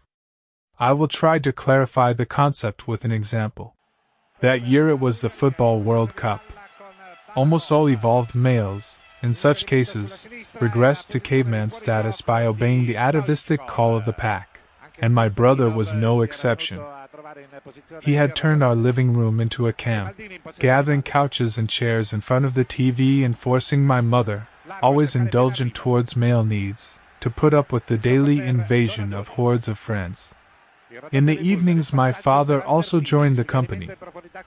I 0.78 0.94
will 0.94 1.08
try 1.08 1.40
to 1.40 1.52
clarify 1.52 2.14
the 2.14 2.28
concept 2.28 2.88
with 2.88 3.04
an 3.04 3.12
example. 3.12 3.76
That 4.42 4.68
year 4.68 4.90
it 4.90 5.00
was 5.00 5.22
the 5.22 5.30
Football 5.30 5.80
World 5.82 6.16
Cup. 6.16 6.42
Almost 7.36 7.72
all 7.72 7.90
evolved 7.90 8.36
males, 8.36 9.00
in 9.22 9.34
such 9.34 9.66
cases, 9.66 10.30
regress 10.60 11.08
to 11.08 11.20
caveman 11.20 11.70
status 11.70 12.22
by 12.22 12.46
obeying 12.46 12.86
the 12.86 12.98
atavistic 12.98 13.66
call 13.68 13.98
of 13.98 14.06
the 14.06 14.14
pack, 14.14 14.60
and 15.00 15.14
my 15.16 15.30
brother 15.30 15.70
was 15.70 15.94
no 15.94 16.22
exception. 16.22 16.80
He 18.02 18.14
had 18.14 18.36
turned 18.36 18.64
our 18.64 18.76
living 18.76 19.14
room 19.14 19.40
into 19.40 19.68
a 19.68 19.74
camp, 19.74 20.20
gathering 20.60 21.04
couches 21.04 21.58
and 21.58 21.70
chairs 21.70 22.14
in 22.14 22.22
front 22.22 22.46
of 22.46 22.54
the 22.54 22.66
TV 22.66 23.24
and 23.24 23.38
forcing 23.38 23.86
my 23.86 24.02
mother, 24.02 24.48
always 24.82 25.16
indulgent 25.16 25.76
towards 25.76 26.16
male 26.16 26.44
needs, 26.44 27.00
to 27.20 27.30
put 27.30 27.54
up 27.54 27.72
with 27.72 27.88
the 27.88 27.98
daily 27.98 28.40
invasion 28.40 29.14
of 29.14 29.30
hordes 29.30 29.68
of 29.68 29.78
friends. 29.78 30.34
In 31.12 31.26
the 31.26 31.40
evenings, 31.40 31.94
my 31.94 32.12
father 32.12 32.64
also 32.64 33.00
joined 33.00 33.38
the 33.38 33.44
company. 33.44 33.90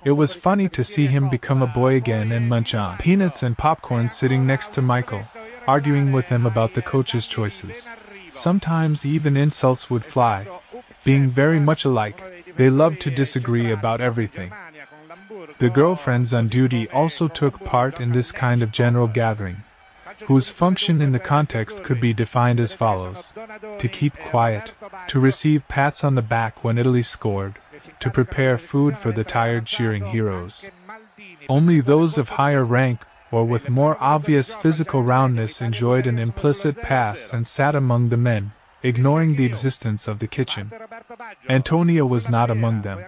It 0.05 0.13
was 0.13 0.35
funny 0.35 0.69
to 0.71 0.83
see 0.83 1.07
him 1.07 1.29
become 1.29 1.63
a 1.63 1.69
boy 1.69 1.95
again 1.95 2.33
and 2.33 2.49
munch 2.49 2.75
on 2.75 2.99
peanuts 2.99 3.43
and 3.43 3.57
popcorn 3.57 4.09
sitting 4.09 4.45
next 4.45 4.71
to 4.71 4.83
Michael, 4.83 5.25
arguing 5.67 6.11
with 6.11 6.29
him 6.29 6.45
about 6.45 6.75
the 6.75 6.83
coach's 6.83 7.29
choices. 7.29 7.93
Sometimes 8.31 9.07
even 9.07 9.37
insults 9.37 9.89
would 9.89 10.05
fly. 10.05 10.49
Being 11.05 11.31
very 11.31 11.61
much 11.61 11.85
alike, 11.85 12.25
they 12.57 12.71
loved 12.71 13.01
to 13.03 13.11
disagree 13.11 13.71
about 13.71 14.01
everything. 14.01 14.53
The 15.59 15.71
girlfriends 15.71 16.35
on 16.35 16.49
duty 16.49 16.89
also 16.91 17.29
took 17.29 17.63
part 17.65 18.01
in 18.01 18.13
this 18.13 18.33
kind 18.33 18.63
of 18.63 18.73
general 18.73 19.07
gathering 19.07 19.63
whose 20.27 20.49
function 20.49 21.01
in 21.01 21.13
the 21.13 21.19
context 21.19 21.85
could 21.85 22.01
be 22.01 22.13
defined 22.13 22.61
as 22.61 22.75
follows 22.75 23.35
to 23.79 23.89
keep 23.89 24.19
quiet, 24.19 24.73
to 25.09 25.21
receive 25.21 25.67
pats 25.69 26.05
on 26.05 26.15
the 26.15 26.23
back 26.23 26.63
when 26.65 26.79
Italy 26.79 27.03
scored, 27.03 27.59
to 28.01 28.11
prepare 28.11 28.59
food 28.59 28.97
for 28.97 29.13
the 29.13 29.25
tired 29.25 29.67
cheering 29.67 30.07
heroes. 30.07 30.71
Only 31.49 31.81
those 31.81 32.19
of 32.19 32.31
higher 32.31 32.65
rank 32.65 33.05
or 33.31 33.45
with 33.45 33.71
more 33.71 33.97
obvious 33.99 34.55
physical 34.55 35.03
roundness 35.03 35.63
enjoyed 35.63 36.07
an 36.07 36.19
implicit 36.19 36.81
pass 36.83 37.33
and 37.33 37.47
sat 37.47 37.75
among 37.75 38.11
the 38.11 38.17
men, 38.17 38.53
ignoring 38.83 39.37
the 39.37 39.45
existence 39.45 40.09
of 40.09 40.19
the 40.19 40.27
kitchen. 40.27 40.73
Antonia 41.49 42.05
was 42.05 42.29
not 42.29 42.51
among 42.51 42.83
them. 42.83 43.05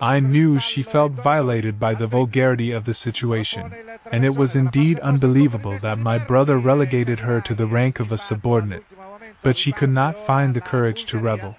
I 0.00 0.20
knew 0.20 0.58
she 0.58 0.82
felt 0.82 1.12
violated 1.12 1.78
by 1.78 1.94
the 1.94 2.06
vulgarity 2.06 2.72
of 2.72 2.84
the 2.84 2.94
situation, 2.94 3.72
and 4.10 4.24
it 4.24 4.36
was 4.36 4.56
indeed 4.56 4.98
unbelievable 5.00 5.78
that 5.78 5.98
my 5.98 6.18
brother 6.18 6.58
relegated 6.58 7.20
her 7.20 7.40
to 7.42 7.54
the 7.54 7.66
rank 7.66 8.00
of 8.00 8.12
a 8.12 8.18
subordinate, 8.18 8.84
but 9.42 9.56
she 9.56 9.72
could 9.72 9.90
not 9.90 10.18
find 10.18 10.54
the 10.54 10.60
courage 10.60 11.04
to 11.06 11.18
rebel. 11.18 11.56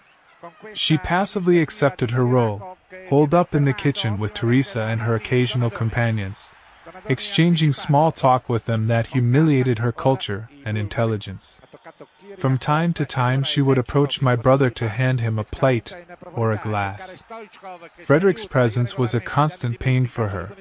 She 0.73 0.97
passively 0.97 1.61
accepted 1.61 2.11
her 2.11 2.25
role, 2.25 2.77
holed 3.07 3.33
up 3.33 3.55
in 3.55 3.65
the 3.65 3.73
kitchen 3.73 4.17
with 4.17 4.33
Teresa 4.33 4.81
and 4.83 5.01
her 5.01 5.15
occasional 5.15 5.69
companions, 5.69 6.53
exchanging 7.07 7.73
small 7.73 8.11
talk 8.11 8.49
with 8.49 8.65
them 8.65 8.87
that 8.87 9.07
humiliated 9.07 9.79
her 9.79 9.91
culture 9.91 10.49
and 10.65 10.77
intelligence. 10.77 11.61
From 12.37 12.57
time 12.57 12.93
to 12.93 13.05
time, 13.05 13.43
she 13.43 13.61
would 13.61 13.77
approach 13.77 14.21
my 14.21 14.35
brother 14.35 14.69
to 14.71 14.89
hand 14.89 15.19
him 15.19 15.39
a 15.39 15.43
plate 15.43 15.95
or 16.33 16.51
a 16.51 16.57
glass. 16.57 17.23
Frederick's 18.03 18.45
presence 18.45 18.97
was 18.97 19.13
a 19.13 19.19
constant 19.19 19.79
pain 19.79 20.05
for 20.05 20.29
her, 20.29 20.51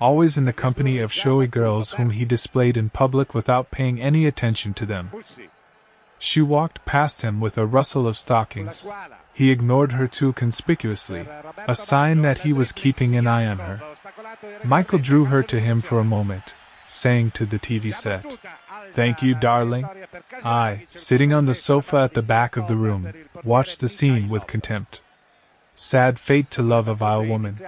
always 0.00 0.36
in 0.36 0.44
the 0.44 0.52
company 0.52 0.98
of 0.98 1.12
showy 1.12 1.46
girls 1.46 1.94
whom 1.94 2.10
he 2.10 2.24
displayed 2.24 2.76
in 2.76 2.90
public 2.90 3.34
without 3.34 3.70
paying 3.70 4.00
any 4.00 4.26
attention 4.26 4.74
to 4.74 4.86
them. 4.86 5.10
She 6.18 6.40
walked 6.40 6.84
past 6.84 7.22
him 7.22 7.40
with 7.40 7.58
a 7.58 7.66
rustle 7.66 8.06
of 8.06 8.16
stockings. 8.16 8.90
He 9.32 9.50
ignored 9.50 9.92
her 9.92 10.06
too 10.06 10.32
conspicuously, 10.32 11.26
a 11.68 11.74
sign 11.74 12.22
that 12.22 12.38
he 12.38 12.52
was 12.52 12.72
keeping 12.72 13.16
an 13.16 13.26
eye 13.26 13.46
on 13.46 13.58
her. 13.58 13.82
Michael 14.62 14.98
drew 14.98 15.26
her 15.26 15.42
to 15.42 15.60
him 15.60 15.82
for 15.82 15.98
a 15.98 16.04
moment, 16.04 16.54
saying 16.86 17.32
to 17.32 17.44
the 17.44 17.58
TV 17.58 17.92
set, 17.92 18.24
Thank 18.92 19.22
you, 19.22 19.34
darling. 19.34 19.86
I, 20.44 20.86
sitting 20.90 21.32
on 21.32 21.46
the 21.46 21.54
sofa 21.54 21.98
at 21.98 22.14
the 22.14 22.22
back 22.22 22.56
of 22.56 22.68
the 22.68 22.76
room, 22.76 23.12
watched 23.44 23.80
the 23.80 23.88
scene 23.88 24.28
with 24.28 24.46
contempt. 24.46 25.00
Sad 25.74 26.18
fate 26.18 26.50
to 26.52 26.62
love 26.62 26.88
a 26.88 26.94
vile 26.94 27.24
woman. 27.24 27.60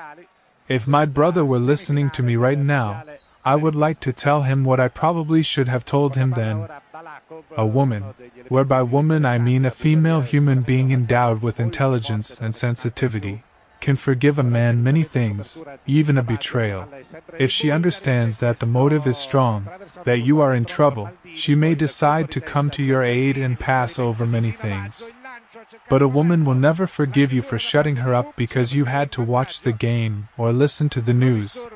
If 0.69 0.87
my 0.87 1.05
brother 1.05 1.45
were 1.45 1.59
listening 1.59 2.11
to 2.11 2.23
me 2.23 2.37
right 2.37 2.59
now, 2.59 3.03
I 3.45 3.55
would 3.55 3.77
like 3.77 4.01
to 4.01 4.13
tell 4.13 4.43
him 4.43 4.65
what 4.65 4.81
I 4.81 4.89
probably 4.89 5.43
should 5.43 5.69
have 5.69 5.85
told 5.85 6.17
him 6.17 6.33
then. 6.33 6.69
A 7.57 7.67
woman, 7.67 8.03
whereby 8.49 8.83
woman 8.83 9.25
I 9.25 9.39
mean 9.39 9.65
a 9.65 9.71
female 9.71 10.21
human 10.21 10.63
being 10.63 10.91
endowed 10.91 11.43
with 11.43 11.61
intelligence 11.61 12.41
and 12.41 12.55
sensitivity, 12.55 13.45
can 13.81 13.97
forgive 13.97 14.39
a 14.39 14.43
man 14.43 14.83
many 14.83 15.03
things, 15.03 15.63
even 15.87 16.19
a 16.19 16.23
betrayal. 16.23 16.89
If 17.39 17.51
she 17.51 17.71
understands 17.71 18.41
that 18.41 18.59
the 18.61 18.67
motive 18.67 19.07
is 19.07 19.17
strong, 19.17 19.69
that 20.05 20.21
you 20.21 20.41
are 20.41 20.55
in 20.55 20.65
trouble, 20.65 21.11
she 21.35 21.55
may 21.55 21.75
decide 21.75 22.31
to 22.31 22.41
come 22.41 22.71
to 22.71 22.83
your 22.83 23.03
aid 23.03 23.37
and 23.37 23.61
pass 23.61 23.99
over 23.99 24.27
many 24.27 24.51
things. 24.51 25.13
But 25.89 26.03
a 26.03 26.09
woman 26.09 26.45
will 26.45 26.55
never 26.55 26.87
forgive 26.87 27.33
you 27.33 27.43
for 27.43 27.59
shutting 27.59 27.97
her 27.97 28.15
up 28.15 28.37
because 28.37 28.75
you 28.75 28.87
had 28.87 29.13
to 29.13 29.23
watch 29.23 29.63
the 29.63 29.73
game 29.73 30.29
or 30.37 30.53
listen 30.53 30.89
to 30.91 31.01
the 31.01 31.15
news. 31.15 31.69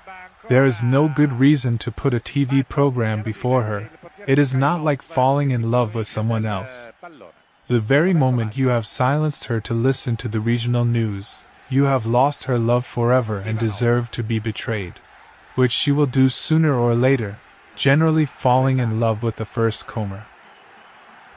There 0.49 0.65
is 0.65 0.83
no 0.83 1.09
good 1.09 1.33
reason 1.33 1.79
to 1.79 1.93
put 1.93 2.15
a 2.15 2.21
TV 2.21 2.67
program 2.69 3.23
before 3.23 3.65
her. 3.65 3.91
It 4.27 4.39
is 4.39 4.55
not 4.55 4.83
like 4.83 5.03
falling 5.03 5.51
in 5.51 5.71
love 5.71 5.95
with 5.95 6.07
someone 6.07 6.45
else. 6.45 6.93
The 7.69 7.81
very 7.81 8.13
moment 8.13 8.57
you 8.57 8.69
have 8.69 8.87
silenced 8.87 9.45
her 9.45 9.61
to 9.61 9.75
listen 9.75 10.17
to 10.17 10.29
the 10.29 10.41
regional 10.41 10.85
news, 10.85 11.45
you 11.71 11.85
have 11.85 12.05
lost 12.05 12.45
her 12.45 12.59
love 12.59 12.85
forever 12.85 13.39
and 13.39 13.59
deserve 13.59 14.11
to 14.11 14.23
be 14.23 14.39
betrayed. 14.39 14.95
Which 15.55 15.73
she 15.73 15.93
will 15.93 16.07
do 16.07 16.29
sooner 16.29 16.75
or 16.75 16.95
later, 16.95 17.39
generally 17.77 18.27
falling 18.27 18.79
in 18.79 19.01
love 19.01 19.23
with 19.23 19.37
the 19.37 19.45
first 19.45 19.87
comer. 19.87 20.27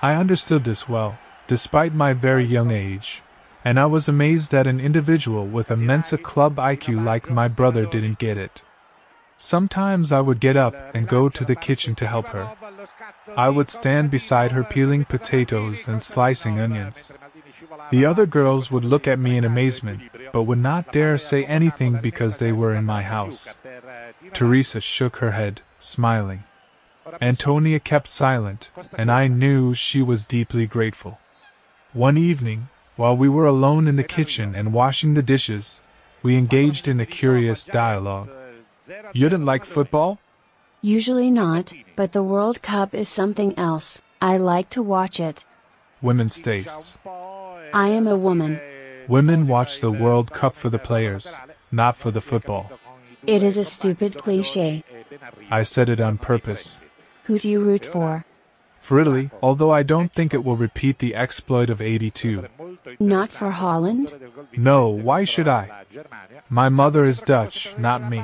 I 0.02 0.16
understood 0.16 0.64
this 0.64 0.90
well, 0.90 1.18
despite 1.48 1.94
my 1.94 2.14
very 2.14 2.46
young 2.46 2.72
age, 2.72 3.22
and 3.64 3.80
I 3.80 3.86
was 3.86 4.10
amazed 4.10 4.52
that 4.52 4.68
an 4.68 4.80
individual 4.80 5.46
with 5.46 5.72
a 5.72 5.78
Mensa 5.78 6.18
Club 6.18 6.58
IQ 6.58 7.04
like 7.04 7.30
my 7.30 7.48
brother 7.48 7.86
didn't 7.86 8.20
get 8.20 8.38
it. 8.38 8.64
Sometimes 9.38 10.12
I 10.12 10.22
would 10.22 10.40
get 10.40 10.58
up 10.58 10.76
and 10.94 11.08
go 11.08 11.28
to 11.30 11.46
the 11.46 11.56
kitchen 11.56 11.96
to 11.96 12.08
help 12.08 12.28
her. 12.28 12.50
I 13.36 13.50
would 13.50 13.70
stand 13.70 14.12
beside 14.12 14.52
her 14.52 14.64
peeling 14.64 15.06
potatoes 15.06 15.88
and 15.88 16.02
slicing 16.02 16.60
onions. 16.60 17.14
The 17.92 18.06
other 18.06 18.26
girls 18.26 18.72
would 18.72 18.84
look 18.84 19.08
at 19.08 19.20
me 19.20 19.38
in 19.38 19.46
amazement, 19.46 20.02
but 20.32 20.44
would 20.44 20.60
not 20.60 20.92
dare 20.92 21.18
say 21.18 21.46
anything 21.46 22.00
because 22.02 22.38
they 22.38 22.52
were 22.52 22.74
in 22.74 22.86
my 22.86 23.04
house. 23.04 23.58
Teresa 24.34 24.82
shook 24.82 25.18
her 25.18 25.32
head, 25.32 25.62
smiling. 25.80 26.44
Antonia 27.22 27.80
kept 27.80 28.08
silent, 28.08 28.72
and 28.98 29.12
I 29.12 29.28
knew 29.28 29.74
she 29.74 30.02
was 30.02 30.26
deeply 30.26 30.66
grateful. 30.66 31.20
One 31.92 32.18
evening, 32.18 32.70
while 32.96 33.16
we 33.16 33.30
were 33.30 33.46
alone 33.46 33.88
in 33.88 33.98
the 33.98 34.04
kitchen 34.04 34.56
and 34.56 34.74
washing 34.74 35.14
the 35.14 35.22
dishes, 35.22 35.82
we 36.24 36.38
engaged 36.38 36.88
in 36.88 37.00
a 37.00 37.06
curious 37.06 37.66
dialogue. 37.66 38.30
You 39.14 39.30
didn't 39.30 39.46
like 39.46 39.66
football? 39.66 40.20
Usually 40.82 41.30
not, 41.30 41.74
but 41.96 42.12
the 42.12 42.24
World 42.24 42.62
Cup 42.62 42.94
is 42.94 43.10
something 43.10 43.58
else. 43.58 44.02
I 44.22 44.38
like 44.38 44.70
to 44.72 44.82
watch 44.82 45.20
it. 45.20 45.46
Women's 46.02 46.42
tastes. 46.42 46.98
I 47.74 47.88
am 47.90 48.08
a 48.08 48.16
woman. 48.16 48.62
Women 49.08 49.48
watch 49.48 49.82
the 49.82 49.92
World 49.92 50.32
Cup 50.32 50.56
for 50.56 50.70
the 50.70 50.80
players, 50.80 51.36
not 51.72 51.98
for 51.98 52.12
the 52.12 52.22
football. 52.22 52.72
It 53.26 53.42
is 53.42 53.58
a 53.58 53.66
stupid 53.66 54.18
cliche. 54.18 54.84
I 55.50 55.64
said 55.64 55.90
it 55.90 56.00
on 56.00 56.18
purpose. 56.20 56.80
Who 57.26 57.40
do 57.40 57.50
you 57.50 57.62
root 57.62 57.86
for? 57.86 58.26
For 58.80 59.00
Italy, 59.00 59.32
although 59.42 59.72
I 59.72 59.82
don't 59.82 60.12
think 60.12 60.34
it 60.34 60.44
will 60.44 60.58
repeat 60.58 61.00
the 61.00 61.16
exploit 61.16 61.70
of 61.70 61.82
82. 61.82 62.48
Not 63.00 63.32
for 63.32 63.52
Holland? 63.52 64.14
No, 64.58 64.90
why 64.90 65.24
should 65.24 65.48
I? 65.48 65.86
My 66.50 66.70
mother 66.70 67.06
is 67.06 67.22
Dutch, 67.22 67.76
not 67.78 68.10
me. 68.10 68.24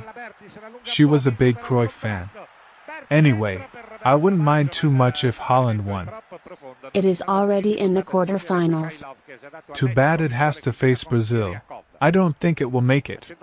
She 0.83 1.05
was 1.05 1.25
a 1.25 1.31
big 1.31 1.59
Cruyff 1.59 1.91
fan. 1.91 2.29
Anyway, 3.09 3.65
I 4.03 4.15
wouldn't 4.15 4.41
mind 4.41 4.71
too 4.71 4.91
much 4.91 5.23
if 5.23 5.37
Holland 5.37 5.85
won. 5.85 6.09
It 6.93 7.05
is 7.05 7.21
already 7.23 7.77
in 7.77 7.93
the 7.93 8.03
quarterfinals. 8.03 9.03
Too 9.73 9.89
bad 9.89 10.21
it 10.21 10.31
has 10.31 10.61
to 10.61 10.73
face 10.73 11.03
Brazil. 11.03 11.55
I 12.01 12.11
don't 12.11 12.37
think 12.37 12.61
it 12.61 12.71
will 12.71 12.81
make 12.81 13.09
it. 13.09 13.35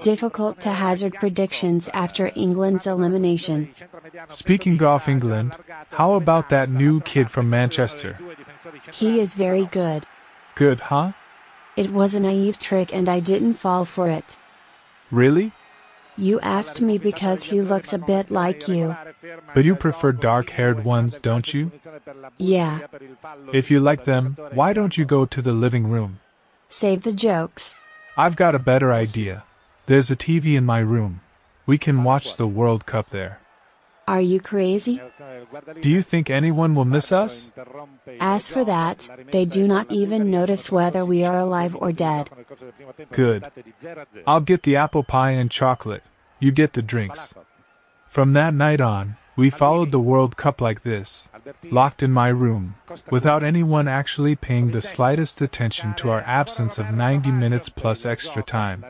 Difficult 0.00 0.60
to 0.60 0.72
hazard 0.72 1.14
predictions 1.14 1.88
after 1.94 2.32
England's 2.34 2.86
elimination. 2.86 3.74
Speaking 4.28 4.82
of 4.82 5.08
England, 5.08 5.54
how 5.90 6.14
about 6.14 6.48
that 6.48 6.68
new 6.68 7.00
kid 7.00 7.30
from 7.30 7.48
Manchester? 7.48 8.18
He 8.92 9.20
is 9.20 9.36
very 9.36 9.66
good. 9.66 10.06
Good, 10.54 10.80
huh? 10.80 11.12
It 11.76 11.90
was 11.90 12.14
a 12.14 12.20
naive 12.20 12.58
trick 12.58 12.92
and 12.92 13.08
I 13.08 13.20
didn't 13.20 13.54
fall 13.54 13.84
for 13.84 14.08
it. 14.08 14.36
Really? 15.10 15.52
You 16.16 16.40
asked 16.40 16.80
me 16.80 16.98
because 16.98 17.44
he 17.44 17.62
looks 17.62 17.92
a 17.92 17.98
bit 17.98 18.30
like 18.30 18.68
you. 18.68 18.94
But 19.54 19.64
you 19.64 19.74
prefer 19.74 20.12
dark 20.12 20.50
haired 20.50 20.84
ones, 20.84 21.20
don't 21.20 21.52
you? 21.54 21.72
Yeah. 22.36 22.80
If 23.52 23.70
you 23.70 23.80
like 23.80 24.04
them, 24.04 24.36
why 24.52 24.72
don't 24.72 24.98
you 24.98 25.04
go 25.04 25.24
to 25.26 25.42
the 25.42 25.52
living 25.52 25.88
room? 25.88 26.20
Save 26.68 27.02
the 27.02 27.12
jokes. 27.12 27.76
I've 28.16 28.36
got 28.36 28.54
a 28.54 28.58
better 28.58 28.92
idea. 28.92 29.44
There's 29.86 30.10
a 30.10 30.16
TV 30.16 30.56
in 30.56 30.64
my 30.66 30.80
room. 30.80 31.20
We 31.66 31.78
can 31.78 32.04
watch 32.04 32.36
the 32.36 32.46
World 32.46 32.86
Cup 32.86 33.10
there. 33.10 33.41
Are 34.06 34.20
you 34.20 34.40
crazy? 34.40 35.00
Do 35.80 35.90
you 35.90 36.02
think 36.02 36.28
anyone 36.28 36.74
will 36.74 36.84
miss 36.84 37.12
us? 37.12 37.52
As 38.20 38.48
for 38.48 38.64
that, 38.64 39.08
they 39.30 39.44
do 39.44 39.66
not 39.66 39.90
even 39.90 40.30
notice 40.30 40.72
whether 40.72 41.04
we 41.04 41.24
are 41.24 41.38
alive 41.38 41.76
or 41.76 41.92
dead. 41.92 42.30
Good. 43.12 43.50
I'll 44.26 44.40
get 44.40 44.62
the 44.62 44.76
apple 44.76 45.04
pie 45.04 45.30
and 45.30 45.50
chocolate. 45.50 46.02
You 46.40 46.50
get 46.50 46.72
the 46.72 46.82
drinks. 46.82 47.34
From 48.08 48.32
that 48.32 48.54
night 48.54 48.80
on, 48.80 49.16
we 49.36 49.48
followed 49.48 49.90
the 49.90 50.00
World 50.00 50.36
Cup 50.36 50.60
like 50.60 50.82
this, 50.82 51.30
locked 51.70 52.02
in 52.02 52.12
my 52.12 52.28
room, 52.28 52.74
without 53.10 53.42
anyone 53.42 53.88
actually 53.88 54.36
paying 54.36 54.70
the 54.70 54.82
slightest 54.82 55.40
attention 55.40 55.94
to 55.94 56.10
our 56.10 56.20
absence 56.22 56.78
of 56.78 56.92
90 56.92 57.30
minutes 57.30 57.68
plus 57.68 58.04
extra 58.04 58.42
time. 58.42 58.84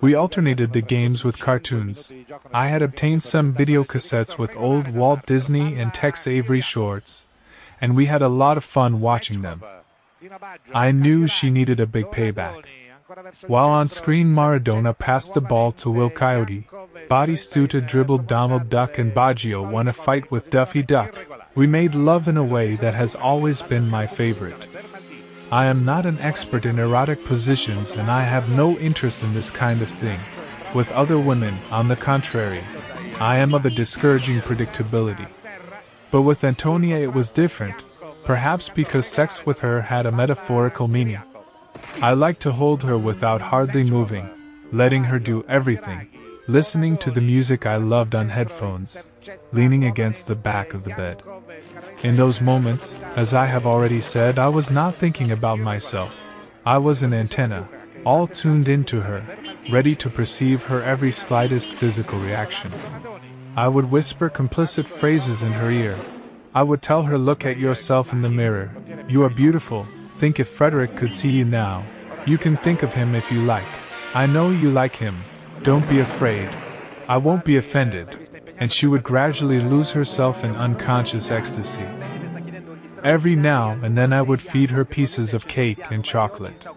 We 0.00 0.14
alternated 0.14 0.72
the 0.72 0.82
games 0.82 1.24
with 1.24 1.38
cartoons. 1.38 2.12
I 2.52 2.68
had 2.68 2.82
obtained 2.82 3.22
some 3.22 3.52
video 3.52 3.84
cassettes 3.84 4.38
with 4.38 4.56
old 4.56 4.88
Walt 4.88 5.24
Disney 5.26 5.78
and 5.80 5.94
Tex 5.94 6.26
Avery 6.26 6.60
shorts, 6.60 7.28
and 7.80 7.96
we 7.96 8.06
had 8.06 8.22
a 8.22 8.28
lot 8.28 8.56
of 8.56 8.64
fun 8.64 9.00
watching 9.00 9.40
them. 9.40 9.62
I 10.74 10.92
knew 10.92 11.26
she 11.26 11.50
needed 11.50 11.80
a 11.80 11.86
big 11.86 12.06
payback. 12.06 12.64
While 13.46 13.68
on 13.70 13.88
screen, 13.88 14.34
Maradona 14.34 14.96
passed 14.96 15.34
the 15.34 15.40
ball 15.40 15.72
to 15.72 15.90
Wile 15.90 16.10
Coyote. 16.10 16.66
Batistuta 17.10 17.86
dribbled 17.86 18.26
Donald 18.26 18.68
Duck 18.70 18.98
and 18.98 19.12
Baggio 19.12 19.68
won 19.68 19.88
a 19.88 19.92
fight 19.92 20.30
with 20.30 20.50
Daffy 20.50 20.82
Duck. 20.82 21.14
We 21.54 21.66
made 21.66 21.94
love 21.94 22.28
in 22.28 22.36
a 22.36 22.44
way 22.44 22.76
that 22.76 22.94
has 22.94 23.14
always 23.14 23.60
been 23.60 23.88
my 23.88 24.06
favorite. 24.06 24.66
I 25.50 25.66
am 25.66 25.84
not 25.84 26.06
an 26.06 26.18
expert 26.20 26.64
in 26.64 26.78
erotic 26.78 27.24
positions 27.26 27.92
and 27.92 28.10
I 28.10 28.22
have 28.22 28.48
no 28.48 28.78
interest 28.78 29.22
in 29.22 29.34
this 29.34 29.50
kind 29.50 29.82
of 29.82 29.90
thing. 29.90 30.20
With 30.74 30.90
other 30.92 31.18
women, 31.18 31.58
on 31.70 31.88
the 31.88 31.96
contrary, 31.96 32.64
I 33.20 33.36
am 33.36 33.52
of 33.52 33.66
a 33.66 33.70
discouraging 33.70 34.40
predictability. 34.40 35.28
But 36.10 36.22
with 36.22 36.44
Antonia 36.44 36.96
it 36.96 37.12
was 37.12 37.32
different, 37.32 37.82
perhaps 38.24 38.70
because 38.70 39.06
sex 39.06 39.44
with 39.44 39.60
her 39.60 39.82
had 39.82 40.06
a 40.06 40.12
metaphorical 40.12 40.88
meaning. 40.88 41.20
I 42.00 42.14
liked 42.14 42.40
to 42.42 42.52
hold 42.52 42.82
her 42.82 42.98
without 42.98 43.40
hardly 43.40 43.84
moving, 43.84 44.28
letting 44.72 45.04
her 45.04 45.18
do 45.18 45.44
everything, 45.48 46.08
listening 46.48 46.96
to 46.98 47.10
the 47.10 47.20
music 47.20 47.66
I 47.66 47.76
loved 47.76 48.14
on 48.14 48.28
headphones, 48.28 49.06
leaning 49.52 49.84
against 49.84 50.26
the 50.26 50.34
back 50.34 50.74
of 50.74 50.84
the 50.84 50.90
bed. 50.90 51.22
In 52.02 52.16
those 52.16 52.40
moments, 52.40 52.98
as 53.14 53.34
I 53.34 53.46
have 53.46 53.66
already 53.66 54.00
said, 54.00 54.38
I 54.38 54.48
was 54.48 54.70
not 54.70 54.96
thinking 54.96 55.30
about 55.30 55.58
myself. 55.58 56.18
I 56.64 56.78
was 56.78 57.02
an 57.02 57.14
antenna, 57.14 57.68
all 58.04 58.26
tuned 58.26 58.68
into 58.68 59.00
her, 59.00 59.24
ready 59.70 59.94
to 59.96 60.10
perceive 60.10 60.64
her 60.64 60.82
every 60.82 61.12
slightest 61.12 61.74
physical 61.74 62.18
reaction. 62.18 62.72
I 63.56 63.68
would 63.68 63.90
whisper 63.90 64.30
complicit 64.30 64.88
phrases 64.88 65.42
in 65.42 65.52
her 65.52 65.70
ear. 65.70 65.98
I 66.54 66.62
would 66.62 66.82
tell 66.82 67.02
her, 67.02 67.18
Look 67.18 67.44
at 67.44 67.58
yourself 67.58 68.12
in 68.12 68.22
the 68.22 68.28
mirror. 68.28 68.70
You 69.08 69.22
are 69.22 69.30
beautiful. 69.30 69.86
Think 70.22 70.38
if 70.38 70.46
Frederick 70.46 70.94
could 70.94 71.12
see 71.12 71.30
you 71.30 71.44
now. 71.44 71.84
You 72.26 72.38
can 72.38 72.56
think 72.56 72.84
of 72.84 72.94
him 72.94 73.16
if 73.16 73.32
you 73.32 73.42
like. 73.42 73.66
I 74.14 74.24
know 74.24 74.50
you 74.50 74.70
like 74.70 74.94
him. 74.94 75.24
Don't 75.64 75.88
be 75.88 75.98
afraid. 75.98 76.48
I 77.08 77.16
won't 77.16 77.44
be 77.44 77.56
offended. 77.56 78.30
And 78.56 78.70
she 78.70 78.86
would 78.86 79.02
gradually 79.02 79.58
lose 79.58 79.90
herself 79.90 80.44
in 80.44 80.54
unconscious 80.54 81.32
ecstasy. 81.32 81.84
Every 83.02 83.34
now 83.34 83.72
and 83.82 83.98
then 83.98 84.12
I 84.12 84.22
would 84.22 84.40
feed 84.40 84.70
her 84.70 84.84
pieces 84.84 85.34
of 85.34 85.48
cake 85.48 85.90
and 85.90 86.04
chocolate. 86.04 86.68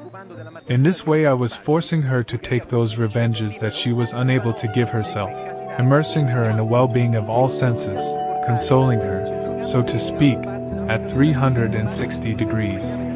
In 0.65 0.81
this 0.81 1.05
way, 1.05 1.27
I 1.27 1.33
was 1.33 1.55
forcing 1.55 2.01
her 2.01 2.23
to 2.23 2.39
take 2.39 2.69
those 2.69 2.97
revenges 2.97 3.59
that 3.59 3.75
she 3.75 3.93
was 3.93 4.13
unable 4.13 4.53
to 4.53 4.67
give 4.69 4.89
herself, 4.89 5.29
immersing 5.77 6.25
her 6.29 6.49
in 6.49 6.57
a 6.57 6.65
well 6.65 6.87
being 6.87 7.13
of 7.13 7.29
all 7.29 7.47
senses, 7.47 8.01
consoling 8.43 9.01
her, 9.01 9.61
so 9.61 9.83
to 9.83 9.99
speak, 9.99 10.39
at 10.89 11.07
360 11.07 12.33
degrees. 12.33 13.14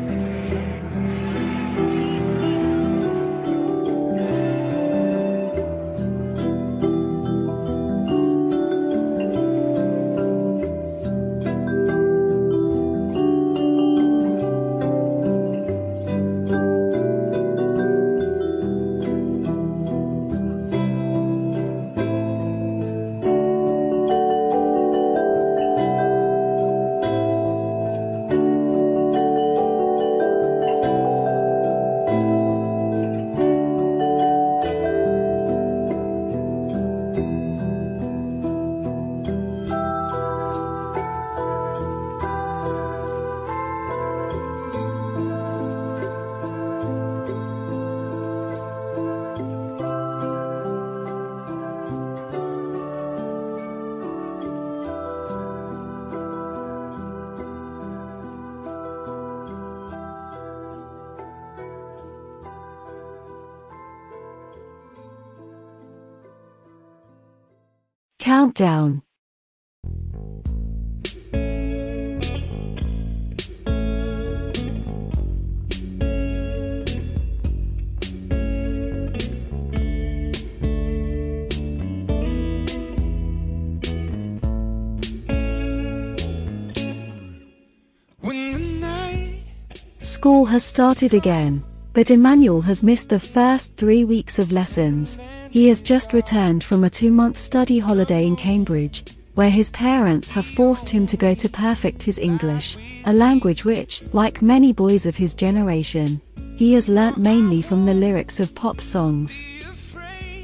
Started 90.79 91.13
again, 91.13 91.61
but 91.91 92.09
Emmanuel 92.09 92.61
has 92.61 92.85
missed 92.85 93.09
the 93.09 93.19
first 93.19 93.75
three 93.75 94.05
weeks 94.05 94.39
of 94.39 94.53
lessons. 94.53 95.19
He 95.51 95.67
has 95.67 95.81
just 95.81 96.13
returned 96.13 96.63
from 96.63 96.85
a 96.85 96.89
two-month 96.89 97.35
study 97.35 97.79
holiday 97.79 98.25
in 98.25 98.37
Cambridge, 98.37 99.03
where 99.35 99.49
his 99.49 99.71
parents 99.71 100.29
have 100.29 100.45
forced 100.45 100.87
him 100.87 101.05
to 101.07 101.17
go 101.17 101.33
to 101.33 101.49
perfect 101.49 102.01
his 102.01 102.17
English, 102.17 102.77
a 103.03 103.11
language 103.11 103.65
which, 103.65 104.03
like 104.13 104.41
many 104.41 104.71
boys 104.71 105.05
of 105.05 105.17
his 105.17 105.35
generation, 105.35 106.21
he 106.55 106.75
has 106.75 106.87
learnt 106.87 107.17
mainly 107.17 107.61
from 107.61 107.85
the 107.85 107.93
lyrics 107.93 108.39
of 108.39 108.55
pop 108.55 108.79
songs. 108.79 109.37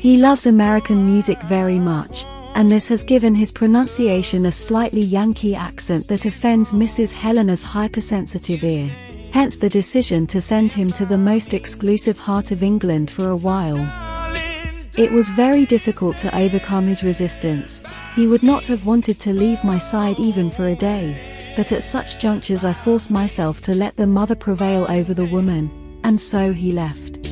He 0.01 0.17
loves 0.17 0.47
American 0.47 1.05
music 1.05 1.41
very 1.43 1.79
much, 1.79 2.25
and 2.55 2.69
this 2.69 2.89
has 2.89 3.05
given 3.05 3.35
his 3.35 3.53
pronunciation 3.53 4.47
a 4.47 4.51
slightly 4.51 4.99
Yankee 4.99 5.55
accent 5.55 6.09
that 6.09 6.25
offends 6.25 6.73
Mrs. 6.73 7.13
Helena's 7.13 7.63
hypersensitive 7.63 8.65
ear. 8.65 8.89
Hence 9.35 9.57
the 9.57 9.67
decision 9.67 10.25
to 10.27 10.39
send 10.39 10.71
him 10.71 10.89
to 10.91 11.05
the 11.05 11.17
most 11.17 11.53
exclusive 11.53 12.17
heart 12.17 12.51
of 12.51 12.63
England 12.63 13.11
for 13.11 13.31
a 13.31 13.35
while. 13.35 13.75
It 14.97 15.11
was 15.11 15.27
very 15.27 15.65
difficult 15.65 16.17
to 16.19 16.33
overcome 16.33 16.87
his 16.87 17.03
resistance. 17.03 17.83
He 18.15 18.27
would 18.27 18.43
not 18.43 18.65
have 18.67 18.85
wanted 18.85 19.19
to 19.19 19.33
leave 19.33 19.61
my 19.61 19.77
side 19.77 20.19
even 20.19 20.49
for 20.49 20.67
a 20.67 20.75
day. 20.75 21.17
But 21.57 21.73
at 21.73 21.83
such 21.83 22.17
junctures 22.17 22.63
I 22.63 22.71
forced 22.71 23.11
myself 23.11 23.59
to 23.63 23.75
let 23.75 23.97
the 23.97 24.07
mother 24.07 24.35
prevail 24.35 24.85
over 24.89 25.13
the 25.13 25.25
woman, 25.25 25.69
and 26.05 26.21
so 26.21 26.53
he 26.53 26.71
left. 26.71 27.23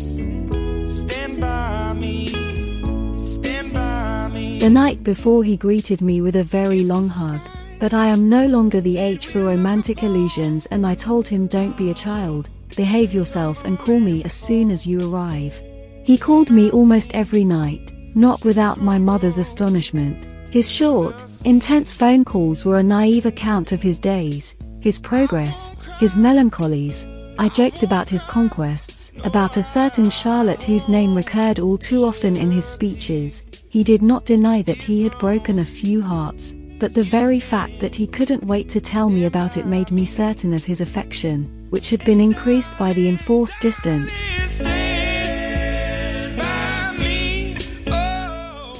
The 4.59 4.69
night 4.69 5.05
before 5.05 5.45
he 5.45 5.55
greeted 5.55 6.01
me 6.01 6.19
with 6.19 6.35
a 6.35 6.43
very 6.43 6.83
long 6.83 7.07
hug, 7.07 7.39
but 7.83 7.93
I 7.93 8.07
am 8.07 8.29
no 8.29 8.45
longer 8.47 8.79
the 8.79 8.97
age 8.97 9.27
for 9.27 9.43
romantic 9.43 10.03
illusions 10.03 10.67
and 10.67 10.87
I 10.87 10.95
told 10.95 11.27
him 11.27 11.47
don't 11.47 11.75
be 11.75 11.89
a 11.89 11.93
child, 11.93 12.49
behave 12.77 13.13
yourself 13.13 13.65
and 13.65 13.77
call 13.77 13.99
me 13.99 14.23
as 14.23 14.31
soon 14.31 14.71
as 14.71 14.87
you 14.87 15.01
arrive. 15.01 15.61
He 16.05 16.17
called 16.17 16.49
me 16.49 16.71
almost 16.71 17.13
every 17.13 17.43
night, 17.43 17.91
not 18.15 18.45
without 18.45 18.79
my 18.79 18.97
mother's 18.97 19.37
astonishment. 19.37 20.29
His 20.49 20.71
short, 20.71 21.13
intense 21.43 21.91
phone 21.91 22.23
calls 22.23 22.63
were 22.63 22.77
a 22.77 22.83
naive 22.83 23.25
account 23.25 23.73
of 23.73 23.81
his 23.81 23.99
days, 23.99 24.55
his 24.79 24.97
progress, 24.97 25.73
his 25.99 26.17
melancholies. 26.17 27.05
I 27.37 27.49
joked 27.49 27.83
about 27.83 28.07
his 28.07 28.23
conquests, 28.23 29.11
about 29.25 29.57
a 29.57 29.63
certain 29.63 30.09
Charlotte 30.09 30.61
whose 30.61 30.87
name 30.87 31.13
recurred 31.13 31.59
all 31.59 31.77
too 31.77 32.05
often 32.05 32.37
in 32.37 32.49
his 32.49 32.63
speeches. 32.63 33.43
He 33.67 33.83
did 33.83 34.01
not 34.01 34.23
deny 34.23 34.61
that 34.61 34.81
he 34.81 35.03
had 35.03 35.19
broken 35.19 35.59
a 35.59 35.65
few 35.65 36.01
hearts, 36.01 36.55
but 36.83 36.93
the 36.93 37.01
very 37.01 37.39
fact 37.39 37.79
that 37.79 37.95
he 37.95 38.05
couldn't 38.05 38.43
wait 38.43 38.67
to 38.67 38.81
tell 38.81 39.09
me 39.09 39.23
about 39.23 39.55
it 39.55 39.65
made 39.65 39.89
me 39.89 40.03
certain 40.03 40.51
of 40.53 40.65
his 40.65 40.81
affection, 40.81 41.65
which 41.69 41.89
had 41.89 42.03
been 42.03 42.19
increased 42.19 42.77
by 42.77 42.91
the 42.91 43.07
enforced 43.07 43.57
distance. 43.61 44.27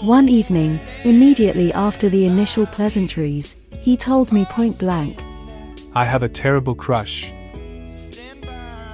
One 0.02 0.28
evening, 0.28 0.82
immediately 1.06 1.72
after 1.72 2.10
the 2.10 2.26
initial 2.26 2.66
pleasantries, 2.66 3.56
he 3.80 3.96
told 3.96 4.34
me 4.34 4.44
point 4.50 4.78
blank, 4.80 5.24
I 5.96 6.04
have 6.04 6.24
a 6.24 6.28
terrible 6.28 6.76
crush. 6.76 7.32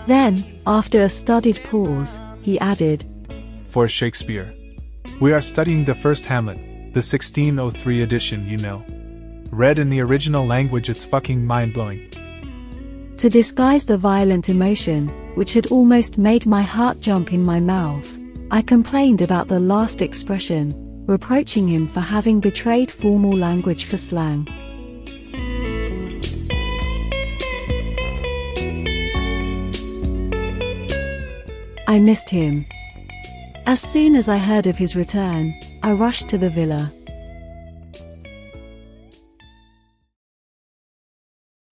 Then, 0.06 0.44
after 0.68 1.02
a 1.02 1.10
studied 1.10 1.60
pause, 1.64 2.19
he 2.44 2.60
added, 2.60 3.06
For 3.69 3.88
Shakespeare. 3.88 4.53
We 5.19 5.34
are 5.34 5.41
studying 5.41 5.84
the 5.84 5.95
first 5.95 6.27
Hamlet, 6.27 6.60
the 6.94 7.02
1603 7.02 8.03
edition, 8.03 8.45
you 8.45 8.57
know. 8.57 8.86
Read 9.52 9.80
in 9.80 9.90
the 9.90 10.00
original 10.00 10.46
language, 10.46 10.90
it's 10.90 11.06
fucking 11.06 11.44
mind 11.46 11.74
blowing. 11.74 12.10
To 13.18 13.30
disguise 13.30 13.86
the 13.86 13.98
violent 13.98 14.48
emotion, 14.48 15.10
which 15.36 15.54
had 15.54 15.68
almost 15.68 16.18
made 16.18 16.46
my 16.46 16.62
heart 16.62 17.02
jump 17.02 17.34
in 17.34 17.44
my 17.44 17.60
mouth, 17.60 18.18
I 18.52 18.62
complained 18.62 19.22
about 19.22 19.48
the 19.48 19.60
last 19.60 20.02
expression, 20.02 20.74
reproaching 21.08 21.68
him 21.68 21.88
for 21.88 22.00
having 22.00 22.40
betrayed 22.40 22.92
formal 22.92 23.36
language 23.36 23.86
for 23.86 23.98
slang. 23.98 24.48
I 31.88 31.98
missed 32.00 32.30
him. 32.30 32.68
As 33.66 33.82
soon 33.82 34.16
as 34.16 34.30
I 34.30 34.38
heard 34.38 34.68
of 34.68 34.78
his 34.78 34.96
return, 34.96 35.60
I 35.82 35.92
rushed 35.92 36.30
to 36.30 36.38
the 36.38 36.50
villa. 36.50 36.92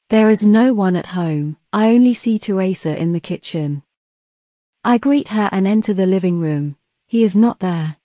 There 0.10 0.30
is 0.30 0.46
no 0.46 0.74
one 0.74 0.96
at 0.96 1.08
home, 1.08 1.58
I 1.74 1.90
only 1.90 2.14
see 2.14 2.40
Teresa 2.40 2.96
in 2.98 3.12
the 3.12 3.20
kitchen. 3.20 3.84
I 4.82 4.98
greet 4.98 5.30
her 5.30 5.50
and 5.52 5.68
enter 5.68 5.94
the 5.94 6.06
living 6.06 6.40
room. 6.40 6.78
He 7.08 7.24
is 7.24 7.36
not 7.36 7.60
there. 7.60 7.98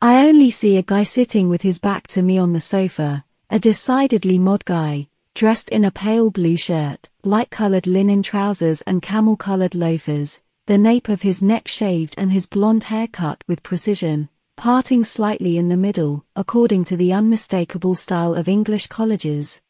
I 0.00 0.28
only 0.28 0.52
see 0.52 0.76
a 0.76 0.82
guy 0.82 1.02
sitting 1.02 1.48
with 1.48 1.62
his 1.62 1.80
back 1.80 2.06
to 2.08 2.22
me 2.22 2.38
on 2.38 2.52
the 2.52 2.60
sofa, 2.60 3.24
a 3.50 3.58
decidedly 3.58 4.38
mod 4.38 4.64
guy, 4.64 5.08
dressed 5.34 5.70
in 5.70 5.84
a 5.84 5.90
pale 5.90 6.30
blue 6.30 6.56
shirt, 6.56 7.08
light-colored 7.24 7.88
linen 7.88 8.22
trousers 8.22 8.82
and 8.82 9.02
camel-colored 9.02 9.74
loafers, 9.74 10.40
the 10.66 10.78
nape 10.78 11.08
of 11.08 11.22
his 11.22 11.42
neck 11.42 11.66
shaved 11.66 12.14
and 12.16 12.30
his 12.30 12.46
blonde 12.46 12.84
hair 12.84 13.08
cut 13.08 13.42
with 13.48 13.64
precision, 13.64 14.28
parting 14.56 15.02
slightly 15.02 15.56
in 15.56 15.68
the 15.68 15.76
middle, 15.76 16.24
according 16.36 16.84
to 16.84 16.96
the 16.96 17.12
unmistakable 17.12 17.96
style 17.96 18.36
of 18.36 18.46
English 18.46 18.86
colleges. 18.86 19.61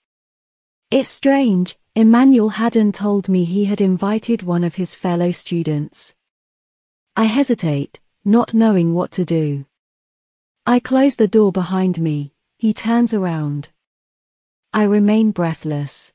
It's 0.94 1.08
strange, 1.08 1.78
Emmanuel 1.94 2.50
hadn't 2.50 2.94
told 2.96 3.26
me 3.26 3.46
he 3.46 3.64
had 3.64 3.80
invited 3.80 4.42
one 4.42 4.62
of 4.62 4.74
his 4.74 4.94
fellow 4.94 5.32
students. 5.32 6.14
I 7.16 7.24
hesitate, 7.24 8.02
not 8.26 8.52
knowing 8.52 8.92
what 8.92 9.10
to 9.12 9.24
do. 9.24 9.64
I 10.66 10.80
close 10.80 11.16
the 11.16 11.26
door 11.26 11.50
behind 11.50 11.98
me, 11.98 12.34
he 12.58 12.74
turns 12.74 13.14
around. 13.14 13.70
I 14.74 14.82
remain 14.82 15.30
breathless. 15.30 16.12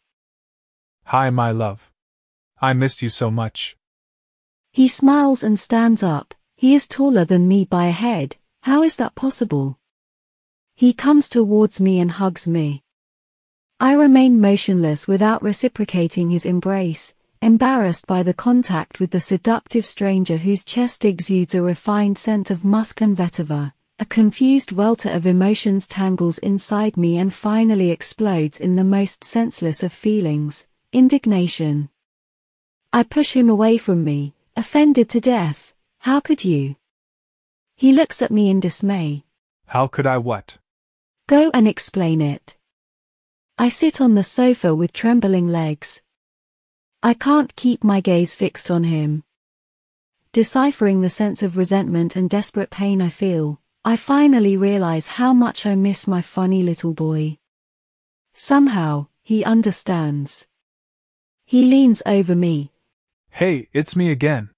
Hi, 1.05 1.31
my 1.31 1.49
love. 1.49 1.91
I 2.61 2.73
missed 2.73 3.01
you 3.01 3.09
so 3.09 3.31
much. 3.31 3.77
He 4.71 4.87
smiles 4.87 5.41
and 5.41 5.59
stands 5.59 6.03
up, 6.03 6.35
he 6.55 6.75
is 6.75 6.87
taller 6.87 7.25
than 7.25 7.47
me 7.47 7.65
by 7.65 7.87
a 7.87 7.91
head, 8.05 8.35
how 8.61 8.83
is 8.83 8.97
that 8.97 9.15
possible? 9.15 9.79
He 10.75 10.93
comes 10.93 11.29
towards 11.29 11.81
me 11.81 11.99
and 11.99 12.11
hugs 12.11 12.47
me. 12.47 12.83
I 13.79 13.93
remain 13.93 14.41
motionless 14.41 15.07
without 15.07 15.43
reciprocating 15.43 16.31
his 16.31 16.47
embrace, 16.47 17.13
embarrassed 17.43 18.07
by 18.07 18.23
the 18.23 18.33
contact 18.33 18.99
with 18.99 19.11
the 19.11 19.19
seductive 19.19 19.85
stranger 19.85 20.37
whose 20.37 20.65
chest 20.65 21.05
exudes 21.05 21.53
a 21.53 21.61
refined 21.61 22.17
scent 22.17 22.49
of 22.49 22.65
musk 22.65 23.01
and 23.01 23.15
vetiver. 23.15 23.73
A 23.99 24.05
confused 24.05 24.71
welter 24.71 25.11
of 25.11 25.27
emotions 25.27 25.85
tangles 25.85 26.39
inside 26.39 26.97
me 26.97 27.19
and 27.19 27.31
finally 27.31 27.91
explodes 27.91 28.59
in 28.59 28.75
the 28.75 28.83
most 28.83 29.23
senseless 29.23 29.83
of 29.83 29.93
feelings, 29.93 30.67
indignation. 30.91 31.89
I 32.91 33.03
push 33.03 33.33
him 33.33 33.47
away 33.47 33.77
from 33.77 34.03
me, 34.03 34.33
offended 34.55 35.07
to 35.09 35.21
death. 35.21 35.75
How 35.99 36.19
could 36.19 36.43
you? 36.43 36.77
He 37.75 37.93
looks 37.93 38.23
at 38.23 38.31
me 38.31 38.49
in 38.49 38.59
dismay. 38.59 39.25
How 39.67 39.85
could 39.85 40.07
I 40.07 40.17
what? 40.17 40.57
Go 41.27 41.51
and 41.53 41.67
explain 41.67 42.21
it. 42.21 42.56
I 43.59 43.69
sit 43.69 43.99
on 43.99 44.13
the 44.13 44.23
sofa 44.23 44.75
with 44.75 44.93
trembling 44.93 45.47
legs. 45.47 46.03
I 47.01 47.15
can't 47.15 47.55
keep 47.55 47.83
my 47.83 48.01
gaze 48.01 48.35
fixed 48.35 48.69
on 48.69 48.83
him. 48.83 49.23
Deciphering 50.31 51.01
the 51.01 51.09
sense 51.09 51.41
of 51.41 51.57
resentment 51.57 52.15
and 52.15 52.29
desperate 52.29 52.69
pain 52.69 53.01
I 53.01 53.09
feel, 53.09 53.59
I 53.83 53.95
finally 53.95 54.57
realize 54.57 55.07
how 55.07 55.33
much 55.33 55.65
I 55.65 55.73
miss 55.73 56.07
my 56.07 56.21
funny 56.21 56.61
little 56.61 56.93
boy. 56.93 57.39
Somehow, 58.33 59.07
he 59.23 59.43
understands. 59.43 60.47
He 61.43 61.65
leans 61.65 62.03
over 62.05 62.35
me. 62.35 62.73
Hey, 63.31 63.69
it's 63.73 63.95
me 63.95 64.11
again. 64.11 64.51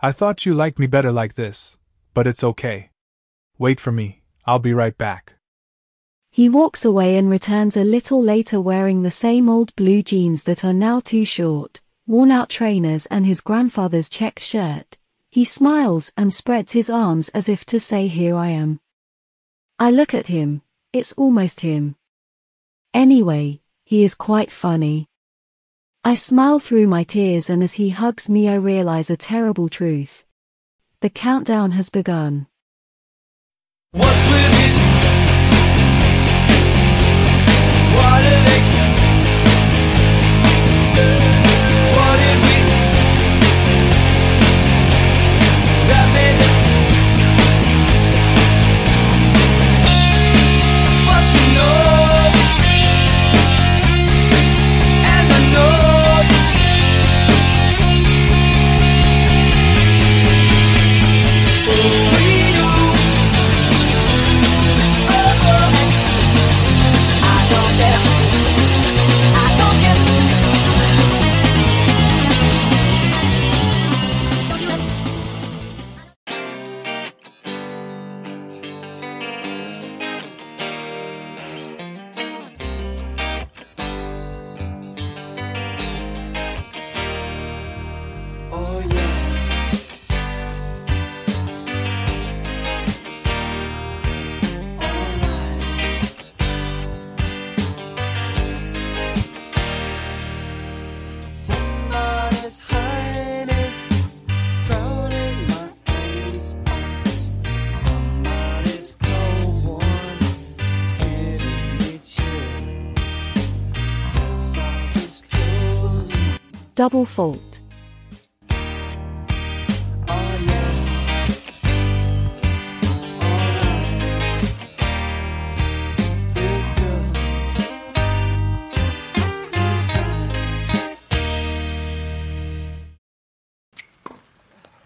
I 0.00 0.12
thought 0.12 0.46
you 0.46 0.54
liked 0.54 0.78
me 0.78 0.86
better 0.86 1.10
like 1.10 1.34
this, 1.34 1.76
but 2.14 2.28
it's 2.28 2.44
okay. 2.44 2.90
Wait 3.58 3.80
for 3.80 3.90
me, 3.90 4.22
I'll 4.44 4.60
be 4.60 4.72
right 4.72 4.96
back. 4.96 5.37
He 6.38 6.48
walks 6.48 6.84
away 6.84 7.16
and 7.16 7.28
returns 7.28 7.76
a 7.76 7.82
little 7.82 8.22
later 8.22 8.60
wearing 8.60 9.02
the 9.02 9.10
same 9.10 9.48
old 9.48 9.74
blue 9.74 10.04
jeans 10.04 10.44
that 10.44 10.64
are 10.64 10.72
now 10.72 11.00
too 11.00 11.24
short, 11.24 11.80
worn 12.06 12.30
out 12.30 12.48
trainers 12.48 13.06
and 13.06 13.26
his 13.26 13.40
grandfather's 13.40 14.08
check 14.08 14.38
shirt. 14.38 14.98
He 15.30 15.44
smiles 15.44 16.12
and 16.16 16.32
spreads 16.32 16.70
his 16.70 16.88
arms 16.88 17.28
as 17.30 17.48
if 17.48 17.66
to 17.66 17.80
say 17.80 18.06
here 18.06 18.36
I 18.36 18.50
am. 18.50 18.78
I 19.80 19.90
look 19.90 20.14
at 20.14 20.28
him, 20.28 20.62
it's 20.92 21.12
almost 21.14 21.62
him. 21.62 21.96
Anyway, 22.94 23.60
he 23.84 24.04
is 24.04 24.14
quite 24.14 24.52
funny. 24.52 25.08
I 26.04 26.14
smile 26.14 26.60
through 26.60 26.86
my 26.86 27.02
tears 27.02 27.50
and 27.50 27.64
as 27.64 27.72
he 27.72 27.88
hugs 27.88 28.28
me 28.30 28.48
I 28.48 28.54
realize 28.54 29.10
a 29.10 29.16
terrible 29.16 29.68
truth. 29.68 30.22
The 31.00 31.10
countdown 31.10 31.72
has 31.72 31.90
begun. 31.90 32.46
What's 38.38 38.68
with 40.98 41.27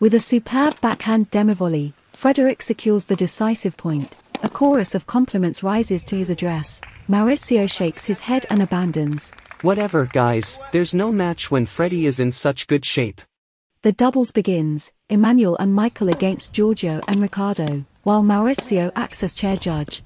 With 0.02 0.14
a 0.14 0.18
superb 0.18 0.80
backhand 0.80 1.30
demi-volley, 1.30 1.94
Frederick 2.12 2.60
secures 2.60 3.04
the 3.04 3.14
decisive 3.14 3.76
point. 3.76 4.16
A 4.42 4.48
chorus 4.48 4.96
of 4.96 5.06
compliments 5.06 5.62
rises 5.62 6.02
to 6.06 6.16
his 6.16 6.28
address. 6.28 6.80
Maurizio 7.08 7.70
shakes 7.70 8.04
his 8.04 8.22
head 8.22 8.44
and 8.50 8.60
abandons. 8.60 9.30
Whatever, 9.60 10.06
guys, 10.06 10.58
there's 10.72 10.92
no 10.92 11.12
match 11.12 11.52
when 11.52 11.66
Freddy 11.66 12.06
is 12.06 12.18
in 12.18 12.32
such 12.32 12.66
good 12.66 12.84
shape. 12.84 13.20
The 13.82 13.92
doubles 13.92 14.32
begins, 14.32 14.92
Emmanuel 15.08 15.56
and 15.58 15.72
Michael 15.72 16.08
against 16.08 16.52
Giorgio 16.52 17.00
and 17.06 17.22
Ricardo, 17.22 17.84
while 18.02 18.24
Maurizio 18.24 18.90
acts 18.96 19.22
as 19.22 19.36
chair 19.36 19.56
judge. 19.56 20.02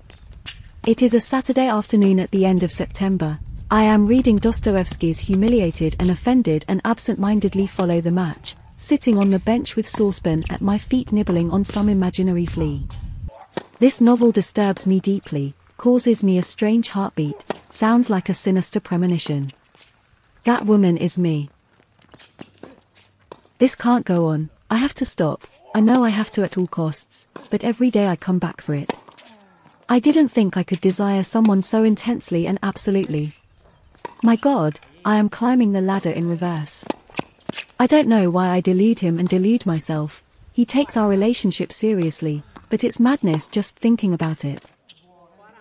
It 0.86 1.00
is 1.00 1.14
a 1.14 1.20
Saturday 1.20 1.68
afternoon 1.68 2.20
at 2.20 2.32
the 2.32 2.44
end 2.44 2.62
of 2.62 2.70
September. 2.70 3.38
I 3.70 3.84
am 3.84 4.06
reading 4.06 4.36
Dostoevsky's 4.36 5.20
Humiliated 5.20 5.96
and 5.98 6.10
Offended 6.10 6.66
and 6.68 6.82
absent-mindedly 6.84 7.66
follow 7.66 8.02
the 8.02 8.12
match, 8.12 8.56
sitting 8.76 9.18
on 9.18 9.30
the 9.30 9.38
bench 9.38 9.76
with 9.76 9.88
saucepan 9.88 10.44
at 10.50 10.60
my 10.60 10.78
feet 10.78 11.12
nibbling 11.12 11.50
on 11.50 11.64
some 11.64 11.88
imaginary 11.88 12.46
flea. 12.46 12.86
This 13.78 14.00
novel 14.00 14.32
disturbs 14.32 14.86
me 14.86 15.00
deeply, 15.00 15.54
causes 15.76 16.24
me 16.24 16.38
a 16.38 16.42
strange 16.42 16.90
heartbeat, 16.90 17.44
sounds 17.68 18.10
like 18.10 18.28
a 18.28 18.34
sinister 18.34 18.80
premonition. 18.80 19.50
That 20.44 20.66
woman 20.66 20.96
is 20.96 21.18
me. 21.18 21.50
This 23.58 23.74
can't 23.74 24.04
go 24.04 24.26
on, 24.26 24.50
I 24.70 24.76
have 24.76 24.94
to 24.94 25.04
stop, 25.04 25.46
I 25.74 25.80
know 25.80 26.04
I 26.04 26.10
have 26.10 26.30
to 26.32 26.42
at 26.42 26.56
all 26.56 26.66
costs, 26.66 27.28
but 27.50 27.64
every 27.64 27.90
day 27.90 28.06
I 28.06 28.16
come 28.16 28.38
back 28.38 28.60
for 28.60 28.74
it. 28.74 28.92
I 29.88 29.98
didn't 29.98 30.28
think 30.28 30.56
I 30.56 30.62
could 30.62 30.80
desire 30.80 31.22
someone 31.22 31.62
so 31.62 31.84
intensely 31.84 32.46
and 32.46 32.58
absolutely. 32.62 33.34
My 34.22 34.36
god, 34.36 34.80
I 35.04 35.16
am 35.16 35.28
climbing 35.28 35.72
the 35.72 35.80
ladder 35.80 36.10
in 36.10 36.28
reverse. 36.28 36.84
I 37.78 37.86
don't 37.86 38.08
know 38.08 38.30
why 38.30 38.48
I 38.48 38.60
delude 38.60 39.00
him 39.00 39.18
and 39.18 39.28
delude 39.28 39.66
myself. 39.66 40.24
He 40.52 40.64
takes 40.64 40.96
our 40.96 41.08
relationship 41.08 41.72
seriously, 41.72 42.42
but 42.70 42.82
it's 42.82 42.98
madness 42.98 43.46
just 43.46 43.78
thinking 43.78 44.14
about 44.14 44.44
it. 44.44 44.62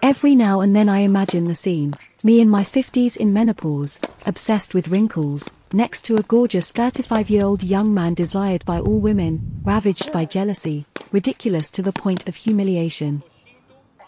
Every 0.01 0.35
now 0.35 0.61
and 0.61 0.75
then 0.75 0.87
I 0.87 0.99
imagine 0.99 1.45
the 1.45 1.55
scene, 1.55 1.95
me 2.23 2.39
in 2.39 2.49
my 2.49 2.63
50s 2.63 3.17
in 3.17 3.33
menopause, 3.33 3.99
obsessed 4.25 4.73
with 4.73 4.87
wrinkles, 4.87 5.49
next 5.73 6.03
to 6.05 6.15
a 6.15 6.23
gorgeous 6.23 6.71
35 6.71 7.29
year 7.29 7.43
old 7.43 7.63
young 7.63 7.93
man 7.93 8.13
desired 8.13 8.63
by 8.65 8.79
all 8.79 8.99
women, 8.99 9.61
ravaged 9.63 10.11
by 10.11 10.25
jealousy, 10.25 10.85
ridiculous 11.11 11.69
to 11.71 11.81
the 11.81 11.91
point 11.91 12.27
of 12.27 12.35
humiliation. 12.35 13.23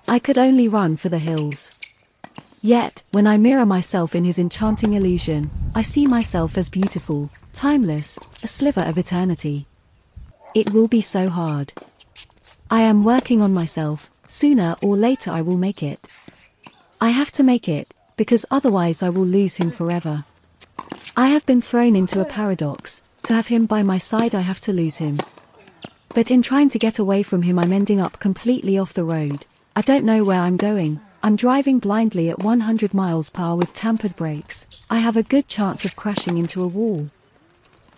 I 0.07 0.19
could 0.19 0.37
only 0.37 0.67
run 0.67 0.97
for 0.97 1.09
the 1.09 1.19
hills. 1.19 1.71
Yet, 2.61 3.03
when 3.11 3.27
I 3.27 3.37
mirror 3.37 3.65
myself 3.65 4.15
in 4.15 4.25
his 4.25 4.39
enchanting 4.39 4.93
illusion, 4.93 5.51
I 5.75 5.83
see 5.83 6.07
myself 6.07 6.57
as 6.57 6.69
beautiful, 6.69 7.29
timeless, 7.53 8.17
a 8.41 8.47
sliver 8.47 8.81
of 8.81 8.97
eternity. 8.97 9.67
It 10.55 10.73
will 10.73 10.87
be 10.87 11.01
so 11.01 11.29
hard. 11.29 11.73
I 12.71 12.81
am 12.81 13.03
working 13.03 13.41
on 13.41 13.53
myself, 13.53 14.11
sooner 14.25 14.75
or 14.81 14.97
later 14.97 15.31
I 15.31 15.41
will 15.41 15.57
make 15.57 15.83
it. 15.83 16.07
I 16.99 17.09
have 17.09 17.31
to 17.33 17.43
make 17.43 17.69
it, 17.69 17.93
because 18.17 18.45
otherwise 18.49 19.03
I 19.03 19.09
will 19.09 19.25
lose 19.25 19.57
him 19.57 19.69
forever. 19.69 20.25
I 21.15 21.27
have 21.27 21.45
been 21.45 21.61
thrown 21.61 21.95
into 21.95 22.21
a 22.21 22.25
paradox, 22.25 23.03
to 23.23 23.33
have 23.33 23.47
him 23.47 23.67
by 23.67 23.83
my 23.83 23.99
side 23.99 24.33
I 24.33 24.41
have 24.41 24.59
to 24.61 24.73
lose 24.73 24.97
him. 24.97 25.19
But 26.09 26.31
in 26.31 26.41
trying 26.41 26.69
to 26.69 26.79
get 26.79 26.97
away 26.97 27.21
from 27.21 27.43
him 27.43 27.59
I'm 27.59 27.71
ending 27.71 28.01
up 28.01 28.19
completely 28.19 28.79
off 28.79 28.93
the 28.93 29.03
road. 29.03 29.45
I 29.75 29.81
don't 29.81 30.05
know 30.05 30.23
where 30.23 30.39
I'm 30.39 30.57
going, 30.57 30.99
I'm 31.23 31.35
driving 31.35 31.79
blindly 31.79 32.29
at 32.29 32.39
100 32.39 32.93
miles 32.93 33.29
per 33.29 33.41
hour 33.41 33.55
with 33.55 33.73
tampered 33.73 34.15
brakes. 34.15 34.67
I 34.89 34.99
have 34.99 35.17
a 35.17 35.23
good 35.23 35.47
chance 35.47 35.83
of 35.83 35.95
crashing 35.95 36.37
into 36.37 36.63
a 36.63 36.67
wall. 36.67 37.09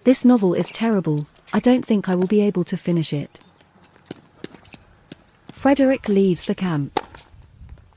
This 0.04 0.24
novel 0.24 0.54
is 0.54 0.72
terrible, 0.72 1.28
I 1.52 1.60
don't 1.60 1.86
think 1.86 2.08
I 2.08 2.16
will 2.16 2.28
be 2.28 2.42
able 2.42 2.64
to 2.66 2.78
finish 2.78 3.12
it. 3.12 3.40
Frederick 5.52 6.08
leaves 6.08 6.46
the 6.46 6.56
camp. 6.56 7.00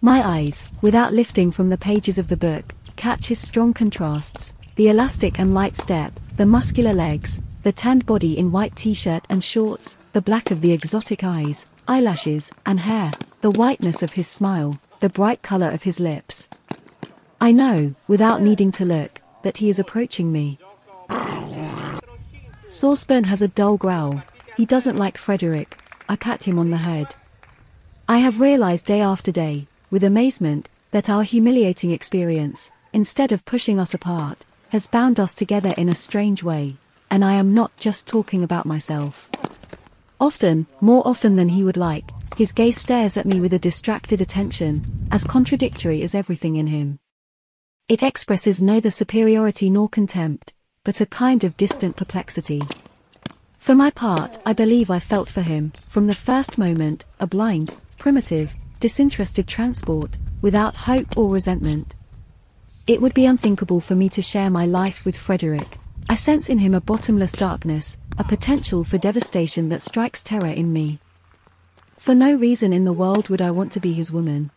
My 0.00 0.26
eyes, 0.26 0.66
without 0.80 1.14
lifting 1.14 1.50
from 1.50 1.68
the 1.68 1.78
pages 1.78 2.18
of 2.18 2.28
the 2.28 2.36
book, 2.36 2.74
catch 2.96 3.26
his 3.26 3.38
strong 3.38 3.72
contrasts 3.72 4.54
the 4.74 4.88
elastic 4.88 5.38
and 5.38 5.52
light 5.52 5.76
step, 5.76 6.18
the 6.36 6.46
muscular 6.46 6.94
legs, 6.94 7.42
the 7.62 7.72
tanned 7.72 8.06
body 8.06 8.38
in 8.38 8.50
white 8.50 8.74
t 8.74 8.94
shirt 8.94 9.26
and 9.28 9.44
shorts, 9.44 9.98
the 10.12 10.22
black 10.22 10.50
of 10.50 10.62
the 10.62 10.72
exotic 10.72 11.22
eyes, 11.22 11.66
eyelashes, 11.86 12.50
and 12.64 12.80
hair, 12.80 13.12
the 13.42 13.50
whiteness 13.50 14.02
of 14.02 14.14
his 14.14 14.26
smile, 14.26 14.80
the 15.02 15.08
bright 15.08 15.42
color 15.42 15.68
of 15.68 15.82
his 15.82 15.98
lips. 15.98 16.48
I 17.40 17.50
know, 17.50 17.96
without 18.06 18.40
needing 18.40 18.70
to 18.72 18.84
look, 18.84 19.20
that 19.42 19.56
he 19.56 19.68
is 19.68 19.80
approaching 19.80 20.30
me. 20.30 20.60
Saucepan 22.68 23.24
has 23.24 23.42
a 23.42 23.48
dull 23.48 23.76
growl. 23.76 24.22
He 24.56 24.64
doesn't 24.64 24.96
like 24.96 25.18
Frederick. 25.18 25.76
I 26.08 26.14
pat 26.14 26.44
him 26.44 26.56
on 26.56 26.70
the 26.70 26.76
head. 26.76 27.16
I 28.08 28.18
have 28.18 28.40
realized 28.40 28.86
day 28.86 29.00
after 29.00 29.32
day, 29.32 29.66
with 29.90 30.04
amazement, 30.04 30.68
that 30.92 31.10
our 31.10 31.24
humiliating 31.24 31.90
experience, 31.90 32.70
instead 32.92 33.32
of 33.32 33.44
pushing 33.44 33.80
us 33.80 33.94
apart, 33.94 34.44
has 34.68 34.86
bound 34.86 35.18
us 35.18 35.34
together 35.34 35.74
in 35.76 35.88
a 35.88 35.96
strange 35.96 36.44
way, 36.44 36.76
and 37.10 37.24
I 37.24 37.32
am 37.32 37.54
not 37.54 37.76
just 37.76 38.06
talking 38.06 38.44
about 38.44 38.66
myself. 38.66 39.28
Often, 40.20 40.68
more 40.80 41.02
often 41.04 41.34
than 41.34 41.48
he 41.48 41.64
would 41.64 41.76
like, 41.76 42.11
his 42.36 42.52
gaze 42.52 42.80
stares 42.80 43.16
at 43.16 43.26
me 43.26 43.40
with 43.40 43.52
a 43.52 43.58
distracted 43.58 44.20
attention, 44.20 45.08
as 45.10 45.24
contradictory 45.24 46.02
as 46.02 46.14
everything 46.14 46.56
in 46.56 46.66
him. 46.66 46.98
It 47.88 48.02
expresses 48.02 48.62
neither 48.62 48.90
superiority 48.90 49.68
nor 49.68 49.88
contempt, 49.88 50.54
but 50.84 51.00
a 51.00 51.06
kind 51.06 51.44
of 51.44 51.56
distant 51.56 51.96
perplexity. 51.96 52.62
For 53.58 53.74
my 53.74 53.90
part, 53.90 54.38
I 54.44 54.52
believe 54.52 54.90
I 54.90 54.98
felt 54.98 55.28
for 55.28 55.42
him, 55.42 55.72
from 55.88 56.06
the 56.06 56.14
first 56.14 56.58
moment, 56.58 57.04
a 57.20 57.26
blind, 57.26 57.76
primitive, 57.98 58.56
disinterested 58.80 59.46
transport, 59.46 60.18
without 60.40 60.74
hope 60.74 61.16
or 61.16 61.30
resentment. 61.30 61.94
It 62.86 63.00
would 63.00 63.14
be 63.14 63.26
unthinkable 63.26 63.80
for 63.80 63.94
me 63.94 64.08
to 64.08 64.22
share 64.22 64.50
my 64.50 64.66
life 64.66 65.04
with 65.04 65.16
Frederick. 65.16 65.78
I 66.08 66.16
sense 66.16 66.50
in 66.50 66.58
him 66.58 66.74
a 66.74 66.80
bottomless 66.80 67.32
darkness, 67.32 67.98
a 68.18 68.24
potential 68.24 68.82
for 68.82 68.98
devastation 68.98 69.68
that 69.68 69.82
strikes 69.82 70.24
terror 70.24 70.48
in 70.48 70.72
me. 70.72 70.98
For 72.02 72.16
no 72.16 72.34
reason 72.34 72.72
in 72.72 72.82
the 72.82 72.92
world 72.92 73.28
would 73.28 73.40
I 73.40 73.52
want 73.52 73.70
to 73.72 73.80
be 73.80 73.92
his 73.92 74.12
woman. 74.12 74.50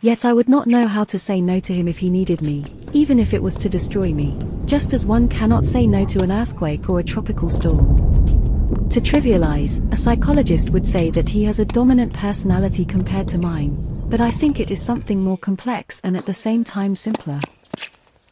Yet 0.00 0.24
I 0.24 0.32
would 0.32 0.48
not 0.48 0.68
know 0.68 0.86
how 0.86 1.02
to 1.02 1.18
say 1.18 1.40
no 1.40 1.58
to 1.58 1.74
him 1.74 1.88
if 1.88 1.98
he 1.98 2.08
needed 2.08 2.40
me, 2.40 2.64
even 2.92 3.18
if 3.18 3.34
it 3.34 3.42
was 3.42 3.56
to 3.56 3.68
destroy 3.68 4.12
me, 4.12 4.38
just 4.64 4.94
as 4.94 5.04
one 5.04 5.26
cannot 5.26 5.66
say 5.66 5.88
no 5.88 6.04
to 6.04 6.22
an 6.22 6.30
earthquake 6.30 6.88
or 6.88 7.00
a 7.00 7.02
tropical 7.02 7.50
storm. 7.50 8.88
To 8.90 9.00
trivialize, 9.00 9.92
a 9.92 9.96
psychologist 9.96 10.70
would 10.70 10.86
say 10.86 11.10
that 11.10 11.30
he 11.30 11.42
has 11.46 11.58
a 11.58 11.64
dominant 11.64 12.12
personality 12.12 12.84
compared 12.84 13.26
to 13.30 13.38
mine, 13.38 13.74
but 14.08 14.20
I 14.20 14.30
think 14.30 14.60
it 14.60 14.70
is 14.70 14.80
something 14.80 15.20
more 15.20 15.38
complex 15.38 16.00
and 16.04 16.16
at 16.16 16.26
the 16.26 16.32
same 16.32 16.62
time 16.62 16.94
simpler. 16.94 17.40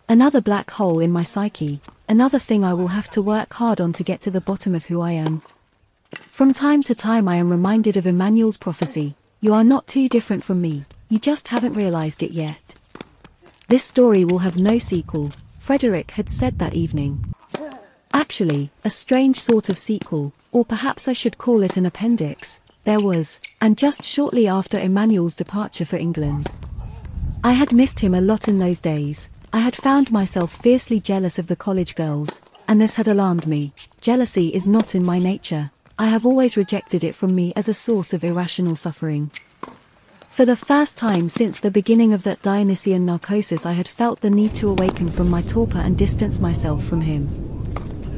Another 0.09 0.41
black 0.41 0.71
hole 0.71 1.01
in 1.01 1.11
my 1.11 1.25
psyche, 1.25 1.81
another 2.09 2.39
thing 2.39 2.63
I 2.63 2.75
will 2.75 2.95
have 2.95 3.11
to 3.11 3.23
work 3.23 3.55
hard 3.55 3.81
on 3.81 3.93
to 3.95 4.05
get 4.05 4.21
to 4.21 4.31
the 4.31 4.41
bottom 4.41 4.77
of 4.77 4.85
who 4.87 5.01
I 5.01 5.11
am. 5.15 5.43
From 6.19 6.53
time 6.53 6.83
to 6.85 6.95
time 6.95 7.29
I 7.29 7.37
am 7.37 7.51
reminded 7.51 7.97
of 7.97 8.07
Emmanuel's 8.07 8.59
prophecy, 8.59 9.15
you 9.41 9.55
are 9.55 9.65
not 9.65 9.87
too 9.87 10.09
different 10.09 10.45
from 10.45 10.61
me, 10.61 10.85
you 11.09 11.19
just 11.19 11.49
haven't 11.49 11.75
realized 11.75 12.23
it 12.23 12.33
yet. 12.33 12.75
This 13.69 13.85
story 13.85 14.25
will 14.25 14.39
have 14.39 14.57
no 14.57 14.79
sequel, 14.79 15.31
Frederick 15.59 16.13
had 16.13 16.29
said 16.29 16.59
that 16.59 16.75
evening. 16.75 17.35
Actually, 18.13 18.71
a 18.85 18.91
strange 18.91 19.39
sort 19.39 19.69
of 19.69 19.79
sequel, 19.79 20.33
or 20.51 20.65
perhaps 20.65 21.07
I 21.07 21.13
should 21.13 21.39
call 21.39 21.63
it 21.63 21.77
an 21.77 21.87
appendix, 21.87 22.61
there 22.85 23.01
was, 23.01 23.41
and 23.61 23.79
just 23.79 24.03
shortly 24.03 24.49
after 24.49 24.79
Emmanuel's 24.79 25.35
departure 25.37 25.85
for 25.85 25.97
England. 25.97 26.51
I 27.45 27.53
had 27.53 27.73
missed 27.73 28.01
him 28.01 28.15
a 28.15 28.21
lot 28.21 28.49
in 28.49 28.59
those 28.59 28.81
days, 28.81 29.31
I 29.53 29.61
had 29.61 29.77
found 29.77 30.11
myself 30.11 30.55
fiercely 30.55 31.01
jealous 31.01 31.39
of 31.39 31.47
the 31.49 31.57
college 31.57 31.95
girls, 31.95 32.41
and 32.67 32.81
this 32.81 32.97
had 32.97 33.09
alarmed 33.09 33.47
me. 33.47 33.73
Jealousy 34.01 34.49
is 34.49 34.67
not 34.67 34.95
in 34.95 35.05
my 35.05 35.19
nature, 35.19 35.71
I 36.01 36.07
have 36.07 36.25
always 36.25 36.57
rejected 36.57 37.05
it 37.05 37.15
from 37.15 37.35
me 37.35 37.53
as 37.55 37.69
a 37.69 37.75
source 37.75 38.15
of 38.15 38.25
irrational 38.25 38.75
suffering. 38.75 39.31
For 40.31 40.47
the 40.47 40.57
first 40.57 40.97
time 40.97 41.29
since 41.29 41.61
the 41.61 41.71
beginning 41.71 42.15
of 42.15 42.23
that 42.23 42.41
Dionysian 42.41 43.05
narcosis 43.05 43.67
I 43.67 43.73
had 43.73 43.87
felt 43.87 44.23
the 44.23 44.31
need 44.31 44.55
to 44.55 44.71
awaken 44.71 45.11
from 45.11 45.29
my 45.29 45.43
torpor 45.43 45.77
and 45.77 45.99
distance 45.99 46.41
myself 46.41 46.83
from 46.85 47.03
him. 47.03 47.29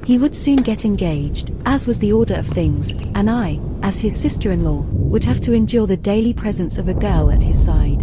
He 0.06 0.16
would 0.16 0.36
soon 0.36 0.58
get 0.58 0.84
engaged, 0.84 1.50
as 1.66 1.88
was 1.88 1.98
the 1.98 2.12
order 2.12 2.36
of 2.36 2.46
things, 2.46 2.92
and 3.16 3.28
I, 3.28 3.58
as 3.82 4.00
his 4.00 4.16
sister-in-law, 4.16 4.82
would 5.10 5.24
have 5.24 5.40
to 5.40 5.52
endure 5.52 5.88
the 5.88 5.96
daily 5.96 6.32
presence 6.32 6.78
of 6.78 6.86
a 6.86 6.94
girl 6.94 7.32
at 7.32 7.42
his 7.42 7.60
side. 7.60 7.98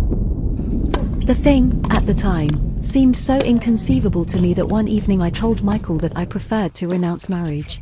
The 1.26 1.34
thing, 1.34 1.86
at 1.90 2.06
the 2.06 2.14
time, 2.14 2.84
seemed 2.84 3.16
so 3.16 3.38
inconceivable 3.38 4.26
to 4.26 4.42
me 4.42 4.54
that 4.56 4.68
one 4.68 4.90
evening 4.90 5.22
I 5.22 5.30
told 5.30 5.64
Michael 5.64 6.00
that 6.00 6.18
I 6.18 6.26
preferred 6.26 6.74
to 6.74 6.90
renounce 6.90 7.30
marriage. 7.30 7.80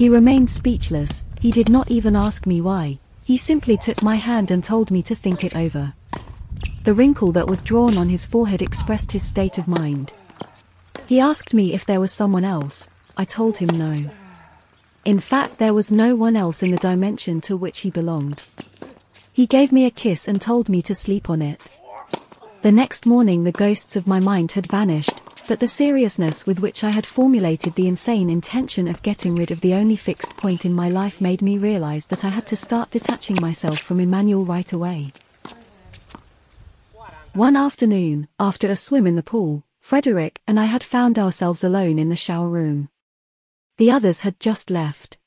He 0.00 0.08
remained 0.08 0.48
speechless, 0.48 1.24
he 1.42 1.52
did 1.52 1.68
not 1.68 1.90
even 1.90 2.16
ask 2.16 2.46
me 2.46 2.62
why, 2.62 2.98
he 3.22 3.36
simply 3.36 3.76
took 3.76 4.02
my 4.02 4.16
hand 4.16 4.50
and 4.50 4.64
told 4.64 4.90
me 4.90 5.02
to 5.02 5.14
think 5.14 5.44
it 5.44 5.54
over. 5.54 5.92
The 6.84 6.94
wrinkle 6.94 7.32
that 7.32 7.46
was 7.46 7.62
drawn 7.62 7.98
on 7.98 8.08
his 8.08 8.24
forehead 8.24 8.62
expressed 8.62 9.12
his 9.12 9.22
state 9.22 9.58
of 9.58 9.68
mind. 9.68 10.14
He 11.06 11.20
asked 11.20 11.52
me 11.52 11.74
if 11.74 11.84
there 11.84 12.00
was 12.00 12.12
someone 12.12 12.46
else, 12.46 12.88
I 13.18 13.26
told 13.26 13.58
him 13.58 13.76
no. 13.76 14.10
In 15.04 15.20
fact, 15.20 15.58
there 15.58 15.74
was 15.74 15.92
no 15.92 16.16
one 16.16 16.34
else 16.34 16.62
in 16.62 16.70
the 16.70 16.78
dimension 16.78 17.38
to 17.42 17.54
which 17.54 17.80
he 17.80 17.90
belonged. 17.90 18.42
He 19.34 19.46
gave 19.46 19.70
me 19.70 19.84
a 19.84 19.90
kiss 19.90 20.26
and 20.26 20.40
told 20.40 20.70
me 20.70 20.80
to 20.80 20.94
sleep 20.94 21.28
on 21.28 21.42
it. 21.42 21.72
The 22.62 22.72
next 22.72 23.04
morning, 23.04 23.44
the 23.44 23.52
ghosts 23.52 23.96
of 23.96 24.06
my 24.06 24.18
mind 24.18 24.52
had 24.52 24.66
vanished, 24.66 25.20
but 25.50 25.58
the 25.58 25.66
seriousness 25.66 26.46
with 26.46 26.60
which 26.60 26.84
I 26.84 26.90
had 26.90 27.04
formulated 27.04 27.74
the 27.74 27.88
insane 27.88 28.30
intention 28.30 28.86
of 28.86 29.02
getting 29.02 29.34
rid 29.34 29.50
of 29.50 29.60
the 29.62 29.74
only 29.74 29.96
fixed 29.96 30.36
point 30.36 30.64
in 30.64 30.72
my 30.72 30.88
life 30.88 31.20
made 31.20 31.42
me 31.42 31.58
realize 31.58 32.06
that 32.06 32.24
I 32.24 32.28
had 32.28 32.46
to 32.46 32.56
start 32.56 32.92
detaching 32.92 33.36
myself 33.40 33.80
from 33.80 33.98
Emmanuel 33.98 34.44
right 34.44 34.72
away. 34.72 35.12
One 37.32 37.56
afternoon, 37.56 38.28
after 38.38 38.70
a 38.70 38.76
swim 38.76 39.08
in 39.08 39.16
the 39.16 39.24
pool, 39.24 39.64
Frederick 39.80 40.40
and 40.46 40.60
I 40.60 40.66
had 40.66 40.84
found 40.84 41.18
ourselves 41.18 41.64
alone 41.64 41.98
in 41.98 42.10
the 42.10 42.14
shower 42.14 42.48
room. 42.48 42.88
The 43.76 43.90
others 43.90 44.20
had 44.20 44.38
just 44.38 44.70
left. 44.70 45.18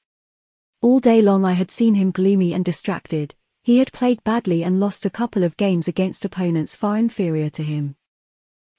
All 0.79 1.01
day 1.01 1.21
long 1.21 1.43
I 1.43 1.51
had 1.51 1.69
seen 1.69 1.95
him 1.95 2.11
gloomy 2.11 2.53
and 2.53 2.63
distracted, 2.63 3.35
he 3.61 3.79
had 3.79 3.91
played 3.91 4.23
badly 4.23 4.63
and 4.63 4.79
lost 4.79 5.05
a 5.05 5.09
couple 5.09 5.43
of 5.43 5.57
games 5.57 5.89
against 5.89 6.23
opponents 6.23 6.77
far 6.77 6.95
inferior 6.95 7.49
to 7.49 7.63
him. 7.63 7.97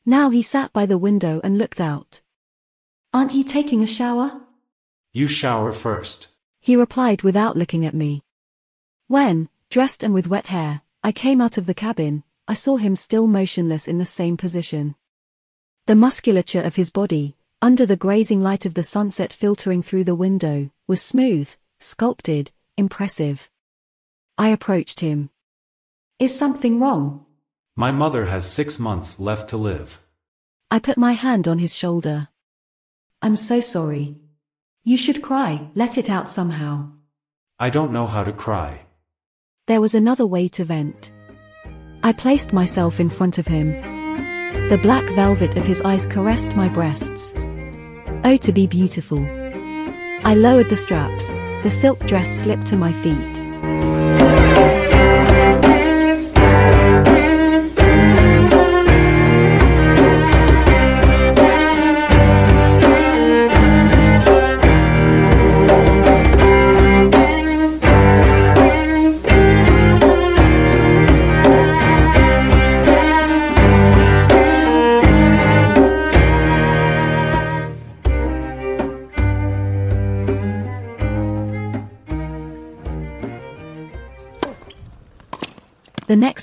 Now 0.06 0.30
he 0.30 0.42
sat 0.42 0.72
by 0.72 0.84
the 0.84 0.98
window 0.98 1.40
and 1.42 1.56
looked 1.56 1.80
out. 1.80 2.20
Aren't 3.12 3.34
you 3.34 3.42
taking 3.42 3.82
a 3.82 3.86
shower? 3.86 4.40
You 5.12 5.28
shower 5.28 5.72
first. 5.72 6.28
He 6.60 6.76
replied 6.76 7.22
without 7.22 7.56
looking 7.56 7.86
at 7.86 7.94
me. 7.94 8.22
When, 9.06 9.48
dressed 9.70 10.02
and 10.02 10.12
with 10.12 10.28
wet 10.28 10.48
hair, 10.48 10.82
I 11.02 11.12
came 11.12 11.40
out 11.40 11.56
of 11.56 11.66
the 11.66 11.74
cabin, 11.74 12.22
I 12.46 12.54
saw 12.54 12.76
him 12.76 12.96
still 12.96 13.26
motionless 13.26 13.88
in 13.88 13.98
the 13.98 14.04
same 14.04 14.36
position. 14.36 14.94
The 15.86 15.94
musculature 15.94 16.62
of 16.62 16.76
his 16.76 16.90
body, 16.90 17.36
under 17.62 17.86
the 17.86 17.96
grazing 17.96 18.42
light 18.42 18.66
of 18.66 18.74
the 18.74 18.82
sunset 18.82 19.32
filtering 19.32 19.82
through 19.82 20.04
the 20.04 20.14
window, 20.14 20.70
was 20.86 21.00
smooth, 21.00 21.48
sculpted, 21.80 22.50
impressive. 22.76 23.50
I 24.36 24.48
approached 24.48 25.00
him. 25.00 25.30
Is 26.18 26.38
something 26.38 26.80
wrong? 26.80 27.24
My 27.76 27.90
mother 27.90 28.26
has 28.26 28.48
six 28.48 28.78
months 28.78 29.18
left 29.18 29.48
to 29.48 29.56
live. 29.56 29.98
I 30.70 30.78
put 30.78 30.96
my 30.96 31.14
hand 31.14 31.48
on 31.48 31.58
his 31.58 31.76
shoulder. 31.76 32.28
I'm 33.20 33.34
so 33.34 33.60
sorry. 33.60 34.14
You 34.84 34.96
should 34.96 35.22
cry, 35.22 35.70
let 35.74 35.98
it 35.98 36.08
out 36.08 36.28
somehow. 36.28 36.90
I 37.58 37.70
don't 37.70 37.90
know 37.90 38.06
how 38.06 38.22
to 38.22 38.32
cry. 38.32 38.82
There 39.66 39.80
was 39.80 39.96
another 39.96 40.24
way 40.24 40.46
to 40.50 40.62
vent. 40.62 41.10
I 42.04 42.12
placed 42.12 42.52
myself 42.52 43.00
in 43.00 43.10
front 43.10 43.38
of 43.38 43.48
him. 43.48 43.72
The 44.68 44.78
black 44.80 45.04
velvet 45.16 45.56
of 45.56 45.66
his 45.66 45.82
eyes 45.82 46.06
caressed 46.06 46.54
my 46.54 46.68
breasts. 46.68 47.34
Oh, 48.22 48.36
to 48.40 48.52
be 48.52 48.68
beautiful. 48.68 49.18
I 50.24 50.34
lowered 50.34 50.68
the 50.68 50.76
straps. 50.76 51.32
The 51.64 51.70
silk 51.70 51.98
dress 52.06 52.30
slipped 52.30 52.68
to 52.68 52.76
my 52.76 52.92
feet. 52.92 54.03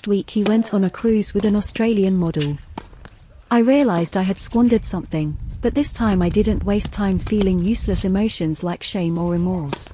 Next 0.02 0.08
week 0.08 0.32
he 0.32 0.44
went 0.44 0.74
on 0.74 0.84
a 0.84 0.90
cruise 0.90 1.32
with 1.32 1.46
an 1.46 1.56
Australian 1.56 2.18
model. 2.18 2.58
I 3.52 3.60
realized 3.60 4.18
I 4.18 4.24
had 4.24 4.40
squandered 4.40 4.84
something, 4.84 5.38
but 5.62 5.76
this 5.76 5.94
time 5.94 6.24
I 6.24 6.30
didn't 6.30 6.64
waste 6.64 6.92
time 6.92 7.20
feeling 7.20 7.60
useless 7.60 8.04
emotions 8.04 8.64
like 8.64 8.82
shame 8.82 9.20
or 9.20 9.32
remorse. 9.32 9.94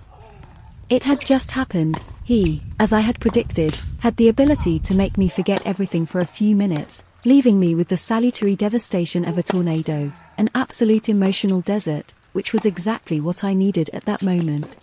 It 0.90 1.04
had 1.04 1.20
just 1.20 1.52
happened, 1.52 2.02
he, 2.24 2.64
as 2.80 2.94
I 2.94 3.02
had 3.02 3.20
predicted, 3.20 3.78
had 4.00 4.16
the 4.16 4.30
ability 4.30 4.80
to 4.80 4.96
make 4.96 5.18
me 5.18 5.28
forget 5.28 5.68
everything 5.68 6.06
for 6.06 6.20
a 6.22 6.34
few 6.40 6.56
minutes, 6.56 7.06
leaving 7.26 7.60
me 7.60 7.76
with 7.76 7.90
the 7.90 7.98
salutary 7.98 8.56
devastation 8.56 9.26
of 9.26 9.38
a 9.38 9.44
tornado, 9.44 10.14
an 10.38 10.50
absolute 10.56 11.10
emotional 11.10 11.60
desert, 11.60 12.14
which 12.32 12.54
was 12.54 12.66
exactly 12.66 13.20
what 13.20 13.44
I 13.44 13.54
needed 13.54 13.90
at 13.92 14.06
that 14.06 14.22
moment. 14.22 14.78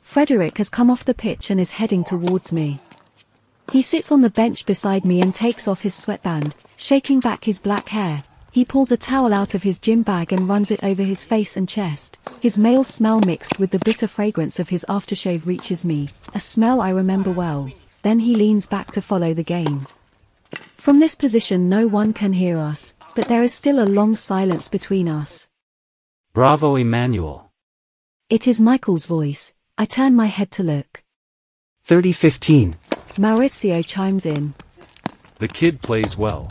Frederick 0.00 0.56
has 0.56 0.70
come 0.70 0.90
off 0.90 1.04
the 1.04 1.12
pitch 1.12 1.50
and 1.50 1.60
is 1.60 1.72
heading 1.72 2.04
towards 2.04 2.54
me. 2.54 2.80
He 3.70 3.82
sits 3.82 4.10
on 4.10 4.20
the 4.20 4.30
bench 4.30 4.66
beside 4.66 5.04
me 5.04 5.20
and 5.20 5.32
takes 5.32 5.68
off 5.68 5.82
his 5.82 5.94
sweatband, 5.94 6.56
shaking 6.76 7.20
back 7.20 7.44
his 7.44 7.60
black 7.60 7.88
hair. 7.88 8.24
He 8.50 8.64
pulls 8.64 8.90
a 8.90 8.96
towel 8.96 9.32
out 9.32 9.54
of 9.54 9.62
his 9.62 9.78
gym 9.78 10.02
bag 10.02 10.32
and 10.32 10.48
runs 10.48 10.72
it 10.72 10.82
over 10.82 11.04
his 11.04 11.22
face 11.22 11.56
and 11.56 11.68
chest. 11.68 12.18
His 12.40 12.58
male 12.58 12.82
smell 12.82 13.20
mixed 13.20 13.60
with 13.60 13.70
the 13.70 13.78
bitter 13.84 14.08
fragrance 14.08 14.58
of 14.58 14.70
his 14.70 14.84
aftershave 14.88 15.46
reaches 15.46 15.84
me, 15.84 16.10
a 16.34 16.40
smell 16.40 16.80
I 16.80 16.90
remember 16.90 17.30
well. 17.30 17.70
Then 18.02 18.18
he 18.18 18.34
leans 18.34 18.66
back 18.66 18.88
to 18.88 19.02
follow 19.02 19.34
the 19.34 19.44
game. 19.44 19.86
From 20.76 20.98
this 20.98 21.14
position 21.14 21.68
no 21.68 21.86
one 21.86 22.12
can 22.12 22.32
hear 22.32 22.58
us, 22.58 22.94
but 23.14 23.28
there 23.28 23.44
is 23.44 23.54
still 23.54 23.80
a 23.80 23.86
long 23.86 24.16
silence 24.16 24.66
between 24.66 25.08
us. 25.08 25.48
Bravo, 26.32 26.74
Emmanuel. 26.74 27.52
It 28.28 28.48
is 28.48 28.60
Michael's 28.60 29.06
voice. 29.06 29.54
I 29.78 29.84
turn 29.84 30.16
my 30.16 30.26
head 30.26 30.50
to 30.52 30.64
look. 30.64 31.04
3015. 31.84 32.76
Maurizio 33.20 33.84
chimes 33.84 34.24
in. 34.24 34.54
The 35.40 35.48
kid 35.48 35.82
plays 35.82 36.16
well. 36.16 36.50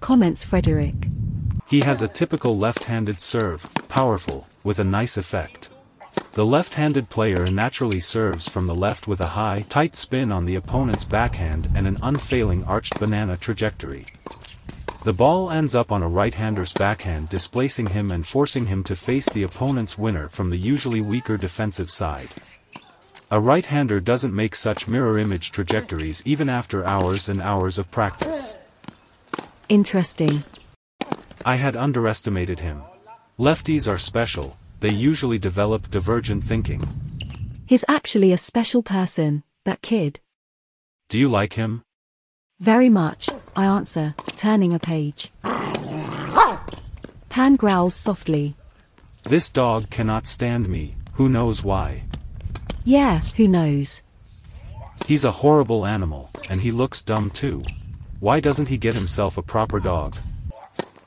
Comments 0.00 0.44
Frederick. 0.44 1.08
He 1.66 1.80
has 1.80 2.02
a 2.02 2.08
typical 2.08 2.58
left-handed 2.58 3.18
serve, 3.18 3.66
powerful, 3.88 4.46
with 4.62 4.78
a 4.78 4.84
nice 4.84 5.16
effect. 5.16 5.70
The 6.34 6.44
left-handed 6.44 7.08
player 7.08 7.46
naturally 7.46 7.98
serves 7.98 8.46
from 8.46 8.66
the 8.66 8.74
left 8.74 9.08
with 9.08 9.22
a 9.22 9.28
high, 9.28 9.64
tight 9.70 9.96
spin 9.96 10.30
on 10.30 10.44
the 10.44 10.56
opponent's 10.56 11.04
backhand 11.04 11.70
and 11.74 11.86
an 11.86 11.96
unfailing 12.02 12.62
arched 12.64 13.00
banana 13.00 13.38
trajectory. 13.38 14.04
The 15.04 15.14
ball 15.14 15.50
ends 15.50 15.74
up 15.74 15.90
on 15.90 16.02
a 16.02 16.08
right-hander's 16.08 16.74
backhand 16.74 17.30
displacing 17.30 17.86
him 17.86 18.10
and 18.10 18.26
forcing 18.26 18.66
him 18.66 18.84
to 18.84 18.94
face 18.94 19.30
the 19.30 19.44
opponent's 19.44 19.96
winner 19.96 20.28
from 20.28 20.50
the 20.50 20.58
usually 20.58 21.00
weaker 21.00 21.38
defensive 21.38 21.90
side. 21.90 22.28
A 23.32 23.40
right-hander 23.40 23.98
doesn't 23.98 24.34
make 24.34 24.54
such 24.54 24.86
mirror 24.86 25.18
image 25.18 25.52
trajectories 25.52 26.22
even 26.26 26.50
after 26.50 26.86
hours 26.86 27.30
and 27.30 27.40
hours 27.40 27.78
of 27.78 27.90
practice. 27.90 28.56
Interesting. 29.70 30.44
I 31.42 31.56
had 31.56 31.74
underestimated 31.74 32.60
him. 32.60 32.82
Lefties 33.38 33.90
are 33.90 33.96
special, 33.96 34.58
they 34.80 34.92
usually 34.92 35.38
develop 35.38 35.90
divergent 35.90 36.44
thinking. 36.44 36.82
He's 37.64 37.86
actually 37.88 38.32
a 38.32 38.36
special 38.36 38.82
person, 38.82 39.44
that 39.64 39.80
kid. 39.80 40.20
Do 41.08 41.18
you 41.18 41.30
like 41.30 41.54
him? 41.54 41.84
Very 42.60 42.90
much, 42.90 43.30
I 43.56 43.64
answer, 43.64 44.14
turning 44.36 44.74
a 44.74 44.78
page. 44.78 45.32
Pan 47.30 47.56
growls 47.56 47.94
softly. 47.94 48.56
This 49.22 49.50
dog 49.50 49.88
cannot 49.88 50.26
stand 50.26 50.68
me, 50.68 50.96
who 51.14 51.30
knows 51.30 51.64
why. 51.64 52.04
Yeah, 52.84 53.20
who 53.36 53.46
knows? 53.46 54.02
He's 55.06 55.24
a 55.24 55.30
horrible 55.30 55.86
animal, 55.86 56.30
and 56.48 56.60
he 56.60 56.70
looks 56.70 57.02
dumb 57.02 57.30
too. 57.30 57.62
Why 58.20 58.40
doesn't 58.40 58.68
he 58.68 58.76
get 58.76 58.94
himself 58.94 59.36
a 59.36 59.42
proper 59.42 59.80
dog? 59.80 60.16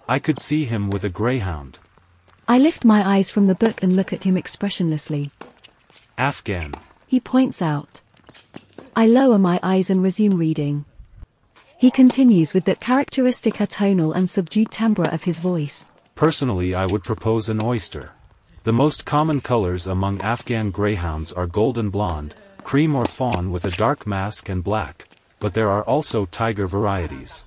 I 0.07 0.19
could 0.19 0.39
see 0.39 0.65
him 0.65 0.89
with 0.89 1.03
a 1.03 1.09
greyhound. 1.09 1.77
I 2.47 2.59
lift 2.59 2.85
my 2.85 3.07
eyes 3.07 3.31
from 3.31 3.47
the 3.47 3.55
book 3.55 3.81
and 3.81 3.95
look 3.95 4.13
at 4.13 4.23
him 4.23 4.37
expressionlessly. 4.37 5.31
Afghan. 6.17 6.73
He 7.07 7.19
points 7.19 7.61
out. 7.61 8.01
I 8.95 9.07
lower 9.07 9.37
my 9.37 9.59
eyes 9.63 9.89
and 9.89 10.03
resume 10.03 10.37
reading. 10.37 10.85
He 11.77 11.91
continues 11.91 12.53
with 12.53 12.65
that 12.65 12.79
characteristic 12.79 13.55
atonal 13.55 14.15
and 14.15 14.29
subdued 14.29 14.71
timbre 14.71 15.09
of 15.09 15.23
his 15.23 15.39
voice. 15.39 15.87
Personally 16.15 16.73
I 16.73 16.85
would 16.85 17.03
propose 17.03 17.49
an 17.49 17.61
oyster. 17.61 18.11
The 18.65 18.73
most 18.73 19.05
common 19.05 19.41
colors 19.41 19.85
among 19.85 20.23
Afghan 20.23 20.71
greyhounds 20.71 21.31
are 21.31 21.45
golden 21.45 21.91
blonde, 21.91 22.33
cream 22.63 22.95
or 22.95 23.05
fawn 23.05 23.51
with 23.51 23.63
a 23.63 23.69
dark 23.69 24.07
mask 24.07 24.49
and 24.49 24.63
black, 24.63 25.07
but 25.39 25.53
there 25.53 25.69
are 25.69 25.83
also 25.83 26.25
tiger 26.25 26.65
varieties. 26.65 27.45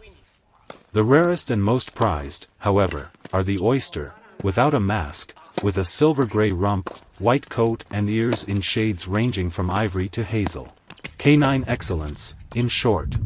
The 0.93 1.03
rarest 1.03 1.51
and 1.51 1.61
most 1.61 1.97
prized, 1.97 2.47
however, 2.59 3.11
are 3.33 3.43
the 3.43 3.59
oyster, 3.59 4.15
without 4.45 4.75
a 4.75 4.79
mask, 4.79 5.35
with 5.61 5.77
a 5.77 5.85
silver-gray 5.85 6.53
rump, 6.53 6.97
white 7.19 7.49
coat 7.49 7.83
and 7.91 8.09
ears 8.09 8.45
in 8.45 8.61
shades 8.61 9.09
ranging 9.09 9.51
from 9.51 9.73
ivory 9.73 10.09
to 10.11 10.23
hazel. 10.23 10.73
Canine 11.19 11.65
excellence, 11.67 12.37
in 12.55 12.69
short. 12.69 13.17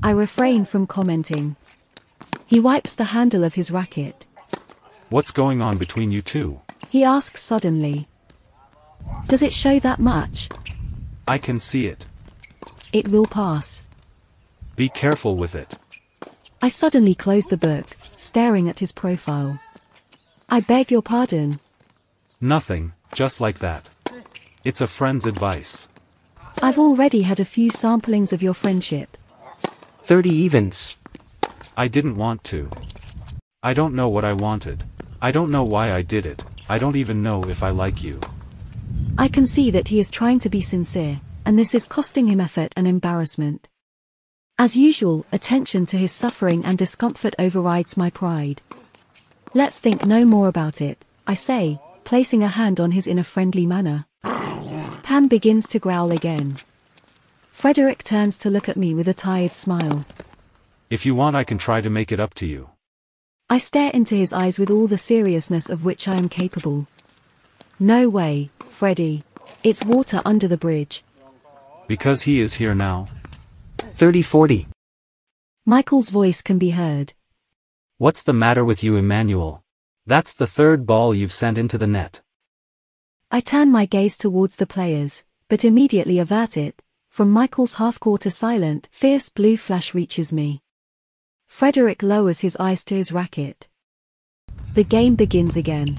I 0.00 0.10
refrain 0.10 0.64
from 0.64 0.86
commenting. 0.86 1.56
He 2.46 2.60
wipes 2.60 2.94
the 2.94 3.10
handle 3.16 3.42
of 3.42 3.54
his 3.54 3.72
racket. 3.72 4.26
What's 5.08 5.32
going 5.32 5.60
on 5.60 5.76
between 5.76 6.12
you 6.12 6.22
two? 6.22 6.60
He 6.88 7.04
asks 7.04 7.42
suddenly. 7.42 8.08
Does 9.26 9.42
it 9.42 9.52
show 9.52 9.78
that 9.80 9.98
much? 9.98 10.48
I 11.28 11.38
can 11.38 11.60
see 11.60 11.86
it. 11.86 12.06
It 12.92 13.08
will 13.08 13.26
pass. 13.26 13.84
Be 14.76 14.88
careful 14.88 15.36
with 15.36 15.54
it. 15.54 15.74
I 16.62 16.68
suddenly 16.68 17.14
close 17.14 17.46
the 17.46 17.56
book, 17.56 17.96
staring 18.16 18.68
at 18.68 18.78
his 18.78 18.92
profile. 18.92 19.58
I 20.48 20.60
beg 20.60 20.90
your 20.90 21.02
pardon. 21.02 21.60
Nothing, 22.40 22.92
just 23.12 23.40
like 23.40 23.58
that. 23.58 23.86
It's 24.64 24.80
a 24.80 24.86
friend's 24.86 25.26
advice. 25.26 25.88
I've 26.62 26.78
already 26.78 27.22
had 27.22 27.40
a 27.40 27.44
few 27.44 27.70
samplings 27.70 28.32
of 28.32 28.42
your 28.42 28.54
friendship. 28.54 29.16
30 30.02 30.30
evens. 30.30 30.96
I 31.76 31.88
didn't 31.88 32.14
want 32.14 32.44
to. 32.44 32.70
I 33.62 33.74
don't 33.74 33.94
know 33.94 34.08
what 34.08 34.24
I 34.24 34.32
wanted. 34.32 34.84
I 35.20 35.32
don't 35.32 35.50
know 35.50 35.64
why 35.64 35.92
I 35.92 36.02
did 36.02 36.24
it. 36.24 36.42
I 36.68 36.78
don't 36.78 36.96
even 36.96 37.22
know 37.22 37.44
if 37.44 37.62
I 37.62 37.70
like 37.70 38.02
you. 38.02 38.20
I 39.16 39.28
can 39.28 39.46
see 39.46 39.70
that 39.70 39.88
he 39.88 40.00
is 40.00 40.10
trying 40.10 40.40
to 40.40 40.50
be 40.50 40.60
sincere, 40.60 41.20
and 41.44 41.58
this 41.58 41.74
is 41.74 41.86
costing 41.86 42.26
him 42.26 42.40
effort 42.40 42.72
and 42.76 42.88
embarrassment. 42.88 43.68
As 44.58 44.76
usual, 44.76 45.24
attention 45.30 45.86
to 45.86 45.96
his 45.96 46.12
suffering 46.12 46.64
and 46.64 46.76
discomfort 46.76 47.34
overrides 47.38 47.96
my 47.96 48.10
pride. 48.10 48.62
Let's 49.54 49.78
think 49.78 50.04
no 50.04 50.24
more 50.24 50.48
about 50.48 50.80
it, 50.80 51.04
I 51.26 51.34
say, 51.34 51.78
placing 52.04 52.42
a 52.42 52.48
hand 52.48 52.80
on 52.80 52.90
his 52.90 53.06
in 53.06 53.18
a 53.18 53.24
friendly 53.24 53.66
manner. 53.66 54.06
Pam 54.22 55.28
begins 55.28 55.68
to 55.68 55.78
growl 55.78 56.10
again. 56.10 56.56
Frederick 57.52 58.02
turns 58.02 58.36
to 58.38 58.50
look 58.50 58.68
at 58.68 58.76
me 58.76 58.92
with 58.92 59.08
a 59.08 59.14
tired 59.14 59.54
smile. 59.54 60.04
If 60.90 61.06
you 61.06 61.14
want 61.14 61.36
I 61.36 61.44
can 61.44 61.58
try 61.58 61.80
to 61.80 61.90
make 61.90 62.10
it 62.10 62.20
up 62.20 62.34
to 62.34 62.46
you. 62.46 62.70
I 63.48 63.58
stare 63.58 63.92
into 63.94 64.16
his 64.16 64.32
eyes 64.32 64.58
with 64.58 64.70
all 64.70 64.88
the 64.88 64.98
seriousness 64.98 65.70
of 65.70 65.84
which 65.84 66.08
I 66.08 66.16
am 66.16 66.28
capable. 66.28 66.88
No 67.78 68.08
way, 68.08 68.50
Freddy. 68.68 69.22
It's 69.62 69.84
water 69.84 70.20
under 70.24 70.48
the 70.48 70.56
bridge. 70.56 71.04
Because 71.86 72.22
he 72.22 72.40
is 72.40 72.54
here 72.54 72.74
now. 72.74 73.06
30 73.78 74.22
40. 74.22 74.66
Michael's 75.64 76.10
voice 76.10 76.42
can 76.42 76.58
be 76.58 76.70
heard. 76.70 77.12
What's 77.98 78.24
the 78.24 78.32
matter 78.32 78.64
with 78.64 78.82
you, 78.82 78.96
Emmanuel? 78.96 79.62
That's 80.06 80.34
the 80.34 80.48
third 80.48 80.84
ball 80.84 81.14
you've 81.14 81.32
sent 81.32 81.56
into 81.56 81.78
the 81.78 81.86
net. 81.86 82.22
I 83.30 83.40
turn 83.40 83.70
my 83.70 83.86
gaze 83.86 84.16
towards 84.16 84.56
the 84.56 84.66
players, 84.66 85.24
but 85.48 85.64
immediately 85.64 86.18
avert 86.18 86.56
it. 86.56 86.82
From 87.10 87.30
Michael's 87.30 87.74
half-quarter 87.74 88.30
silent, 88.30 88.88
fierce 88.90 89.28
blue 89.28 89.56
flash 89.56 89.94
reaches 89.94 90.32
me. 90.32 90.62
Frederick 91.56 92.02
lowers 92.02 92.40
his 92.40 92.54
eyes 92.58 92.84
to 92.84 92.94
his 92.94 93.12
racket. 93.12 93.66
The 94.74 94.84
game 94.84 95.14
begins 95.14 95.56
again. 95.56 95.96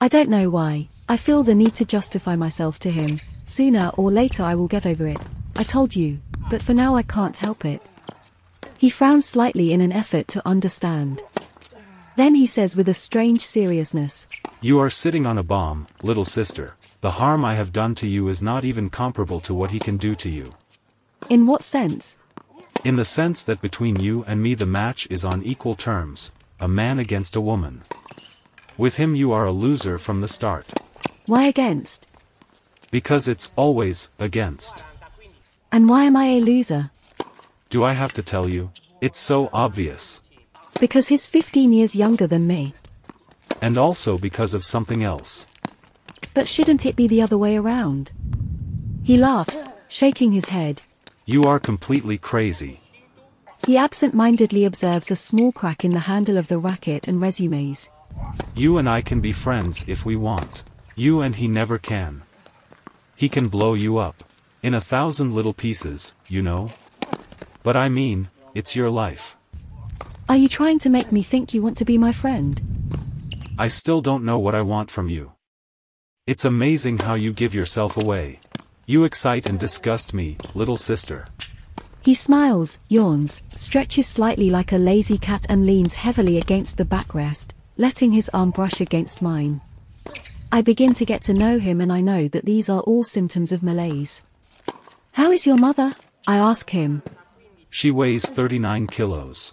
I 0.00 0.08
don't 0.08 0.28
know 0.28 0.50
why, 0.50 0.88
I 1.08 1.16
feel 1.16 1.44
the 1.44 1.54
need 1.54 1.76
to 1.76 1.84
justify 1.84 2.34
myself 2.34 2.80
to 2.80 2.90
him. 2.90 3.20
Sooner 3.44 3.92
or 3.96 4.10
later 4.10 4.42
I 4.42 4.56
will 4.56 4.66
get 4.66 4.84
over 4.84 5.06
it. 5.06 5.20
I 5.54 5.62
told 5.62 5.94
you, 5.94 6.18
but 6.50 6.62
for 6.62 6.74
now 6.74 6.96
I 6.96 7.04
can't 7.04 7.36
help 7.36 7.64
it. 7.64 7.80
He 8.76 8.90
frowns 8.90 9.24
slightly 9.24 9.72
in 9.72 9.80
an 9.80 9.92
effort 9.92 10.26
to 10.34 10.42
understand. 10.44 11.22
Then 12.16 12.34
he 12.34 12.48
says 12.48 12.76
with 12.76 12.88
a 12.88 12.92
strange 12.92 13.42
seriousness, 13.42 14.26
You 14.60 14.80
are 14.80 14.90
sitting 14.90 15.26
on 15.26 15.38
a 15.38 15.44
bomb, 15.44 15.86
little 16.02 16.24
sister. 16.24 16.74
The 17.02 17.12
harm 17.22 17.44
I 17.44 17.54
have 17.54 17.70
done 17.70 17.94
to 18.02 18.08
you 18.08 18.26
is 18.26 18.42
not 18.42 18.64
even 18.64 18.90
comparable 18.90 19.38
to 19.42 19.54
what 19.54 19.70
he 19.70 19.78
can 19.78 19.96
do 19.96 20.16
to 20.16 20.28
you. 20.28 20.50
In 21.30 21.46
what 21.46 21.62
sense? 21.62 22.18
In 22.86 22.94
the 22.94 23.04
sense 23.04 23.42
that 23.42 23.60
between 23.60 23.98
you 23.98 24.22
and 24.28 24.40
me 24.40 24.54
the 24.54 24.64
match 24.64 25.08
is 25.10 25.24
on 25.24 25.42
equal 25.42 25.74
terms, 25.74 26.30
a 26.60 26.68
man 26.68 27.00
against 27.00 27.34
a 27.34 27.40
woman. 27.40 27.82
With 28.78 28.94
him 28.94 29.16
you 29.16 29.32
are 29.32 29.44
a 29.44 29.50
loser 29.50 29.98
from 29.98 30.20
the 30.20 30.28
start. 30.28 30.66
Why 31.26 31.46
against? 31.46 32.06
Because 32.92 33.26
it's 33.26 33.50
always 33.56 34.12
against. 34.20 34.84
And 35.72 35.88
why 35.88 36.04
am 36.04 36.16
I 36.16 36.26
a 36.26 36.40
loser? 36.40 36.92
Do 37.70 37.82
I 37.82 37.94
have 37.94 38.12
to 38.12 38.22
tell 38.22 38.48
you? 38.48 38.70
It's 39.00 39.18
so 39.18 39.50
obvious. 39.52 40.22
Because 40.78 41.08
he's 41.08 41.26
15 41.26 41.72
years 41.72 41.96
younger 41.96 42.28
than 42.28 42.46
me. 42.46 42.72
And 43.60 43.76
also 43.76 44.16
because 44.16 44.54
of 44.54 44.64
something 44.64 45.02
else. 45.02 45.48
But 46.34 46.46
shouldn't 46.46 46.86
it 46.86 46.94
be 46.94 47.08
the 47.08 47.20
other 47.20 47.36
way 47.36 47.56
around? 47.56 48.12
He 49.02 49.16
laughs, 49.16 49.68
shaking 49.88 50.30
his 50.30 50.50
head. 50.50 50.82
You 51.28 51.42
are 51.42 51.58
completely 51.58 52.18
crazy. 52.18 52.78
He 53.66 53.76
absent-mindedly 53.76 54.64
observes 54.64 55.10
a 55.10 55.16
small 55.16 55.50
crack 55.50 55.84
in 55.84 55.90
the 55.90 56.06
handle 56.06 56.38
of 56.38 56.46
the 56.46 56.56
racket 56.56 57.08
and 57.08 57.20
resumes. 57.20 57.90
You 58.54 58.78
and 58.78 58.88
I 58.88 59.02
can 59.02 59.20
be 59.20 59.32
friends 59.32 59.84
if 59.88 60.06
we 60.06 60.14
want. 60.14 60.62
You 60.94 61.22
and 61.22 61.34
he 61.34 61.48
never 61.48 61.78
can. 61.78 62.22
He 63.16 63.28
can 63.28 63.48
blow 63.48 63.74
you 63.74 63.98
up. 63.98 64.22
In 64.62 64.72
a 64.72 64.80
thousand 64.80 65.34
little 65.34 65.52
pieces, 65.52 66.14
you 66.28 66.42
know. 66.42 66.70
But 67.64 67.76
I 67.76 67.88
mean, 67.88 68.28
it's 68.54 68.76
your 68.76 68.88
life. 68.88 69.36
Are 70.28 70.36
you 70.36 70.48
trying 70.48 70.78
to 70.78 70.88
make 70.88 71.10
me 71.10 71.24
think 71.24 71.52
you 71.52 71.60
want 71.60 71.76
to 71.78 71.84
be 71.84 71.98
my 71.98 72.12
friend? 72.12 72.62
I 73.58 73.66
still 73.66 74.00
don't 74.00 74.24
know 74.24 74.38
what 74.38 74.54
I 74.54 74.62
want 74.62 74.92
from 74.92 75.08
you. 75.08 75.32
It's 76.24 76.44
amazing 76.44 76.98
how 76.98 77.14
you 77.14 77.32
give 77.32 77.52
yourself 77.52 77.96
away. 77.96 78.38
You 78.88 79.02
excite 79.02 79.48
and 79.48 79.58
disgust 79.58 80.14
me, 80.14 80.36
little 80.54 80.76
sister. 80.76 81.26
He 82.02 82.14
smiles, 82.14 82.78
yawns, 82.88 83.42
stretches 83.56 84.06
slightly 84.06 84.48
like 84.48 84.70
a 84.70 84.78
lazy 84.78 85.18
cat 85.18 85.44
and 85.48 85.66
leans 85.66 85.96
heavily 85.96 86.38
against 86.38 86.78
the 86.78 86.84
backrest, 86.84 87.50
letting 87.76 88.12
his 88.12 88.28
arm 88.28 88.52
brush 88.52 88.80
against 88.80 89.20
mine. 89.20 89.60
I 90.52 90.62
begin 90.62 90.94
to 90.94 91.04
get 91.04 91.20
to 91.22 91.34
know 91.34 91.58
him 91.58 91.80
and 91.80 91.92
I 91.92 92.00
know 92.00 92.28
that 92.28 92.44
these 92.44 92.68
are 92.68 92.80
all 92.82 93.02
symptoms 93.02 93.50
of 93.50 93.64
malaise. 93.64 94.22
How 95.14 95.32
is 95.32 95.48
your 95.48 95.56
mother? 95.58 95.96
I 96.28 96.36
ask 96.36 96.70
him. 96.70 97.02
She 97.68 97.90
weighs 97.90 98.30
39 98.30 98.86
kilos. 98.86 99.50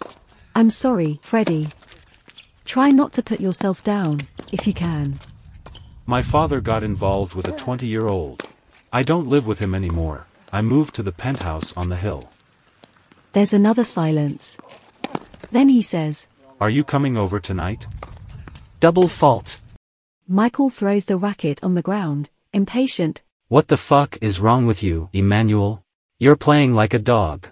I'm 0.54 0.70
sorry, 0.70 1.18
Freddy. 1.22 1.70
Try 2.64 2.90
not 2.90 3.12
to 3.14 3.22
put 3.22 3.40
yourself 3.40 3.82
down, 3.82 4.20
if 4.52 4.64
you 4.64 4.72
can. 4.72 5.18
My 6.06 6.22
father 6.22 6.60
got 6.60 6.84
involved 6.84 7.34
with 7.34 7.48
a 7.48 7.56
20 7.56 7.84
year 7.88 8.06
old. 8.06 8.46
I 8.94 9.02
don't 9.02 9.26
live 9.26 9.44
with 9.44 9.58
him 9.58 9.74
anymore. 9.74 10.28
I 10.52 10.62
moved 10.62 10.94
to 10.94 11.02
the 11.02 11.10
penthouse 11.10 11.76
on 11.76 11.88
the 11.88 11.96
hill. 11.96 12.30
There's 13.32 13.52
another 13.52 13.82
silence. 13.82 14.56
Then 15.50 15.68
he 15.68 15.82
says, 15.82 16.28
Are 16.60 16.70
you 16.70 16.84
coming 16.84 17.16
over 17.16 17.40
tonight? 17.40 17.88
Double 18.78 19.08
fault. 19.08 19.58
Michael 20.28 20.70
throws 20.70 21.06
the 21.06 21.16
racket 21.16 21.58
on 21.64 21.74
the 21.74 21.82
ground, 21.82 22.30
impatient. 22.52 23.22
What 23.48 23.66
the 23.66 23.76
fuck 23.76 24.16
is 24.20 24.38
wrong 24.38 24.64
with 24.64 24.80
you, 24.80 25.10
Emmanuel? 25.12 25.82
You're 26.20 26.36
playing 26.36 26.72
like 26.72 26.94
a 26.94 27.00
dog. 27.00 27.48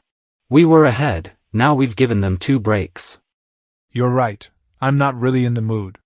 We 0.48 0.64
were 0.64 0.84
ahead, 0.84 1.32
now 1.52 1.74
we've 1.74 1.96
given 1.96 2.20
them 2.20 2.36
two 2.36 2.60
breaks. 2.60 3.18
You're 3.90 4.14
right, 4.14 4.48
I'm 4.80 4.96
not 4.96 5.20
really 5.20 5.44
in 5.44 5.54
the 5.54 5.60
mood. 5.60 5.98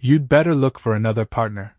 You'd 0.00 0.28
better 0.28 0.52
look 0.52 0.80
for 0.80 0.96
another 0.96 1.24
partner. 1.24 1.73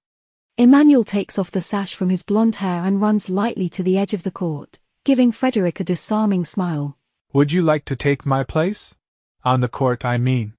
Emmanuel 0.57 1.03
takes 1.03 1.37
off 1.37 1.51
the 1.51 1.59
sash 1.59 1.93
from 1.95 2.07
his 2.09 2.23
blonde 2.23 2.55
hair 2.55 2.85
and 2.85 3.01
runs 3.01 3.29
lightly 3.29 3.67
to 3.67 3.83
the 3.83 3.97
edge 3.97 4.13
of 4.13 4.23
the 4.23 4.31
court, 4.31 4.79
giving 5.03 5.29
Frederick 5.29 5.81
a 5.81 5.83
disarming 5.83 6.45
smile. 6.45 6.97
Would 7.33 7.51
you 7.51 7.61
like 7.61 7.83
to 7.85 7.95
take 7.97 8.25
my 8.25 8.45
place? 8.45 8.95
On 9.43 9.59
the 9.59 9.67
court, 9.67 10.05
I 10.05 10.17
mean. 10.17 10.53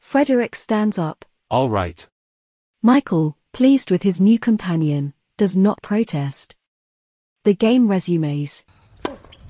Frederick 0.00 0.56
stands 0.56 0.98
up. 0.98 1.24
All 1.48 1.70
right. 1.70 2.04
Michael, 2.82 3.36
pleased 3.52 3.92
with 3.92 4.02
his 4.02 4.20
new 4.20 4.40
companion, 4.40 5.14
does 5.36 5.56
not 5.56 5.80
protest. 5.82 6.56
The 7.44 7.54
game 7.54 7.86
resumes. 7.86 8.64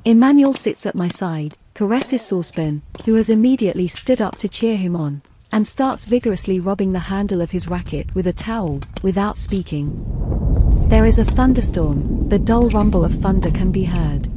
Emmanuel 0.04 0.52
sits 0.52 0.84
at 0.84 0.94
my 0.94 1.08
side, 1.08 1.56
caresses 1.72 2.20
Saucepan, 2.20 2.82
who 3.06 3.14
has 3.14 3.30
immediately 3.30 3.88
stood 3.88 4.20
up 4.20 4.36
to 4.36 4.50
cheer 4.50 4.76
him 4.76 4.94
on, 4.94 5.22
and 5.52 5.68
starts 5.68 6.06
vigorously 6.06 6.58
rubbing 6.58 6.92
the 6.92 6.98
handle 6.98 7.42
of 7.42 7.50
his 7.50 7.68
racket 7.68 8.12
with 8.14 8.26
a 8.26 8.32
towel, 8.32 8.80
without 9.02 9.36
speaking. 9.36 10.88
There 10.88 11.04
is 11.04 11.18
a 11.18 11.24
thunderstorm, 11.24 12.28
the 12.28 12.38
dull 12.38 12.70
rumble 12.70 13.04
of 13.04 13.14
thunder 13.14 13.50
can 13.50 13.70
be 13.70 13.84
heard. 13.84 14.28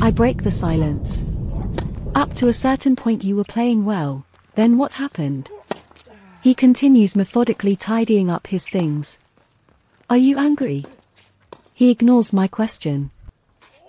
I 0.00 0.10
break 0.10 0.42
the 0.42 0.50
silence. 0.50 1.24
Up 2.14 2.32
to 2.34 2.48
a 2.48 2.52
certain 2.52 2.96
point 2.96 3.22
you 3.22 3.36
were 3.36 3.44
playing 3.44 3.84
well, 3.84 4.24
then 4.54 4.78
what 4.78 4.94
happened? 4.94 5.50
He 6.42 6.54
continues 6.54 7.16
methodically 7.16 7.76
tidying 7.76 8.30
up 8.30 8.48
his 8.48 8.68
things. 8.68 9.18
Are 10.08 10.16
you 10.16 10.38
angry? 10.38 10.84
He 11.72 11.90
ignores 11.90 12.32
my 12.32 12.46
question. 12.48 13.10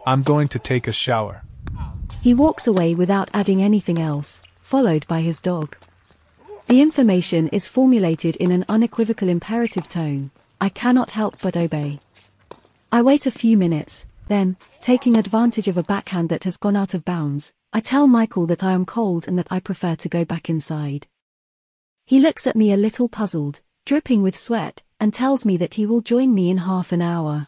I'm 0.05 0.23
going 0.23 0.47
to 0.49 0.59
take 0.59 0.87
a 0.87 0.91
shower. 0.91 1.43
He 2.21 2.33
walks 2.33 2.67
away 2.67 2.95
without 2.95 3.29
adding 3.33 3.61
anything 3.61 3.99
else, 3.99 4.41
followed 4.61 5.05
by 5.07 5.21
his 5.21 5.41
dog. 5.41 5.75
The 6.67 6.81
information 6.81 7.47
is 7.49 7.67
formulated 7.67 8.35
in 8.37 8.51
an 8.51 8.65
unequivocal 8.67 9.29
imperative 9.29 9.87
tone. 9.87 10.31
I 10.59 10.69
cannot 10.69 11.11
help 11.11 11.39
but 11.41 11.55
obey. 11.55 11.99
I 12.91 13.03
wait 13.03 13.27
a 13.27 13.31
few 13.31 13.55
minutes, 13.55 14.07
then, 14.27 14.57
taking 14.79 15.15
advantage 15.15 15.67
of 15.67 15.77
a 15.77 15.83
backhand 15.83 16.29
that 16.29 16.43
has 16.45 16.57
gone 16.57 16.75
out 16.75 16.95
of 16.95 17.05
bounds, 17.05 17.53
I 17.71 17.81
tell 17.81 18.07
Michael 18.07 18.47
that 18.47 18.63
I 18.63 18.71
am 18.71 18.85
cold 18.85 19.27
and 19.27 19.37
that 19.37 19.51
I 19.51 19.59
prefer 19.59 19.95
to 19.95 20.09
go 20.09 20.25
back 20.25 20.49
inside. 20.49 21.05
He 22.05 22.19
looks 22.19 22.47
at 22.47 22.55
me 22.55 22.71
a 22.71 22.77
little 22.77 23.09
puzzled, 23.09 23.61
dripping 23.85 24.23
with 24.23 24.35
sweat, 24.35 24.81
and 24.99 25.13
tells 25.13 25.45
me 25.45 25.57
that 25.57 25.75
he 25.75 25.85
will 25.85 26.01
join 26.01 26.33
me 26.33 26.49
in 26.49 26.59
half 26.59 26.91
an 26.91 27.01
hour. 27.01 27.47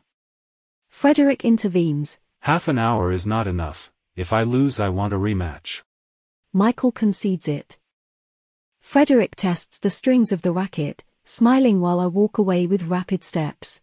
Frederick 0.89 1.43
intervenes. 1.43 2.19
Half 2.41 2.67
an 2.67 2.77
hour 2.77 3.11
is 3.11 3.25
not 3.25 3.47
enough. 3.47 3.91
If 4.15 4.31
I 4.31 4.43
lose, 4.43 4.79
I 4.79 4.89
want 4.89 5.13
a 5.13 5.17
rematch. 5.17 5.81
Michael 6.53 6.91
concedes 6.91 7.47
it. 7.47 7.76
Frederick 8.87 9.35
tests 9.35 9.79
the 9.79 9.89
strings 9.89 10.31
of 10.31 10.43
the 10.43 10.53
racket, 10.53 11.03
smiling 11.25 11.81
while 11.81 11.99
I 11.99 12.07
walk 12.07 12.37
away 12.37 12.65
with 12.65 12.83
rapid 12.83 13.21
steps. 13.21 13.81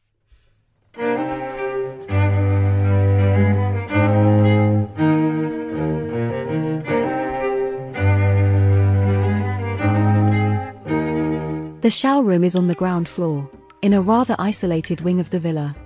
The 11.82 11.90
shower 11.90 12.22
room 12.22 12.42
is 12.42 12.56
on 12.56 12.66
the 12.66 12.74
ground 12.74 13.06
floor, 13.06 13.50
in 13.82 13.92
a 13.92 14.00
rather 14.00 14.34
isolated 14.38 15.02
wing 15.02 15.20
of 15.20 15.28
the 15.28 15.38
villa. 15.38 15.76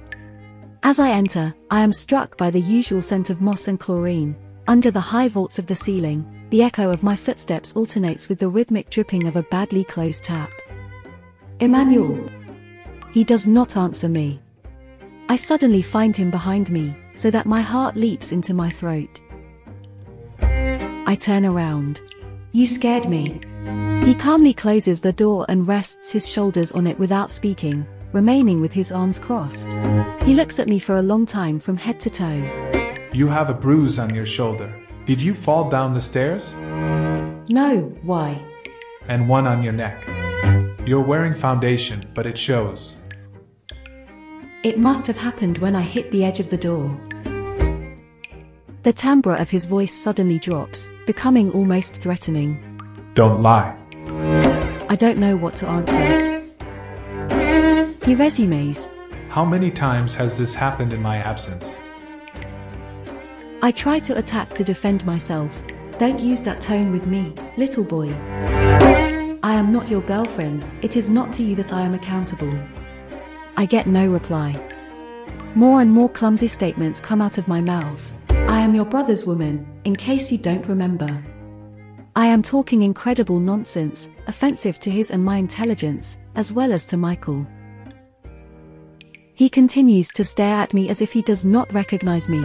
As 0.85 1.01
I 1.01 1.11
enter, 1.11 1.53
I 1.73 1.81
am 1.81 1.93
struck 1.93 2.37
by 2.37 2.51
the 2.51 2.61
usual 2.61 3.03
scent 3.03 3.31
of 3.31 3.41
moss 3.41 3.67
and 3.67 3.81
chlorine. 3.81 4.37
Under 4.69 4.93
the 4.93 5.01
high 5.01 5.27
vaults 5.27 5.59
of 5.59 5.67
the 5.67 5.75
ceiling, 5.75 6.38
the 6.51 6.63
echo 6.63 6.91
of 6.91 7.03
my 7.03 7.15
footsteps 7.15 7.77
alternates 7.77 8.29
with 8.29 8.39
the 8.39 8.49
rhythmic 8.49 8.89
dripping 8.91 9.27
of 9.27 9.37
a 9.37 9.43
badly 9.45 9.85
closed 9.85 10.25
tap. 10.25 10.51
Emmanuel. 11.61 12.27
He 13.13 13.25
does 13.25 13.47
not 13.47 13.77
answer 13.77 14.09
me. 14.09 14.41
I 15.29 15.37
suddenly 15.37 15.83
find 15.83 16.17
him 16.17 16.31
behind 16.31 16.71
me, 16.71 16.97
so 17.15 17.31
that 17.31 17.45
my 17.45 17.61
heart 17.61 17.97
leaps 17.97 18.33
into 18.33 18.55
my 18.55 18.71
throat. 18.71 19.21
I 20.41 21.17
turn 21.21 21.45
around. 21.45 22.01
You 22.53 22.67
scared 22.67 23.09
me. 23.09 23.41
He 24.05 24.15
calmly 24.15 24.55
closes 24.55 25.03
the 25.03 25.13
door 25.13 25.45
and 25.51 25.69
rests 25.69 26.11
his 26.11 26.27
shoulders 26.27 26.73
on 26.73 26.87
it 26.87 26.99
without 26.99 27.31
speaking, 27.31 27.87
remaining 28.13 28.63
with 28.63 28.73
his 28.73 28.91
arms 28.91 29.19
crossed. 29.19 29.71
He 30.23 30.33
looks 30.33 30.59
at 30.59 30.69
me 30.69 30.79
for 30.79 30.97
a 30.97 31.03
long 31.03 31.27
time 31.27 31.61
from 31.61 31.77
head 31.77 32.01
to 32.01 32.11
toe. 32.11 33.11
You 33.13 33.27
have 33.27 33.51
a 33.51 33.55
bruise 33.55 33.99
on 33.99 34.15
your 34.15 34.27
shoulder. 34.27 34.88
Did 35.09 35.23
you 35.23 35.33
fall 35.33 35.71
down 35.71 35.95
the 35.95 36.03
stairs? 36.03 36.55
No, 37.49 37.97
why? 38.03 38.45
And 39.09 39.27
one 39.27 39.47
on 39.47 39.63
your 39.63 39.73
neck. 39.73 40.07
You're 40.87 41.01
wearing 41.01 41.33
foundation, 41.33 42.03
but 42.13 42.27
it 42.27 42.37
shows. 42.37 42.99
It 44.63 44.79
must 44.79 45.07
have 45.07 45.17
happened 45.17 45.57
when 45.57 45.75
I 45.75 45.81
hit 45.81 46.11
the 46.11 46.27
edge 46.27 46.41
of 46.41 46.51
the 46.51 46.59
door. 46.59 46.95
The 48.83 48.93
timbre 48.93 49.33
of 49.33 49.49
his 49.49 49.65
voice 49.65 49.95
suddenly 49.95 50.39
drops, 50.39 50.91
becoming 51.07 51.53
almost 51.53 51.97
threatening. 51.97 52.61
Don't 53.15 53.41
lie. 53.41 53.75
I 54.91 54.97
don't 54.99 55.17
know 55.17 55.39
what 55.39 55.57
to 55.57 55.69
answer. 55.69 56.43
He 58.05 58.15
resumes. 58.15 58.91
How 59.31 59.47
many 59.47 59.71
times 59.71 60.15
has 60.17 60.37
this 60.37 60.55
happened 60.55 60.93
in 60.93 61.01
my 61.01 61.17
absence? 61.17 61.79
I 63.61 63.73
try 63.73 63.99
to 64.01 64.17
attack 64.17 64.55
to 64.55 64.63
defend 64.63 65.05
myself. 65.05 65.65
Don't 65.99 66.21
use 66.21 66.43
that 66.43 66.61
tone 66.61 66.93
with 66.93 67.09
me, 67.09 67.35
little 67.57 67.83
boy. 67.83 68.09
I 69.43 69.55
am 69.55 69.73
not 69.73 69.89
your 69.89 70.03
girlfriend, 70.03 70.65
it 70.81 70.97
is 70.97 71.11
not 71.11 71.33
to 71.35 71.43
you 71.43 71.57
that 71.57 71.73
I 71.73 71.81
am 71.81 71.95
accountable. 71.95 72.57
I 73.57 73.67
get 73.67 73.89
no 73.89 74.07
reply. 74.07 74.55
More 75.57 75.81
and 75.81 75.91
more 75.91 76.09
clumsy 76.09 76.47
statements 76.47 77.01
come 77.01 77.21
out 77.21 77.37
of 77.37 77.49
my 77.49 77.61
mouth. 77.61 78.15
I 78.31 78.61
am 78.61 78.77
your 78.77 78.85
brother's 78.85 79.27
woman, 79.27 79.67
in 79.83 79.97
case 79.97 80.31
you 80.31 80.39
don't 80.39 80.67
remember. 80.67 81.09
I 82.15 82.27
am 82.27 82.43
talking 82.43 82.83
incredible 82.83 83.41
nonsense, 83.41 84.09
offensive 84.29 84.79
to 84.81 84.91
his 84.91 85.11
and 85.11 85.25
my 85.25 85.37
intelligence, 85.37 86.21
as 86.37 86.53
well 86.53 86.73
as 86.73 86.87
to 86.87 86.97
Michael. 86.97 87.45
He 89.35 89.49
continues 89.49 90.11
to 90.11 90.23
stare 90.23 90.57
at 90.57 90.75
me 90.75 90.89
as 90.89 91.03
if 91.03 91.13
he 91.13 91.23
does 91.23 91.45
not 91.45 91.73
recognize 91.73 92.29
me, 92.29 92.41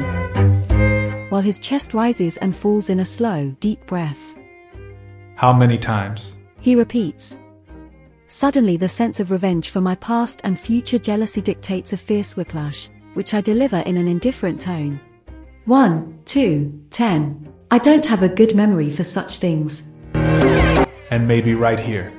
while 1.33 1.41
his 1.41 1.59
chest 1.59 1.95
rises 1.95 2.37
and 2.37 2.55
falls 2.55 2.91
in 2.91 2.99
a 2.99 3.05
slow, 3.05 3.49
deep 3.59 3.83
breath. 3.87 4.35
How 5.33 5.51
many 5.51 5.79
times? 5.79 6.37
He 6.59 6.75
repeats. 6.75 7.39
Suddenly, 8.27 8.77
the 8.77 8.87
sense 8.87 9.19
of 9.19 9.31
revenge 9.31 9.71
for 9.71 9.81
my 9.81 9.95
past 9.95 10.41
and 10.43 10.59
future 10.59 10.99
jealousy 10.99 11.41
dictates 11.41 11.91
a 11.91 11.97
fierce 11.97 12.37
whiplash, 12.37 12.91
which 13.15 13.33
I 13.33 13.41
deliver 13.41 13.77
in 13.77 13.97
an 13.97 14.07
indifferent 14.07 14.61
tone. 14.61 15.01
One, 15.65 16.19
two, 16.25 16.79
ten. 16.91 17.51
I 17.71 17.79
don't 17.79 18.05
have 18.05 18.21
a 18.21 18.29
good 18.29 18.53
memory 18.53 18.91
for 18.91 19.03
such 19.03 19.39
things. 19.39 19.89
And 20.13 21.27
maybe 21.27 21.55
right 21.55 21.79
here. 21.79 22.13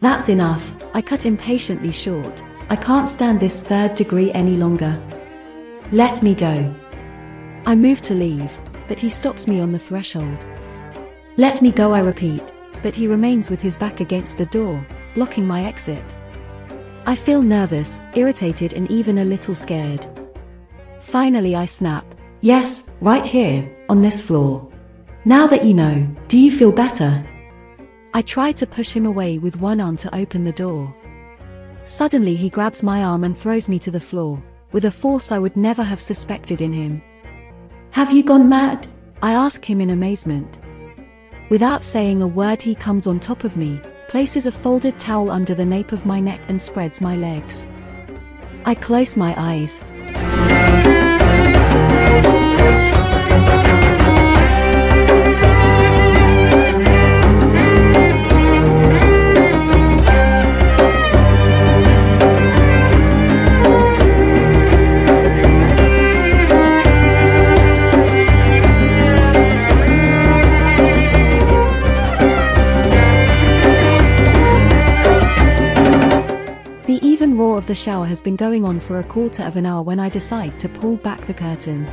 That's 0.00 0.30
enough, 0.30 0.74
I 0.94 1.02
cut 1.02 1.26
impatiently 1.26 1.92
short. 1.92 2.42
I 2.70 2.76
can't 2.76 3.10
stand 3.10 3.38
this 3.38 3.62
third 3.62 3.96
degree 3.96 4.32
any 4.32 4.56
longer. 4.56 4.98
Let 5.92 6.22
me 6.22 6.34
go. 6.34 6.74
I 7.66 7.74
move 7.74 8.02
to 8.02 8.14
leave, 8.14 8.60
but 8.88 9.00
he 9.00 9.08
stops 9.08 9.48
me 9.48 9.58
on 9.60 9.72
the 9.72 9.78
threshold. 9.78 10.44
Let 11.38 11.62
me 11.62 11.72
go, 11.72 11.92
I 11.92 12.00
repeat, 12.00 12.42
but 12.82 12.94
he 12.94 13.06
remains 13.06 13.48
with 13.48 13.62
his 13.62 13.78
back 13.78 14.00
against 14.00 14.36
the 14.36 14.46
door, 14.46 14.86
blocking 15.14 15.46
my 15.46 15.64
exit. 15.64 16.14
I 17.06 17.14
feel 17.14 17.40
nervous, 17.40 18.02
irritated, 18.14 18.74
and 18.74 18.90
even 18.90 19.18
a 19.18 19.24
little 19.24 19.54
scared. 19.54 20.06
Finally, 21.00 21.56
I 21.56 21.64
snap. 21.64 22.04
Yes, 22.42 22.88
right 23.00 23.26
here, 23.26 23.74
on 23.88 24.02
this 24.02 24.20
floor. 24.26 24.70
Now 25.24 25.46
that 25.46 25.64
you 25.64 25.72
know, 25.72 26.06
do 26.28 26.38
you 26.38 26.52
feel 26.52 26.70
better? 26.72 27.26
I 28.12 28.20
try 28.20 28.52
to 28.52 28.66
push 28.66 28.92
him 28.92 29.06
away 29.06 29.38
with 29.38 29.56
one 29.56 29.80
arm 29.80 29.96
to 29.98 30.14
open 30.14 30.44
the 30.44 30.52
door. 30.52 30.94
Suddenly, 31.84 32.36
he 32.36 32.50
grabs 32.50 32.82
my 32.82 33.04
arm 33.04 33.24
and 33.24 33.36
throws 33.36 33.70
me 33.70 33.78
to 33.80 33.90
the 33.90 34.00
floor, 34.00 34.42
with 34.72 34.84
a 34.84 34.90
force 34.90 35.32
I 35.32 35.38
would 35.38 35.56
never 35.56 35.82
have 35.82 36.00
suspected 36.00 36.60
in 36.60 36.72
him. 36.72 37.02
Have 37.94 38.12
you 38.12 38.24
gone 38.24 38.48
mad? 38.48 38.88
I 39.22 39.34
ask 39.34 39.64
him 39.64 39.80
in 39.80 39.90
amazement. 39.90 40.58
Without 41.48 41.84
saying 41.84 42.22
a 42.22 42.26
word, 42.26 42.60
he 42.60 42.74
comes 42.74 43.06
on 43.06 43.20
top 43.20 43.44
of 43.44 43.56
me, 43.56 43.80
places 44.08 44.46
a 44.46 44.50
folded 44.50 44.98
towel 44.98 45.30
under 45.30 45.54
the 45.54 45.64
nape 45.64 45.92
of 45.92 46.04
my 46.04 46.18
neck, 46.18 46.40
and 46.48 46.60
spreads 46.60 47.00
my 47.00 47.14
legs. 47.14 47.68
I 48.64 48.74
close 48.74 49.16
my 49.16 49.32
eyes. 49.38 49.84
The 77.34 77.40
roar 77.40 77.58
of 77.58 77.66
the 77.66 77.74
shower 77.74 78.06
has 78.06 78.22
been 78.22 78.36
going 78.36 78.64
on 78.64 78.78
for 78.78 79.00
a 79.00 79.02
quarter 79.02 79.42
of 79.42 79.56
an 79.56 79.66
hour 79.66 79.82
when 79.82 79.98
I 79.98 80.08
decide 80.08 80.56
to 80.60 80.68
pull 80.68 80.94
back 80.94 81.26
the 81.26 81.34
curtain. 81.34 81.84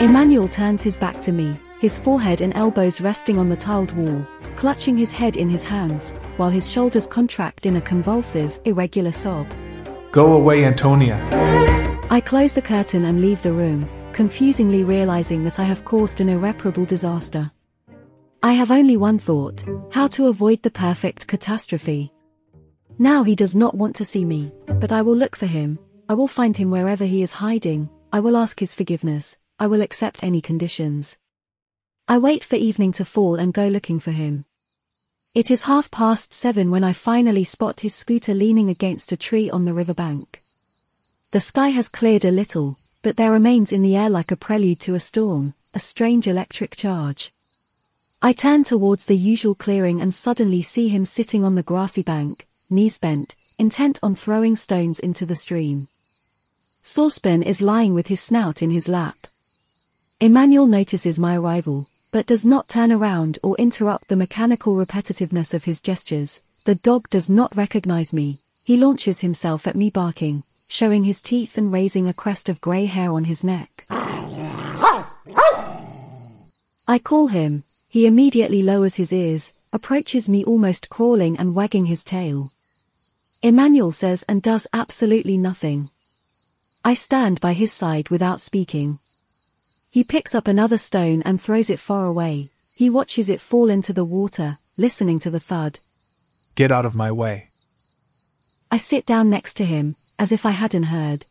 Emmanuel 0.00 0.48
turns 0.48 0.82
his 0.82 0.96
back 0.96 1.20
to 1.20 1.32
me, 1.32 1.60
his 1.80 1.98
forehead 1.98 2.40
and 2.40 2.56
elbows 2.56 3.02
resting 3.02 3.36
on 3.36 3.50
the 3.50 3.56
tiled 3.56 3.92
wall, 3.92 4.26
clutching 4.56 4.96
his 4.96 5.12
head 5.12 5.36
in 5.36 5.50
his 5.50 5.62
hands, 5.62 6.14
while 6.38 6.48
his 6.48 6.72
shoulders 6.72 7.06
contract 7.06 7.66
in 7.66 7.76
a 7.76 7.80
convulsive, 7.82 8.58
irregular 8.64 9.12
sob. 9.12 9.52
Go 10.12 10.32
away, 10.32 10.64
Antonia. 10.64 11.18
I 12.08 12.22
close 12.22 12.54
the 12.54 12.62
curtain 12.62 13.04
and 13.04 13.20
leave 13.20 13.42
the 13.42 13.52
room, 13.52 13.86
confusingly 14.14 14.82
realizing 14.82 15.44
that 15.44 15.60
I 15.60 15.64
have 15.64 15.84
caused 15.84 16.22
an 16.22 16.30
irreparable 16.30 16.86
disaster. 16.86 17.50
I 18.42 18.54
have 18.54 18.70
only 18.70 18.96
one 18.96 19.18
thought 19.18 19.62
how 19.90 20.08
to 20.08 20.28
avoid 20.28 20.62
the 20.62 20.70
perfect 20.70 21.26
catastrophe. 21.26 22.14
Now 23.00 23.24
he 23.24 23.34
does 23.34 23.56
not 23.56 23.74
want 23.74 23.96
to 23.96 24.04
see 24.04 24.26
me, 24.26 24.52
but 24.78 24.92
I 24.92 25.00
will 25.00 25.16
look 25.16 25.34
for 25.34 25.46
him, 25.46 25.78
I 26.06 26.12
will 26.12 26.28
find 26.28 26.54
him 26.54 26.70
wherever 26.70 27.06
he 27.06 27.22
is 27.22 27.32
hiding, 27.32 27.88
I 28.12 28.20
will 28.20 28.36
ask 28.36 28.60
his 28.60 28.74
forgiveness, 28.74 29.38
I 29.58 29.68
will 29.68 29.80
accept 29.80 30.22
any 30.22 30.42
conditions. 30.42 31.16
I 32.08 32.18
wait 32.18 32.44
for 32.44 32.56
evening 32.56 32.92
to 32.92 33.06
fall 33.06 33.36
and 33.36 33.54
go 33.54 33.68
looking 33.68 34.00
for 34.00 34.10
him. 34.10 34.44
It 35.34 35.50
is 35.50 35.62
half 35.62 35.90
past 35.90 36.34
seven 36.34 36.70
when 36.70 36.84
I 36.84 36.92
finally 36.92 37.42
spot 37.42 37.80
his 37.80 37.94
scooter 37.94 38.34
leaning 38.34 38.68
against 38.68 39.12
a 39.12 39.16
tree 39.16 39.48
on 39.48 39.64
the 39.64 39.72
riverbank. 39.72 40.38
The 41.32 41.40
sky 41.40 41.70
has 41.70 41.88
cleared 41.88 42.26
a 42.26 42.30
little, 42.30 42.76
but 43.00 43.16
there 43.16 43.32
remains 43.32 43.72
in 43.72 43.80
the 43.80 43.96
air 43.96 44.10
like 44.10 44.30
a 44.30 44.36
prelude 44.36 44.80
to 44.80 44.94
a 44.94 45.00
storm, 45.00 45.54
a 45.72 45.78
strange 45.78 46.26
electric 46.26 46.76
charge. 46.76 47.32
I 48.20 48.34
turn 48.34 48.62
towards 48.62 49.06
the 49.06 49.16
usual 49.16 49.54
clearing 49.54 50.02
and 50.02 50.12
suddenly 50.12 50.60
see 50.60 50.88
him 50.88 51.06
sitting 51.06 51.46
on 51.46 51.54
the 51.54 51.62
grassy 51.62 52.02
bank, 52.02 52.46
knees 52.70 52.98
bent, 52.98 53.36
intent 53.58 53.98
on 54.02 54.14
throwing 54.14 54.56
stones 54.56 54.98
into 54.98 55.26
the 55.26 55.36
stream. 55.36 55.88
Saucepan 56.82 57.42
is 57.42 57.60
lying 57.60 57.92
with 57.92 58.06
his 58.06 58.20
snout 58.20 58.62
in 58.62 58.70
his 58.70 58.88
lap. 58.88 59.18
Emmanuel 60.20 60.66
notices 60.66 61.18
my 61.18 61.36
arrival, 61.36 61.88
but 62.12 62.26
does 62.26 62.44
not 62.44 62.68
turn 62.68 62.90
around 62.90 63.38
or 63.42 63.56
interrupt 63.56 64.08
the 64.08 64.16
mechanical 64.16 64.74
repetitiveness 64.74 65.54
of 65.54 65.64
his 65.64 65.80
gestures. 65.80 66.42
The 66.64 66.74
dog 66.74 67.08
does 67.10 67.30
not 67.30 67.56
recognize 67.56 68.12
me. 68.12 68.40
He 68.64 68.76
launches 68.76 69.20
himself 69.20 69.66
at 69.66 69.76
me 69.76 69.90
barking, 69.90 70.42
showing 70.68 71.04
his 71.04 71.22
teeth 71.22 71.56
and 71.56 71.72
raising 71.72 72.08
a 72.08 72.14
crest 72.14 72.48
of 72.48 72.60
grey 72.60 72.86
hair 72.86 73.10
on 73.12 73.24
his 73.24 73.42
neck. 73.42 73.86
I 76.88 76.98
call 77.02 77.28
him. 77.28 77.64
He 77.88 78.06
immediately 78.06 78.62
lowers 78.62 78.96
his 78.96 79.12
ears, 79.12 79.52
approaches 79.72 80.28
me 80.28 80.44
almost 80.44 80.90
crawling 80.90 81.36
and 81.38 81.54
wagging 81.54 81.86
his 81.86 82.04
tail. 82.04 82.50
Emmanuel 83.42 83.90
says 83.90 84.22
and 84.28 84.42
does 84.42 84.66
absolutely 84.72 85.38
nothing. 85.38 85.88
I 86.84 86.92
stand 86.92 87.40
by 87.40 87.54
his 87.54 87.72
side 87.72 88.10
without 88.10 88.40
speaking. 88.40 88.98
He 89.90 90.04
picks 90.04 90.34
up 90.34 90.46
another 90.46 90.76
stone 90.76 91.22
and 91.22 91.40
throws 91.40 91.70
it 91.70 91.80
far 91.80 92.04
away. 92.04 92.50
He 92.74 92.90
watches 92.90 93.30
it 93.30 93.40
fall 93.40 93.70
into 93.70 93.92
the 93.92 94.04
water, 94.04 94.58
listening 94.76 95.18
to 95.20 95.30
the 95.30 95.40
thud. 95.40 95.80
Get 96.54 96.70
out 96.70 96.84
of 96.84 96.94
my 96.94 97.10
way. 97.10 97.48
I 98.70 98.76
sit 98.76 99.06
down 99.06 99.30
next 99.30 99.54
to 99.54 99.64
him, 99.64 99.96
as 100.18 100.32
if 100.32 100.44
I 100.44 100.52
hadn't 100.52 100.84
heard. 100.84 101.24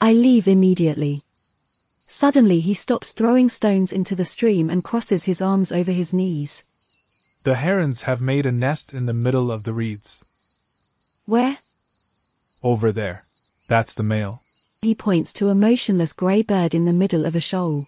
I 0.00 0.12
leave 0.12 0.48
immediately. 0.48 1.22
Suddenly 2.08 2.60
he 2.60 2.74
stops 2.74 3.12
throwing 3.12 3.48
stones 3.48 3.92
into 3.92 4.16
the 4.16 4.24
stream 4.24 4.68
and 4.68 4.84
crosses 4.84 5.24
his 5.24 5.40
arms 5.40 5.70
over 5.70 5.92
his 5.92 6.12
knees. 6.12 6.66
The 7.44 7.54
herons 7.54 8.02
have 8.02 8.20
made 8.20 8.44
a 8.44 8.52
nest 8.52 8.92
in 8.92 9.06
the 9.06 9.14
middle 9.14 9.50
of 9.50 9.62
the 9.62 9.72
reeds. 9.72 10.24
Where? 11.26 11.58
Over 12.62 12.92
there. 12.92 13.24
That's 13.68 13.94
the 13.94 14.02
male. 14.02 14.42
He 14.82 14.94
points 14.94 15.32
to 15.34 15.48
a 15.48 15.54
motionless 15.54 16.12
grey 16.12 16.42
bird 16.42 16.74
in 16.74 16.84
the 16.84 16.92
middle 16.92 17.24
of 17.24 17.36
a 17.36 17.40
shoal. 17.40 17.86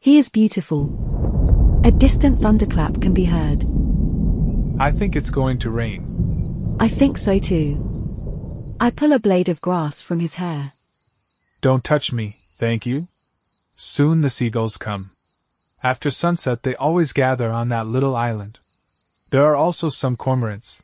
He 0.00 0.16
is 0.16 0.28
beautiful. 0.28 1.82
A 1.84 1.90
distant 1.90 2.40
thunderclap 2.40 3.00
can 3.00 3.12
be 3.12 3.24
heard. 3.24 3.64
I 4.80 4.90
think 4.90 5.16
it's 5.16 5.30
going 5.30 5.58
to 5.60 5.70
rain. 5.70 6.76
I 6.80 6.88
think 6.88 7.18
so 7.18 7.38
too. 7.38 8.76
I 8.80 8.90
pull 8.90 9.12
a 9.12 9.18
blade 9.18 9.48
of 9.48 9.60
grass 9.60 10.00
from 10.00 10.20
his 10.20 10.34
hair. 10.34 10.72
Don't 11.60 11.82
touch 11.84 12.12
me, 12.12 12.36
thank 12.56 12.86
you. 12.86 13.08
Soon 13.72 14.20
the 14.20 14.30
seagulls 14.30 14.76
come. 14.76 15.10
After 15.82 16.10
sunset, 16.10 16.62
they 16.62 16.74
always 16.76 17.12
gather 17.12 17.50
on 17.50 17.68
that 17.68 17.86
little 17.86 18.16
island. 18.16 18.58
There 19.30 19.44
are 19.44 19.56
also 19.56 19.88
some 19.88 20.16
cormorants. 20.16 20.82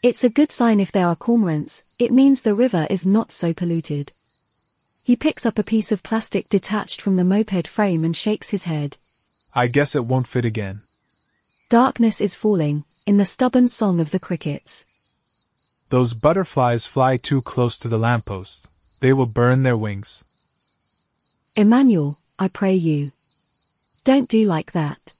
It's 0.00 0.22
a 0.22 0.30
good 0.30 0.52
sign 0.52 0.78
if 0.78 0.92
there 0.92 1.08
are 1.08 1.16
cormorants, 1.16 1.82
it 1.98 2.12
means 2.12 2.42
the 2.42 2.54
river 2.54 2.86
is 2.88 3.04
not 3.04 3.32
so 3.32 3.52
polluted. 3.52 4.12
He 5.02 5.16
picks 5.16 5.44
up 5.44 5.58
a 5.58 5.64
piece 5.64 5.90
of 5.90 6.04
plastic 6.04 6.48
detached 6.48 7.02
from 7.02 7.16
the 7.16 7.24
moped 7.24 7.66
frame 7.66 8.04
and 8.04 8.16
shakes 8.16 8.50
his 8.50 8.64
head. 8.64 8.96
I 9.54 9.66
guess 9.66 9.96
it 9.96 10.04
won't 10.04 10.28
fit 10.28 10.44
again. 10.44 10.82
Darkness 11.68 12.20
is 12.20 12.36
falling, 12.36 12.84
in 13.06 13.16
the 13.16 13.24
stubborn 13.24 13.68
song 13.68 13.98
of 13.98 14.12
the 14.12 14.20
crickets. 14.20 14.84
Those 15.88 16.14
butterflies 16.14 16.86
fly 16.86 17.16
too 17.16 17.42
close 17.42 17.76
to 17.80 17.88
the 17.88 17.98
lampposts. 17.98 18.68
They 19.00 19.12
will 19.12 19.26
burn 19.26 19.64
their 19.64 19.76
wings. 19.76 20.24
Emmanuel, 21.56 22.18
I 22.38 22.46
pray 22.46 22.74
you. 22.74 23.10
Don't 24.04 24.28
do 24.28 24.44
like 24.44 24.72
that. 24.72 25.12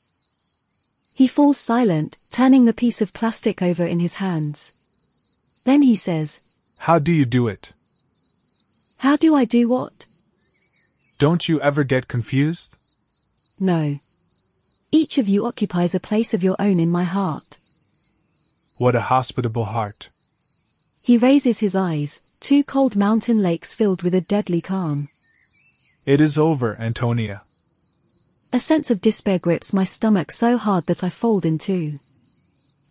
He 1.15 1.27
falls 1.27 1.59
silent, 1.59 2.17
turning 2.39 2.67
the 2.67 2.73
piece 2.73 3.03
of 3.03 3.13
plastic 3.13 3.61
over 3.61 3.85
in 3.85 3.99
his 3.99 4.15
hands. 4.15 4.77
Then 5.65 5.83
he 5.83 5.97
says, 5.97 6.39
How 6.79 7.01
do 7.01 7.11
you 7.11 7.25
do 7.25 7.49
it? 7.49 7.73
How 8.99 9.17
do 9.17 9.35
I 9.35 9.45
do 9.45 9.69
what? 9.69 10.07
Don't 11.19 11.49
you 11.49 11.61
ever 11.61 11.83
get 11.83 12.07
confused? 12.07 12.77
No. 13.59 13.99
Each 14.93 15.19
of 15.19 15.27
you 15.27 15.47
occupies 15.47 15.97
a 15.97 15.99
place 15.99 16.33
of 16.33 16.45
your 16.45 16.55
own 16.61 16.79
in 16.79 16.93
my 16.93 17.03
heart. 17.03 17.59
What 18.77 18.95
a 18.95 19.09
hospitable 19.11 19.65
heart. 19.65 20.09
He 21.03 21.19
raises 21.19 21.59
his 21.59 21.75
eyes, 21.75 22.23
two 22.39 22.63
cold 22.63 22.95
mountain 22.95 23.43
lakes 23.43 23.75
filled 23.75 24.05
with 24.05 24.15
a 24.15 24.21
deadly 24.21 24.61
calm. 24.61 25.09
It 26.07 26.21
is 26.21 26.39
over, 26.39 26.81
Antonia. 26.81 27.43
A 28.53 28.61
sense 28.61 28.93
of 28.93 29.01
despair 29.01 29.41
grips 29.41 29.75
my 29.75 29.83
stomach 29.83 30.31
so 30.31 30.57
hard 30.57 30.87
that 30.87 31.03
I 31.03 31.09
fold 31.09 31.45
in 31.45 31.59
two. 31.59 31.99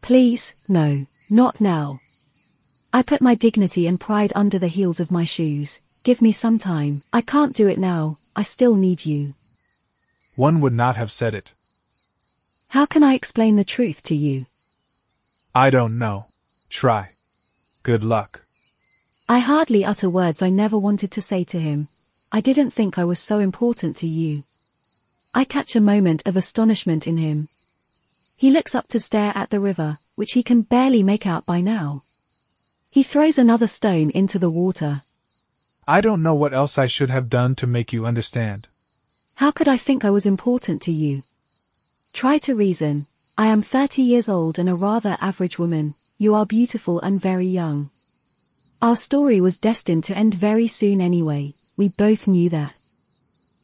Please, 0.07 0.55
no, 0.69 1.05
not 1.29 1.59
now. 1.59 1.99
I 2.93 3.01
put 3.01 3.19
my 3.19 3.35
dignity 3.35 3.87
and 3.87 3.99
pride 3.99 4.31
under 4.35 4.57
the 4.57 4.69
heels 4.69 5.01
of 5.01 5.11
my 5.11 5.25
shoes. 5.25 5.81
Give 6.05 6.21
me 6.21 6.31
some 6.31 6.57
time. 6.57 7.03
I 7.11 7.19
can't 7.19 7.53
do 7.53 7.67
it 7.67 7.77
now. 7.77 8.15
I 8.33 8.43
still 8.43 8.77
need 8.77 9.05
you. 9.05 9.33
One 10.37 10.61
would 10.61 10.71
not 10.71 10.95
have 10.95 11.11
said 11.11 11.35
it. 11.35 11.51
How 12.69 12.85
can 12.85 13.03
I 13.03 13.15
explain 13.15 13.57
the 13.57 13.65
truth 13.65 14.01
to 14.03 14.15
you? 14.15 14.45
I 15.53 15.69
don't 15.69 15.99
know. 15.99 16.23
Try. 16.69 17.09
Good 17.83 18.01
luck. 18.01 18.45
I 19.27 19.39
hardly 19.39 19.83
utter 19.83 20.09
words 20.09 20.41
I 20.41 20.49
never 20.49 20.77
wanted 20.77 21.11
to 21.11 21.21
say 21.21 21.43
to 21.43 21.59
him. 21.59 21.89
I 22.31 22.39
didn't 22.39 22.71
think 22.71 22.97
I 22.97 23.03
was 23.03 23.19
so 23.19 23.39
important 23.39 23.97
to 23.97 24.07
you. 24.07 24.43
I 25.35 25.43
catch 25.43 25.75
a 25.75 25.81
moment 25.81 26.23
of 26.25 26.37
astonishment 26.37 27.07
in 27.07 27.17
him. 27.17 27.49
He 28.37 28.51
looks 28.51 28.75
up 28.75 28.87
to 28.89 28.99
stare 28.99 29.31
at 29.35 29.49
the 29.49 29.59
river, 29.59 29.97
which 30.15 30.33
he 30.33 30.43
can 30.43 30.61
barely 30.61 31.01
make 31.01 31.25
out 31.25 31.47
by 31.47 31.59
now. 31.59 32.01
He 32.91 33.01
throws 33.01 33.39
another 33.39 33.65
stone 33.65 34.11
into 34.11 34.37
the 34.37 34.51
water. 34.51 35.01
I 35.87 36.01
don't 36.01 36.21
know 36.21 36.35
what 36.35 36.53
else 36.53 36.77
I 36.77 36.85
should 36.85 37.09
have 37.09 37.29
done 37.29 37.55
to 37.55 37.65
make 37.65 37.91
you 37.91 38.05
understand. 38.05 38.67
How 39.35 39.49
could 39.49 39.67
I 39.67 39.77
think 39.77 40.05
I 40.05 40.11
was 40.11 40.27
important 40.27 40.83
to 40.83 40.91
you? 40.91 41.23
Try 42.13 42.37
to 42.39 42.53
reason. 42.53 43.07
I 43.39 43.47
am 43.47 43.63
30 43.63 44.03
years 44.03 44.29
old 44.29 44.59
and 44.59 44.69
a 44.69 44.75
rather 44.75 45.17
average 45.19 45.57
woman. 45.57 45.95
You 46.19 46.35
are 46.35 46.45
beautiful 46.45 46.99
and 47.01 47.19
very 47.19 47.47
young. 47.47 47.89
Our 48.83 48.95
story 48.95 49.41
was 49.41 49.57
destined 49.57 50.03
to 50.05 50.15
end 50.15 50.35
very 50.35 50.67
soon 50.67 51.01
anyway. 51.01 51.53
We 51.75 51.89
both 51.89 52.27
knew 52.27 52.49
that. 52.49 52.73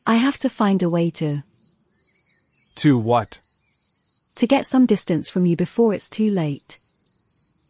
I 0.08 0.16
have 0.16 0.38
to 0.40 0.50
find 0.50 0.82
a 0.82 0.90
way 0.90 1.12
to, 1.12 1.44
To 2.76 2.98
what? 2.98 3.40
To 4.36 4.48
get 4.48 4.66
some 4.66 4.86
distance 4.86 5.30
from 5.30 5.46
you 5.46 5.56
before 5.56 5.94
it's 5.94 6.10
too 6.10 6.32
late. 6.32 6.80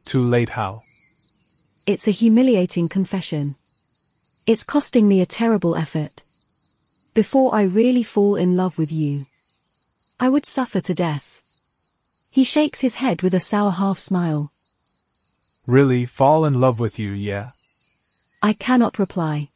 Too 0.05 0.23
late 0.23 0.49
how? 0.49 0.83
It's 1.85 2.07
a 2.07 2.11
humiliating 2.11 2.87
confession. 2.87 3.55
It's 4.47 4.63
costing 4.63 5.07
me 5.07 5.21
a 5.21 5.25
terrible 5.25 5.75
effort. 5.75 6.23
Before 7.13 7.53
I 7.53 7.63
really 7.63 8.03
fall 8.03 8.35
in 8.35 8.55
love 8.55 8.77
with 8.77 8.91
you, 8.91 9.25
I 10.19 10.29
would 10.29 10.45
suffer 10.45 10.79
to 10.81 10.93
death. 10.93 11.41
He 12.29 12.43
shakes 12.43 12.79
his 12.81 12.95
head 12.95 13.21
with 13.21 13.33
a 13.33 13.39
sour 13.39 13.71
half 13.71 13.99
smile. 13.99 14.51
Really 15.67 16.05
fall 16.05 16.45
in 16.45 16.59
love 16.59 16.79
with 16.79 16.97
you, 16.97 17.11
yeah? 17.11 17.51
I 18.41 18.53
cannot 18.53 18.99
reply. 18.99 19.49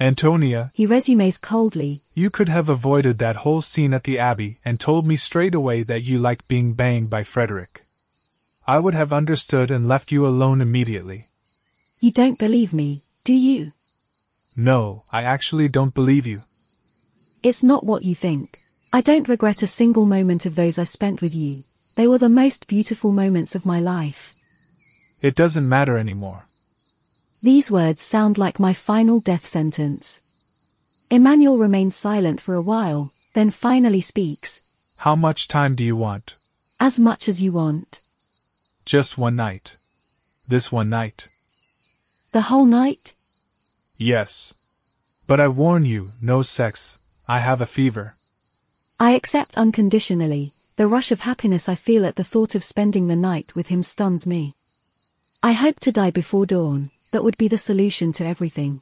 Antonia, 0.00 0.70
He 0.74 0.86
resumes 0.86 1.38
coldly. 1.38 2.00
you 2.14 2.30
could 2.30 2.48
have 2.48 2.68
avoided 2.68 3.18
that 3.18 3.36
whole 3.36 3.60
scene 3.60 3.94
at 3.94 4.04
the 4.04 4.18
Abbey 4.18 4.58
and 4.64 4.80
told 4.80 5.06
me 5.06 5.16
straight 5.16 5.54
away 5.54 5.82
that 5.84 6.02
you 6.04 6.18
liked 6.18 6.48
being 6.48 6.74
banged 6.74 7.08
by 7.10 7.22
Frederick. 7.22 7.82
I 8.66 8.78
would 8.78 8.94
have 8.94 9.12
understood 9.12 9.70
and 9.70 9.86
left 9.88 10.10
you 10.12 10.26
alone 10.26 10.60
immediately. 10.60 11.26
You 12.00 12.10
don't 12.10 12.38
believe 12.38 12.72
me, 12.72 13.02
do 13.24 13.32
you? 13.32 13.72
No, 14.56 15.02
I 15.12 15.22
actually 15.22 15.68
don't 15.68 15.94
believe 15.94 16.26
you. 16.26 16.40
It's 17.42 17.62
not 17.62 17.84
what 17.84 18.04
you 18.04 18.14
think. 18.14 18.58
I 18.92 19.00
don't 19.00 19.28
regret 19.28 19.62
a 19.62 19.66
single 19.66 20.04
moment 20.06 20.46
of 20.46 20.54
those 20.54 20.78
I 20.78 20.84
spent 20.84 21.22
with 21.22 21.34
you. 21.34 21.62
They 21.96 22.06
were 22.06 22.18
the 22.18 22.28
most 22.28 22.66
beautiful 22.66 23.12
moments 23.12 23.54
of 23.54 23.66
my 23.66 23.80
life. 23.80 24.34
It 25.22 25.34
doesn't 25.34 25.68
matter 25.68 25.96
anymore. 25.98 26.44
These 27.42 27.72
words 27.72 28.02
sound 28.02 28.38
like 28.38 28.60
my 28.60 28.72
final 28.72 29.18
death 29.18 29.46
sentence. 29.46 30.20
Emmanuel 31.10 31.58
remains 31.58 31.96
silent 31.96 32.40
for 32.40 32.54
a 32.54 32.62
while, 32.62 33.12
then 33.34 33.50
finally 33.50 34.00
speaks. 34.00 34.62
How 34.98 35.16
much 35.16 35.48
time 35.48 35.74
do 35.74 35.82
you 35.82 35.96
want? 35.96 36.34
As 36.78 37.00
much 37.00 37.28
as 37.28 37.42
you 37.42 37.50
want. 37.50 38.00
Just 38.84 39.18
one 39.18 39.34
night. 39.34 39.76
This 40.46 40.70
one 40.70 40.88
night. 40.88 41.28
The 42.32 42.42
whole 42.42 42.64
night? 42.64 43.12
Yes. 43.98 44.54
But 45.26 45.40
I 45.40 45.48
warn 45.48 45.84
you, 45.84 46.10
no 46.20 46.42
sex. 46.42 47.04
I 47.26 47.40
have 47.40 47.60
a 47.60 47.66
fever. 47.66 48.14
I 49.00 49.12
accept 49.12 49.58
unconditionally. 49.58 50.52
The 50.76 50.86
rush 50.86 51.10
of 51.10 51.20
happiness 51.20 51.68
I 51.68 51.74
feel 51.74 52.06
at 52.06 52.14
the 52.14 52.24
thought 52.24 52.54
of 52.54 52.62
spending 52.62 53.08
the 53.08 53.16
night 53.16 53.56
with 53.56 53.66
him 53.66 53.82
stuns 53.82 54.28
me. 54.28 54.54
I 55.42 55.52
hope 55.52 55.80
to 55.80 55.90
die 55.90 56.10
before 56.10 56.46
dawn. 56.46 56.90
That 57.12 57.24
would 57.24 57.38
be 57.38 57.48
the 57.48 57.58
solution 57.58 58.12
to 58.14 58.26
everything. 58.26 58.80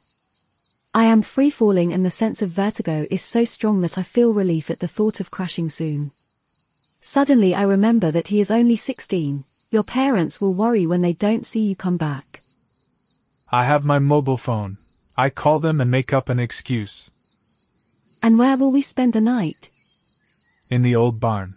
I 0.93 1.05
am 1.05 1.21
free 1.21 1.49
falling 1.49 1.93
and 1.93 2.05
the 2.05 2.11
sense 2.11 2.41
of 2.41 2.49
vertigo 2.49 3.05
is 3.09 3.21
so 3.21 3.45
strong 3.45 3.79
that 3.81 3.97
I 3.97 4.03
feel 4.03 4.33
relief 4.33 4.69
at 4.69 4.79
the 4.79 4.87
thought 4.87 5.21
of 5.21 5.31
crashing 5.31 5.69
soon. 5.69 6.11
Suddenly 6.99 7.55
I 7.55 7.61
remember 7.61 8.11
that 8.11 8.27
he 8.27 8.41
is 8.41 8.51
only 8.51 8.75
16. 8.75 9.45
Your 9.69 9.83
parents 9.83 10.41
will 10.41 10.53
worry 10.53 10.85
when 10.85 11.01
they 11.01 11.13
don't 11.13 11.45
see 11.45 11.61
you 11.61 11.75
come 11.75 11.95
back. 11.95 12.41
I 13.51 13.63
have 13.65 13.85
my 13.85 13.99
mobile 13.99 14.37
phone. 14.37 14.77
I 15.17 15.29
call 15.29 15.59
them 15.59 15.79
and 15.79 15.89
make 15.89 16.11
up 16.11 16.27
an 16.27 16.39
excuse. 16.39 17.09
And 18.21 18.37
where 18.37 18.57
will 18.57 18.71
we 18.71 18.81
spend 18.81 19.13
the 19.13 19.21
night? 19.21 19.69
In 20.69 20.81
the 20.81 20.95
old 20.95 21.19
barn. 21.19 21.55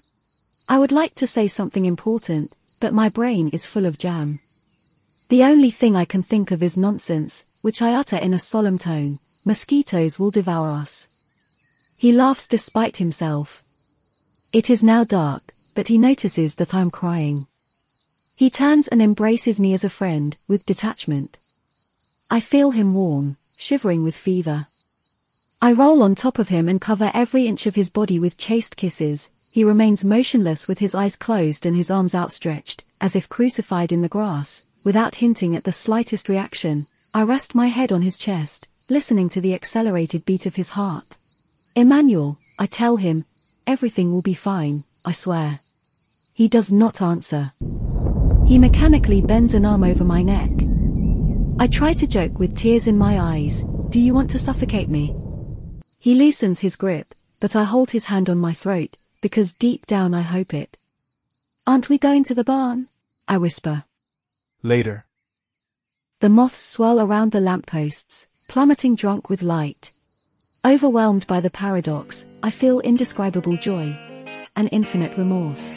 I 0.68 0.78
would 0.78 0.92
like 0.92 1.14
to 1.16 1.26
say 1.26 1.46
something 1.46 1.84
important, 1.84 2.52
but 2.80 2.94
my 2.94 3.09
brain 3.09 3.48
is 3.51 3.66
full 3.66 3.86
of 3.86 3.98
jam. 3.98 4.40
The 5.28 5.42
only 5.42 5.70
thing 5.70 5.96
I 5.96 6.05
can 6.05 6.22
think 6.22 6.51
of 6.51 6.62
is 6.62 6.76
nonsense, 6.76 7.44
which 7.62 7.80
I 7.80 7.94
utter 7.94 8.16
in 8.16 8.34
a 8.34 8.38
solemn 8.38 8.78
tone. 8.78 9.18
Mosquitoes 9.46 10.18
will 10.18 10.30
devour 10.30 10.70
us. 10.70 11.09
He 11.96 12.12
laughs 12.12 12.46
despite 12.46 12.98
himself. 12.98 13.62
It 14.52 14.68
is 14.68 14.84
now 14.84 15.05
dark, 15.05 15.42
but 15.74 15.88
he 15.88 15.98
notices 15.98 16.56
that 16.56 16.74
I'm 16.74 16.90
crying. 16.90 17.46
He 18.36 18.51
turns 18.51 18.86
and 18.88 19.01
embraces 19.01 19.59
me 19.59 19.72
as 19.72 19.84
a 19.84 19.90
friend, 19.90 20.36
with 20.46 20.66
detachment. 20.66 21.38
I 22.30 22.40
feel 22.40 22.72
him 22.72 22.94
warm, 22.94 23.36
shivering 23.56 24.05
with 24.05 24.16
fever. 24.16 24.66
I 25.62 25.72
roll 25.72 26.02
on 26.02 26.14
top 26.14 26.38
of 26.38 26.48
him 26.48 26.68
and 26.68 26.80
cover 26.80 27.10
every 27.14 27.46
inch 27.46 27.66
of 27.66 27.76
his 27.76 27.90
body 27.90 28.18
with 28.18 28.36
chaste 28.36 28.76
kisses. 28.76 29.30
He 29.52 29.64
remains 29.64 30.05
motionless 30.05 30.68
with 30.68 30.80
his 30.80 30.94
eyes 30.94 31.16
closed 31.16 31.64
and 31.64 31.76
his 31.76 31.90
arms 31.90 32.14
outstretched, 32.14 32.84
as 33.01 33.16
if 33.16 33.28
crucified 33.28 33.90
in 33.90 34.02
the 34.02 34.09
grass. 34.09 34.66
Without 34.85 35.15
hinting 35.16 35.56
at 35.56 35.65
the 35.65 35.73
slightest 35.73 36.28
reaction, 36.28 36.86
I 37.15 37.23
rest 37.23 37.55
my 37.55 37.69
head 37.69 37.90
on 37.90 38.02
his 38.02 38.19
chest, 38.19 38.69
listening 38.90 39.31
to 39.31 39.40
the 39.40 39.55
accelerated 39.55 40.27
beat 40.27 40.44
of 40.44 40.56
his 40.56 40.70
heart. 40.70 41.16
Emmanuel, 41.74 42.39
I 42.59 42.66
tell 42.66 42.97
him, 42.97 43.24
everything 43.66 44.12
will 44.12 44.20
be 44.20 44.35
fine, 44.35 44.85
I 45.02 45.12
swear. 45.12 45.61
He 46.35 46.48
does 46.48 46.70
not 46.70 47.01
answer. 47.01 47.52
He 48.47 48.59
mechanically 48.59 49.23
bends 49.23 49.55
an 49.55 49.65
arm 49.65 49.85
over 49.85 50.05
my 50.05 50.23
neck. 50.23 50.51
I 51.59 51.66
try 51.66 51.94
to 51.94 52.06
joke 52.06 52.39
with 52.39 52.55
tears 52.55 52.86
in 52.86 52.98
my 52.98 53.19
eyes, 53.19 53.62
do 53.89 53.98
you 53.98 54.12
want 54.12 54.31
to 54.32 54.39
suffocate 54.39 54.90
me? 54.90 55.16
He 55.98 56.15
loosens 56.15 56.61
his 56.61 56.77
grip, 56.77 57.06
but 57.40 57.56
I 57.56 57.65
hold 57.65 57.93
his 57.93 58.06
hand 58.06 58.28
on 58.28 58.36
my 58.36 58.52
throat, 58.52 58.97
because 59.23 59.55
deep 59.55 59.86
down 59.86 60.12
I 60.12 60.20
hope 60.20 60.52
it. 60.52 60.77
Aren't 61.66 61.89
we 61.89 61.97
going 61.97 62.23
to 62.24 62.35
the 62.35 62.44
barn? 62.44 62.89
I 63.27 63.39
whisper. 63.39 63.85
Later. 64.65 65.05
The 66.20 66.31
moths 66.31 66.57
swirl 66.57 66.99
around 66.99 67.32
the 67.32 67.41
lampposts, 67.41 68.28
plummeting 68.49 68.95
drunk 68.95 69.28
with 69.28 69.43
light. 69.43 69.93
Overwhelmed 70.65 71.27
by 71.27 71.41
the 71.41 71.51
paradox, 71.51 72.24
I 72.43 72.49
feel 72.49 72.81
indescribable 72.81 73.59
joy. 73.59 73.95
An 74.57 74.69
infinite 74.69 75.19
remorse. 75.19 75.74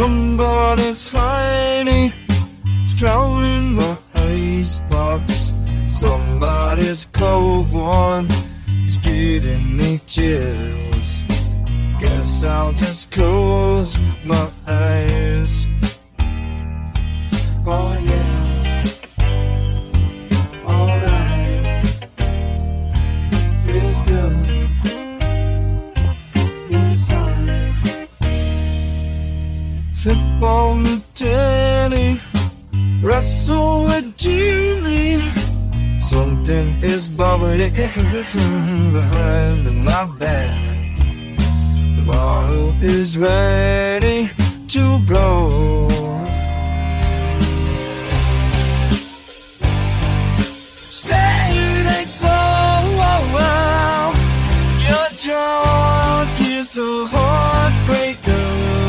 Somebody's 0.00 1.10
hiding, 1.10 2.14
drowning 2.96 3.74
my 3.74 3.98
icebox. 4.14 5.52
Somebody's 5.88 7.04
cold 7.04 7.70
one 7.70 8.26
is 8.86 8.96
giving 8.96 9.76
me 9.76 10.00
chills. 10.06 11.22
Guess 11.98 12.44
I'll 12.44 12.72
just 12.72 13.10
close 13.10 13.94
my 14.24 14.48
eyes. 14.66 15.66
Oh 17.66 17.94
yeah. 18.02 18.39
Flip 30.40 30.50
on 30.50 30.82
the 30.84 31.02
telly. 31.12 32.18
Wrestle 33.02 33.84
with 33.84 34.16
Julie. 34.16 35.20
Something 36.00 36.82
is 36.82 37.10
bubbling 37.10 37.74
behind 38.94 39.84
my 39.84 40.06
back. 40.18 40.96
The 41.96 42.04
bottle 42.06 42.72
is 42.82 43.18
ready 43.18 44.30
to 44.68 44.98
blow. 45.00 45.88
Say 50.88 51.50
it 51.52 51.86
ain't 51.98 52.08
so 52.08 52.28
oh, 52.30 53.22
well. 53.36 54.14
Your 54.88 55.08
drunk 55.20 56.40
is 56.40 56.78
a 56.78 57.06
heartbreaker. 57.12 58.79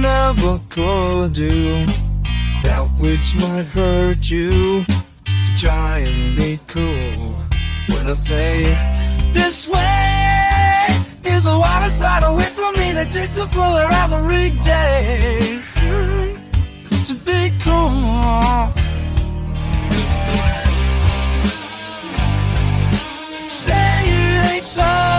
Never 0.00 0.58
could 0.68 1.34
do 1.34 1.84
that 2.62 2.88
which 2.98 3.34
might 3.36 3.66
hurt 3.66 4.30
you. 4.30 4.84
To 5.44 5.54
try 5.56 5.98
and 5.98 6.36
be 6.36 6.58
cool 6.66 7.34
when 7.88 8.06
I 8.06 8.12
say 8.12 8.64
this 9.32 9.68
way 9.68 10.86
is 11.24 11.44
the 11.44 11.58
water 11.58 11.90
side 11.90 12.22
away 12.22 12.44
from 12.44 12.74
me 12.74 12.92
that 12.92 13.10
takes 13.10 13.36
a 13.36 13.46
fuller 13.46 13.88
every 14.04 14.50
day. 14.60 15.60
To 17.06 17.14
be 17.14 17.50
cool. 17.60 18.72
Say 23.48 24.02
it 24.06 24.54
ain't 24.54 24.64
so 24.64 25.09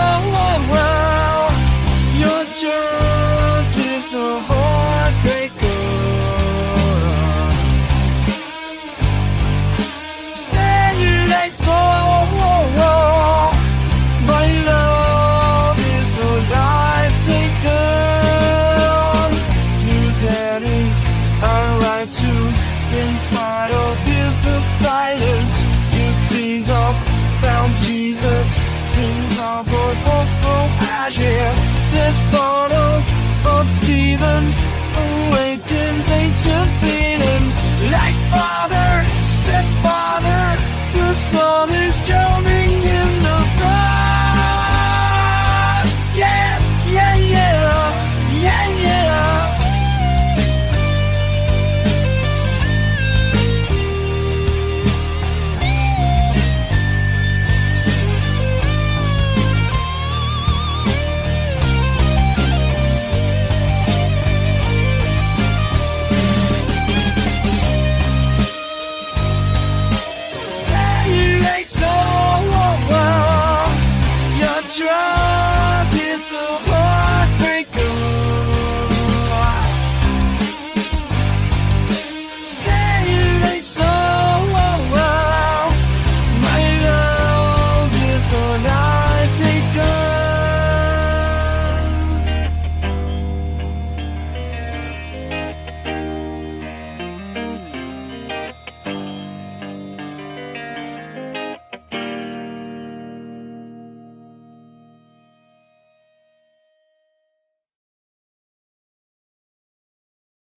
This 31.14 32.22
bottle 32.32 33.02
of 33.44 33.70
Stevens 33.70 34.62
awakens 34.96 36.08
ancient 36.08 36.70
feelings. 36.80 37.62
Like 37.92 38.16
father, 38.32 39.04
stepfather, 39.28 40.56
the 40.94 41.12
sun 41.12 41.68
is 41.68 42.00
drowning 42.08 42.61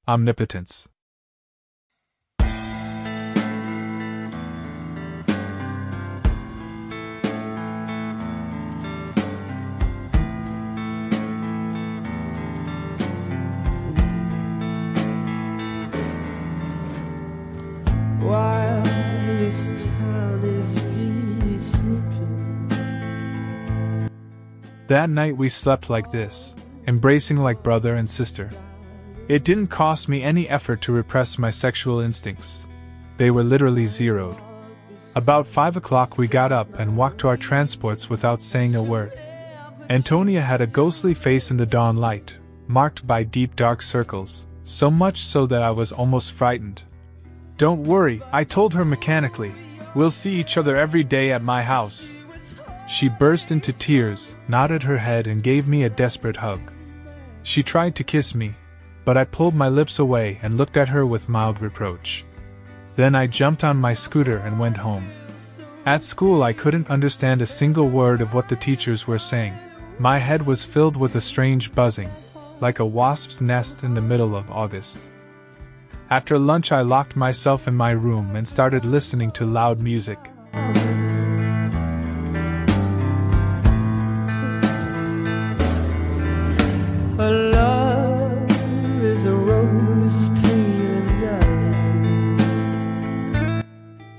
Omnipotence. 0.08 0.88
While 18.20 18.84
this 19.40 19.88
town 19.88 20.44
is 20.44 20.84
really 20.84 21.58
sleeping. 21.58 22.76
That 24.88 25.10
night 25.10 25.36
we 25.36 25.50
slept 25.50 25.90
like 25.90 26.12
this, 26.12 26.56
embracing 26.86 27.38
like 27.38 27.64
brother 27.64 27.96
and 27.96 28.08
sister. 28.08 28.52
It 29.28 29.44
didn't 29.44 29.68
cost 29.68 30.08
me 30.08 30.22
any 30.22 30.48
effort 30.48 30.82
to 30.82 30.92
repress 30.92 31.40
my 31.40 31.50
sexual 31.50 32.00
instincts. 32.00 32.70
They 33.18 33.32
were 33.32 33.44
literally 33.44 33.88
zeroed. 33.88 34.38
About 35.16 35.48
five 35.48 35.78
o'clock 35.78 36.20
we 36.20 36.28
got 36.28 36.52
up 36.52 36.78
and 36.78 36.96
walked 36.96 37.20
to 37.20 37.30
our 37.30 37.38
transports 37.38 38.08
without 38.08 38.44
saying 38.44 38.76
a 38.76 38.84
word. 38.84 39.14
Antonia 39.90 40.42
had 40.42 40.62
a 40.62 40.68
ghostly 40.68 41.16
face 41.16 41.50
in 41.50 41.58
the 41.58 41.66
dawn 41.66 41.96
light, 41.96 42.38
marked 42.68 43.08
by 43.08 43.24
deep 43.24 43.56
dark 43.56 43.82
circles, 43.82 44.46
so 44.64 44.92
much 44.92 45.26
so 45.26 45.48
that 45.48 45.64
I 45.64 45.72
was 45.72 45.92
almost 45.92 46.34
frightened. 46.34 46.84
Don't 47.58 47.84
worry, 47.84 48.22
I 48.32 48.44
told 48.44 48.76
her 48.76 48.86
mechanically. 48.86 49.54
We'll 49.96 50.12
see 50.12 50.36
each 50.36 50.58
other 50.58 50.76
every 50.76 51.04
day 51.04 51.32
at 51.32 51.42
my 51.42 51.64
house. 51.64 52.14
She 52.88 53.10
burst 53.10 53.52
into 53.52 53.74
tears, 53.74 54.36
nodded 54.48 54.84
her 54.84 54.98
head, 54.98 55.26
and 55.26 55.42
gave 55.42 55.68
me 55.68 55.84
a 55.84 55.90
desperate 55.90 56.38
hug. 56.38 56.72
She 57.42 57.64
tried 57.64 57.96
to 57.96 58.04
kiss 58.04 58.36
me, 58.36 58.54
but 59.06 59.16
I 59.16 59.24
pulled 59.24 59.56
my 59.56 59.70
lips 59.70 60.00
away 60.00 60.40
and 60.42 60.58
looked 60.58 60.76
at 60.76 60.90
her 60.90 61.06
with 61.06 61.30
mild 61.30 61.62
reproach. 61.62 62.26
Then 62.96 63.14
I 63.16 63.28
jumped 63.28 63.64
on 63.64 63.78
my 63.78 63.94
scooter 63.94 64.38
and 64.38 64.60
went 64.60 64.78
home. 64.78 65.08
At 65.86 66.04
school, 66.04 66.42
I 66.42 66.52
couldn't 66.52 66.90
understand 66.90 67.42
a 67.42 67.46
single 67.46 67.88
word 67.88 68.20
of 68.20 68.34
what 68.34 68.50
the 68.50 68.56
teachers 68.56 69.06
were 69.06 69.20
saying. 69.20 69.54
My 70.00 70.18
head 70.18 70.42
was 70.42 70.66
filled 70.66 70.98
with 70.98 71.16
a 71.16 71.22
strange 71.22 71.74
buzzing, 71.76 72.10
like 72.60 72.80
a 72.80 72.86
wasp's 72.86 73.40
nest 73.40 73.84
in 73.84 73.94
the 73.94 74.02
middle 74.02 74.36
of 74.36 74.50
August. 74.50 75.12
After 76.10 76.40
lunch, 76.40 76.72
I 76.72 76.82
locked 76.82 77.16
myself 77.16 77.68
in 77.68 77.76
my 77.76 77.92
room 77.92 78.36
and 78.36 78.48
started 78.48 78.84
listening 78.84 79.32
to 79.34 79.46
loud 79.46 79.80
music. 79.80 80.20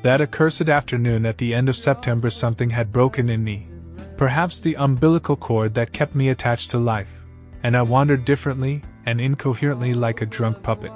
That 0.06 0.20
accursed 0.20 0.68
afternoon 0.68 1.26
at 1.26 1.36
the 1.36 1.52
end 1.52 1.68
of 1.68 1.74
September, 1.74 2.30
something 2.30 2.70
had 2.70 2.92
broken 2.92 3.28
in 3.28 3.42
me. 3.42 3.66
Perhaps 4.16 4.60
the 4.60 4.76
umbilical 4.76 5.34
cord 5.34 5.74
that 5.74 5.92
kept 5.92 6.14
me 6.14 6.28
attached 6.28 6.70
to 6.70 6.78
life, 6.78 7.24
and 7.64 7.76
I 7.76 7.82
wandered 7.82 8.24
differently 8.24 8.82
and 9.04 9.20
incoherently 9.20 9.94
like 9.94 10.22
a 10.22 10.26
drunk 10.26 10.62
puppet. 10.62 10.92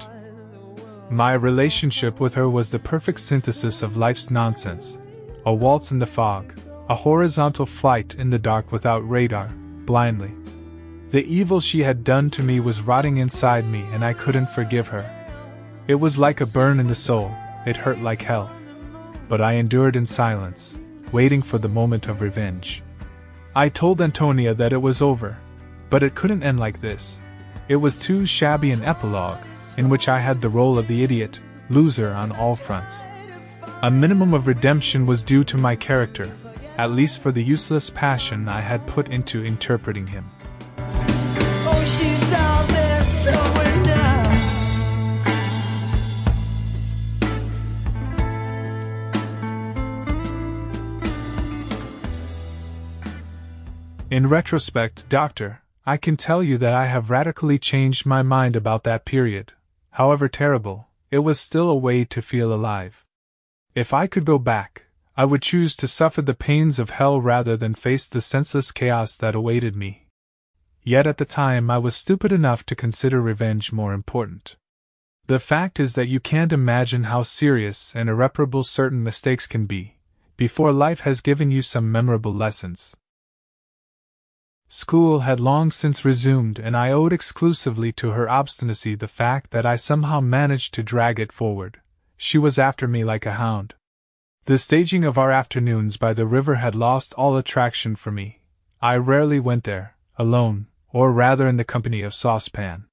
My 1.10 1.32
relationship 1.32 2.20
with 2.20 2.36
her 2.36 2.48
was 2.48 2.70
the 2.70 2.78
perfect 2.78 3.18
synthesis 3.18 3.82
of 3.82 3.96
life's 3.96 4.30
nonsense 4.30 5.00
a 5.44 5.52
waltz 5.52 5.90
in 5.90 5.98
the 5.98 6.06
fog, 6.06 6.56
a 6.88 6.94
horizontal 6.94 7.66
flight 7.66 8.14
in 8.14 8.30
the 8.30 8.38
dark 8.38 8.70
without 8.70 9.00
radar, 9.10 9.48
blindly. 9.86 10.30
The 11.08 11.24
evil 11.24 11.58
she 11.58 11.82
had 11.82 12.04
done 12.04 12.30
to 12.30 12.44
me 12.44 12.60
was 12.60 12.82
rotting 12.82 13.16
inside 13.16 13.66
me, 13.66 13.82
and 13.92 14.04
I 14.04 14.12
couldn't 14.12 14.50
forgive 14.50 14.86
her. 14.86 15.04
It 15.88 15.96
was 15.96 16.16
like 16.16 16.40
a 16.40 16.46
burn 16.46 16.78
in 16.78 16.86
the 16.86 16.94
soul, 16.94 17.32
it 17.66 17.76
hurt 17.76 17.98
like 17.98 18.22
hell. 18.22 18.48
But 19.30 19.40
I 19.40 19.52
endured 19.52 19.94
in 19.94 20.06
silence, 20.06 20.76
waiting 21.12 21.40
for 21.40 21.58
the 21.58 21.68
moment 21.68 22.08
of 22.08 22.20
revenge. 22.20 22.82
I 23.54 23.68
told 23.68 24.02
Antonia 24.02 24.54
that 24.54 24.72
it 24.72 24.82
was 24.82 25.00
over, 25.00 25.38
but 25.88 26.02
it 26.02 26.16
couldn't 26.16 26.42
end 26.42 26.58
like 26.58 26.80
this. 26.80 27.22
It 27.68 27.76
was 27.76 27.96
too 27.96 28.26
shabby 28.26 28.72
an 28.72 28.82
epilogue, 28.82 29.38
in 29.76 29.88
which 29.88 30.08
I 30.08 30.18
had 30.18 30.40
the 30.40 30.48
role 30.48 30.76
of 30.78 30.88
the 30.88 31.04
idiot, 31.04 31.38
loser 31.68 32.10
on 32.10 32.32
all 32.32 32.56
fronts. 32.56 33.04
A 33.82 33.90
minimum 33.90 34.34
of 34.34 34.48
redemption 34.48 35.06
was 35.06 35.22
due 35.22 35.44
to 35.44 35.56
my 35.56 35.76
character, 35.76 36.28
at 36.76 36.90
least 36.90 37.20
for 37.20 37.30
the 37.30 37.44
useless 37.44 37.88
passion 37.88 38.48
I 38.48 38.60
had 38.60 38.84
put 38.88 39.10
into 39.10 39.44
interpreting 39.44 40.08
him. 40.08 40.28
Oh, 40.76 41.82
In 54.10 54.28
retrospect, 54.28 55.08
Doctor, 55.08 55.62
I 55.86 55.96
can 55.96 56.16
tell 56.16 56.42
you 56.42 56.58
that 56.58 56.74
I 56.74 56.86
have 56.86 57.10
radically 57.10 57.58
changed 57.58 58.04
my 58.04 58.22
mind 58.22 58.56
about 58.56 58.84
that 58.84 59.04
period 59.04 59.52
however 59.92 60.28
terrible, 60.28 60.88
it 61.10 61.18
was 61.18 61.40
still 61.40 61.68
a 61.68 61.76
way 61.76 62.04
to 62.04 62.22
feel 62.22 62.52
alive. 62.52 63.04
If 63.74 63.92
I 63.92 64.06
could 64.06 64.24
go 64.24 64.38
back, 64.38 64.86
I 65.16 65.24
would 65.24 65.42
choose 65.42 65.76
to 65.76 65.88
suffer 65.88 66.22
the 66.22 66.34
pains 66.34 66.78
of 66.78 66.90
hell 66.90 67.20
rather 67.20 67.56
than 67.56 67.74
face 67.74 68.08
the 68.08 68.20
senseless 68.20 68.72
chaos 68.72 69.16
that 69.18 69.34
awaited 69.34 69.76
me. 69.76 70.06
Yet 70.82 71.06
at 71.06 71.18
the 71.18 71.24
time 71.24 71.70
I 71.70 71.78
was 71.78 71.94
stupid 71.94 72.32
enough 72.32 72.64
to 72.66 72.74
consider 72.74 73.20
revenge 73.20 73.72
more 73.72 73.92
important. 73.92 74.56
The 75.26 75.40
fact 75.40 75.78
is 75.78 75.94
that 75.94 76.08
you 76.08 76.20
can't 76.20 76.52
imagine 76.52 77.04
how 77.04 77.22
serious 77.22 77.94
and 77.94 78.08
irreparable 78.08 78.64
certain 78.64 79.02
mistakes 79.02 79.46
can 79.46 79.66
be, 79.66 79.98
before 80.36 80.72
life 80.72 81.00
has 81.00 81.20
given 81.20 81.50
you 81.50 81.62
some 81.62 81.92
memorable 81.92 82.32
lessons. 82.32 82.96
School 84.72 85.20
had 85.20 85.40
long 85.40 85.72
since 85.72 86.04
resumed, 86.04 86.60
and 86.60 86.76
I 86.76 86.92
owed 86.92 87.12
exclusively 87.12 87.90
to 87.94 88.10
her 88.10 88.30
obstinacy 88.30 88.94
the 88.94 89.08
fact 89.08 89.50
that 89.50 89.66
I 89.66 89.74
somehow 89.74 90.20
managed 90.20 90.74
to 90.74 90.84
drag 90.84 91.18
it 91.18 91.32
forward. 91.32 91.80
She 92.16 92.38
was 92.38 92.56
after 92.56 92.86
me 92.86 93.02
like 93.02 93.26
a 93.26 93.32
hound. 93.32 93.74
The 94.44 94.58
staging 94.58 95.02
of 95.02 95.18
our 95.18 95.32
afternoons 95.32 95.96
by 95.96 96.14
the 96.14 96.24
river 96.24 96.54
had 96.54 96.76
lost 96.76 97.12
all 97.14 97.36
attraction 97.36 97.96
for 97.96 98.12
me. 98.12 98.42
I 98.80 98.94
rarely 98.94 99.40
went 99.40 99.64
there, 99.64 99.96
alone, 100.16 100.68
or 100.90 101.12
rather 101.12 101.48
in 101.48 101.56
the 101.56 101.64
company 101.64 102.02
of 102.02 102.14
Saucepan. 102.14 102.84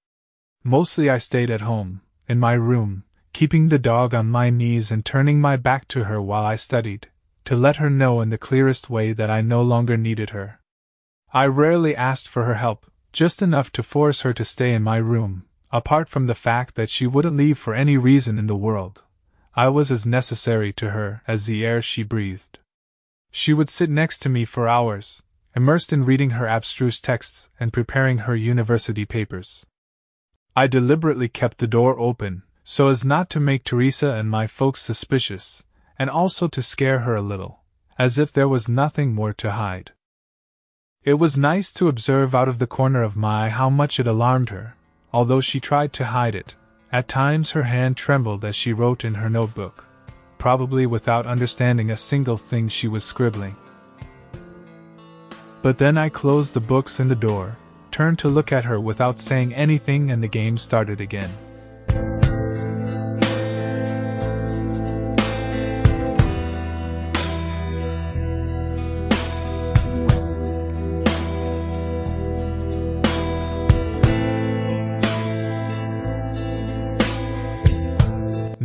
Mostly 0.63 1.11
I 1.11 1.19
stayed 1.19 1.51
at 1.51 1.61
home, 1.61 2.01
in 2.27 2.39
my 2.39 2.53
room, 2.53 3.03
keeping 3.33 3.69
the 3.69 3.77
dog 3.77 4.15
on 4.15 4.31
my 4.31 4.49
knees 4.49 4.91
and 4.91 5.05
turning 5.05 5.39
my 5.39 5.57
back 5.57 5.87
to 5.89 6.05
her 6.05 6.19
while 6.19 6.43
I 6.43 6.55
studied, 6.55 7.09
to 7.45 7.55
let 7.55 7.75
her 7.75 7.91
know 7.91 8.19
in 8.19 8.29
the 8.29 8.39
clearest 8.39 8.89
way 8.89 9.13
that 9.13 9.29
I 9.29 9.41
no 9.41 9.61
longer 9.61 9.95
needed 9.95 10.31
her. 10.31 10.59
I 11.33 11.45
rarely 11.45 11.95
asked 11.95 12.29
for 12.29 12.45
her 12.45 12.55
help, 12.55 12.89
just 13.11 13.41
enough 13.41 13.71
to 13.73 13.83
force 13.83 14.21
her 14.21 14.33
to 14.33 14.45
stay 14.45 14.73
in 14.73 14.83
my 14.83 14.97
room, 14.97 15.45
apart 15.71 16.07
from 16.07 16.27
the 16.27 16.35
fact 16.35 16.75
that 16.75 16.89
she 16.89 17.05
wouldn't 17.05 17.35
leave 17.35 17.57
for 17.57 17.73
any 17.73 17.97
reason 17.97 18.37
in 18.37 18.47
the 18.47 18.55
world. 18.55 19.03
I 19.55 19.67
was 19.69 19.91
as 19.91 20.05
necessary 20.05 20.71
to 20.73 20.91
her 20.91 21.23
as 21.27 21.45
the 21.45 21.65
air 21.65 21.81
she 21.81 22.03
breathed. 22.03 22.59
She 23.31 23.53
would 23.53 23.69
sit 23.69 23.89
next 23.89 24.19
to 24.19 24.29
me 24.29 24.45
for 24.45 24.67
hours, 24.67 25.21
immersed 25.55 25.91
in 25.91 26.05
reading 26.05 26.31
her 26.31 26.47
abstruse 26.47 27.01
texts 27.01 27.49
and 27.59 27.73
preparing 27.73 28.19
her 28.19 28.35
university 28.35 29.03
papers. 29.03 29.65
I 30.55 30.67
deliberately 30.67 31.27
kept 31.27 31.57
the 31.57 31.67
door 31.67 31.99
open, 31.99 32.43
so 32.63 32.87
as 32.87 33.03
not 33.03 33.29
to 33.31 33.39
make 33.39 33.63
Teresa 33.63 34.11
and 34.13 34.29
my 34.29 34.47
folks 34.47 34.81
suspicious, 34.81 35.63
and 35.99 36.09
also 36.09 36.47
to 36.47 36.61
scare 36.61 36.99
her 36.99 37.15
a 37.15 37.21
little, 37.21 37.61
as 37.97 38.17
if 38.17 38.31
there 38.31 38.47
was 38.47 38.69
nothing 38.69 39.13
more 39.13 39.33
to 39.33 39.51
hide. 39.51 39.91
It 41.07 41.19
was 41.19 41.37
nice 41.37 41.71
to 41.75 41.87
observe 41.87 42.35
out 42.35 42.49
of 42.49 42.59
the 42.59 42.67
corner 42.67 43.01
of 43.01 43.15
my 43.15 43.45
eye 43.45 43.47
how 43.47 43.69
much 43.69 43.97
it 43.97 44.09
alarmed 44.09 44.49
her, 44.49 44.75
although 45.13 45.39
she 45.39 45.61
tried 45.61 45.93
to 45.93 46.03
hide 46.03 46.35
it. 46.35 46.55
At 46.91 47.07
times 47.07 47.51
her 47.51 47.63
hand 47.63 47.95
trembled 47.95 48.43
as 48.43 48.57
she 48.57 48.73
wrote 48.73 49.05
in 49.05 49.13
her 49.13 49.29
notebook, 49.29 49.85
probably 50.37 50.85
without 50.85 51.25
understanding 51.25 51.91
a 51.91 51.95
single 51.95 52.35
thing 52.35 52.67
she 52.67 52.89
was 52.89 53.05
scribbling. 53.05 53.55
But 55.61 55.77
then 55.77 55.97
I 55.97 56.09
closed 56.09 56.53
the 56.53 56.59
books 56.59 56.99
and 56.99 57.09
the 57.09 57.15
door, 57.15 57.55
turned 57.89 58.19
to 58.19 58.27
look 58.27 58.51
at 58.51 58.65
her 58.65 58.81
without 58.81 59.17
saying 59.17 59.53
anything, 59.53 60.11
and 60.11 60.21
the 60.21 60.27
game 60.27 60.57
started 60.57 60.99
again. 60.99 61.31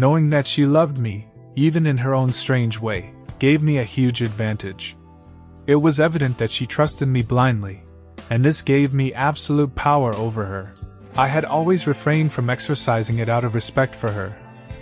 Knowing 0.03 0.31
that 0.31 0.49
she 0.49 0.67
loved 0.67 0.99
me, 0.99 1.29
even 1.55 1.87
in 1.87 1.97
her 1.97 2.13
own 2.13 2.33
strange 2.33 2.81
way, 2.81 3.15
gave 3.39 3.63
me 3.63 3.79
a 3.79 3.85
huge 3.85 4.21
advantage. 4.21 4.97
It 5.69 5.77
was 5.77 6.01
evident 6.01 6.39
that 6.39 6.51
she 6.51 6.67
trusted 6.67 7.07
me 7.07 7.23
blindly, 7.23 7.85
and 8.29 8.45
this 8.45 8.63
gave 8.63 8.93
me 8.93 9.15
absolute 9.15 9.73
power 9.77 10.13
over 10.17 10.45
her. 10.45 10.75
I 11.15 11.29
had 11.29 11.45
always 11.45 11.87
refrained 11.87 12.33
from 12.33 12.51
exercising 12.51 13.21
it 13.21 13.29
out 13.29 13.45
of 13.45 13.55
respect 13.55 13.95
for 13.95 14.11
her, 14.11 14.37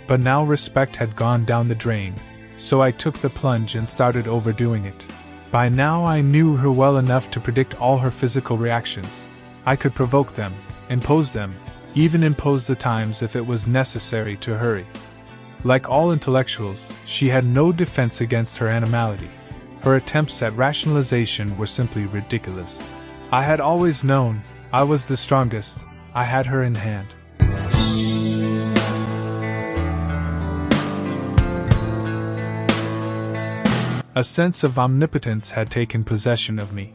but 0.07 0.19
now 0.19 0.43
respect 0.43 0.95
had 0.95 1.15
gone 1.15 1.45
down 1.45 1.67
the 1.67 1.75
drain, 1.75 2.15
so 2.57 2.81
I 2.81 2.89
took 2.89 3.19
the 3.19 3.29
plunge 3.29 3.75
and 3.75 3.87
started 3.87 4.27
overdoing 4.27 4.85
it. 4.85 5.05
By 5.51 5.69
now 5.69 6.03
I 6.03 6.21
knew 6.21 6.55
her 6.55 6.71
well 6.71 6.97
enough 6.97 7.29
to 7.29 7.39
predict 7.39 7.79
all 7.79 7.99
her 7.99 8.09
physical 8.09 8.57
reactions. 8.57 9.27
I 9.67 9.75
could 9.75 9.93
provoke 9.93 10.33
them, 10.33 10.55
impose 10.89 11.31
them, 11.31 11.53
even 11.93 12.23
impose 12.23 12.65
the 12.65 12.75
times 12.75 13.21
if 13.21 13.35
it 13.35 13.45
was 13.45 13.67
necessary 13.67 14.35
to 14.37 14.57
hurry. 14.57 14.87
Like 15.63 15.89
all 15.89 16.11
intellectuals, 16.11 16.91
she 17.05 17.29
had 17.29 17.45
no 17.45 17.71
defense 17.71 18.21
against 18.21 18.57
her 18.57 18.67
animality. 18.67 19.29
Her 19.81 19.95
attempts 19.95 20.41
at 20.41 20.57
rationalization 20.57 21.55
were 21.55 21.67
simply 21.67 22.05
ridiculous. 22.05 22.83
I 23.31 23.43
had 23.43 23.59
always 23.59 24.03
known 24.03 24.41
I 24.73 24.81
was 24.81 25.05
the 25.05 25.17
strongest, 25.17 25.85
I 26.15 26.23
had 26.23 26.47
her 26.47 26.63
in 26.63 26.73
hand. 26.73 27.07
A 34.15 34.23
sense 34.23 34.63
of 34.63 34.79
omnipotence 34.79 35.51
had 35.51 35.69
taken 35.69 36.03
possession 36.03 36.57
of 36.57 36.73
me. 36.73 36.93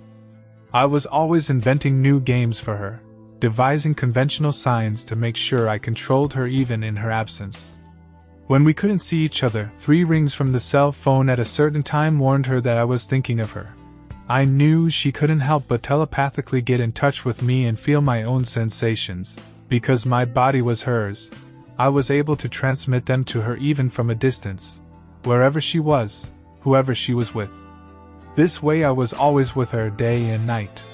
I 0.74 0.86
was 0.86 1.06
always 1.06 1.50
inventing 1.50 2.02
new 2.02 2.20
games 2.20 2.58
for 2.60 2.76
her, 2.76 3.00
devising 3.38 3.94
conventional 3.94 4.52
signs 4.52 5.04
to 5.04 5.16
make 5.16 5.36
sure 5.36 5.68
I 5.68 5.78
controlled 5.78 6.34
her 6.34 6.48
even 6.48 6.82
in 6.82 6.96
her 6.96 7.12
absence. 7.12 7.75
When 8.46 8.62
we 8.62 8.74
couldn't 8.74 9.00
see 9.00 9.24
each 9.24 9.42
other, 9.42 9.72
three 9.74 10.04
rings 10.04 10.32
from 10.32 10.52
the 10.52 10.60
cell 10.60 10.92
phone 10.92 11.28
at 11.28 11.40
a 11.40 11.44
certain 11.44 11.82
time 11.82 12.20
warned 12.20 12.46
her 12.46 12.60
that 12.60 12.78
I 12.78 12.84
was 12.84 13.04
thinking 13.06 13.40
of 13.40 13.50
her. 13.52 13.74
I 14.28 14.44
knew 14.44 14.88
she 14.88 15.10
couldn't 15.10 15.40
help 15.40 15.64
but 15.66 15.82
telepathically 15.82 16.60
get 16.60 16.78
in 16.78 16.92
touch 16.92 17.24
with 17.24 17.42
me 17.42 17.66
and 17.66 17.76
feel 17.76 18.00
my 18.00 18.22
own 18.22 18.44
sensations. 18.44 19.40
Because 19.68 20.06
my 20.06 20.24
body 20.24 20.62
was 20.62 20.84
hers, 20.84 21.28
I 21.76 21.88
was 21.88 22.12
able 22.12 22.36
to 22.36 22.48
transmit 22.48 23.04
them 23.04 23.24
to 23.24 23.40
her 23.40 23.56
even 23.56 23.90
from 23.90 24.10
a 24.10 24.14
distance, 24.14 24.80
wherever 25.24 25.60
she 25.60 25.80
was, 25.80 26.30
whoever 26.60 26.94
she 26.94 27.14
was 27.14 27.34
with. 27.34 27.50
This 28.36 28.62
way 28.62 28.84
I 28.84 28.92
was 28.92 29.12
always 29.12 29.56
with 29.56 29.72
her 29.72 29.90
day 29.90 30.30
and 30.30 30.46
night. 30.46 30.84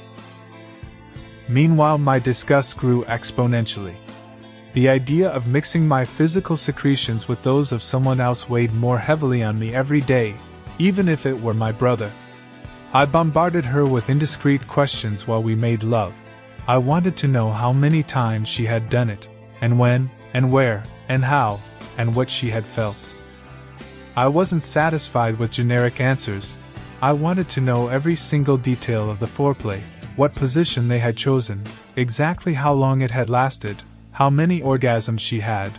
Meanwhile, 1.48 1.98
my 1.98 2.18
disgust 2.18 2.78
grew 2.78 3.04
exponentially. 3.04 3.96
The 4.74 4.88
idea 4.88 5.28
of 5.28 5.46
mixing 5.46 5.86
my 5.86 6.02
physical 6.02 6.56
secretions 6.56 7.28
with 7.28 7.42
those 7.42 7.72
of 7.72 7.82
someone 7.82 8.20
else 8.20 8.48
weighed 8.48 8.72
more 8.72 8.98
heavily 8.98 9.42
on 9.42 9.58
me 9.58 9.74
every 9.74 10.00
day, 10.00 10.34
even 10.78 11.10
if 11.10 11.26
it 11.26 11.38
were 11.38 11.52
my 11.52 11.72
brother. 11.72 12.10
I 12.94 13.04
bombarded 13.04 13.66
her 13.66 13.84
with 13.84 14.08
indiscreet 14.08 14.66
questions 14.66 15.26
while 15.26 15.42
we 15.42 15.54
made 15.54 15.82
love. 15.82 16.14
I 16.66 16.78
wanted 16.78 17.18
to 17.18 17.28
know 17.28 17.50
how 17.50 17.70
many 17.70 18.02
times 18.02 18.48
she 18.48 18.64
had 18.64 18.88
done 18.88 19.10
it, 19.10 19.28
and 19.60 19.78
when, 19.78 20.10
and 20.32 20.50
where, 20.50 20.84
and 21.10 21.22
how, 21.22 21.60
and 21.98 22.16
what 22.16 22.30
she 22.30 22.48
had 22.48 22.64
felt. 22.64 22.96
I 24.16 24.26
wasn't 24.26 24.62
satisfied 24.62 25.38
with 25.38 25.50
generic 25.50 26.00
answers. 26.00 26.56
I 27.02 27.12
wanted 27.12 27.50
to 27.50 27.60
know 27.60 27.88
every 27.88 28.14
single 28.14 28.56
detail 28.56 29.10
of 29.10 29.18
the 29.18 29.26
foreplay, 29.26 29.82
what 30.16 30.34
position 30.34 30.88
they 30.88 30.98
had 30.98 31.16
chosen, 31.16 31.62
exactly 31.96 32.54
how 32.54 32.72
long 32.72 33.02
it 33.02 33.10
had 33.10 33.28
lasted, 33.28 33.82
how 34.12 34.28
many 34.28 34.60
orgasms 34.60 35.20
she 35.20 35.40
had, 35.40 35.72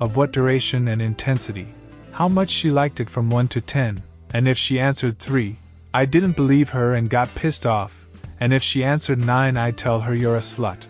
of 0.00 0.16
what 0.16 0.32
duration 0.32 0.88
and 0.88 1.00
intensity, 1.00 1.72
how 2.10 2.28
much 2.28 2.50
she 2.50 2.68
liked 2.68 2.98
it 2.98 3.08
from 3.08 3.30
1 3.30 3.48
to 3.48 3.60
10, 3.60 4.02
and 4.34 4.48
if 4.48 4.58
she 4.58 4.80
answered 4.80 5.18
3, 5.18 5.56
I 5.94 6.04
didn't 6.04 6.36
believe 6.36 6.70
her 6.70 6.94
and 6.94 7.08
got 7.08 7.34
pissed 7.36 7.64
off, 7.64 8.08
and 8.40 8.52
if 8.52 8.62
she 8.62 8.82
answered 8.82 9.24
9, 9.24 9.56
I'd 9.56 9.78
tell 9.78 10.00
her 10.00 10.14
you're 10.14 10.36
a 10.36 10.40
slut. 10.40 10.82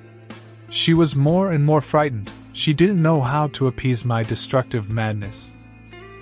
She 0.70 0.94
was 0.94 1.14
more 1.14 1.52
and 1.52 1.64
more 1.64 1.82
frightened, 1.82 2.30
she 2.52 2.72
didn't 2.72 3.02
know 3.02 3.20
how 3.20 3.48
to 3.48 3.66
appease 3.66 4.04
my 4.04 4.22
destructive 4.22 4.90
madness. 4.90 5.56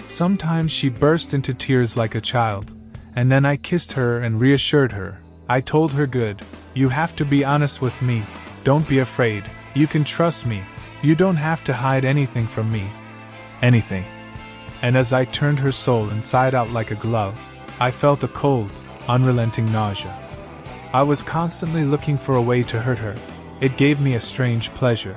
Sometimes 0.07 0.73
she 0.73 0.89
burst 0.89 1.33
into 1.35 1.55
tears 1.55 1.97
like 1.97 2.17
a 2.17 2.21
child, 2.21 2.75
and 3.15 3.31
then 3.31 3.47
I 3.47 3.57
kissed 3.57 3.93
her 3.93 4.21
and 4.21 4.41
reassured 4.41 4.91
her. 4.91 5.21
I 5.49 5.61
told 5.61 5.93
her, 5.93 6.07
Good, 6.07 6.43
you 6.75 6.89
have 6.89 7.15
to 7.17 7.25
be 7.25 7.45
honest 7.45 7.81
with 7.81 8.03
me, 8.03 8.25
don't 8.65 8.89
be 8.89 8.99
afraid, 8.99 9.45
you 9.75 9.89
can 9.89 10.05
trust 10.05 10.47
me. 10.47 10.63
You 11.03 11.15
don't 11.15 11.37
have 11.37 11.65
to 11.65 11.75
hide 11.75 12.05
anything 12.05 12.47
from 12.47 12.71
me. 12.71 12.89
Anything. 13.61 14.05
And 14.83 14.97
as 14.97 15.13
I 15.13 15.25
turned 15.25 15.59
her 15.59 15.73
soul 15.73 16.11
inside 16.11 16.55
out 16.55 16.71
like 16.71 16.93
a 16.93 16.97
glove, 16.97 17.39
I 17.81 17.91
felt 17.91 18.23
a 18.23 18.29
cold, 18.29 18.71
unrelenting 19.09 19.71
nausea. 19.71 20.17
I 20.93 21.03
was 21.03 21.25
constantly 21.25 21.85
looking 21.85 22.17
for 22.17 22.37
a 22.37 22.43
way 22.43 22.63
to 22.63 22.81
hurt 22.81 22.99
her. 22.99 23.17
It 23.61 23.77
gave 23.77 24.01
me 24.01 24.15
a 24.15 24.21
strange 24.21 24.71
pleasure. 24.75 25.17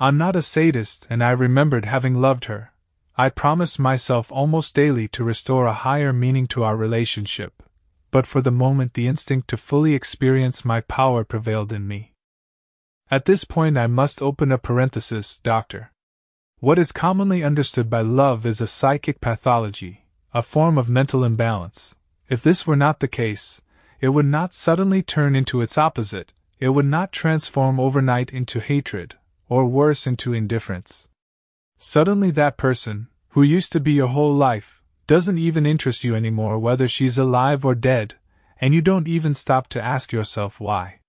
I'm 0.00 0.16
not 0.16 0.34
a 0.34 0.42
sadist, 0.42 1.06
and 1.10 1.22
I 1.22 1.30
remembered 1.30 1.84
having 1.84 2.14
loved 2.14 2.46
her. 2.46 2.72
I 3.16 3.28
promised 3.28 3.78
myself 3.78 4.32
almost 4.32 4.74
daily 4.74 5.06
to 5.08 5.22
restore 5.22 5.66
a 5.66 5.74
higher 5.74 6.12
meaning 6.12 6.46
to 6.48 6.64
our 6.64 6.76
relationship 6.76 7.62
but 8.12 8.26
for 8.26 8.40
the 8.40 8.52
moment 8.52 8.94
the 8.94 9.08
instinct 9.08 9.48
to 9.48 9.56
fully 9.56 9.94
experience 9.94 10.64
my 10.64 10.80
power 10.82 11.24
prevailed 11.24 11.72
in 11.72 11.88
me. 11.88 12.12
At 13.10 13.24
this 13.24 13.44
point, 13.44 13.76
I 13.76 13.88
must 13.88 14.22
open 14.22 14.52
a 14.52 14.58
parenthesis, 14.58 15.38
Doctor. 15.38 15.90
What 16.60 16.78
is 16.78 16.92
commonly 16.92 17.42
understood 17.42 17.90
by 17.90 18.02
love 18.02 18.46
is 18.46 18.60
a 18.60 18.66
psychic 18.66 19.20
pathology, 19.20 20.06
a 20.32 20.42
form 20.42 20.78
of 20.78 20.88
mental 20.88 21.24
imbalance. 21.24 21.96
If 22.28 22.42
this 22.42 22.66
were 22.66 22.76
not 22.76 23.00
the 23.00 23.08
case, 23.08 23.60
it 24.00 24.10
would 24.10 24.26
not 24.26 24.54
suddenly 24.54 25.02
turn 25.02 25.34
into 25.34 25.60
its 25.60 25.76
opposite, 25.76 26.32
it 26.60 26.70
would 26.70 26.86
not 26.86 27.12
transform 27.12 27.80
overnight 27.80 28.32
into 28.32 28.60
hatred, 28.60 29.16
or 29.48 29.66
worse 29.66 30.06
into 30.06 30.32
indifference. 30.32 31.08
Suddenly, 31.78 32.30
that 32.32 32.56
person, 32.56 33.08
who 33.30 33.42
used 33.42 33.72
to 33.72 33.80
be 33.80 33.92
your 33.92 34.08
whole 34.08 34.34
life, 34.34 34.81
doesn't 35.06 35.38
even 35.38 35.66
interest 35.66 36.04
you 36.04 36.14
anymore 36.14 36.58
whether 36.58 36.88
she's 36.88 37.18
alive 37.18 37.64
or 37.64 37.74
dead, 37.74 38.14
and 38.60 38.74
you 38.74 38.80
don't 38.80 39.08
even 39.08 39.34
stop 39.34 39.66
to 39.68 39.82
ask 39.82 40.12
yourself 40.12 40.60
why. 40.60 41.00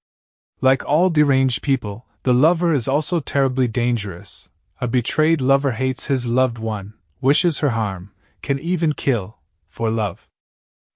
Like 0.62 0.86
all 0.86 1.10
deranged 1.10 1.62
people, 1.62 2.06
the 2.24 2.34
lover 2.34 2.74
is 2.74 2.88
also 2.88 3.20
terribly 3.20 3.68
dangerous. 3.68 4.50
A 4.82 4.88
betrayed 4.88 5.42
lover 5.42 5.72
hates 5.72 6.08
his 6.08 6.26
loved 6.26 6.58
one, 6.58 6.94
wishes 7.22 7.60
her 7.60 7.72
harm, 7.72 8.12
can 8.42 8.60
even 8.60 8.94
kill, 8.94 9.38
for 9.68 9.90
love. 9.90 10.28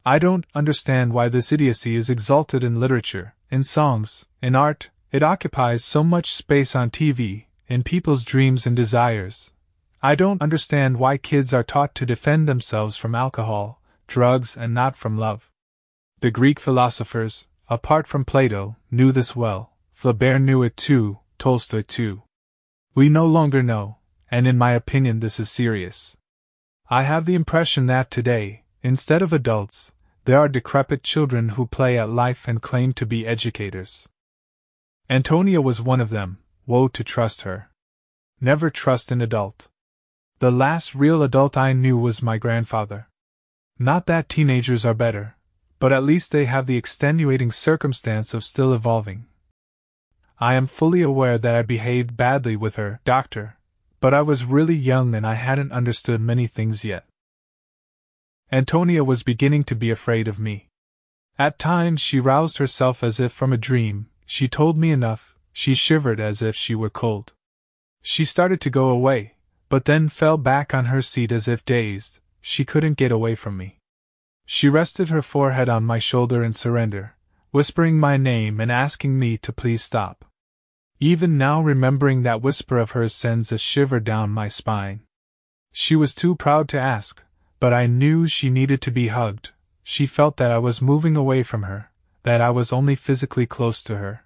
I 0.06 0.20
don't 0.20 0.46
understand 0.56 1.14
why 1.14 1.30
this 1.30 1.52
idiocy 1.52 1.96
is 1.96 2.10
exalted 2.10 2.64
in 2.64 2.80
literature, 2.80 3.36
in 3.52 3.64
songs, 3.64 4.26
in 4.42 4.56
art, 4.56 4.90
it 5.12 5.22
occupies 5.22 5.84
so 5.84 6.04
much 6.04 6.34
space 6.34 6.76
on 6.76 6.90
TV, 6.90 7.46
in 7.68 7.84
people's 7.84 8.26
dreams 8.26 8.66
and 8.66 8.76
desires, 8.76 9.52
I 10.02 10.14
don't 10.14 10.44
understand 10.44 10.98
why 10.98 11.18
kids 11.18 11.56
are 11.56 11.64
taught 11.64 11.96
to 11.96 12.06
defend 12.06 12.48
themselves 12.48 12.98
from 12.98 13.16
alcohol, 13.16 13.82
drugs, 14.06 14.56
and 14.56 14.72
not 14.74 14.96
from 14.96 15.18
love. 15.18 15.50
The 16.20 16.30
Greek 16.30 16.60
philosophers, 16.60 17.48
apart 17.68 18.06
from 18.06 18.24
Plato, 18.24 18.76
knew 18.92 19.12
this 19.12 19.36
well, 19.36 19.74
Flaubert 19.96 20.40
knew 20.40 20.62
it 20.62 20.78
too, 20.78 21.20
Tolstoy 21.40 21.82
too. 21.82 22.22
We 22.94 23.10
no 23.10 23.26
longer 23.26 23.64
know, 23.64 23.98
and 24.30 24.46
in 24.46 24.58
my 24.58 24.74
opinion, 24.74 25.20
this 25.20 25.40
is 25.40 25.50
serious. 25.50 26.16
I 26.90 27.04
have 27.04 27.26
the 27.26 27.36
impression 27.36 27.88
that 27.88 28.12
today, 28.12 28.66
instead 28.84 29.24
of 29.24 29.34
adults, 29.34 29.94
there 30.26 30.40
are 30.40 30.48
decrepit 30.48 31.02
children 31.02 31.50
who 31.50 31.66
play 31.66 31.98
at 31.98 32.10
life 32.10 32.48
and 32.48 32.62
claim 32.62 32.94
to 32.94 33.06
be 33.06 33.26
educators. 33.26 34.08
Antonia 35.10 35.60
was 35.60 35.82
one 35.82 36.02
of 36.02 36.12
them, 36.12 36.38
woe 36.68 36.88
to 36.88 37.04
trust 37.04 37.42
her. 37.42 37.72
Never 38.40 38.70
trust 38.70 39.12
an 39.12 39.22
adult. 39.22 39.70
The 40.40 40.52
last 40.52 40.94
real 40.94 41.24
adult 41.24 41.58
I 41.58 41.74
knew 41.74 41.98
was 41.98 42.22
my 42.22 42.38
grandfather. 42.38 43.10
Not 43.80 44.06
that 44.06 44.30
teenagers 44.30 44.86
are 44.86 44.94
better, 44.94 45.36
but 45.80 45.92
at 45.92 46.04
least 46.04 46.32
they 46.32 46.46
have 46.46 46.68
the 46.68 46.78
extenuating 46.78 47.52
circumstance 47.52 48.36
of 48.36 48.44
still 48.44 48.72
evolving. 48.72 49.26
I 50.40 50.54
am 50.54 50.68
fully 50.68 51.02
aware 51.02 51.40
that 51.40 51.56
I 51.56 51.64
behaved 51.64 52.16
badly 52.16 52.56
with 52.56 52.76
her, 52.76 53.00
doctor, 53.04 53.58
but 54.00 54.14
I 54.14 54.22
was 54.22 54.46
really 54.46 54.76
young 54.76 55.16
and 55.16 55.26
I 55.26 55.34
hadn't 55.34 55.72
understood 55.72 56.22
many 56.22 56.46
things 56.46 56.86
yet. 56.86 57.06
Antonia 58.52 59.04
was 59.04 59.24
beginning 59.24 59.64
to 59.64 59.76
be 59.76 59.90
afraid 59.90 60.28
of 60.28 60.38
me. 60.38 60.70
At 61.40 61.58
times 61.58 62.00
she 62.00 62.20
roused 62.20 62.60
herself 62.60 63.04
as 63.04 63.20
if 63.20 63.32
from 63.32 63.52
a 63.52 63.58
dream, 63.58 64.10
she 64.28 64.48
told 64.48 64.78
me 64.78 64.92
enough, 64.92 65.36
she 65.52 65.74
shivered 65.74 66.20
as 66.20 66.44
if 66.44 66.56
she 66.56 66.76
were 66.76 66.92
cold. 66.92 67.34
She 68.04 68.24
started 68.24 68.62
to 68.62 68.70
go 68.70 68.90
away, 68.90 69.34
but 69.70 69.86
then 69.86 70.10
fell 70.10 70.38
back 70.38 70.74
on 70.74 70.86
her 70.86 71.02
seat 71.02 71.32
as 71.32 71.48
if 71.48 71.66
dazed, 71.66 72.20
she 72.42 72.64
couldn't 72.64 72.98
get 72.98 73.12
away 73.12 73.36
from 73.36 73.58
me. 73.58 73.80
She 74.46 74.70
rested 74.70 75.10
her 75.10 75.22
forehead 75.22 75.68
on 75.68 75.84
my 75.84 76.00
shoulder 76.00 76.44
in 76.44 76.54
surrender, 76.54 77.16
whispering 77.52 78.00
my 78.00 78.16
name 78.18 78.60
and 78.60 78.72
asking 78.72 79.20
me 79.20 79.38
to 79.38 79.52
please 79.52 79.84
stop. 79.84 80.24
Even 81.00 81.38
now, 81.38 81.62
remembering 81.62 82.24
that 82.24 82.42
whisper 82.42 82.78
of 82.78 82.92
hers 82.92 83.14
sends 83.14 83.52
a 83.52 83.58
shiver 83.58 84.00
down 84.00 84.30
my 84.30 84.48
spine. 84.48 85.02
She 85.72 85.96
was 85.96 86.16
too 86.16 86.36
proud 86.36 86.70
to 86.70 86.80
ask, 86.80 87.22
but 87.60 87.74
I 87.74 87.88
knew 87.88 88.26
she 88.26 88.50
needed 88.50 88.82
to 88.84 88.92
be 88.92 89.10
hugged. 89.10 89.52
She 89.84 90.06
felt 90.06 90.38
that 90.38 90.52
I 90.52 90.58
was 90.58 90.82
moving 90.82 91.16
away 91.16 91.44
from 91.44 91.64
her, 91.64 91.92
that 92.24 92.42
I 92.42 92.50
was 92.50 92.74
only 92.74 92.96
physically 92.96 93.46
close 93.46 93.84
to 93.84 93.98
her. 93.98 94.26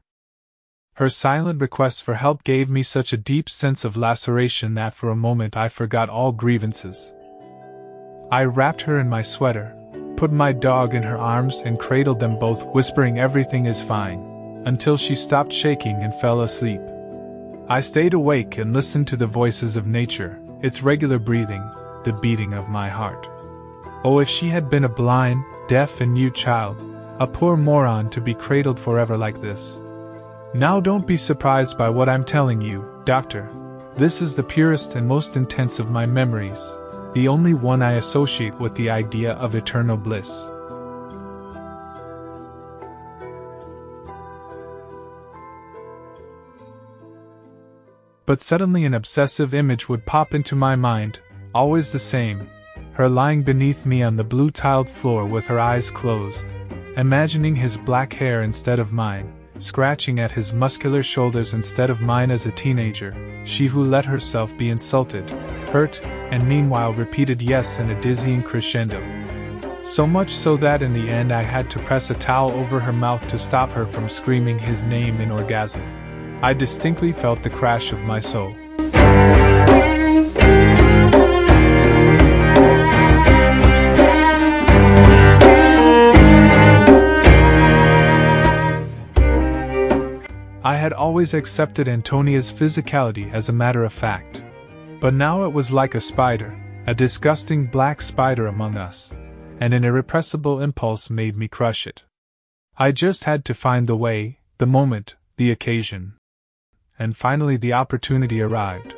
Her 0.96 1.08
silent 1.08 1.62
request 1.62 2.04
for 2.04 2.16
help 2.16 2.44
gave 2.44 2.70
me 2.70 2.84
such 2.84 3.14
a 3.14 3.18
deep 3.18 3.50
sense 3.50 3.86
of 3.86 3.96
laceration 3.96 4.74
that 4.74 4.94
for 4.94 5.10
a 5.10 5.16
moment 5.16 5.56
I 5.56 5.70
forgot 5.70 6.10
all 6.10 6.34
grievances. 6.34 7.14
I 8.30 8.44
wrapped 8.44 8.82
her 8.82 9.00
in 9.00 9.08
my 9.08 9.22
sweater, 9.22 9.74
put 10.18 10.34
my 10.34 10.52
dog 10.52 10.94
in 10.94 11.04
her 11.04 11.18
arms, 11.18 11.62
and 11.66 11.80
cradled 11.80 12.20
them 12.20 12.38
both, 12.38 12.66
whispering 12.76 13.20
everything 13.20 13.68
is 13.68 13.82
fine, 13.82 14.20
until 14.66 14.98
she 14.98 15.16
stopped 15.16 15.54
shaking 15.54 15.96
and 16.04 16.14
fell 16.14 16.42
asleep. 16.42 16.82
I 17.70 17.80
stayed 17.80 18.14
awake 18.14 18.58
and 18.58 18.74
listened 18.74 19.08
to 19.08 19.16
the 19.16 19.28
voices 19.28 19.78
of 19.78 19.88
nature, 19.88 20.42
its 20.62 20.84
regular 20.84 21.20
breathing, 21.20 21.64
the 22.04 22.14
beating 22.22 22.54
of 22.54 22.70
my 22.70 22.90
heart. 22.90 23.30
Oh, 24.04 24.20
if 24.20 24.28
she 24.28 24.50
had 24.50 24.70
been 24.70 24.84
a 24.84 24.90
blind, 24.90 25.42
deaf, 25.70 26.02
and 26.02 26.14
mute 26.14 26.36
child, 26.36 26.78
a 27.20 27.28
poor 27.28 27.56
moron 27.56 28.10
to 28.10 28.20
be 28.20 28.34
cradled 28.34 28.80
forever 28.80 29.18
like 29.18 29.40
this. 29.40 29.82
Now 30.54 30.82
don't 30.82 31.08
be 31.08 31.16
surprised 31.16 31.78
by 31.78 31.88
what 31.88 32.10
I'm 32.10 32.26
telling 32.26 32.60
you, 32.60 32.86
Doctor. 33.06 33.50
This 33.96 34.22
is 34.22 34.36
the 34.36 34.44
purest 34.44 34.98
and 34.98 35.08
most 35.08 35.38
intense 35.38 35.80
of 35.80 35.90
my 35.90 36.06
memories, 36.06 36.78
the 37.14 37.30
only 37.30 37.54
one 37.54 37.82
I 37.82 37.94
associate 37.94 38.60
with 38.60 38.76
the 38.76 38.90
idea 38.90 39.32
of 39.36 39.56
eternal 39.56 39.96
bliss. 39.96 40.52
But 48.26 48.42
suddenly 48.42 48.84
an 48.84 48.94
obsessive 48.94 49.54
image 49.54 49.88
would 49.88 50.06
pop 50.06 50.34
into 50.34 50.58
my 50.58 50.76
mind, 50.76 51.20
always 51.56 51.94
the 51.94 52.00
same 52.00 52.50
her 52.92 53.08
lying 53.08 53.42
beneath 53.42 53.86
me 53.86 54.04
on 54.04 54.18
the 54.18 54.24
blue 54.24 54.50
tiled 54.50 54.90
floor 54.90 55.24
with 55.24 55.48
her 55.48 55.62
eyes 55.62 55.90
closed, 55.90 56.54
imagining 56.98 57.56
his 57.56 57.78
black 57.78 58.12
hair 58.12 58.42
instead 58.42 58.80
of 58.80 58.92
mine 58.92 59.34
scratching 59.62 60.20
at 60.20 60.32
his 60.32 60.54
muscular 60.54 61.04
shoulders 61.04 61.54
instead 61.54 61.90
of 61.90 62.02
mine 62.02 62.32
as 62.32 62.46
a 62.46 62.52
teenager, 62.52 63.16
she 63.44 63.68
who 63.68 63.84
let 63.84 64.06
herself 64.06 64.56
be 64.58 64.70
insulted, 64.70 65.30
hurt, 65.70 66.02
and 66.32 66.48
meanwhile 66.48 66.94
repeated 66.94 67.42
yes 67.42 67.80
in 67.80 67.90
a 67.90 68.02
dizzying 68.02 68.44
crescendo. 68.44 69.02
So 69.84 70.06
much 70.06 70.30
so 70.30 70.58
that 70.58 70.82
in 70.82 70.94
the 70.94 71.10
end 71.10 71.32
I 71.32 71.44
had 71.44 71.70
to 71.72 71.80
press 71.80 72.10
a 72.10 72.16
towel 72.16 72.52
over 72.52 72.80
her 72.80 72.94
mouth 72.94 73.28
to 73.30 73.38
stop 73.38 73.72
her 73.72 73.86
from 73.86 74.10
screaming 74.10 74.60
his 74.60 74.86
name 74.86 75.20
in 75.20 75.32
orgasm. 75.32 75.82
I 76.44 76.54
distinctly 76.54 77.12
felt 77.12 77.44
the 77.44 77.50
crash 77.50 77.92
of 77.92 78.00
my 78.00 78.20
soul. 78.20 78.56
Had 90.82 90.94
always 90.94 91.36
accepted 91.36 91.88
Antonia's 91.88 92.52
physicality 92.52 93.32
as 93.32 93.50
a 93.50 93.54
matter 93.54 93.84
of 93.84 93.94
fact. 93.94 94.42
But 95.00 95.14
now 95.14 95.46
it 95.46 95.54
was 95.54 95.72
like 95.72 95.94
a 95.94 96.02
spider, 96.02 96.60
a 96.88 96.96
disgusting 96.96 97.68
black 97.68 98.02
spider 98.02 98.48
among 98.48 98.78
us, 98.78 99.14
and 99.60 99.76
an 99.76 99.84
irrepressible 99.84 100.60
impulse 100.60 101.12
made 101.12 101.36
me 101.36 101.48
crush 101.48 101.86
it. 101.86 102.02
I 102.80 102.92
just 102.92 103.26
had 103.26 103.46
to 103.46 103.54
find 103.54 103.86
the 103.86 103.96
way, 103.96 104.40
the 104.58 104.66
moment, 104.66 105.16
the 105.38 105.52
occasion. 105.52 106.14
And 106.98 107.16
finally 107.16 107.58
the 107.58 107.74
opportunity 107.74 108.42
arrived. 108.42 108.96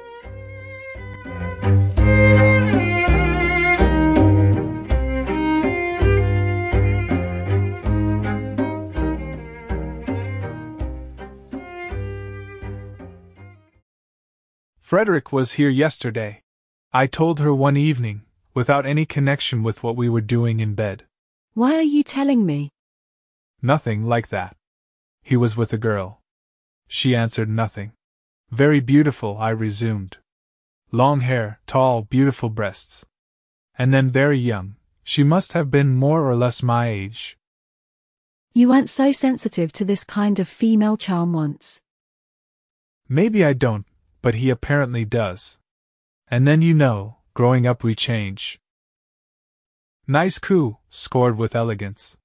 Frederick 14.84 15.32
was 15.32 15.54
here 15.54 15.70
yesterday. 15.70 16.42
I 16.92 17.08
told 17.08 17.40
her 17.40 17.56
one 17.56 17.78
evening, 17.78 18.24
without 18.54 18.86
any 18.86 19.06
connection 19.06 19.64
with 19.64 19.82
what 19.82 19.96
we 19.96 20.10
were 20.10 20.20
doing 20.20 20.60
in 20.60 20.76
bed. 20.76 21.06
Why 21.54 21.76
are 21.76 21.90
you 21.96 22.04
telling 22.04 22.46
me? 22.46 22.70
Nothing 23.62 24.04
like 24.04 24.28
that. 24.28 24.58
He 25.22 25.38
was 25.38 25.56
with 25.56 25.72
a 25.72 25.78
girl. 25.78 26.20
She 26.90 27.16
answered 27.16 27.48
nothing. 27.48 27.94
Very 28.52 28.82
beautiful, 28.82 29.38
I 29.38 29.52
resumed. 29.52 30.18
Long 30.92 31.22
hair, 31.22 31.62
tall, 31.66 32.02
beautiful 32.02 32.50
breasts. 32.50 33.06
And 33.78 33.94
then 33.94 34.10
very 34.10 34.38
young. 34.38 34.76
She 35.02 35.24
must 35.24 35.54
have 35.54 35.72
been 35.72 35.96
more 35.96 36.30
or 36.30 36.36
less 36.36 36.62
my 36.62 36.90
age. 36.90 37.38
You 38.54 38.68
weren't 38.68 38.90
so 38.90 39.14
sensitive 39.14 39.72
to 39.72 39.86
this 39.86 40.04
kind 40.04 40.40
of 40.40 40.50
female 40.50 40.98
charm 40.98 41.32
once. 41.32 41.80
Maybe 43.08 43.46
I 43.46 43.54
don't, 43.54 43.86
but 44.24 44.36
he 44.36 44.50
apparently 44.50 45.06
does. 45.06 45.60
And 46.28 46.48
then 46.48 46.64
you 46.64 46.74
know, 46.74 47.18
growing 47.36 47.68
up 47.68 47.84
we 47.84 47.94
change. 47.94 48.58
Nice 50.08 50.40
coup, 50.40 50.78
scored 50.90 51.38
with 51.38 51.56
elegance. 51.56 52.18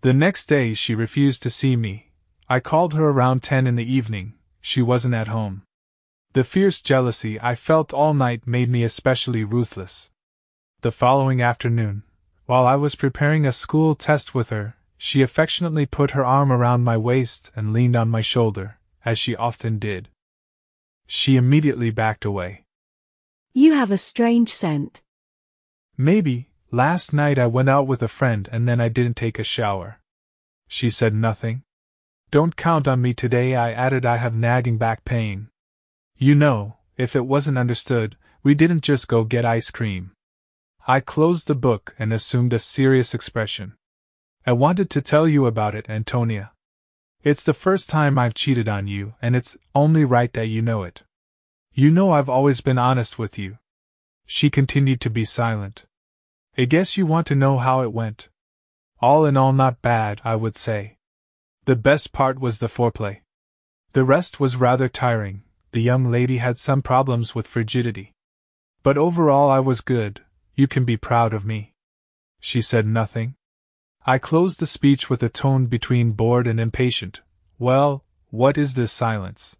The 0.00 0.12
next 0.12 0.46
day 0.48 0.74
she 0.74 0.94
refused 0.94 1.42
to 1.44 1.50
see 1.50 1.76
me. 1.76 2.10
I 2.48 2.58
called 2.58 2.94
her 2.94 3.08
around 3.08 3.42
ten 3.44 3.66
in 3.66 3.76
the 3.76 3.92
evening, 3.92 4.34
she 4.60 4.82
wasn't 4.82 5.14
at 5.14 5.28
home. 5.28 5.62
The 6.32 6.44
fierce 6.44 6.82
jealousy 6.82 7.40
I 7.40 7.54
felt 7.54 7.94
all 7.94 8.14
night 8.14 8.46
made 8.46 8.70
me 8.70 8.82
especially 8.82 9.44
ruthless. 9.44 10.10
The 10.80 10.92
following 10.92 11.40
afternoon, 11.42 12.02
while 12.46 12.66
I 12.66 12.76
was 12.76 12.94
preparing 12.94 13.46
a 13.46 13.52
school 13.52 13.94
test 13.94 14.34
with 14.34 14.50
her, 14.50 14.76
she 14.96 15.22
affectionately 15.22 15.84
put 15.84 16.12
her 16.12 16.24
arm 16.24 16.50
around 16.50 16.84
my 16.84 16.96
waist 16.96 17.52
and 17.54 17.72
leaned 17.72 17.96
on 17.96 18.08
my 18.08 18.20
shoulder, 18.20 18.78
as 19.04 19.18
she 19.18 19.36
often 19.36 19.78
did. 19.78 20.08
She 21.06 21.36
immediately 21.36 21.90
backed 21.90 22.24
away. 22.24 22.64
You 23.52 23.72
have 23.72 23.90
a 23.90 23.98
strange 23.98 24.50
scent. 24.50 25.02
Maybe, 25.96 26.50
last 26.70 27.12
night 27.12 27.38
I 27.38 27.46
went 27.46 27.68
out 27.68 27.86
with 27.86 28.02
a 28.02 28.08
friend 28.08 28.48
and 28.52 28.68
then 28.68 28.80
I 28.80 28.88
didn't 28.88 29.16
take 29.16 29.38
a 29.38 29.44
shower. 29.44 30.00
She 30.68 30.90
said 30.90 31.14
nothing. 31.14 31.62
Don't 32.30 32.56
count 32.56 32.88
on 32.88 33.00
me 33.00 33.14
today, 33.14 33.54
I 33.54 33.72
added. 33.72 34.04
I 34.04 34.16
have 34.16 34.34
nagging 34.34 34.78
back 34.78 35.04
pain. 35.04 35.48
You 36.16 36.34
know, 36.34 36.78
if 36.96 37.14
it 37.14 37.26
wasn't 37.26 37.58
understood, 37.58 38.16
we 38.42 38.54
didn't 38.54 38.82
just 38.82 39.06
go 39.06 39.24
get 39.24 39.44
ice 39.44 39.70
cream. 39.70 40.12
I 40.86 41.00
closed 41.00 41.46
the 41.46 41.54
book 41.54 41.94
and 41.98 42.12
assumed 42.12 42.52
a 42.52 42.58
serious 42.58 43.14
expression. 43.14 43.74
I 44.44 44.52
wanted 44.52 44.90
to 44.90 45.02
tell 45.02 45.26
you 45.26 45.46
about 45.46 45.74
it, 45.74 45.88
Antonia. 45.88 46.52
It's 47.26 47.42
the 47.42 47.54
first 47.54 47.90
time 47.90 48.20
I've 48.20 48.34
cheated 48.34 48.68
on 48.68 48.86
you, 48.86 49.14
and 49.20 49.34
it's 49.34 49.56
only 49.74 50.04
right 50.04 50.32
that 50.34 50.46
you 50.46 50.62
know 50.62 50.84
it. 50.84 51.02
You 51.72 51.90
know 51.90 52.12
I've 52.12 52.28
always 52.28 52.60
been 52.60 52.78
honest 52.78 53.18
with 53.18 53.36
you. 53.36 53.58
She 54.26 54.48
continued 54.48 55.00
to 55.00 55.10
be 55.10 55.24
silent. 55.24 55.86
I 56.56 56.66
guess 56.66 56.96
you 56.96 57.04
want 57.04 57.26
to 57.26 57.34
know 57.34 57.58
how 57.58 57.82
it 57.82 57.92
went. 57.92 58.28
All 59.00 59.24
in 59.24 59.36
all, 59.36 59.52
not 59.52 59.82
bad, 59.82 60.20
I 60.22 60.36
would 60.36 60.54
say. 60.54 60.98
The 61.64 61.74
best 61.74 62.12
part 62.12 62.38
was 62.38 62.60
the 62.60 62.68
foreplay. 62.68 63.22
The 63.90 64.04
rest 64.04 64.38
was 64.38 64.54
rather 64.54 64.88
tiring, 64.88 65.42
the 65.72 65.82
young 65.82 66.04
lady 66.04 66.36
had 66.36 66.58
some 66.58 66.80
problems 66.80 67.34
with 67.34 67.48
frigidity. 67.48 68.14
But 68.84 68.96
overall, 68.96 69.50
I 69.50 69.58
was 69.58 69.80
good, 69.80 70.22
you 70.54 70.68
can 70.68 70.84
be 70.84 70.96
proud 70.96 71.34
of 71.34 71.44
me. 71.44 71.74
She 72.38 72.60
said 72.60 72.86
nothing, 72.86 73.34
I 74.08 74.18
closed 74.18 74.60
the 74.60 74.68
speech 74.68 75.10
with 75.10 75.20
a 75.24 75.28
tone 75.28 75.66
between 75.66 76.12
bored 76.12 76.46
and 76.46 76.60
impatient. 76.60 77.22
Well, 77.58 78.04
what 78.30 78.56
is 78.56 78.74
this 78.74 78.92
silence? 78.92 79.56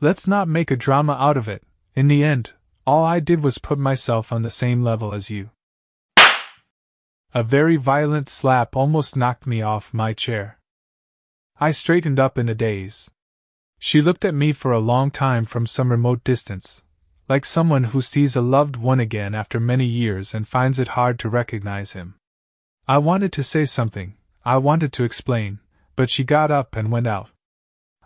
Let's 0.00 0.26
not 0.26 0.48
make 0.48 0.72
a 0.72 0.76
drama 0.76 1.12
out 1.12 1.36
of 1.36 1.46
it. 1.46 1.62
In 1.94 2.08
the 2.08 2.24
end, 2.24 2.50
all 2.84 3.04
I 3.04 3.20
did 3.20 3.40
was 3.40 3.58
put 3.58 3.78
myself 3.78 4.32
on 4.32 4.42
the 4.42 4.50
same 4.50 4.82
level 4.82 5.14
as 5.14 5.30
you. 5.30 5.50
A 7.32 7.44
very 7.44 7.76
violent 7.76 8.26
slap 8.26 8.74
almost 8.74 9.16
knocked 9.16 9.46
me 9.46 9.62
off 9.62 9.94
my 9.94 10.12
chair. 10.12 10.58
I 11.60 11.70
straightened 11.70 12.18
up 12.18 12.36
in 12.36 12.48
a 12.48 12.56
daze. 12.56 13.08
She 13.78 14.02
looked 14.02 14.24
at 14.24 14.34
me 14.34 14.52
for 14.52 14.72
a 14.72 14.80
long 14.80 15.12
time 15.12 15.44
from 15.44 15.66
some 15.66 15.92
remote 15.92 16.24
distance, 16.24 16.82
like 17.28 17.44
someone 17.44 17.84
who 17.84 18.02
sees 18.02 18.34
a 18.34 18.40
loved 18.40 18.74
one 18.74 18.98
again 18.98 19.36
after 19.36 19.60
many 19.60 19.86
years 19.86 20.34
and 20.34 20.48
finds 20.48 20.80
it 20.80 20.88
hard 20.98 21.20
to 21.20 21.28
recognize 21.28 21.92
him. 21.92 22.17
I 22.90 22.96
wanted 22.96 23.32
to 23.34 23.42
say 23.42 23.66
something, 23.66 24.16
I 24.46 24.56
wanted 24.56 24.94
to 24.94 25.04
explain, 25.04 25.58
but 25.94 26.08
she 26.08 26.24
got 26.24 26.50
up 26.50 26.74
and 26.74 26.90
went 26.90 27.06
out. 27.06 27.28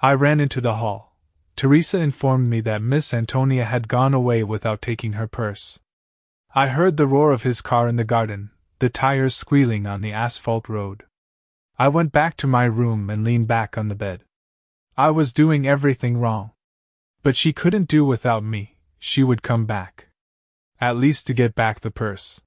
I 0.02 0.14
ran 0.14 0.40
into 0.40 0.60
the 0.60 0.74
hall. 0.74 1.16
Teresa 1.54 2.00
informed 2.00 2.48
me 2.48 2.60
that 2.62 2.82
Miss 2.82 3.14
Antonia 3.14 3.64
had 3.64 3.86
gone 3.86 4.12
away 4.12 4.42
without 4.42 4.82
taking 4.82 5.12
her 5.12 5.28
purse. 5.28 5.78
I 6.52 6.66
heard 6.66 6.96
the 6.96 7.06
roar 7.06 7.30
of 7.30 7.44
his 7.44 7.60
car 7.60 7.86
in 7.88 7.94
the 7.94 8.02
garden, 8.02 8.50
the 8.80 8.88
tires 8.88 9.36
squealing 9.36 9.86
on 9.86 10.00
the 10.00 10.12
asphalt 10.12 10.68
road. 10.68 11.04
I 11.78 11.86
went 11.86 12.10
back 12.10 12.36
to 12.38 12.48
my 12.48 12.64
room 12.64 13.08
and 13.08 13.22
leaned 13.22 13.46
back 13.46 13.78
on 13.78 13.86
the 13.86 13.94
bed. 13.94 14.24
I 14.96 15.10
was 15.10 15.32
doing 15.32 15.64
everything 15.64 16.18
wrong. 16.18 16.50
But 17.22 17.36
she 17.36 17.52
couldn't 17.52 17.86
do 17.86 18.04
without 18.04 18.42
me, 18.42 18.78
she 18.98 19.22
would 19.22 19.42
come 19.42 19.64
back. 19.64 20.08
At 20.80 20.96
least 20.96 21.28
to 21.28 21.34
get 21.34 21.54
back 21.54 21.78
the 21.78 21.92
purse. 21.92 22.40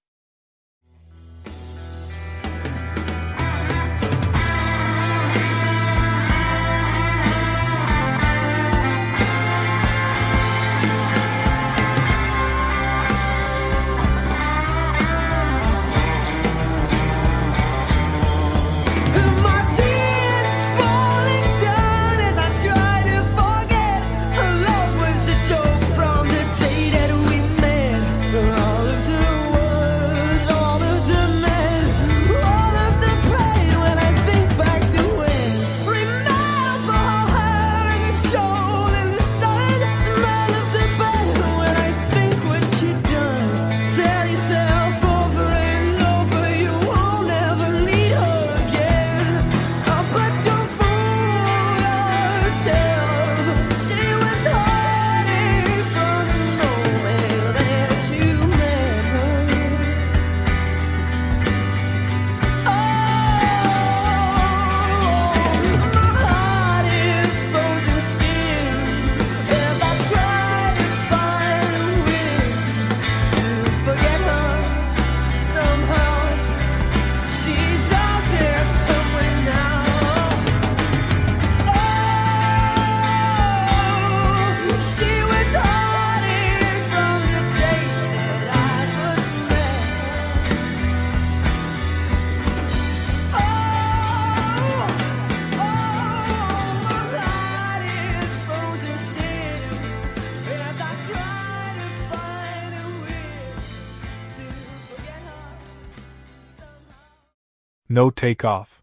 No 108.15 108.21
takeoff. 108.21 108.81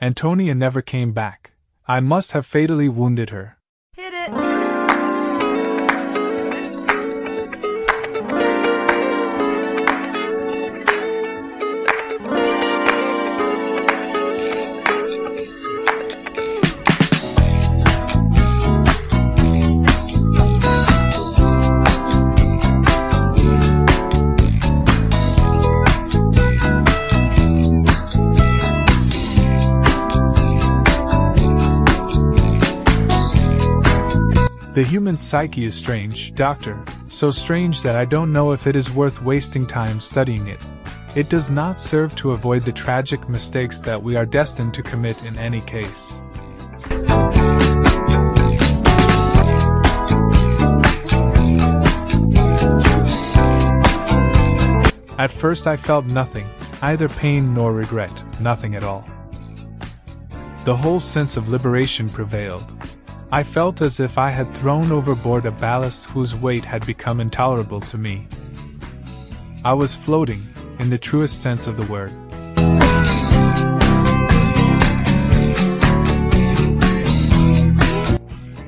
Antonia 0.00 0.54
never 0.54 0.82
came 0.82 1.12
back. 1.12 1.52
I 1.86 2.00
must 2.00 2.32
have 2.32 2.44
fatally 2.44 2.88
wounded 2.88 3.30
her. 3.30 3.56
Hit 3.96 4.12
it! 4.12 4.47
The 34.78 34.84
human 34.84 35.16
psyche 35.16 35.64
is 35.64 35.74
strange, 35.74 36.36
Doctor, 36.36 36.80
so 37.08 37.32
strange 37.32 37.82
that 37.82 37.96
I 37.96 38.04
don't 38.04 38.32
know 38.32 38.52
if 38.52 38.68
it 38.68 38.76
is 38.76 38.92
worth 38.92 39.20
wasting 39.20 39.66
time 39.66 39.98
studying 39.98 40.46
it. 40.46 40.60
It 41.16 41.28
does 41.28 41.50
not 41.50 41.80
serve 41.80 42.14
to 42.14 42.30
avoid 42.30 42.62
the 42.62 42.70
tragic 42.70 43.28
mistakes 43.28 43.80
that 43.80 44.00
we 44.00 44.14
are 44.14 44.24
destined 44.24 44.74
to 44.74 44.84
commit 44.84 45.20
in 45.24 45.36
any 45.36 45.62
case. 45.62 46.22
At 55.18 55.32
first, 55.32 55.66
I 55.66 55.76
felt 55.76 56.04
nothing, 56.04 56.46
either 56.82 57.08
pain 57.08 57.52
nor 57.52 57.72
regret, 57.72 58.12
nothing 58.40 58.76
at 58.76 58.84
all. 58.84 59.04
The 60.64 60.76
whole 60.76 61.00
sense 61.00 61.36
of 61.36 61.48
liberation 61.48 62.08
prevailed. 62.08 62.62
I 63.30 63.42
felt 63.42 63.82
as 63.82 64.00
if 64.00 64.16
I 64.16 64.30
had 64.30 64.54
thrown 64.54 64.90
overboard 64.90 65.44
a 65.44 65.50
ballast 65.50 66.06
whose 66.06 66.34
weight 66.34 66.64
had 66.64 66.86
become 66.86 67.20
intolerable 67.20 67.82
to 67.82 67.98
me. 67.98 68.26
I 69.66 69.74
was 69.74 69.94
floating, 69.94 70.42
in 70.78 70.88
the 70.88 70.96
truest 70.96 71.42
sense 71.42 71.66
of 71.66 71.76
the 71.76 71.84
word. 71.92 72.10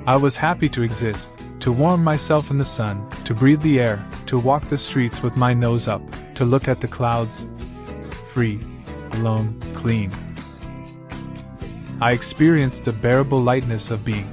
I 0.07 0.17
was 0.17 0.37
happy 0.37 0.69
to 0.69 0.83
exist, 0.83 1.41
to 1.61 1.73
warm 1.73 2.05
myself 2.05 2.51
in 2.51 2.59
the 2.59 2.65
sun, 2.65 3.09
to 3.25 3.33
breathe 3.33 3.63
the 3.63 3.81
air, 3.81 4.05
to 4.27 4.39
walk 4.39 4.67
the 4.67 4.77
streets 4.77 5.23
with 5.23 5.37
my 5.37 5.55
nose 5.55 5.89
up, 5.89 6.03
to 6.35 6.45
look 6.45 6.69
at 6.69 6.83
the 6.83 6.89
clouds. 6.89 7.49
Free, 8.27 8.61
alone, 9.13 9.59
clean. 9.73 10.13
I 12.03 12.13
experienced 12.13 12.85
the 12.85 12.93
bearable 12.93 13.41
lightness 13.41 13.91
of 13.91 14.05
being. 14.05 14.31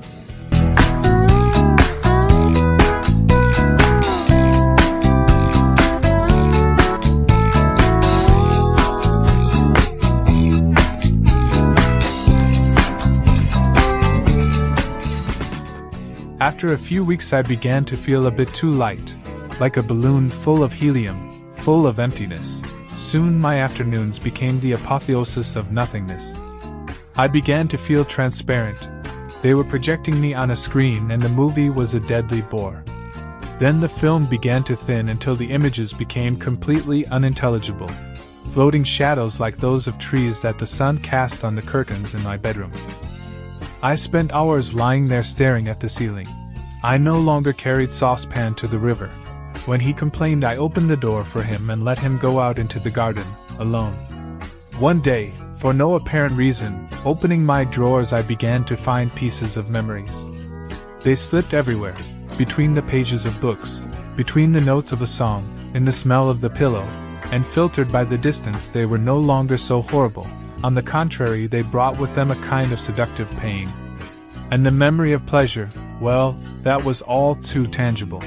After 16.48 16.72
a 16.72 16.78
few 16.78 17.04
weeks, 17.04 17.34
I 17.34 17.42
began 17.42 17.84
to 17.84 17.98
feel 17.98 18.26
a 18.26 18.32
bit 18.32 18.48
too 18.54 18.72
light, 18.72 19.14
like 19.60 19.76
a 19.76 19.84
balloon 19.84 20.30
full 20.30 20.64
of 20.64 20.72
helium, 20.72 21.30
full 21.56 21.86
of 21.86 22.00
emptiness. 22.00 22.64
Soon 22.90 23.38
my 23.38 23.60
afternoons 23.60 24.18
became 24.18 24.58
the 24.62 24.72
apotheosis 24.72 25.58
of 25.58 25.74
nothingness. 25.74 26.40
I 27.18 27.28
began 27.28 27.68
to 27.68 27.78
feel 27.78 28.06
transparent. 28.06 28.80
They 29.42 29.56
were 29.56 29.66
projecting 29.66 30.22
me 30.22 30.34
on 30.34 30.52
a 30.52 30.56
screen, 30.56 31.12
and 31.12 31.20
the 31.20 31.28
movie 31.28 31.70
was 31.70 31.96
a 31.96 32.00
deadly 32.00 32.44
bore. 32.44 32.82
Then 33.60 33.82
the 33.82 33.90
film 33.90 34.26
began 34.26 34.64
to 34.64 34.76
thin 34.78 35.10
until 35.10 35.36
the 35.36 35.52
images 35.52 35.92
became 35.92 36.38
completely 36.38 37.06
unintelligible, 37.08 37.90
floating 38.54 38.86
shadows 38.86 39.42
like 39.42 39.58
those 39.58 39.86
of 39.86 40.00
trees 40.00 40.42
that 40.44 40.60
the 40.60 40.66
sun 40.66 41.00
cast 41.00 41.44
on 41.44 41.56
the 41.56 41.62
curtains 41.62 42.16
in 42.16 42.24
my 42.24 42.38
bedroom. 42.38 42.72
I 43.84 43.94
spent 43.94 44.34
hours 44.34 44.74
lying 44.74 45.08
there 45.08 45.24
staring 45.24 45.68
at 45.68 45.80
the 45.80 45.88
ceiling. 45.88 46.28
I 46.82 46.98
no 46.98 47.20
longer 47.20 47.54
carried 47.54 47.92
saucepan 47.92 48.56
to 48.56 48.68
the 48.68 48.80
river. 48.80 49.08
When 49.68 49.80
he 49.80 49.94
complained, 49.94 50.44
I 50.44 50.58
opened 50.58 50.90
the 50.90 50.98
door 50.98 51.24
for 51.24 51.44
him 51.44 51.70
and 51.70 51.86
let 51.86 52.00
him 52.00 52.18
go 52.18 52.40
out 52.40 52.58
into 52.58 52.80
the 52.80 52.90
garden, 52.90 53.26
alone. 53.60 53.94
One 54.80 55.00
day, 55.02 55.32
for 55.58 55.74
no 55.74 55.94
apparent 55.94 56.36
reason, 56.36 56.88
opening 57.06 57.46
my 57.46 57.66
drawers, 57.66 58.14
I 58.14 58.24
began 58.24 58.64
to 58.66 58.76
find 58.76 59.14
pieces 59.14 59.58
of 59.58 59.70
memories. 59.70 60.28
They 61.04 61.16
slipped 61.16 61.54
everywhere 61.54 61.96
between 62.38 62.74
the 62.74 62.82
pages 62.82 63.26
of 63.26 63.42
books, 63.42 63.88
between 64.16 64.52
the 64.52 64.62
notes 64.62 64.92
of 64.92 65.02
a 65.02 65.08
song, 65.08 65.48
in 65.76 65.86
the 65.86 65.92
smell 65.92 66.30
of 66.30 66.42
the 66.42 66.50
pillow, 66.50 66.88
and 67.32 67.46
filtered 67.46 67.92
by 67.92 68.04
the 68.04 68.18
distance, 68.18 68.70
they 68.70 68.86
were 68.86 68.98
no 68.98 69.20
longer 69.20 69.58
so 69.58 69.82
horrible. 69.82 70.28
On 70.64 70.74
the 70.74 70.82
contrary, 70.82 71.46
they 71.46 71.62
brought 71.62 72.00
with 72.00 72.16
them 72.16 72.32
a 72.32 72.36
kind 72.38 72.72
of 72.72 72.80
seductive 72.80 73.30
pain. 73.38 73.70
And 74.50 74.66
the 74.66 74.72
memory 74.72 75.12
of 75.12 75.26
pleasure, 75.26 75.70
well, 76.02 76.32
that 76.64 76.84
was 76.84 77.02
all 77.02 77.36
too 77.36 77.68
tangible. 77.68 78.24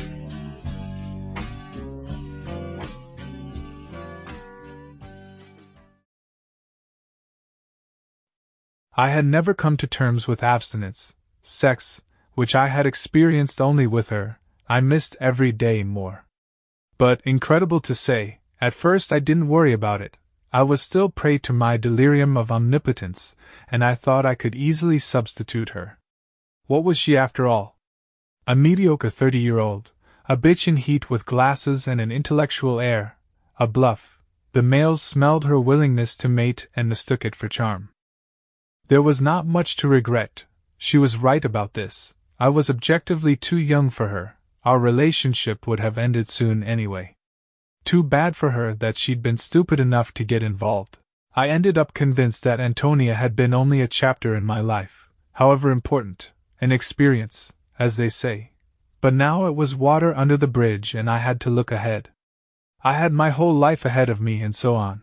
I 8.97 9.09
had 9.09 9.25
never 9.25 9.55
come 9.55 9.77
to 9.79 9.87
terms 9.87 10.29
with 10.29 10.43
abstinence, 10.43 11.15
sex, 11.43 12.03
which 12.35 12.55
I 12.55 12.69
had 12.69 12.87
experienced 12.87 13.61
only 13.61 13.87
with 13.87 14.11
her, 14.11 14.39
I 14.69 14.81
missed 14.81 15.17
every 15.21 15.53
day 15.53 15.83
more. 15.83 16.27
But, 16.99 17.23
incredible 17.25 17.81
to 17.81 17.95
say, 17.95 18.41
at 18.61 18.75
first 18.75 19.11
I 19.13 19.19
didn't 19.19 19.49
worry 19.49 19.73
about 19.73 20.03
it, 20.03 20.19
I 20.53 20.63
was 20.63 20.83
still 20.83 21.09
prey 21.09 21.39
to 21.39 21.53
my 21.53 21.77
delirium 21.77 22.37
of 22.37 22.51
omnipotence, 22.51 23.37
and 23.71 23.85
I 23.85 23.95
thought 23.95 24.27
I 24.27 24.35
could 24.35 24.57
easily 24.57 24.99
substitute 24.99 25.71
her. 25.71 25.99
What 26.67 26.83
was 26.83 26.99
she 26.99 27.17
after 27.17 27.47
all? 27.47 27.79
A 28.49 28.57
mediocre 28.57 29.11
thirty 29.11 29.39
year 29.39 29.59
old, 29.59 29.93
a 30.29 30.37
bitch 30.37 30.67
in 30.67 30.77
heat 30.77 31.09
with 31.09 31.25
glasses 31.25 31.87
and 31.87 32.01
an 32.01 32.11
intellectual 32.11 32.81
air, 32.81 33.17
a 33.59 33.69
bluff. 33.69 34.19
The 34.53 34.63
males 34.63 35.03
smelled 35.03 35.45
her 35.45 35.61
willingness 35.61 36.17
to 36.17 36.29
mate 36.29 36.67
and 36.75 36.89
mistook 36.89 37.25
it 37.25 37.37
for 37.37 37.49
charm. 37.49 37.91
There 38.89 39.03
was 39.03 39.21
not 39.21 39.47
much 39.47 39.77
to 39.77 39.89
regret, 39.89 40.47
she 40.77 40.99
was 40.99 41.17
right 41.17 41.45
about 41.45 41.75
this. 41.75 42.15
I 42.41 42.49
was 42.49 42.69
objectively 42.69 43.37
too 43.37 43.59
young 43.59 43.89
for 43.91 44.09
her, 44.09 44.37
our 44.65 44.81
relationship 44.81 45.69
would 45.69 45.79
have 45.79 45.97
ended 45.97 46.27
soon 46.27 46.65
anyway. 46.65 47.15
Too 47.85 48.03
bad 48.03 48.37
for 48.37 48.51
her 48.51 48.75
that 48.75 48.97
she'd 48.97 49.23
been 49.23 49.37
stupid 49.37 49.81
enough 49.81 50.13
to 50.15 50.25
get 50.25 50.43
involved. 50.43 50.99
I 51.35 51.49
ended 51.49 51.79
up 51.79 51.95
convinced 51.95 52.45
that 52.45 52.61
Antonia 52.61 53.15
had 53.15 53.37
been 53.37 53.55
only 53.55 53.81
a 53.81 53.89
chapter 53.89 54.35
in 54.35 54.45
my 54.45 54.61
life, 54.61 55.09
however 55.35 55.71
important, 55.71 56.33
an 56.61 56.73
experience, 56.73 57.53
as 57.79 57.97
they 57.97 58.09
say. 58.09 58.53
But 59.01 59.15
now 59.15 59.47
it 59.47 59.55
was 59.55 59.75
water 59.75 60.15
under 60.15 60.37
the 60.37 60.47
bridge 60.47 60.95
and 60.95 61.09
I 61.09 61.19
had 61.19 61.41
to 61.43 61.51
look 61.51 61.73
ahead. 61.73 62.11
I 62.83 62.95
had 62.95 63.13
my 63.13 63.31
whole 63.31 63.55
life 63.55 63.85
ahead 63.85 64.09
of 64.09 64.21
me 64.21 64.43
and 64.43 64.55
so 64.55 64.75
on. 64.75 65.03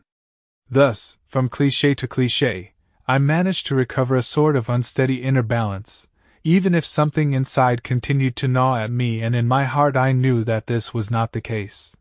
Thus, 0.69 1.17
from 1.25 1.49
cliche 1.49 1.95
to 1.95 2.07
cliche, 2.07 2.73
I 3.07 3.19
managed 3.19 3.67
to 3.67 3.75
recover 3.75 4.15
a 4.15 4.21
sort 4.21 4.55
of 4.55 4.67
unsteady 4.67 5.23
inner 5.23 5.43
balance, 5.43 6.07
even 6.43 6.75
if 6.75 6.85
something 6.85 7.33
inside 7.33 7.83
continued 7.83 8.35
to 8.37 8.47
gnaw 8.47 8.77
at 8.77 8.91
me, 8.91 9.21
and 9.21 9.33
in 9.35 9.47
my 9.47 9.63
heart 9.63 9.95
I 9.95 10.11
knew 10.11 10.43
that 10.43 10.67
this 10.67 10.93
was 10.93 11.09
not 11.09 11.31
the 11.31 11.41
case. 11.41 11.95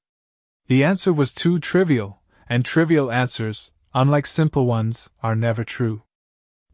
The 0.69 0.83
answer 0.83 1.13
was 1.13 1.33
too 1.33 1.59
trivial, 1.61 2.21
and 2.49 2.65
trivial 2.65 3.13
answers, 3.13 3.71
unlike 3.95 4.27
simple 4.27 4.67
ones, 4.67 5.11
are 5.23 5.37
never 5.37 5.63
true. 5.63 6.03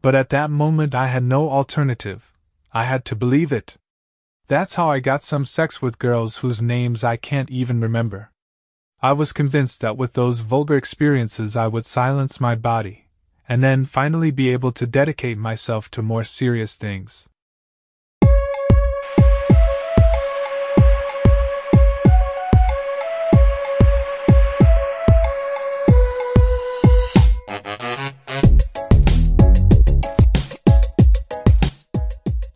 But 0.01 0.15
at 0.15 0.29
that 0.29 0.49
moment 0.49 0.95
I 0.95 1.07
had 1.07 1.23
no 1.23 1.49
alternative. 1.49 2.33
I 2.73 2.85
had 2.85 3.05
to 3.05 3.15
believe 3.15 3.53
it. 3.53 3.77
That's 4.47 4.75
how 4.75 4.89
I 4.89 4.99
got 4.99 5.23
some 5.23 5.45
sex 5.45 5.81
with 5.81 5.99
girls 5.99 6.37
whose 6.37 6.61
names 6.61 7.03
I 7.03 7.17
can't 7.17 7.49
even 7.49 7.79
remember. 7.79 8.31
I 9.01 9.13
was 9.13 9.31
convinced 9.31 9.81
that 9.81 9.95
with 9.95 10.13
those 10.13 10.39
vulgar 10.39 10.75
experiences 10.75 11.55
I 11.55 11.67
would 11.67 11.85
silence 11.85 12.41
my 12.41 12.55
body, 12.55 13.09
and 13.47 13.63
then 13.63 13.85
finally 13.85 14.31
be 14.31 14.49
able 14.49 14.71
to 14.71 14.87
dedicate 14.87 15.37
myself 15.37 15.91
to 15.91 16.01
more 16.01 16.23
serious 16.23 16.77
things. 16.77 17.29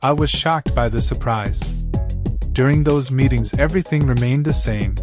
I 0.03 0.11
was 0.11 0.29
shocked 0.29 0.75
by 0.75 0.89
the 0.89 1.01
surprise. 1.01 1.59
During 2.53 2.83
those 2.83 3.09
meetings, 3.09 3.57
everything 3.57 4.05
remained 4.05 4.45
the 4.45 4.53
same. 4.53 4.93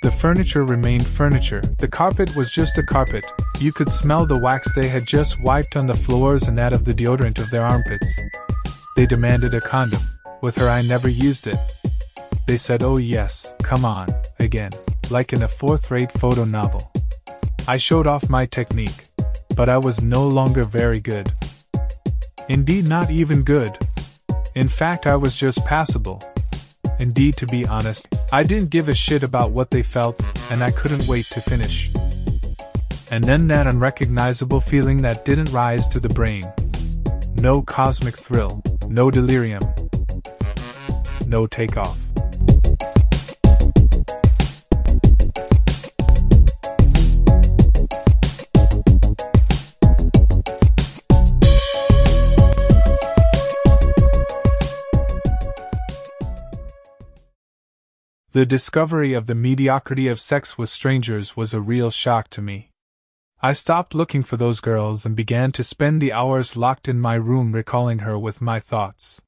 The 0.00 0.10
furniture 0.10 0.64
remained 0.64 1.06
furniture, 1.06 1.60
the 1.78 1.88
carpet 1.88 2.34
was 2.34 2.50
just 2.50 2.78
a 2.78 2.82
carpet. 2.82 3.26
You 3.60 3.70
could 3.70 3.90
smell 3.90 4.24
the 4.24 4.38
wax 4.38 4.74
they 4.74 4.88
had 4.88 5.06
just 5.06 5.42
wiped 5.42 5.76
on 5.76 5.86
the 5.86 5.94
floors 5.94 6.48
and 6.48 6.58
that 6.58 6.72
of 6.72 6.86
the 6.86 6.94
deodorant 6.94 7.38
of 7.38 7.50
their 7.50 7.66
armpits. 7.66 8.18
They 8.96 9.04
demanded 9.04 9.52
a 9.52 9.60
condom. 9.60 10.00
With 10.40 10.56
her, 10.56 10.70
I 10.70 10.80
never 10.80 11.08
used 11.08 11.46
it. 11.46 11.58
They 12.46 12.56
said, 12.56 12.82
oh 12.82 12.96
yes, 12.96 13.54
come 13.62 13.84
on, 13.84 14.08
again, 14.40 14.70
like 15.10 15.34
in 15.34 15.42
a 15.42 15.48
fourth 15.48 15.90
rate 15.90 16.12
photo 16.12 16.44
novel. 16.44 16.90
I 17.68 17.76
showed 17.76 18.06
off 18.06 18.30
my 18.30 18.46
technique, 18.46 19.04
but 19.54 19.68
I 19.68 19.76
was 19.76 20.02
no 20.02 20.26
longer 20.26 20.62
very 20.64 21.00
good. 21.00 21.30
Indeed, 22.48 22.88
not 22.88 23.10
even 23.10 23.42
good. 23.42 23.76
In 24.54 24.68
fact, 24.68 25.08
I 25.08 25.16
was 25.16 25.34
just 25.34 25.64
passable. 25.66 26.22
Indeed, 27.00 27.36
to 27.38 27.46
be 27.46 27.66
honest, 27.66 28.06
I 28.32 28.44
didn't 28.44 28.70
give 28.70 28.88
a 28.88 28.94
shit 28.94 29.24
about 29.24 29.50
what 29.50 29.70
they 29.70 29.82
felt, 29.82 30.24
and 30.48 30.62
I 30.62 30.70
couldn't 30.70 31.08
wait 31.08 31.26
to 31.32 31.40
finish. 31.40 31.90
And 33.10 33.24
then 33.24 33.48
that 33.48 33.66
unrecognizable 33.66 34.60
feeling 34.60 35.02
that 35.02 35.24
didn't 35.24 35.52
rise 35.52 35.88
to 35.88 35.98
the 35.98 36.08
brain. 36.08 36.44
No 37.34 37.62
cosmic 37.62 38.16
thrill, 38.16 38.62
no 38.88 39.10
delirium, 39.10 39.62
no 41.26 41.48
takeoff. 41.48 42.03
The 58.34 58.44
discovery 58.44 59.12
of 59.12 59.26
the 59.26 59.34
mediocrity 59.36 60.08
of 60.08 60.20
sex 60.20 60.58
with 60.58 60.68
strangers 60.68 61.36
was 61.36 61.54
a 61.54 61.60
real 61.60 61.92
shock 61.92 62.30
to 62.30 62.42
me. 62.42 62.72
I 63.40 63.52
stopped 63.52 63.94
looking 63.94 64.24
for 64.24 64.36
those 64.36 64.58
girls 64.58 65.06
and 65.06 65.14
began 65.14 65.52
to 65.52 65.62
spend 65.62 66.02
the 66.02 66.12
hours 66.12 66.56
locked 66.56 66.88
in 66.88 66.98
my 66.98 67.14
room 67.14 67.52
recalling 67.52 68.00
her 68.00 68.18
with 68.18 68.42
my 68.42 68.58
thoughts. 68.58 69.22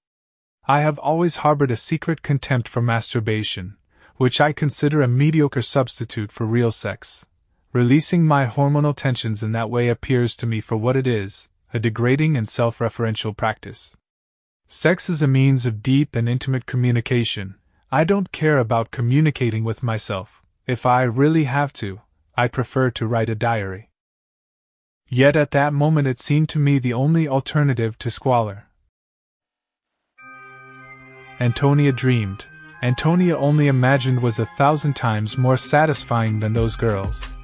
I 0.66 0.80
have 0.80 0.98
always 0.98 1.36
harbored 1.36 1.70
a 1.70 1.76
secret 1.76 2.22
contempt 2.22 2.66
for 2.68 2.82
masturbation, 2.82 3.76
which 4.16 4.40
I 4.40 4.52
consider 4.52 5.02
a 5.02 5.06
mediocre 5.06 5.62
substitute 5.62 6.32
for 6.32 6.44
real 6.44 6.72
sex. 6.72 7.24
Releasing 7.72 8.26
my 8.26 8.46
hormonal 8.46 8.96
tensions 8.96 9.40
in 9.40 9.52
that 9.52 9.70
way 9.70 9.86
appears 9.86 10.36
to 10.38 10.48
me 10.48 10.60
for 10.60 10.76
what 10.76 10.96
it 10.96 11.06
is 11.06 11.48
a 11.72 11.78
degrading 11.78 12.36
and 12.36 12.48
self 12.48 12.80
referential 12.80 13.36
practice. 13.36 13.96
Sex 14.66 15.08
is 15.08 15.22
a 15.22 15.28
means 15.28 15.64
of 15.64 15.80
deep 15.80 16.16
and 16.16 16.28
intimate 16.28 16.66
communication, 16.66 17.54
I 17.92 18.02
don't 18.02 18.32
care 18.32 18.58
about 18.58 18.90
communicating 18.90 19.62
with 19.62 19.84
myself. 19.84 20.42
If 20.66 20.84
I 20.84 21.04
really 21.04 21.44
have 21.44 21.72
to, 21.74 22.00
I 22.36 22.48
prefer 22.48 22.90
to 22.90 23.06
write 23.06 23.28
a 23.28 23.36
diary. 23.36 23.90
Yet 25.08 25.36
at 25.36 25.52
that 25.52 25.72
moment 25.72 26.08
it 26.08 26.18
seemed 26.18 26.48
to 26.48 26.58
me 26.58 26.80
the 26.80 26.92
only 26.92 27.28
alternative 27.28 27.96
to 28.00 28.10
squalor. 28.10 28.64
Antonia 31.38 31.92
dreamed. 31.92 32.44
Antonia 32.82 33.36
only 33.36 33.68
imagined 33.68 34.20
was 34.20 34.40
a 34.40 34.46
thousand 34.46 34.96
times 34.96 35.38
more 35.38 35.56
satisfying 35.56 36.40
than 36.40 36.52
those 36.52 36.74
girls. 36.74 37.34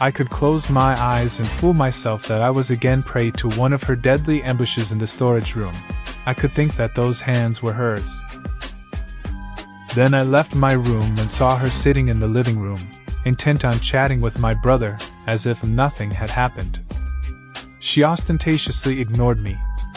I 0.00 0.10
could 0.10 0.30
close 0.30 0.68
my 0.68 1.00
eyes 1.00 1.38
and 1.38 1.46
fool 1.46 1.74
myself 1.74 2.26
that 2.26 2.42
I 2.42 2.50
was 2.50 2.70
again 2.70 3.04
prey 3.04 3.30
to 3.32 3.50
one 3.50 3.72
of 3.72 3.84
her 3.84 3.94
deadly 3.94 4.42
ambushes 4.42 4.90
in 4.90 4.98
the 4.98 5.06
storage 5.06 5.54
room. 5.54 5.74
I 6.26 6.34
could 6.34 6.52
think 6.52 6.74
that 6.74 6.96
those 6.96 7.20
hands 7.20 7.62
were 7.62 7.72
hers. 7.72 8.20
Then 9.96 10.12
I 10.12 10.20
left 10.20 10.54
my 10.54 10.74
room 10.74 11.14
and 11.18 11.30
saw 11.30 11.56
her 11.56 11.70
sitting 11.70 12.08
in 12.08 12.20
the 12.20 12.26
living 12.26 12.58
room, 12.58 12.86
intent 13.24 13.64
on 13.64 13.80
chatting 13.80 14.20
with 14.20 14.38
my 14.38 14.52
brother, 14.52 14.98
as 15.26 15.46
if 15.46 15.64
nothing 15.64 16.10
had 16.10 16.28
happened. 16.28 16.84
She 17.80 18.04
ostentatiously 18.04 19.00
ignored 19.00 19.40
me, 19.40 19.56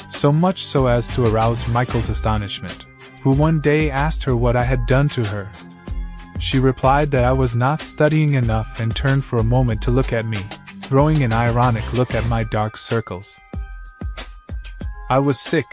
so 0.10 0.32
much 0.32 0.64
so 0.64 0.88
as 0.88 1.14
to 1.16 1.26
arouse 1.26 1.68
Michael's 1.68 2.08
astonishment, 2.08 2.86
who 3.22 3.32
one 3.32 3.60
day 3.60 3.92
asked 3.92 4.24
her 4.24 4.38
what 4.38 4.56
I 4.56 4.64
had 4.64 4.86
done 4.86 5.10
to 5.10 5.24
her. 5.26 5.52
She 6.40 6.60
replied 6.60 7.12
that 7.12 7.26
I 7.26 7.34
was 7.34 7.54
not 7.54 7.82
studying 7.82 8.36
enough 8.36 8.80
and 8.80 8.96
turned 8.96 9.26
for 9.26 9.40
a 9.40 9.44
moment 9.44 9.82
to 9.82 9.92
look 9.92 10.14
at 10.14 10.26
me, 10.26 10.40
throwing 10.82 11.24
an 11.24 11.34
ironic 11.34 11.92
look 11.92 12.16
at 12.16 12.30
my 12.30 12.44
dark 12.44 12.78
circles. 12.78 13.38
I 15.10 15.20
was 15.20 15.42
sick. 15.42 15.66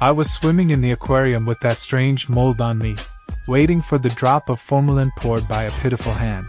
I 0.00 0.12
was 0.12 0.32
swimming 0.32 0.70
in 0.70 0.80
the 0.80 0.92
aquarium 0.92 1.44
with 1.44 1.60
that 1.60 1.76
strange 1.76 2.30
mold 2.30 2.62
on 2.62 2.78
me, 2.78 2.96
waiting 3.48 3.80
for 3.80 3.98
the 3.98 4.10
drop 4.10 4.50
of 4.50 4.60
formalin 4.60 5.10
poured 5.16 5.48
by 5.48 5.64
a 5.64 5.70
pitiful 5.80 6.12
hand. 6.12 6.46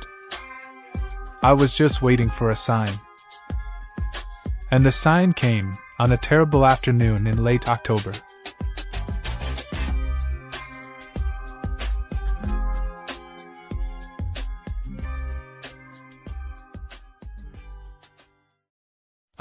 I 1.41 1.53
was 1.53 1.73
just 1.73 2.01
waiting 2.01 2.29
for 2.29 2.51
a 2.51 2.55
sign. 2.55 2.89
And 4.71 4.85
the 4.85 4.91
sign 4.91 5.33
came, 5.33 5.71
on 5.97 6.11
a 6.11 6.17
terrible 6.17 6.65
afternoon 6.65 7.25
in 7.25 7.43
late 7.43 7.67
October. 7.67 8.11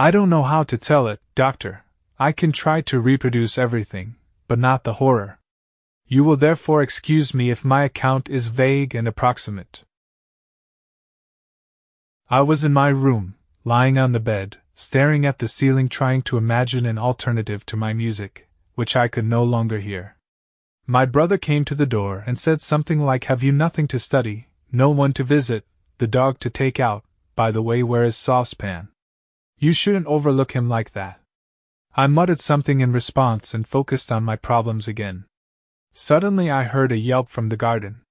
I 0.00 0.12
don't 0.12 0.30
know 0.30 0.44
how 0.44 0.62
to 0.62 0.78
tell 0.78 1.08
it, 1.08 1.20
Doctor. 1.34 1.82
I 2.20 2.30
can 2.30 2.52
try 2.52 2.80
to 2.82 3.00
reproduce 3.00 3.58
everything, 3.58 4.14
but 4.46 4.60
not 4.60 4.84
the 4.84 4.94
horror. 4.94 5.37
You 6.10 6.24
will 6.24 6.36
therefore 6.36 6.82
excuse 6.82 7.34
me 7.34 7.50
if 7.50 7.66
my 7.66 7.84
account 7.84 8.30
is 8.30 8.48
vague 8.48 8.94
and 8.94 9.06
approximate. 9.06 9.84
I 12.30 12.40
was 12.40 12.64
in 12.64 12.72
my 12.72 12.88
room, 12.88 13.34
lying 13.62 13.98
on 13.98 14.12
the 14.12 14.20
bed, 14.20 14.56
staring 14.74 15.26
at 15.26 15.38
the 15.38 15.48
ceiling, 15.48 15.86
trying 15.86 16.22
to 16.22 16.38
imagine 16.38 16.86
an 16.86 16.96
alternative 16.96 17.66
to 17.66 17.76
my 17.76 17.92
music, 17.92 18.48
which 18.74 18.96
I 18.96 19.06
could 19.08 19.26
no 19.26 19.44
longer 19.44 19.80
hear. 19.80 20.16
My 20.86 21.04
brother 21.04 21.36
came 21.36 21.66
to 21.66 21.74
the 21.74 21.84
door 21.84 22.24
and 22.26 22.38
said 22.38 22.62
something 22.62 23.00
like, 23.00 23.24
Have 23.24 23.42
you 23.42 23.52
nothing 23.52 23.86
to 23.88 23.98
study, 23.98 24.48
no 24.72 24.88
one 24.88 25.12
to 25.12 25.24
visit, 25.24 25.66
the 25.98 26.06
dog 26.06 26.40
to 26.40 26.48
take 26.48 26.80
out, 26.80 27.04
by 27.36 27.50
the 27.50 27.62
way, 27.62 27.82
where 27.82 28.04
is 28.04 28.16
saucepan? 28.16 28.88
You 29.58 29.72
shouldn't 29.72 30.06
overlook 30.06 30.52
him 30.52 30.70
like 30.70 30.92
that. 30.92 31.20
I 31.94 32.06
muttered 32.06 32.40
something 32.40 32.80
in 32.80 32.92
response 32.92 33.52
and 33.52 33.66
focused 33.66 34.10
on 34.10 34.24
my 34.24 34.36
problems 34.36 34.88
again. 34.88 35.26
Suddenly 36.00 36.48
I 36.48 36.62
heard 36.62 36.92
a 36.92 36.96
yelp 36.96 37.28
from 37.28 37.48
the 37.48 37.56
garden. 37.56 38.02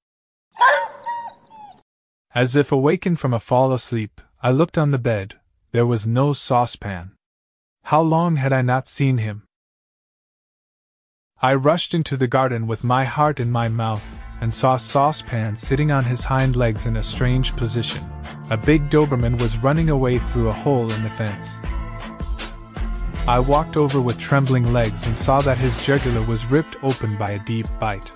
As 2.36 2.54
if 2.54 2.70
awakened 2.70 3.18
from 3.18 3.34
a 3.34 3.40
fall 3.40 3.72
asleep, 3.72 4.20
I 4.44 4.52
looked 4.52 4.78
on 4.78 4.92
the 4.92 4.98
bed. 4.98 5.36
There 5.72 5.86
was 5.86 6.06
no 6.06 6.34
saucepan. 6.34 7.14
How 7.86 8.02
long 8.02 8.36
had 8.36 8.52
I 8.52 8.62
not 8.62 8.88
seen 8.88 9.20
him? 9.20 9.44
I 11.42 11.54
rushed 11.54 11.94
into 11.94 12.18
the 12.18 12.28
garden 12.28 12.68
with 12.68 12.84
my 12.84 13.06
heart 13.06 13.40
in 13.40 13.50
my 13.50 13.70
mouth 13.70 14.22
and 14.42 14.54
saw 14.54 14.76
Saucepan 14.76 15.56
sitting 15.56 15.90
on 15.90 16.04
his 16.04 16.26
hind 16.26 16.58
legs 16.58 16.88
in 16.88 16.98
a 16.98 17.02
strange 17.02 17.56
position. 17.56 18.04
A 18.52 18.58
big 18.58 18.90
Doberman 18.90 19.40
was 19.40 19.60
running 19.60 19.90
away 19.90 20.16
through 20.16 20.50
a 20.50 20.54
hole 20.54 20.92
in 20.92 21.04
the 21.04 21.10
fence. 21.10 21.62
I 23.28 23.40
walked 23.42 23.76
over 23.76 24.00
with 24.00 24.18
trembling 24.18 24.72
legs 24.72 25.06
and 25.06 25.18
saw 25.18 25.40
that 25.40 25.60
his 25.60 25.86
jugular 25.86 26.26
was 26.26 26.46
ripped 26.46 26.78
open 26.82 27.18
by 27.18 27.32
a 27.32 27.44
deep 27.44 27.66
bite. 27.78 28.10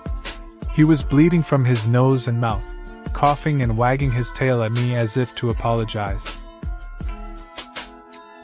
He 0.74 0.84
was 0.84 1.02
bleeding 1.02 1.42
from 1.42 1.66
his 1.66 1.86
nose 1.86 2.28
and 2.28 2.40
mouth, 2.40 2.64
coughing 3.12 3.60
and 3.60 3.76
wagging 3.76 4.10
his 4.10 4.32
tail 4.32 4.62
at 4.62 4.72
me 4.72 4.96
as 4.96 5.18
if 5.18 5.36
to 5.36 5.50
apologize. 5.50 6.38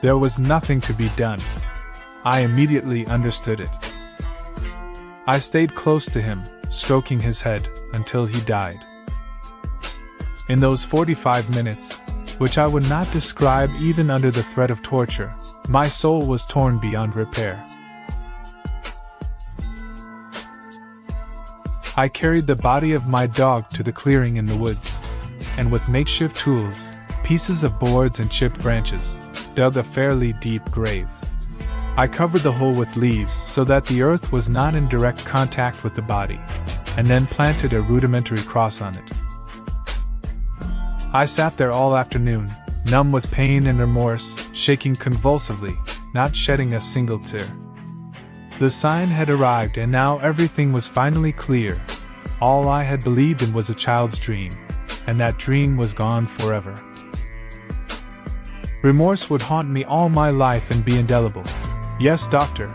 There 0.02 0.18
was 0.18 0.38
nothing 0.38 0.82
to 0.82 0.92
be 0.92 1.08
done. 1.16 1.38
I 2.24 2.40
immediately 2.40 3.06
understood 3.06 3.60
it. 3.60 3.70
I 5.26 5.38
stayed 5.38 5.70
close 5.70 6.04
to 6.12 6.20
him, 6.20 6.42
stroking 6.68 7.18
his 7.18 7.40
head, 7.40 7.66
until 7.94 8.26
he 8.26 8.40
died. 8.42 8.84
In 10.50 10.58
those 10.58 10.84
45 10.84 11.48
minutes, 11.54 12.02
which 12.38 12.58
I 12.58 12.66
would 12.66 12.86
not 12.90 13.10
describe 13.10 13.70
even 13.80 14.10
under 14.10 14.30
the 14.30 14.42
threat 14.42 14.70
of 14.70 14.82
torture, 14.82 15.34
my 15.68 15.86
soul 15.86 16.26
was 16.26 16.46
torn 16.46 16.78
beyond 16.78 17.14
repair. 17.14 17.62
I 21.96 22.08
carried 22.08 22.44
the 22.44 22.56
body 22.56 22.92
of 22.92 23.06
my 23.06 23.26
dog 23.26 23.68
to 23.70 23.82
the 23.82 23.92
clearing 23.92 24.36
in 24.36 24.46
the 24.46 24.56
woods, 24.56 24.94
and 25.58 25.70
with 25.70 25.88
makeshift 25.88 26.36
tools, 26.36 26.92
pieces 27.22 27.64
of 27.64 27.78
boards 27.78 28.18
and 28.18 28.30
chipped 28.30 28.60
branches, 28.60 29.20
dug 29.54 29.76
a 29.76 29.82
fairly 29.82 30.32
deep 30.34 30.64
grave. 30.70 31.08
I 31.98 32.06
covered 32.06 32.42
the 32.42 32.52
hole 32.52 32.78
with 32.78 32.96
leaves 32.96 33.34
so 33.34 33.64
that 33.64 33.84
the 33.84 34.00
earth 34.02 34.32
was 34.32 34.48
not 34.48 34.74
in 34.74 34.88
direct 34.88 35.26
contact 35.26 35.84
with 35.84 35.94
the 35.94 36.02
body, 36.02 36.40
and 36.96 37.06
then 37.06 37.24
planted 37.24 37.72
a 37.74 37.80
rudimentary 37.80 38.38
cross 38.38 38.80
on 38.80 38.96
it. 38.96 39.18
I 41.12 41.24
sat 41.24 41.56
there 41.56 41.72
all 41.72 41.96
afternoon, 41.96 42.46
numb 42.90 43.12
with 43.12 43.32
pain 43.32 43.66
and 43.66 43.80
remorse, 43.80 44.50
shaking 44.54 44.94
convulsively, 44.94 45.76
not 46.14 46.34
shedding 46.34 46.74
a 46.74 46.80
single 46.80 47.18
tear. 47.18 47.50
The 48.58 48.70
sign 48.70 49.08
had 49.08 49.30
arrived, 49.30 49.78
and 49.78 49.92
now 49.92 50.18
everything 50.18 50.72
was 50.72 50.88
finally 50.88 51.32
clear. 51.32 51.80
All 52.40 52.68
I 52.68 52.82
had 52.82 53.04
believed 53.04 53.42
in 53.42 53.52
was 53.52 53.70
a 53.70 53.74
child's 53.74 54.18
dream, 54.18 54.50
and 55.06 55.18
that 55.20 55.38
dream 55.38 55.76
was 55.76 55.92
gone 55.92 56.26
forever. 56.26 56.74
Remorse 58.82 59.28
would 59.28 59.42
haunt 59.42 59.68
me 59.68 59.84
all 59.84 60.08
my 60.08 60.30
life 60.30 60.70
and 60.70 60.84
be 60.84 60.98
indelible. 60.98 61.44
Yes, 62.00 62.28
doctor, 62.28 62.72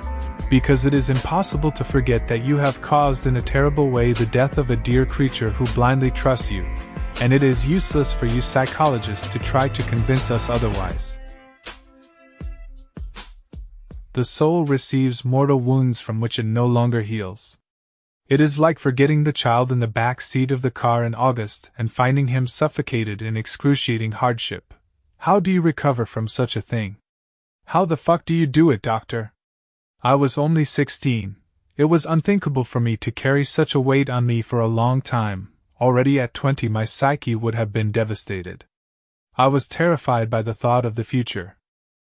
because 0.49 0.85
it 0.85 0.93
is 0.93 1.09
impossible 1.09 1.71
to 1.71 1.83
forget 1.83 2.27
that 2.27 2.43
you 2.43 2.57
have 2.57 2.81
caused 2.81 3.25
in 3.25 3.37
a 3.37 3.41
terrible 3.41 3.89
way 3.89 4.11
the 4.11 4.25
death 4.27 4.57
of 4.57 4.69
a 4.69 4.75
dear 4.75 5.05
creature 5.05 5.49
who 5.49 5.65
blindly 5.73 6.11
trusts 6.11 6.51
you, 6.51 6.65
and 7.21 7.33
it 7.33 7.43
is 7.43 7.67
useless 7.67 8.13
for 8.13 8.25
you 8.25 8.41
psychologists 8.41 9.31
to 9.33 9.39
try 9.39 9.67
to 9.67 9.83
convince 9.83 10.31
us 10.31 10.49
otherwise. 10.49 11.19
The 14.13 14.23
soul 14.23 14.65
receives 14.65 15.25
mortal 15.25 15.59
wounds 15.59 15.99
from 15.99 16.19
which 16.19 16.37
it 16.37 16.45
no 16.45 16.65
longer 16.65 17.01
heals. 17.01 17.57
It 18.27 18.39
is 18.39 18.59
like 18.59 18.79
forgetting 18.79 19.23
the 19.23 19.33
child 19.33 19.71
in 19.71 19.79
the 19.79 19.87
back 19.87 20.21
seat 20.21 20.51
of 20.51 20.61
the 20.61 20.71
car 20.71 21.03
in 21.03 21.15
August 21.15 21.71
and 21.77 21.91
finding 21.91 22.27
him 22.27 22.47
suffocated 22.47 23.21
in 23.21 23.35
excruciating 23.35 24.13
hardship. 24.13 24.73
How 25.19 25.39
do 25.39 25.51
you 25.51 25.61
recover 25.61 26.05
from 26.05 26.27
such 26.27 26.55
a 26.55 26.61
thing? 26.61 26.97
How 27.67 27.85
the 27.85 27.97
fuck 27.97 28.25
do 28.25 28.35
you 28.35 28.45
do 28.45 28.69
it, 28.69 28.81
doctor? 28.81 29.33
I 30.03 30.15
was 30.15 30.37
only 30.37 30.65
16. 30.65 31.37
It 31.75 31.85
was 31.85 32.05
unthinkable 32.05 32.65
for 32.65 32.79
me 32.79 32.97
to 32.97 33.11
carry 33.11 33.43
such 33.43 33.73
a 33.73 33.79
weight 33.79 34.09
on 34.09 34.25
me 34.25 34.41
for 34.41 34.59
a 34.59 34.67
long 34.67 35.01
time. 35.01 35.52
Already 35.81 36.19
at 36.19 36.33
20, 36.33 36.69
my 36.69 36.85
psyche 36.85 37.35
would 37.35 37.55
have 37.55 37.73
been 37.73 37.91
devastated. 37.91 38.65
I 39.35 39.47
was 39.47 39.67
terrified 39.67 40.29
by 40.29 40.41
the 40.41 40.53
thought 40.53 40.85
of 40.85 40.95
the 40.95 41.03
future. 41.03 41.57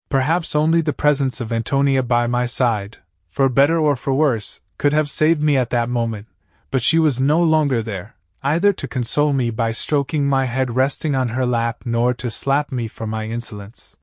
Perhaps 0.08 0.54
only 0.54 0.80
the 0.80 0.92
presence 0.92 1.40
of 1.40 1.52
Antonia 1.52 2.02
by 2.02 2.26
my 2.26 2.46
side, 2.46 2.98
for 3.28 3.48
better 3.48 3.78
or 3.78 3.96
for 3.96 4.14
worse, 4.14 4.60
could 4.78 4.92
have 4.92 5.10
saved 5.10 5.42
me 5.42 5.56
at 5.56 5.70
that 5.70 5.88
moment, 5.88 6.26
but 6.70 6.82
she 6.82 6.98
was 6.98 7.18
no 7.18 7.42
longer 7.42 7.82
there, 7.82 8.14
either 8.42 8.72
to 8.72 8.86
console 8.86 9.32
me 9.32 9.50
by 9.50 9.72
stroking 9.72 10.26
my 10.26 10.44
head 10.44 10.76
resting 10.76 11.14
on 11.14 11.30
her 11.30 11.46
lap 11.46 11.82
nor 11.84 12.14
to 12.14 12.30
slap 12.30 12.70
me 12.70 12.86
for 12.86 13.06
my 13.06 13.24
insolence. 13.24 13.96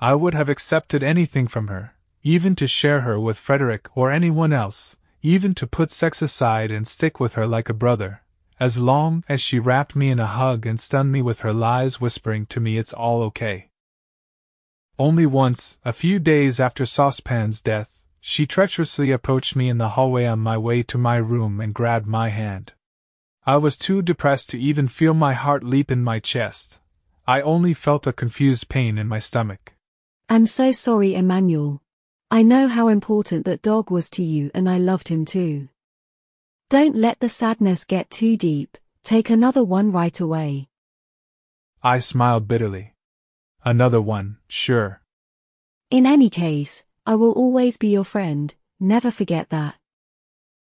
I 0.00 0.14
would 0.14 0.34
have 0.34 0.48
accepted 0.48 1.02
anything 1.02 1.46
from 1.46 1.68
her, 1.68 1.94
even 2.22 2.54
to 2.56 2.66
share 2.66 3.00
her 3.02 3.18
with 3.18 3.38
Frederick 3.38 3.88
or 3.96 4.10
anyone 4.10 4.52
else, 4.52 4.96
even 5.22 5.54
to 5.54 5.66
put 5.66 5.90
sex 5.90 6.20
aside 6.20 6.70
and 6.70 6.86
stick 6.86 7.18
with 7.18 7.34
her 7.34 7.46
like 7.46 7.68
a 7.68 7.74
brother, 7.74 8.22
as 8.60 8.78
long 8.78 9.24
as 9.28 9.40
she 9.40 9.58
wrapped 9.58 9.94
me 9.94 10.10
in 10.10 10.18
a 10.18 10.26
hug 10.26 10.66
and 10.66 10.78
stunned 10.80 11.12
me 11.12 11.22
with 11.22 11.40
her 11.40 11.52
lies, 11.52 12.00
whispering 12.00 12.46
to 12.46 12.60
me 12.60 12.76
it's 12.76 12.92
all 12.92 13.22
okay. 13.22 13.70
Only 14.98 15.26
once, 15.26 15.78
a 15.84 15.92
few 15.92 16.18
days 16.18 16.58
after 16.58 16.84
Saucepan's 16.84 17.62
death, 17.62 18.02
she 18.20 18.46
treacherously 18.46 19.12
approached 19.12 19.54
me 19.54 19.68
in 19.68 19.78
the 19.78 19.90
hallway 19.90 20.26
on 20.26 20.40
my 20.40 20.58
way 20.58 20.82
to 20.82 20.98
my 20.98 21.16
room 21.16 21.60
and 21.60 21.72
grabbed 21.72 22.06
my 22.06 22.30
hand. 22.30 22.72
I 23.46 23.56
was 23.56 23.78
too 23.78 24.02
depressed 24.02 24.50
to 24.50 24.60
even 24.60 24.88
feel 24.88 25.14
my 25.14 25.34
heart 25.34 25.62
leap 25.62 25.90
in 25.90 26.02
my 26.02 26.18
chest. 26.18 26.80
I 27.26 27.40
only 27.40 27.74
felt 27.74 28.06
a 28.06 28.12
confused 28.12 28.68
pain 28.68 28.98
in 28.98 29.06
my 29.06 29.20
stomach. 29.20 29.74
I'm 30.28 30.46
so 30.46 30.72
sorry, 30.72 31.14
Emmanuel. 31.14 31.80
I 32.30 32.42
know 32.42 32.68
how 32.68 32.88
important 32.88 33.46
that 33.46 33.62
dog 33.62 33.90
was 33.90 34.10
to 34.10 34.22
you 34.22 34.50
and 34.52 34.68
I 34.68 34.78
loved 34.78 35.08
him 35.08 35.24
too. 35.24 35.68
Don't 36.70 36.96
let 36.96 37.20
the 37.20 37.30
sadness 37.30 37.84
get 37.84 38.10
too 38.10 38.36
deep, 38.36 38.76
take 39.02 39.30
another 39.30 39.64
one 39.64 39.90
right 39.90 40.20
away. 40.20 40.68
I 41.82 41.98
smiled 41.98 42.46
bitterly. 42.46 42.92
Another 43.64 44.02
one, 44.02 44.36
sure. 44.48 45.00
In 45.90 46.04
any 46.04 46.28
case, 46.28 46.84
I 47.06 47.14
will 47.14 47.32
always 47.32 47.78
be 47.78 47.88
your 47.88 48.04
friend, 48.04 48.54
never 48.78 49.10
forget 49.10 49.48
that. 49.48 49.76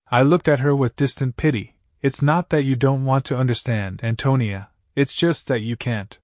I 0.08 0.22
looked 0.22 0.46
at 0.46 0.60
her 0.60 0.74
with 0.76 0.94
distant 0.94 1.36
pity. 1.36 1.74
It's 2.00 2.22
not 2.22 2.50
that 2.50 2.62
you 2.62 2.76
don't 2.76 3.04
want 3.04 3.24
to 3.24 3.36
understand, 3.36 3.98
Antonia, 4.04 4.70
it's 4.94 5.14
just 5.14 5.48
that 5.48 5.62
you 5.62 5.76
can't. 5.76 6.16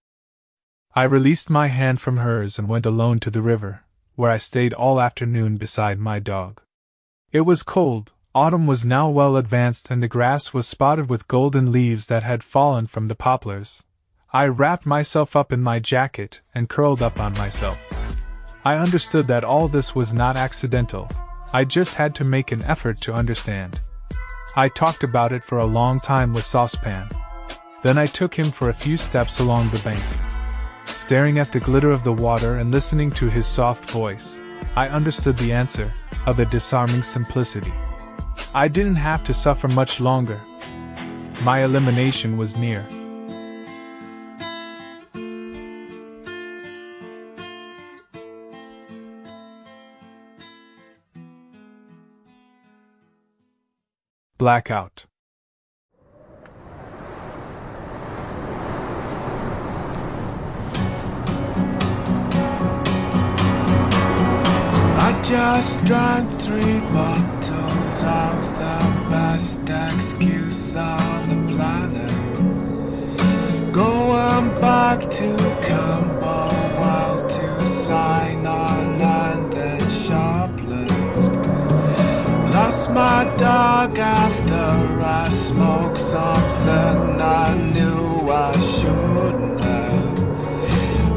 I 0.95 1.03
released 1.03 1.51
my 1.51 1.67
hand 1.67 2.01
from 2.01 2.19
hers 2.19 2.61
and 2.61 2.69
went 2.69 2.87
alone 2.87 3.19
to 3.19 3.31
the 3.31 3.43
river, 3.43 3.83
where 4.15 4.31
I 4.31 4.37
stayed 4.37 4.73
all 4.73 5.01
afternoon 5.01 5.57
beside 5.57 5.99
my 5.99 6.21
dog. 6.21 6.63
It 7.33 7.41
was 7.41 7.65
cold, 7.65 8.13
autumn 8.35 8.67
was 8.67 8.85
now 8.85 9.09
well 9.09 9.37
advanced, 9.37 9.91
and 9.91 10.03
the 10.03 10.09
grass 10.09 10.53
was 10.53 10.67
spotted 10.67 11.09
with 11.09 11.29
golden 11.29 11.71
leaves 11.71 12.09
that 12.09 12.23
had 12.23 12.43
fallen 12.43 12.87
from 12.87 13.09
the 13.09 13.15
poplars. 13.15 13.83
I 14.33 14.47
wrapped 14.47 14.87
myself 14.87 15.37
up 15.37 15.53
in 15.53 15.63
my 15.63 15.79
jacket 15.79 16.41
and 16.55 16.69
curled 16.69 17.01
up 17.01 17.21
on 17.21 17.33
myself. 17.35 17.81
I 18.65 18.77
understood 18.77 19.27
that 19.27 19.45
all 19.45 19.69
this 19.69 19.95
was 19.95 20.13
not 20.13 20.37
accidental, 20.37 21.09
I 21.53 21.65
just 21.65 21.95
had 21.95 22.17
to 22.17 22.25
make 22.25 22.51
an 22.51 22.65
effort 22.65 22.97
to 23.03 23.15
understand. 23.15 23.79
I 24.57 24.69
talked 24.69 25.05
about 25.05 25.31
it 25.31 25.45
for 25.45 25.59
a 25.59 25.65
long 25.65 26.01
time 26.01 26.33
with 26.33 26.43
Saucepan. 26.43 27.09
Then 27.83 27.97
I 27.97 28.07
took 28.07 28.35
him 28.35 28.47
for 28.47 28.71
a 28.71 28.75
few 28.75 28.97
steps 28.97 29.39
along 29.39 29.69
the 29.69 29.83
bank. 29.85 30.03
Staring 30.85 31.39
at 31.39 31.53
the 31.53 31.61
glitter 31.61 31.93
of 31.93 32.03
the 32.03 32.13
water 32.13 32.59
and 32.59 32.73
listening 32.73 33.11
to 33.11 33.29
his 33.29 33.47
soft 33.47 33.89
voice, 33.91 34.41
I 34.75 34.89
understood 34.89 35.37
the 35.37 35.53
answer, 35.53 35.93
of 36.27 36.41
a 36.41 36.45
disarming 36.45 37.03
simplicity. 37.03 37.73
I 38.57 38.69
didn't 38.69 38.95
have 38.95 39.25
to 39.25 39.35
suffer 39.35 39.67
much 39.67 40.01
longer. 40.01 40.41
My 41.43 41.65
elimination 41.65 42.37
was 42.37 42.57
near. 42.57 42.87
Blackout. 54.39 55.07
I 64.97 65.21
just 65.25 65.85
drank 65.87 66.41
three 66.41 66.79
bottles 66.93 67.34
of 68.05 68.37
the 68.59 68.79
best 69.11 69.59
excuse 69.67 70.77
on 70.77 71.29
the 71.29 71.55
planet. 71.55 72.13
Going 73.73 74.49
back 74.61 75.01
to 75.01 75.37
Camberwell 75.67 77.29
to 77.29 77.67
sign 77.67 78.47
on 78.47 79.01
and 79.01 79.53
then 79.53 79.81
shoplift. 79.81 80.95
Lost 82.53 82.91
my 82.91 83.25
dog 83.39 83.99
after 83.99 85.03
I 85.03 85.29
smoked 85.29 86.01
something 86.01 87.21
I 87.21 87.55
knew 87.73 88.31
I 88.31 88.53
shouldn't. 88.61 89.64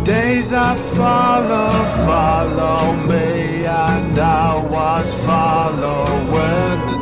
Days 0.08 0.52
that 0.52 0.78
follow, 0.96 1.70
follow 2.06 2.96
me, 3.08 3.66
and 3.66 4.18
I 4.18 4.56
was 4.56 5.14
following 5.26 6.80
the 6.88 6.98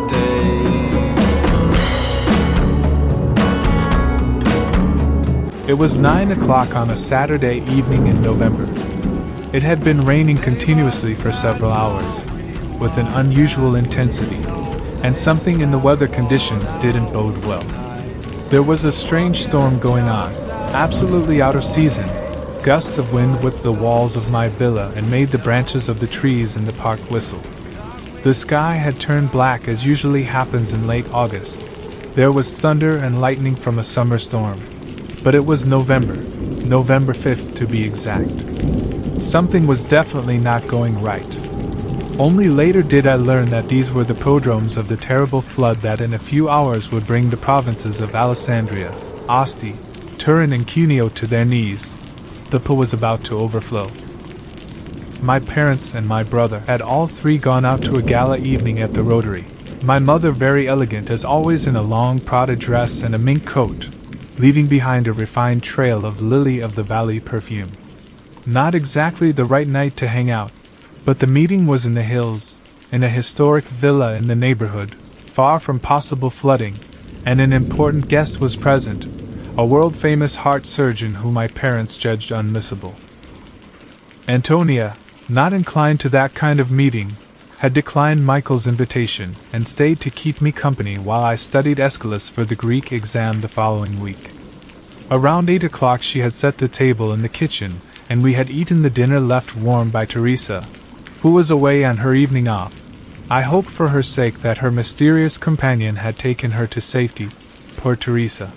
days. 5.61 5.69
It 5.69 5.75
was 5.75 5.97
nine 5.97 6.31
o'clock 6.31 6.75
on 6.75 6.89
a 6.89 6.95
Saturday 6.95 7.59
evening 7.71 8.07
in 8.07 8.23
November. 8.23 8.67
It 9.55 9.61
had 9.61 9.83
been 9.83 10.03
raining 10.03 10.37
continuously 10.37 11.13
for 11.13 11.31
several 11.31 11.71
hours, 11.71 12.25
with 12.79 12.97
an 12.97 13.05
unusual 13.09 13.75
intensity, 13.75 14.43
and 15.03 15.15
something 15.15 15.61
in 15.61 15.69
the 15.69 15.77
weather 15.77 16.07
conditions 16.07 16.73
didn't 16.81 17.13
bode 17.13 17.45
well. 17.45 17.61
There 18.49 18.63
was 18.63 18.83
a 18.83 18.91
strange 18.91 19.43
storm 19.45 19.77
going 19.77 20.05
on, 20.05 20.33
absolutely 20.73 21.39
out 21.39 21.55
of 21.55 21.63
season. 21.63 22.09
Gusts 22.65 22.97
of 22.97 23.13
wind 23.13 23.43
whipped 23.43 23.61
the 23.61 23.71
walls 23.71 24.17
of 24.17 24.31
my 24.31 24.49
villa 24.49 24.91
and 24.95 25.11
made 25.11 25.29
the 25.29 25.37
branches 25.37 25.87
of 25.87 25.99
the 25.99 26.07
trees 26.07 26.57
in 26.57 26.65
the 26.65 26.73
park 26.73 26.99
whistle. 27.11 27.43
The 28.23 28.33
sky 28.33 28.73
had 28.73 28.99
turned 28.99 29.29
black 29.29 29.67
as 29.67 29.85
usually 29.85 30.23
happens 30.23 30.73
in 30.73 30.87
late 30.87 31.05
August. 31.11 31.69
There 32.15 32.31
was 32.31 32.55
thunder 32.55 32.97
and 32.97 33.21
lightning 33.21 33.55
from 33.55 33.77
a 33.77 33.83
summer 33.83 34.17
storm. 34.17 34.59
But 35.23 35.35
it 35.35 35.45
was 35.45 35.67
November, 35.67 36.15
November 36.15 37.13
5th 37.13 37.53
to 37.53 37.67
be 37.67 37.83
exact. 37.83 39.21
Something 39.21 39.67
was 39.67 39.85
definitely 39.85 40.39
not 40.39 40.67
going 40.67 40.99
right. 41.03 41.37
Only 42.17 42.49
later 42.49 42.81
did 42.81 43.05
I 43.05 43.13
learn 43.13 43.51
that 43.51 43.69
these 43.69 43.93
were 43.93 44.05
the 44.05 44.15
prodromes 44.15 44.75
of 44.77 44.87
the 44.87 44.97
terrible 44.97 45.43
flood 45.43 45.81
that 45.81 46.01
in 46.01 46.15
a 46.15 46.25
few 46.31 46.49
hours 46.49 46.91
would 46.91 47.05
bring 47.05 47.29
the 47.29 47.37
provinces 47.37 48.01
of 48.01 48.15
Alessandria, 48.15 48.91
Asti, 49.29 49.75
Turin, 50.17 50.51
and 50.51 50.65
Cuneo 50.65 51.09
to 51.09 51.27
their 51.27 51.45
knees. 51.45 51.95
The 52.51 52.59
pool 52.59 52.77
was 52.77 52.93
about 52.93 53.23
to 53.25 53.37
overflow. 53.39 53.89
My 55.19 55.39
parents 55.39 55.95
and 55.95 56.07
my 56.07 56.21
brother 56.21 56.59
had 56.67 56.81
all 56.81 57.07
three 57.07 57.39
gone 57.39 57.65
out 57.65 57.83
to 57.85 57.97
a 57.97 58.01
gala 58.03 58.37
evening 58.37 58.79
at 58.79 58.93
the 58.93 59.01
Rotary. 59.01 59.45
My 59.81 59.97
mother, 59.97 60.31
very 60.31 60.67
elegant 60.67 61.09
as 61.09 61.25
always, 61.25 61.65
in 61.65 61.75
a 61.75 61.81
long 61.81 62.19
Prada 62.19 62.55
dress 62.55 63.01
and 63.01 63.15
a 63.15 63.19
mink 63.19 63.45
coat, 63.45 63.89
leaving 64.37 64.67
behind 64.67 65.07
a 65.07 65.13
refined 65.13 65.63
trail 65.63 66.05
of 66.05 66.21
lily 66.21 66.59
of 66.59 66.75
the 66.75 66.83
valley 66.83 67.19
perfume. 67.19 67.71
Not 68.45 68.75
exactly 68.75 69.31
the 69.31 69.45
right 69.45 69.67
night 69.67 69.97
to 69.97 70.07
hang 70.07 70.29
out, 70.29 70.51
but 71.03 71.19
the 71.19 71.27
meeting 71.27 71.65
was 71.65 71.85
in 71.85 71.95
the 71.95 72.03
hills, 72.03 72.61
in 72.91 73.03
a 73.03 73.09
historic 73.09 73.65
villa 73.65 74.13
in 74.13 74.27
the 74.27 74.35
neighborhood, 74.35 74.95
far 75.25 75.59
from 75.59 75.79
possible 75.79 76.29
flooding, 76.29 76.79
and 77.25 77.41
an 77.41 77.53
important 77.53 78.07
guest 78.07 78.39
was 78.39 78.55
present, 78.55 79.24
a 79.57 79.65
world 79.65 79.95
famous 79.95 80.35
heart 80.35 80.65
surgeon 80.65 81.13
whom 81.13 81.33
my 81.33 81.47
parents 81.47 81.95
judged 81.95 82.29
unmissable. 82.31 82.93
Antonia, 84.27 84.97
not 85.29 85.53
inclined 85.53 85.97
to 85.97 86.09
that 86.09 86.33
kind 86.33 86.59
of 86.59 86.69
meeting, 86.69 87.15
had 87.59 87.73
declined 87.73 88.25
Michael's 88.25 88.67
invitation 88.67 89.33
and 89.53 89.65
stayed 89.65 90.01
to 90.01 90.09
keep 90.09 90.41
me 90.41 90.51
company 90.51 90.97
while 90.97 91.23
I 91.23 91.35
studied 91.35 91.79
Aeschylus 91.79 92.27
for 92.27 92.43
the 92.43 92.55
Greek 92.55 92.91
exam 92.91 93.39
the 93.39 93.47
following 93.47 94.01
week. 94.01 94.31
Around 95.09 95.49
eight 95.49 95.63
o'clock, 95.63 96.01
she 96.01 96.19
had 96.19 96.35
set 96.35 96.57
the 96.57 96.67
table 96.67 97.13
in 97.13 97.21
the 97.21 97.29
kitchen, 97.29 97.79
and 98.09 98.21
we 98.21 98.33
had 98.33 98.49
eaten 98.49 98.81
the 98.81 98.89
dinner 98.89 99.21
left 99.21 99.55
warm 99.55 99.89
by 99.89 100.05
Teresa, 100.05 100.67
who 101.21 101.31
was 101.31 101.49
away 101.49 101.85
on 101.85 101.97
her 101.97 102.13
evening 102.13 102.49
off. 102.49 102.81
I 103.29 103.43
hoped 103.43 103.69
for 103.69 103.87
her 103.87 104.03
sake 104.03 104.41
that 104.41 104.57
her 104.57 104.69
mysterious 104.69 105.37
companion 105.37 105.95
had 105.95 106.19
taken 106.19 106.51
her 106.51 106.67
to 106.67 106.81
safety. 106.81 107.29
Poor 107.77 107.95
Teresa. 107.95 108.51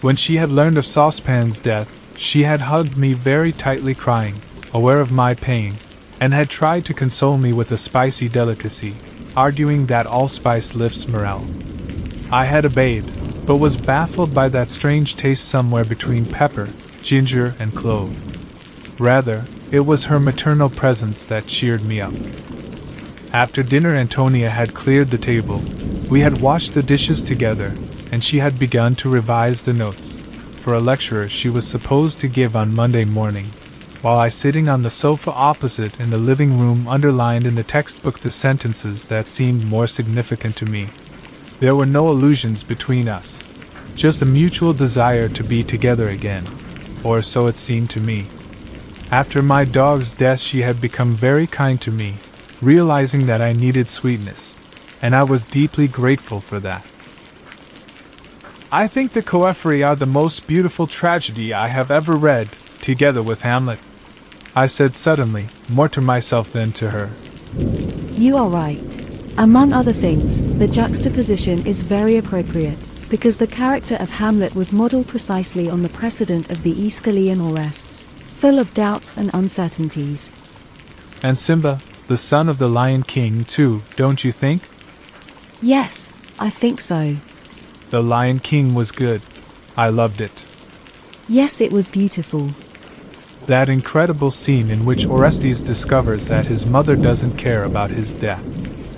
When 0.00 0.14
she 0.14 0.36
had 0.36 0.52
learned 0.52 0.78
of 0.78 0.86
Saucepan's 0.86 1.58
death, 1.58 2.00
she 2.14 2.44
had 2.44 2.60
hugged 2.60 2.96
me 2.96 3.14
very 3.14 3.50
tightly, 3.50 3.94
crying, 3.94 4.40
aware 4.72 5.00
of 5.00 5.10
my 5.10 5.34
pain, 5.34 5.74
and 6.20 6.32
had 6.32 6.48
tried 6.48 6.84
to 6.84 6.94
console 6.94 7.36
me 7.36 7.52
with 7.52 7.72
a 7.72 7.76
spicy 7.76 8.28
delicacy, 8.28 8.94
arguing 9.36 9.86
that 9.86 10.06
allspice 10.06 10.76
lifts 10.76 11.08
morale. 11.08 11.44
I 12.30 12.44
had 12.44 12.64
obeyed, 12.64 13.04
but 13.44 13.56
was 13.56 13.76
baffled 13.76 14.32
by 14.32 14.48
that 14.50 14.68
strange 14.68 15.16
taste 15.16 15.48
somewhere 15.48 15.84
between 15.84 16.26
pepper, 16.26 16.68
ginger, 17.02 17.56
and 17.58 17.74
clove. 17.74 18.20
Rather, 19.00 19.46
it 19.72 19.80
was 19.80 20.04
her 20.04 20.20
maternal 20.20 20.70
presence 20.70 21.24
that 21.26 21.48
cheered 21.48 21.84
me 21.84 22.00
up. 22.00 22.14
After 23.32 23.64
dinner, 23.64 23.94
Antonia 23.94 24.50
had 24.50 24.74
cleared 24.74 25.10
the 25.10 25.18
table. 25.18 25.58
We 26.08 26.20
had 26.20 26.40
washed 26.40 26.74
the 26.74 26.82
dishes 26.82 27.24
together, 27.24 27.74
and 28.12 28.22
she 28.22 28.38
had 28.38 28.58
begun 28.58 28.94
to 28.96 29.08
revise 29.08 29.64
the 29.64 29.72
notes 29.72 30.18
for 30.68 30.74
a 30.74 30.80
lecture 30.80 31.28
she 31.28 31.48
was 31.48 31.66
supposed 31.66 32.20
to 32.20 32.28
give 32.28 32.54
on 32.54 32.74
Monday 32.74 33.04
morning, 33.04 33.46
while 34.02 34.18
I, 34.18 34.28
sitting 34.28 34.68
on 34.68 34.82
the 34.82 34.90
sofa 34.90 35.32
opposite 35.32 35.98
in 35.98 36.10
the 36.10 36.18
living 36.18 36.58
room, 36.58 36.86
underlined 36.86 37.46
in 37.46 37.54
the 37.54 37.62
textbook 37.62 38.18
the 38.20 38.30
sentences 38.30 39.08
that 39.08 39.26
seemed 39.26 39.64
more 39.64 39.86
significant 39.86 40.56
to 40.56 40.66
me. 40.66 40.88
There 41.58 41.74
were 41.74 41.86
no 41.86 42.10
illusions 42.10 42.62
between 42.62 43.08
us, 43.08 43.46
just 43.94 44.20
a 44.20 44.26
mutual 44.26 44.72
desire 44.74 45.28
to 45.30 45.42
be 45.42 45.64
together 45.64 46.10
again, 46.10 46.46
or 47.02 47.22
so 47.22 47.46
it 47.46 47.56
seemed 47.56 47.90
to 47.90 48.00
me. 48.00 48.26
After 49.10 49.42
my 49.42 49.64
dog's 49.64 50.12
death, 50.14 50.38
she 50.38 50.60
had 50.60 50.80
become 50.80 51.14
very 51.14 51.46
kind 51.46 51.80
to 51.80 51.90
me, 51.90 52.14
realizing 52.60 53.26
that 53.26 53.40
I 53.40 53.54
needed 53.54 53.88
sweetness, 53.88 54.60
and 55.00 55.16
I 55.16 55.22
was 55.22 55.46
deeply 55.46 55.88
grateful 55.88 56.40
for 56.40 56.60
that. 56.60 56.84
I 58.70 58.86
think 58.86 59.12
the 59.12 59.22
Choephori 59.22 59.86
are 59.86 59.96
the 59.96 60.04
most 60.04 60.46
beautiful 60.46 60.86
tragedy 60.86 61.54
I 61.54 61.68
have 61.68 61.90
ever 61.90 62.14
read, 62.16 62.50
together 62.82 63.22
with 63.22 63.40
Hamlet. 63.40 63.78
I 64.54 64.66
said 64.66 64.94
suddenly, 64.94 65.48
more 65.70 65.88
to 65.88 66.02
myself 66.02 66.52
than 66.52 66.72
to 66.72 66.90
her. 66.90 67.10
You 68.12 68.36
are 68.36 68.48
right. 68.48 69.06
Among 69.38 69.72
other 69.72 69.94
things, 69.94 70.42
the 70.58 70.68
juxtaposition 70.68 71.66
is 71.66 71.80
very 71.80 72.18
appropriate, 72.18 72.78
because 73.08 73.38
the 73.38 73.46
character 73.46 73.96
of 73.96 74.10
Hamlet 74.10 74.54
was 74.54 74.74
modeled 74.74 75.08
precisely 75.08 75.70
on 75.70 75.82
the 75.82 75.88
precedent 75.88 76.50
of 76.50 76.62
the 76.62 76.74
Aeschylean 76.74 77.40
Orestes, 77.40 78.06
full 78.34 78.58
of 78.58 78.74
doubts 78.74 79.16
and 79.16 79.30
uncertainties. 79.32 80.30
And 81.22 81.38
Simba, 81.38 81.80
the 82.06 82.18
son 82.18 82.50
of 82.50 82.58
the 82.58 82.68
Lion 82.68 83.02
King, 83.02 83.46
too, 83.46 83.82
don't 83.96 84.24
you 84.24 84.32
think? 84.32 84.68
Yes, 85.62 86.12
I 86.38 86.50
think 86.50 86.82
so. 86.82 87.16
The 87.90 88.02
Lion 88.02 88.38
King 88.40 88.74
was 88.74 88.92
good. 88.92 89.22
I 89.74 89.88
loved 89.88 90.20
it. 90.20 90.44
Yes, 91.26 91.60
it 91.62 91.72
was 91.72 91.90
beautiful. 91.90 92.50
That 93.46 93.70
incredible 93.70 94.30
scene 94.30 94.68
in 94.68 94.84
which 94.84 95.06
Orestes 95.06 95.62
discovers 95.62 96.28
that 96.28 96.44
his 96.44 96.66
mother 96.66 96.96
doesn't 96.96 97.38
care 97.38 97.64
about 97.64 97.90
his 97.90 98.12
death. 98.12 98.44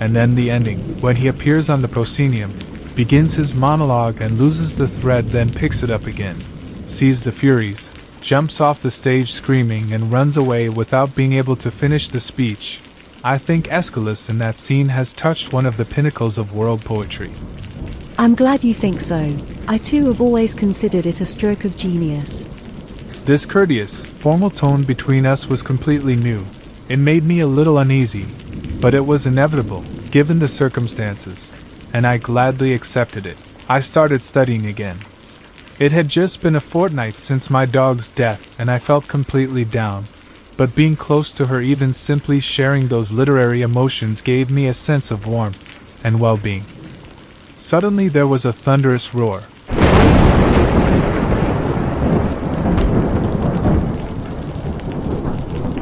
And 0.01 0.13
then 0.13 0.35
the 0.35 0.51
ending, 0.51 0.99
when 0.99 1.15
he 1.15 1.29
appears 1.29 1.69
on 1.69 1.81
the 1.81 1.87
proscenium, 1.87 2.51
begins 2.93 3.33
his 3.35 3.55
monologue 3.55 4.19
and 4.19 4.37
loses 4.37 4.77
the 4.77 4.87
thread, 4.87 5.29
then 5.29 5.53
picks 5.53 5.83
it 5.83 5.89
up 5.89 6.05
again, 6.05 6.43
sees 6.85 7.23
the 7.23 7.31
Furies, 7.31 7.95
jumps 8.19 8.59
off 8.59 8.81
the 8.81 8.91
stage 8.91 9.31
screaming, 9.31 9.93
and 9.93 10.11
runs 10.11 10.35
away 10.35 10.67
without 10.67 11.15
being 11.15 11.31
able 11.33 11.55
to 11.55 11.71
finish 11.71 12.09
the 12.09 12.19
speech. 12.19 12.81
I 13.23 13.37
think 13.37 13.71
Aeschylus 13.71 14.29
in 14.29 14.39
that 14.39 14.57
scene 14.57 14.89
has 14.89 15.13
touched 15.13 15.53
one 15.53 15.65
of 15.65 15.77
the 15.77 15.85
pinnacles 15.85 16.37
of 16.37 16.53
world 16.53 16.83
poetry. 16.83 17.31
I'm 18.21 18.35
glad 18.35 18.63
you 18.63 18.75
think 18.75 19.01
so. 19.01 19.35
I 19.67 19.79
too 19.79 20.05
have 20.05 20.21
always 20.21 20.53
considered 20.53 21.07
it 21.07 21.21
a 21.21 21.25
stroke 21.25 21.65
of 21.65 21.75
genius. 21.75 22.47
This 23.25 23.47
courteous, 23.47 24.11
formal 24.11 24.51
tone 24.51 24.83
between 24.83 25.25
us 25.25 25.49
was 25.49 25.63
completely 25.63 26.15
new. 26.15 26.45
It 26.87 26.97
made 26.97 27.23
me 27.23 27.39
a 27.39 27.47
little 27.47 27.79
uneasy, 27.79 28.27
but 28.79 28.93
it 28.93 29.07
was 29.07 29.25
inevitable, 29.25 29.83
given 30.11 30.37
the 30.37 30.47
circumstances, 30.47 31.55
and 31.93 32.05
I 32.05 32.19
gladly 32.19 32.75
accepted 32.75 33.25
it. 33.25 33.37
I 33.67 33.79
started 33.79 34.21
studying 34.21 34.67
again. 34.67 34.99
It 35.79 35.91
had 35.91 36.07
just 36.07 36.43
been 36.43 36.55
a 36.55 36.61
fortnight 36.61 37.17
since 37.17 37.49
my 37.49 37.65
dog's 37.65 38.11
death, 38.11 38.55
and 38.59 38.69
I 38.69 38.77
felt 38.77 39.07
completely 39.07 39.65
down. 39.65 40.05
But 40.57 40.75
being 40.75 40.95
close 40.95 41.33
to 41.33 41.47
her, 41.47 41.59
even 41.59 41.91
simply 41.91 42.39
sharing 42.39 42.87
those 42.87 43.11
literary 43.11 43.63
emotions, 43.63 44.21
gave 44.21 44.51
me 44.51 44.67
a 44.67 44.75
sense 44.75 45.09
of 45.09 45.25
warmth 45.25 45.67
and 46.03 46.19
well 46.19 46.37
being. 46.37 46.65
Suddenly 47.61 48.07
there 48.07 48.25
was 48.25 48.43
a 48.43 48.51
thunderous 48.51 49.13
roar. 49.13 49.43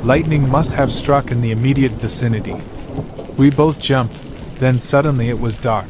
Lightning 0.03 0.49
must 0.49 0.73
have 0.73 0.91
struck 0.91 1.31
in 1.31 1.39
the 1.39 1.51
immediate 1.51 1.93
vicinity. 1.93 2.61
We 3.37 3.49
both 3.49 3.79
jumped, 3.79 4.21
then 4.59 4.77
suddenly 4.77 5.29
it 5.29 5.39
was 5.39 5.57
dark. 5.57 5.87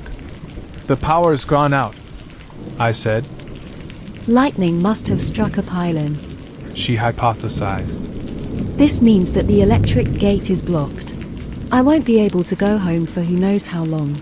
The 0.86 0.96
power's 0.96 1.44
gone 1.44 1.74
out, 1.74 1.96
I 2.78 2.92
said. 2.92 3.26
Lightning 4.28 4.80
must 4.80 5.08
have 5.08 5.20
struck 5.20 5.58
a 5.58 5.64
pylon, 5.64 6.20
she 6.76 6.98
hypothesized. 6.98 8.78
This 8.78 9.02
means 9.02 9.34
that 9.34 9.48
the 9.48 9.64
electric 9.64 10.20
gate 10.20 10.52
is 10.52 10.62
blocked. 10.62 11.16
I 11.72 11.82
won't 11.82 12.06
be 12.06 12.20
able 12.20 12.44
to 12.44 12.56
go 12.56 12.78
home 12.78 13.08
for 13.08 13.22
who 13.22 13.36
knows 13.36 13.66
how 13.66 13.84
long. 13.84 14.22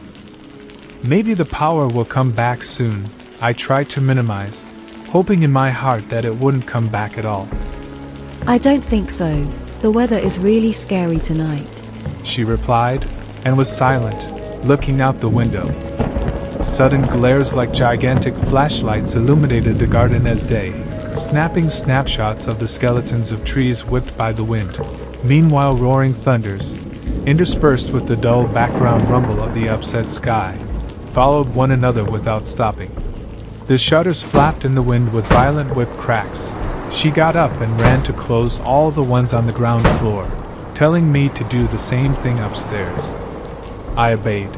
Maybe 1.03 1.35
the 1.35 1.45
power 1.45 1.87
will 1.87 2.05
come 2.05 2.31
back 2.31 2.63
soon, 2.63 3.09
I 3.39 3.53
tried 3.53 3.89
to 3.91 4.01
minimize, 4.01 4.65
hoping 5.09 5.43
in 5.43 5.51
my 5.51 5.69
heart 5.69 6.09
that 6.09 6.25
it 6.25 6.35
wouldn't 6.35 6.65
come 6.65 6.89
back 6.89 7.17
at 7.19 7.25
all. 7.25 7.47
I 8.47 8.57
don't 8.57 8.83
think 8.83 9.11
so. 9.11 9.43
The 9.81 9.91
weather 9.91 10.17
is 10.17 10.39
really 10.39 10.73
scary 10.73 11.19
tonight. 11.19 11.83
She 12.23 12.43
replied, 12.43 13.07
and 13.45 13.55
was 13.55 13.71
silent, 13.71 14.65
looking 14.65 14.99
out 14.99 15.19
the 15.19 15.29
window. 15.29 15.67
Sudden 16.63 17.03
glares 17.03 17.53
like 17.53 17.71
gigantic 17.71 18.35
flashlights 18.35 19.13
illuminated 19.13 19.77
the 19.77 19.85
garden 19.85 20.25
as 20.25 20.43
day, 20.43 20.73
snapping 21.13 21.69
snapshots 21.69 22.47
of 22.47 22.57
the 22.57 22.67
skeletons 22.67 23.31
of 23.31 23.45
trees 23.45 23.85
whipped 23.85 24.17
by 24.17 24.31
the 24.31 24.43
wind. 24.43 24.79
Meanwhile, 25.23 25.77
roaring 25.77 26.13
thunders, 26.13 26.75
interspersed 27.27 27.93
with 27.93 28.07
the 28.07 28.17
dull 28.17 28.47
background 28.47 29.07
rumble 29.09 29.41
of 29.41 29.53
the 29.53 29.69
upset 29.69 30.09
sky, 30.09 30.57
followed 31.17 31.49
one 31.55 31.71
another 31.71 32.03
without 32.03 32.45
stopping. 32.45 32.91
The 33.65 33.75
shutters 33.75 34.21
flapped 34.21 34.63
in 34.65 34.75
the 34.75 34.83
wind 34.83 35.11
with 35.11 35.25
violent 35.29 35.75
whip 35.75 35.89
cracks. 35.97 36.55
She 36.91 37.09
got 37.09 37.35
up 37.35 37.59
and 37.59 37.81
ran 37.81 38.03
to 38.03 38.13
close 38.13 38.59
all 38.59 38.91
the 38.91 39.01
ones 39.01 39.33
on 39.33 39.47
the 39.47 39.51
ground 39.51 39.87
floor, 39.97 40.29
telling 40.75 41.11
me 41.11 41.29
to 41.29 41.43
do 41.45 41.65
the 41.65 41.79
same 41.79 42.13
thing 42.13 42.37
upstairs. 42.37 43.15
I 43.95 44.13
obeyed. 44.13 44.53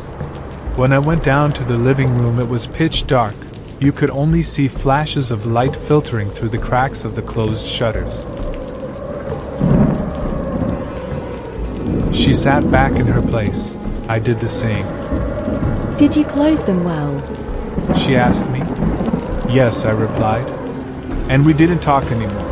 When 0.75 0.91
I 0.91 0.99
went 0.99 1.23
down 1.23 1.53
to 1.53 1.63
the 1.63 1.77
living 1.77 2.17
room, 2.17 2.39
it 2.39 2.49
was 2.49 2.67
pitch 2.67 3.07
dark. 3.07 3.35
You 3.79 3.93
could 3.93 4.09
only 4.09 4.43
see 4.43 4.67
flashes 4.67 5.31
of 5.31 5.45
light 5.45 5.77
filtering 5.77 6.29
through 6.29 6.49
the 6.49 6.57
cracks 6.57 7.05
of 7.05 7.15
the 7.15 7.21
closed 7.21 7.65
shutters. 7.65 8.25
She 12.13 12.33
sat 12.33 12.69
back 12.69 12.99
in 12.99 13.07
her 13.07 13.21
place. 13.21 13.77
I 14.09 14.19
did 14.19 14.41
the 14.41 14.49
same. 14.49 15.38
Did 15.99 16.15
you 16.15 16.23
close 16.23 16.63
them 16.63 16.85
well? 16.85 17.13
She 17.93 18.15
asked 18.15 18.49
me. 18.49 18.59
Yes, 19.53 19.83
I 19.83 19.91
replied. 19.91 20.47
And 21.29 21.45
we 21.45 21.51
didn't 21.51 21.81
talk 21.81 22.05
anymore. 22.05 22.47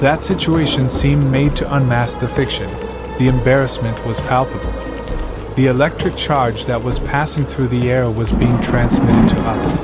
That 0.00 0.22
situation 0.22 0.90
seemed 0.90 1.32
made 1.32 1.56
to 1.56 1.74
unmask 1.74 2.20
the 2.20 2.28
fiction. 2.28 2.70
The 3.16 3.28
embarrassment 3.28 4.04
was 4.04 4.20
palpable. 4.20 4.72
The 5.54 5.68
electric 5.68 6.16
charge 6.16 6.66
that 6.66 6.82
was 6.82 6.98
passing 6.98 7.46
through 7.46 7.68
the 7.68 7.90
air 7.90 8.10
was 8.10 8.32
being 8.32 8.60
transmitted 8.60 9.30
to 9.30 9.40
us. 9.46 9.82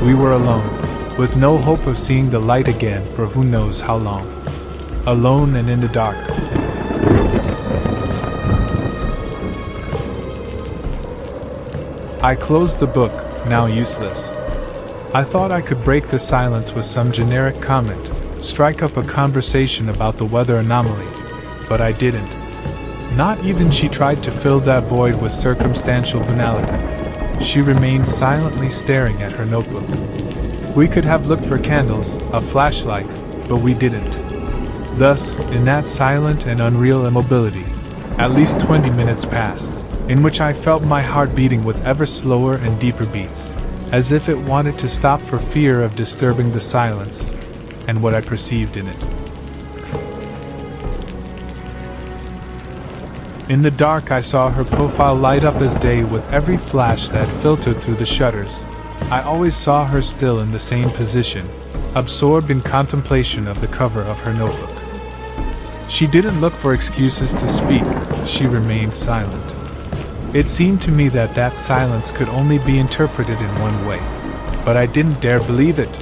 We 0.00 0.14
were 0.14 0.34
alone, 0.34 1.16
with 1.18 1.34
no 1.34 1.58
hope 1.58 1.88
of 1.88 1.98
seeing 1.98 2.30
the 2.30 2.38
light 2.38 2.68
again 2.68 3.04
for 3.16 3.26
who 3.26 3.42
knows 3.42 3.80
how 3.80 3.96
long. 3.96 4.41
Alone 5.06 5.56
and 5.56 5.68
in 5.68 5.80
the 5.80 5.88
dark. 5.88 6.16
I 12.22 12.36
closed 12.36 12.78
the 12.78 12.86
book, 12.86 13.10
now 13.48 13.66
useless. 13.66 14.32
I 15.12 15.24
thought 15.24 15.50
I 15.50 15.60
could 15.60 15.82
break 15.82 16.06
the 16.06 16.20
silence 16.20 16.72
with 16.72 16.84
some 16.84 17.10
generic 17.10 17.60
comment, 17.60 18.10
strike 18.40 18.84
up 18.84 18.96
a 18.96 19.02
conversation 19.02 19.88
about 19.88 20.18
the 20.18 20.24
weather 20.24 20.58
anomaly, 20.58 21.08
but 21.68 21.80
I 21.80 21.90
didn't. 21.90 22.30
Not 23.16 23.44
even 23.44 23.72
she 23.72 23.88
tried 23.88 24.22
to 24.22 24.30
fill 24.30 24.60
that 24.60 24.84
void 24.84 25.20
with 25.20 25.32
circumstantial 25.32 26.20
banality. 26.20 27.44
She 27.44 27.60
remained 27.60 28.06
silently 28.06 28.70
staring 28.70 29.20
at 29.20 29.32
her 29.32 29.44
notebook. 29.44 29.88
We 30.76 30.86
could 30.86 31.04
have 31.04 31.26
looked 31.26 31.44
for 31.44 31.58
candles, 31.58 32.18
a 32.32 32.40
flashlight, 32.40 33.08
but 33.48 33.56
we 33.56 33.74
didn't. 33.74 34.31
Thus, 34.96 35.38
in 35.50 35.64
that 35.64 35.86
silent 35.86 36.46
and 36.46 36.60
unreal 36.60 37.06
immobility, 37.06 37.64
at 38.18 38.32
least 38.32 38.60
20 38.60 38.90
minutes 38.90 39.24
passed, 39.24 39.80
in 40.08 40.22
which 40.22 40.40
I 40.40 40.52
felt 40.52 40.84
my 40.84 41.00
heart 41.00 41.34
beating 41.34 41.64
with 41.64 41.84
ever 41.84 42.04
slower 42.04 42.56
and 42.56 42.78
deeper 42.78 43.06
beats, 43.06 43.54
as 43.90 44.12
if 44.12 44.28
it 44.28 44.38
wanted 44.38 44.78
to 44.78 44.88
stop 44.88 45.20
for 45.20 45.38
fear 45.38 45.82
of 45.82 45.96
disturbing 45.96 46.52
the 46.52 46.60
silence 46.60 47.34
and 47.88 48.02
what 48.02 48.14
I 48.14 48.20
perceived 48.20 48.76
in 48.76 48.88
it. 48.88 49.02
In 53.48 53.62
the 53.62 53.70
dark, 53.70 54.10
I 54.10 54.20
saw 54.20 54.50
her 54.50 54.64
profile 54.64 55.14
light 55.14 55.44
up 55.44 55.56
as 55.56 55.76
day 55.76 56.04
with 56.04 56.30
every 56.32 56.56
flash 56.56 57.08
that 57.08 57.28
filtered 57.42 57.82
through 57.82 57.96
the 57.96 58.06
shutters. 58.06 58.64
I 59.10 59.22
always 59.22 59.56
saw 59.56 59.84
her 59.84 60.00
still 60.00 60.40
in 60.40 60.52
the 60.52 60.58
same 60.58 60.90
position, 60.90 61.48
absorbed 61.94 62.50
in 62.50 62.62
contemplation 62.62 63.46
of 63.46 63.60
the 63.60 63.66
cover 63.66 64.00
of 64.02 64.20
her 64.20 64.32
notebook. 64.32 64.71
She 65.88 66.06
didn't 66.06 66.40
look 66.40 66.54
for 66.54 66.74
excuses 66.74 67.32
to 67.34 67.46
speak, 67.48 67.84
she 68.26 68.46
remained 68.46 68.94
silent. 68.94 69.54
It 70.34 70.48
seemed 70.48 70.80
to 70.82 70.90
me 70.90 71.08
that 71.08 71.34
that 71.34 71.56
silence 71.56 72.10
could 72.10 72.28
only 72.28 72.58
be 72.58 72.78
interpreted 72.78 73.38
in 73.38 73.60
one 73.60 73.86
way, 73.86 73.98
but 74.64 74.76
I 74.76 74.86
didn't 74.86 75.20
dare 75.20 75.40
believe 75.40 75.78
it. 75.78 75.92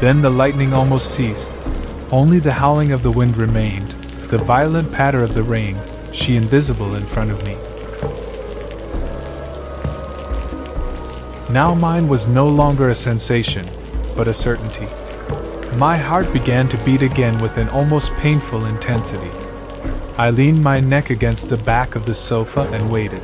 Then 0.00 0.20
the 0.20 0.30
lightning 0.30 0.72
almost 0.72 1.14
ceased. 1.14 1.62
Only 2.10 2.40
the 2.40 2.52
howling 2.52 2.90
of 2.90 3.04
the 3.04 3.12
wind 3.12 3.36
remained, 3.36 3.92
the 4.30 4.38
violent 4.38 4.90
patter 4.90 5.22
of 5.22 5.34
the 5.34 5.44
rain, 5.44 5.78
she 6.10 6.34
invisible 6.34 6.96
in 6.96 7.06
front 7.06 7.30
of 7.30 7.44
me. 7.44 7.56
Now 11.52 11.74
mine 11.74 12.08
was 12.08 12.26
no 12.26 12.48
longer 12.48 12.90
a 12.90 12.94
sensation, 12.94 13.68
but 14.16 14.28
a 14.28 14.34
certainty. 14.34 14.86
My 15.76 15.96
heart 15.96 16.32
began 16.32 16.68
to 16.68 16.84
beat 16.84 17.02
again 17.02 17.40
with 17.40 17.56
an 17.56 17.68
almost 17.70 18.12
painful 18.14 18.66
intensity. 18.66 19.30
I 20.18 20.30
leaned 20.30 20.62
my 20.62 20.80
neck 20.80 21.10
against 21.10 21.48
the 21.48 21.56
back 21.56 21.94
of 21.94 22.04
the 22.04 22.14
sofa 22.14 22.62
and 22.72 22.90
waited. 22.90 23.22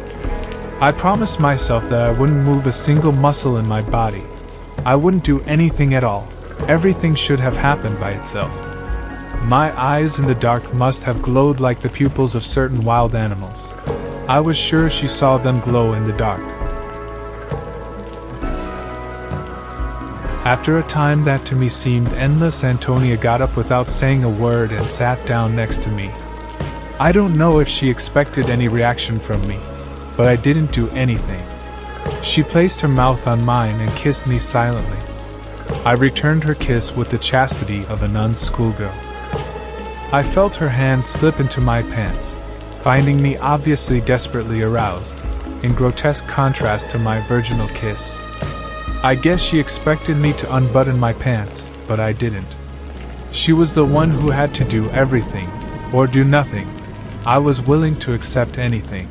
I 0.80 0.92
promised 0.92 1.40
myself 1.40 1.88
that 1.90 2.00
I 2.00 2.12
wouldn't 2.12 2.44
move 2.44 2.66
a 2.66 2.72
single 2.72 3.12
muscle 3.12 3.58
in 3.58 3.68
my 3.68 3.82
body. 3.82 4.24
I 4.86 4.96
wouldn't 4.96 5.24
do 5.24 5.40
anything 5.42 5.94
at 5.94 6.04
all. 6.04 6.26
Everything 6.68 7.14
should 7.14 7.40
have 7.40 7.56
happened 7.56 8.00
by 8.00 8.12
itself. 8.12 8.54
My 9.42 9.78
eyes 9.80 10.18
in 10.18 10.26
the 10.26 10.34
dark 10.34 10.72
must 10.72 11.04
have 11.04 11.22
glowed 11.22 11.60
like 11.60 11.80
the 11.80 11.88
pupils 11.88 12.34
of 12.34 12.44
certain 12.44 12.82
wild 12.82 13.14
animals. 13.14 13.74
I 14.28 14.40
was 14.40 14.56
sure 14.56 14.88
she 14.88 15.08
saw 15.08 15.38
them 15.38 15.60
glow 15.60 15.92
in 15.92 16.02
the 16.02 16.12
dark. 16.12 16.57
After 20.48 20.78
a 20.78 20.82
time 20.82 21.24
that 21.24 21.44
to 21.44 21.54
me 21.54 21.68
seemed 21.68 22.08
endless, 22.14 22.64
Antonia 22.64 23.18
got 23.18 23.42
up 23.42 23.54
without 23.54 23.90
saying 23.90 24.24
a 24.24 24.30
word 24.30 24.72
and 24.72 24.88
sat 24.88 25.26
down 25.26 25.54
next 25.54 25.82
to 25.82 25.90
me. 25.90 26.10
I 26.98 27.12
don't 27.12 27.36
know 27.36 27.58
if 27.58 27.68
she 27.68 27.90
expected 27.90 28.48
any 28.48 28.66
reaction 28.66 29.20
from 29.20 29.46
me, 29.46 29.58
but 30.16 30.26
I 30.26 30.36
didn't 30.36 30.72
do 30.72 30.88
anything. 30.92 31.44
She 32.22 32.42
placed 32.42 32.80
her 32.80 32.88
mouth 32.88 33.26
on 33.26 33.44
mine 33.44 33.78
and 33.78 33.94
kissed 33.94 34.26
me 34.26 34.38
silently. 34.38 34.96
I 35.84 35.92
returned 35.92 36.44
her 36.44 36.54
kiss 36.54 36.96
with 36.96 37.10
the 37.10 37.18
chastity 37.18 37.84
of 37.84 38.02
a 38.02 38.08
nun's 38.08 38.40
schoolgirl. 38.40 38.94
I 40.14 40.22
felt 40.22 40.54
her 40.54 40.70
hand 40.70 41.04
slip 41.04 41.40
into 41.40 41.60
my 41.60 41.82
pants, 41.82 42.40
finding 42.80 43.20
me 43.20 43.36
obviously 43.36 44.00
desperately 44.00 44.62
aroused, 44.62 45.26
in 45.62 45.74
grotesque 45.74 46.26
contrast 46.26 46.88
to 46.92 46.98
my 46.98 47.20
virginal 47.28 47.68
kiss. 47.74 48.18
I 49.00 49.14
guess 49.14 49.40
she 49.40 49.60
expected 49.60 50.16
me 50.16 50.32
to 50.32 50.56
unbutton 50.56 50.98
my 50.98 51.12
pants, 51.12 51.70
but 51.86 52.00
I 52.00 52.12
didn't. 52.12 52.48
She 53.30 53.52
was 53.52 53.72
the 53.72 53.84
one 53.84 54.10
who 54.10 54.30
had 54.30 54.52
to 54.56 54.64
do 54.64 54.90
everything, 54.90 55.48
or 55.92 56.08
do 56.08 56.24
nothing. 56.24 56.68
I 57.24 57.38
was 57.38 57.62
willing 57.62 57.96
to 58.00 58.12
accept 58.12 58.58
anything. 58.58 59.08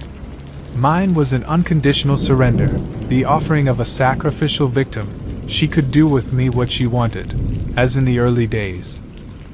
Mine 0.75 1.14
was 1.14 1.32
an 1.32 1.45
unconditional 1.45 2.17
surrender, 2.17 2.67
the 3.07 3.24
offering 3.24 3.69
of 3.69 3.80
a 3.80 3.85
sacrificial 3.85 4.67
victim 4.67 5.48
she 5.48 5.69
could 5.69 5.90
do 5.90 6.06
with 6.06 6.33
me 6.33 6.49
what 6.49 6.69
she 6.69 6.85
wanted, 6.85 7.33
as 7.77 7.95
in 7.95 8.03
the 8.03 8.19
early 8.19 8.45
days. 8.45 9.01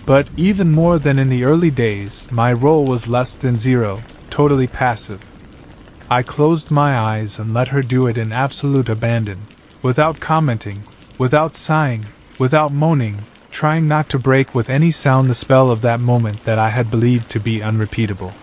But 0.07 0.27
even 0.35 0.71
more 0.71 0.97
than 0.97 1.19
in 1.19 1.29
the 1.29 1.43
early 1.43 1.69
days, 1.69 2.27
my 2.31 2.51
role 2.51 2.85
was 2.85 3.07
less 3.07 3.35
than 3.35 3.55
zero, 3.55 4.01
totally 4.31 4.65
passive. 4.65 5.21
I 6.09 6.23
closed 6.23 6.71
my 6.71 6.97
eyes 6.97 7.37
and 7.37 7.53
let 7.53 7.67
her 7.67 7.83
do 7.83 8.07
it 8.07 8.17
in 8.17 8.31
absolute 8.31 8.89
abandon, 8.89 9.45
without 9.83 10.19
commenting, 10.21 10.81
without 11.17 11.53
sighing, 11.53 12.05
without 12.39 12.71
moaning, 12.71 13.19
trying 13.51 13.87
not 13.87 14.09
to 14.09 14.17
break 14.17 14.55
with 14.55 14.69
any 14.69 14.89
sound 14.89 15.29
the 15.29 15.35
spell 15.35 15.69
of 15.69 15.81
that 15.81 15.99
moment 15.99 16.43
that 16.45 16.57
I 16.57 16.69
had 16.69 16.89
believed 16.89 17.29
to 17.31 17.39
be 17.39 17.61
unrepeatable. 17.61 18.33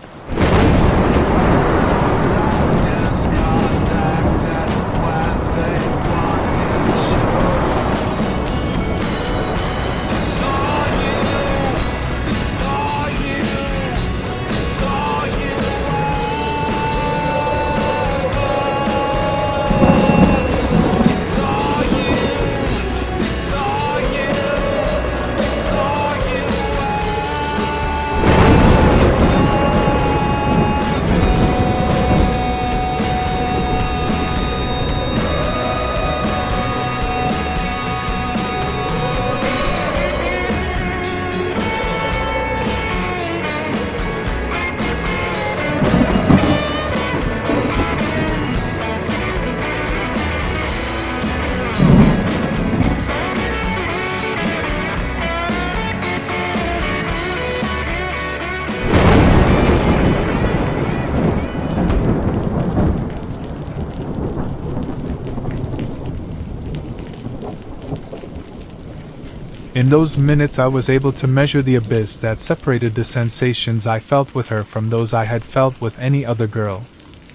Those 70.11 70.19
minutes, 70.19 70.59
I 70.59 70.67
was 70.67 70.89
able 70.89 71.13
to 71.13 71.27
measure 71.27 71.61
the 71.61 71.75
abyss 71.75 72.19
that 72.19 72.41
separated 72.41 72.95
the 72.95 73.03
sensations 73.05 73.87
I 73.87 73.99
felt 73.99 74.35
with 74.35 74.49
her 74.49 74.65
from 74.65 74.89
those 74.89 75.13
I 75.13 75.23
had 75.23 75.41
felt 75.41 75.79
with 75.79 75.97
any 75.99 76.25
other 76.25 76.47
girl, 76.47 76.83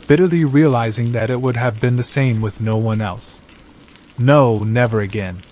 bitterly 0.07 0.45
realizing 0.45 1.13
that 1.13 1.31
it 1.31 1.41
would 1.41 1.57
have 1.57 1.81
been 1.81 1.97
the 1.97 2.03
same 2.03 2.43
with 2.43 2.61
no 2.61 2.77
one 2.77 3.01
else. 3.01 3.43
No, 4.19 4.59
never 4.59 5.01
again. 5.01 5.43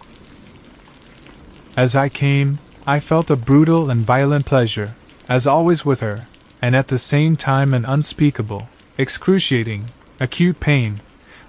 As 1.78 1.96
I 1.96 2.10
came, 2.10 2.58
I 2.86 3.00
felt 3.00 3.30
a 3.30 3.36
brutal 3.36 3.88
and 3.88 4.04
violent 4.04 4.44
pleasure, 4.44 4.94
as 5.26 5.46
always 5.46 5.82
with 5.82 6.00
her, 6.00 6.26
and 6.60 6.76
at 6.76 6.88
the 6.88 6.98
same 6.98 7.36
time 7.38 7.72
an 7.72 7.86
unspeakable, 7.86 8.68
excruciating, 8.98 9.86
acute 10.20 10.60
pain, 10.60 11.00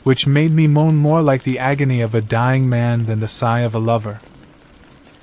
which 0.04 0.26
made 0.26 0.54
me 0.54 0.68
moan 0.68 0.96
more 0.96 1.22
like 1.22 1.44
the 1.44 1.60
agony 1.60 2.00
of 2.00 2.16
a 2.16 2.22
dying 2.22 2.70
man 2.70 3.08
than 3.08 3.20
the 3.20 3.28
sigh 3.28 3.60
of 3.60 3.76
a 3.76 3.80
lover. 3.80 4.22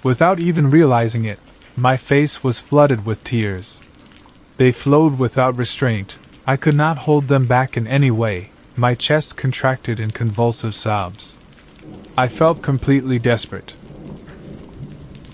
Without 0.02 0.40
even 0.40 0.70
realizing 0.70 1.24
it, 1.24 1.38
my 1.76 1.96
face 1.96 2.42
was 2.42 2.60
flooded 2.60 3.06
with 3.06 3.24
tears. 3.24 3.82
They 4.56 4.72
flowed 4.72 5.18
without 5.18 5.56
restraint, 5.56 6.18
I 6.46 6.56
could 6.56 6.74
not 6.74 6.98
hold 6.98 7.28
them 7.28 7.46
back 7.46 7.76
in 7.76 7.86
any 7.86 8.10
way, 8.10 8.50
my 8.76 8.94
chest 8.94 9.36
contracted 9.36 10.00
in 10.00 10.10
convulsive 10.10 10.74
sobs. 10.74 11.40
I 12.16 12.28
felt 12.28 12.62
completely 12.62 13.18
desperate. 13.18 13.74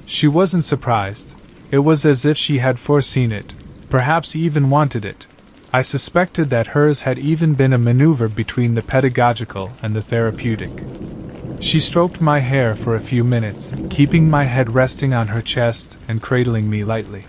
She 0.06 0.28
wasn't 0.28 0.64
surprised, 0.64 1.34
it 1.70 1.78
was 1.78 2.04
as 2.04 2.24
if 2.24 2.36
she 2.36 2.58
had 2.58 2.78
foreseen 2.78 3.32
it, 3.32 3.54
Perhaps 3.88 4.36
even 4.36 4.68
wanted 4.68 5.06
it. 5.06 5.26
I 5.72 5.80
suspected 5.80 6.50
that 6.50 6.68
hers 6.68 7.02
had 7.02 7.18
even 7.18 7.54
been 7.54 7.72
a 7.72 7.78
maneuver 7.78 8.28
between 8.28 8.74
the 8.74 8.82
pedagogical 8.82 9.72
and 9.82 9.96
the 9.96 10.02
therapeutic. 10.02 10.70
She 11.60 11.80
stroked 11.80 12.20
my 12.20 12.38
hair 12.38 12.74
for 12.76 12.94
a 12.94 13.00
few 13.00 13.24
minutes, 13.24 13.74
keeping 13.90 14.30
my 14.30 14.44
head 14.44 14.70
resting 14.70 15.12
on 15.12 15.28
her 15.28 15.42
chest 15.42 15.98
and 16.06 16.22
cradling 16.22 16.70
me 16.70 16.84
lightly. 16.84 17.26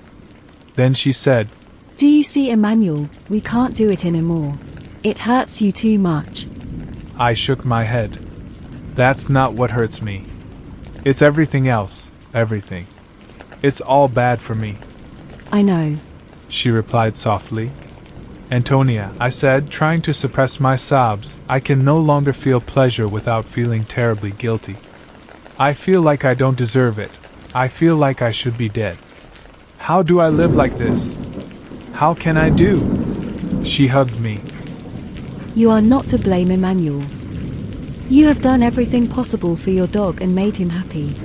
Then 0.76 0.94
she 0.94 1.12
said, 1.12 1.50
Do 1.98 2.08
you 2.08 2.24
see, 2.24 2.52
Emmanuel? 2.52 3.10
We 3.28 3.42
can't 3.42 3.76
do 3.76 3.90
it 3.90 4.06
anymore. 4.06 4.58
It 5.04 5.20
hurts 5.20 5.62
you 5.62 5.72
too 5.72 5.98
much. 5.98 6.48
I 7.18 7.34
shook 7.34 7.66
my 7.66 7.84
head. 7.84 8.26
That's 8.94 9.30
not 9.30 9.54
what 9.54 9.72
hurts 9.72 10.02
me. 10.02 10.26
It's 11.04 11.22
everything 11.22 11.68
else, 11.68 12.12
everything. 12.34 12.86
It's 13.62 13.82
all 13.82 14.08
bad 14.08 14.42
for 14.42 14.56
me. 14.56 14.78
I 15.52 15.62
know. 15.64 15.98
She 16.50 16.70
replied 16.70 17.18
softly. 17.18 17.72
Antonia, 18.52 19.14
I 19.20 19.30
said, 19.30 19.70
trying 19.70 20.02
to 20.02 20.14
suppress 20.14 20.60
my 20.60 20.76
sobs, 20.76 21.40
I 21.48 21.60
can 21.60 21.86
no 21.86 22.00
longer 22.00 22.34
feel 22.34 22.60
pleasure 22.60 23.08
without 23.08 23.46
feeling 23.46 23.86
terribly 23.86 24.32
guilty. 24.32 24.76
I 25.60 25.74
feel 25.74 26.02
like 26.02 26.26
I 26.26 26.34
don't 26.34 26.58
deserve 26.58 26.98
it. 26.98 27.12
I 27.54 27.68
feel 27.68 27.96
like 27.96 28.24
I 28.24 28.32
should 28.32 28.58
be 28.58 28.68
dead. 28.68 28.98
How 29.78 30.02
do 30.02 30.20
I 30.20 30.30
live 30.30 30.56
like 30.56 30.80
this? 30.80 31.16
How 31.94 32.16
can 32.16 32.38
I 32.38 32.50
do? 32.50 33.62
She 33.64 33.86
hugged 33.86 34.20
me. 34.20 34.42
You 35.54 35.70
are 35.70 35.82
not 35.82 36.08
to 36.08 36.18
blame, 36.18 36.50
Emmanuel. 36.50 37.04
You 38.10 38.26
have 38.26 38.42
done 38.42 38.64
everything 38.64 39.08
possible 39.08 39.56
for 39.56 39.70
your 39.70 39.88
dog 39.88 40.22
and 40.22 40.34
made 40.34 40.58
him 40.58 40.72
happy. 40.72 41.16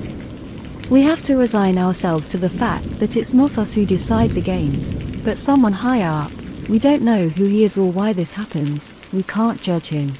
We 0.90 1.00
have 1.02 1.22
to 1.22 1.38
resign 1.38 1.78
ourselves 1.78 2.28
to 2.32 2.36
the 2.36 2.50
fact 2.50 2.98
that 2.98 3.16
it's 3.16 3.32
not 3.32 3.56
us 3.56 3.72
who 3.72 3.86
decide 3.86 4.32
the 4.32 4.42
games, 4.42 4.92
but 5.24 5.38
someone 5.38 5.72
higher 5.72 6.10
up. 6.10 6.43
We 6.68 6.78
don't 6.78 7.02
know 7.02 7.28
who 7.28 7.44
he 7.44 7.62
is 7.62 7.76
or 7.76 7.92
why 7.92 8.14
this 8.14 8.32
happens, 8.32 8.94
we 9.12 9.22
can't 9.22 9.60
judge 9.60 9.88
him. 9.88 10.16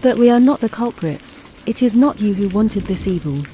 But 0.00 0.16
we 0.16 0.30
are 0.30 0.40
not 0.40 0.60
the 0.60 0.68
culprits, 0.70 1.42
it 1.66 1.82
is 1.82 1.94
not 1.94 2.20
you 2.20 2.32
who 2.32 2.48
wanted 2.48 2.84
this 2.84 3.06
evil. 3.06 3.44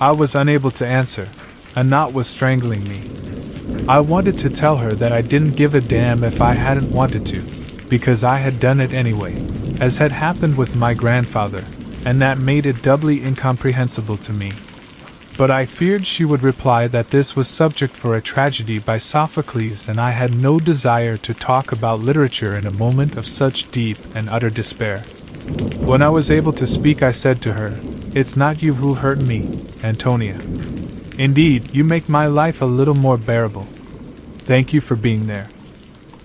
I 0.00 0.12
was 0.12 0.36
unable 0.36 0.70
to 0.72 0.86
answer. 0.86 1.28
A 1.74 1.82
knot 1.82 2.12
was 2.12 2.28
strangling 2.28 2.88
me. 2.88 3.02
I 3.88 3.98
wanted 3.98 4.38
to 4.38 4.50
tell 4.50 4.76
her 4.76 4.92
that 4.94 5.12
I 5.12 5.22
didn't 5.22 5.56
give 5.56 5.74
a 5.74 5.80
damn 5.80 6.22
if 6.22 6.40
I 6.40 6.52
hadn't 6.52 6.92
wanted 6.92 7.26
to, 7.26 7.42
because 7.88 8.22
I 8.22 8.36
had 8.38 8.60
done 8.60 8.80
it 8.80 8.92
anyway, 8.92 9.34
as 9.80 9.98
had 9.98 10.12
happened 10.12 10.56
with 10.56 10.76
my 10.76 10.94
grandfather, 10.94 11.64
and 12.04 12.22
that 12.22 12.38
made 12.38 12.64
it 12.64 12.80
doubly 12.80 13.24
incomprehensible 13.24 14.18
to 14.18 14.32
me 14.32 14.52
but 15.38 15.52
I 15.52 15.66
feared 15.66 16.04
she 16.04 16.24
would 16.24 16.42
reply 16.42 16.88
that 16.88 17.10
this 17.10 17.36
was 17.36 17.46
subject 17.46 17.96
for 17.96 18.16
a 18.16 18.20
tragedy 18.20 18.80
by 18.80 18.98
Sophocles, 18.98 19.86
and 19.88 20.00
I 20.00 20.10
had 20.10 20.34
no 20.34 20.58
desire 20.58 21.16
to 21.18 21.32
talk 21.32 21.70
about 21.70 22.00
literature 22.00 22.58
in 22.58 22.66
a 22.66 22.72
moment 22.72 23.16
of 23.16 23.24
such 23.24 23.70
deep 23.70 23.98
and 24.16 24.28
utter 24.28 24.50
despair. 24.50 25.02
When 25.78 26.02
I 26.02 26.08
was 26.08 26.32
able 26.32 26.52
to 26.54 26.66
speak, 26.66 27.04
I 27.04 27.12
said 27.12 27.40
to 27.42 27.52
her, 27.52 27.78
It's 28.16 28.36
not 28.36 28.62
you 28.62 28.74
who 28.74 28.94
hurt 28.94 29.20
me, 29.20 29.64
Antonia. 29.84 30.40
Indeed, 31.16 31.72
you 31.72 31.84
make 31.84 32.08
my 32.08 32.26
life 32.26 32.60
a 32.60 32.66
little 32.78 32.96
more 32.96 33.16
bearable. 33.16 33.68
Thank 34.38 34.72
you 34.72 34.80
for 34.80 34.96
being 34.96 35.28
there. 35.28 35.50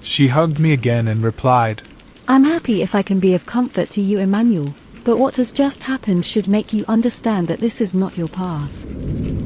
She 0.01 0.29
hugged 0.29 0.57
me 0.57 0.73
again 0.73 1.07
and 1.07 1.21
replied, 1.21 1.83
I'm 2.27 2.45
happy 2.45 2.81
if 2.81 2.95
I 2.95 3.03
can 3.03 3.19
be 3.19 3.35
of 3.35 3.45
comfort 3.45 3.91
to 3.91 4.01
you, 4.01 4.17
Emmanuel. 4.17 4.73
But 5.03 5.17
what 5.17 5.35
has 5.35 5.51
just 5.51 5.83
happened 5.83 6.25
should 6.25 6.47
make 6.47 6.71
you 6.71 6.85
understand 6.87 7.47
that 7.47 7.59
this 7.59 7.81
is 7.81 7.93
not 7.93 8.17
your 8.17 8.29
path. 8.29 8.85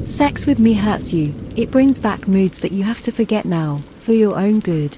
Sex 0.06 0.46
with 0.46 0.58
me 0.58 0.74
hurts 0.74 1.12
you, 1.12 1.34
it 1.56 1.70
brings 1.70 2.00
back 2.00 2.28
moods 2.28 2.60
that 2.60 2.72
you 2.72 2.84
have 2.84 3.00
to 3.02 3.12
forget 3.12 3.44
now, 3.44 3.82
for 3.98 4.12
your 4.12 4.38
own 4.38 4.60
good. 4.60 4.96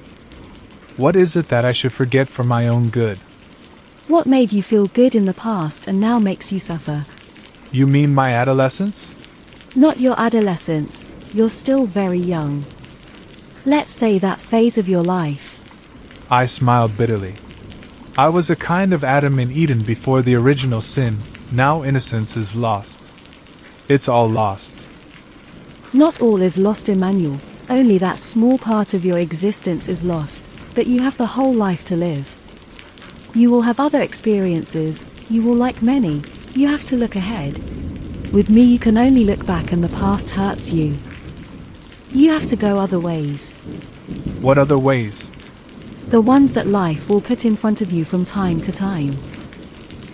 What 0.96 1.16
is 1.16 1.34
it 1.34 1.48
that 1.48 1.64
I 1.64 1.72
should 1.72 1.94
forget 1.94 2.28
for 2.28 2.44
my 2.44 2.68
own 2.68 2.90
good? 2.90 3.18
What 4.06 4.26
made 4.26 4.52
you 4.52 4.62
feel 4.62 4.88
good 4.88 5.14
in 5.14 5.24
the 5.24 5.32
past 5.32 5.86
and 5.86 5.98
now 5.98 6.18
makes 6.18 6.52
you 6.52 6.60
suffer? 6.60 7.06
You 7.70 7.86
mean 7.86 8.14
my 8.14 8.34
adolescence? 8.34 9.14
Not 9.74 9.98
your 9.98 10.18
adolescence, 10.20 11.06
you're 11.32 11.48
still 11.48 11.86
very 11.86 12.18
young. 12.18 12.66
Let's 13.64 13.92
say 13.92 14.18
that 14.18 14.40
phase 14.40 14.76
of 14.76 14.88
your 14.88 15.04
life. 15.04 15.58
I 16.30 16.46
smiled 16.46 16.96
bitterly. 16.96 17.36
I 18.18 18.28
was 18.28 18.50
a 18.50 18.56
kind 18.56 18.92
of 18.92 19.04
Adam 19.04 19.38
in 19.38 19.52
Eden 19.52 19.82
before 19.82 20.20
the 20.20 20.34
original 20.34 20.80
sin, 20.80 21.22
now 21.52 21.84
innocence 21.84 22.36
is 22.36 22.56
lost. 22.56 23.12
It's 23.88 24.08
all 24.08 24.28
lost. 24.28 24.86
Not 25.92 26.20
all 26.20 26.42
is 26.42 26.58
lost, 26.58 26.88
Emmanuel, 26.88 27.40
only 27.68 27.98
that 27.98 28.18
small 28.18 28.58
part 28.58 28.94
of 28.94 29.04
your 29.04 29.18
existence 29.18 29.88
is 29.88 30.02
lost, 30.02 30.50
but 30.74 30.88
you 30.88 31.02
have 31.02 31.16
the 31.18 31.26
whole 31.26 31.54
life 31.54 31.84
to 31.84 31.96
live. 31.96 32.36
You 33.32 33.48
will 33.48 33.62
have 33.62 33.78
other 33.78 34.00
experiences, 34.00 35.06
you 35.28 35.42
will 35.42 35.54
like 35.54 35.80
many, 35.80 36.24
you 36.52 36.66
have 36.66 36.84
to 36.86 36.96
look 36.96 37.14
ahead. 37.14 37.58
With 38.32 38.50
me, 38.50 38.62
you 38.62 38.80
can 38.80 38.98
only 38.98 39.24
look 39.24 39.46
back 39.46 39.70
and 39.70 39.84
the 39.84 39.88
past 39.88 40.30
hurts 40.30 40.72
you. 40.72 40.98
You 42.10 42.32
have 42.32 42.46
to 42.48 42.56
go 42.56 42.78
other 42.78 42.98
ways. 42.98 43.52
What 44.40 44.58
other 44.58 44.78
ways? 44.78 45.32
The 46.08 46.20
ones 46.20 46.54
that 46.54 46.66
life 46.66 47.08
will 47.08 47.20
put 47.20 47.44
in 47.44 47.56
front 47.56 47.80
of 47.80 47.92
you 47.92 48.04
from 48.04 48.24
time 48.24 48.60
to 48.62 48.72
time. 48.72 49.16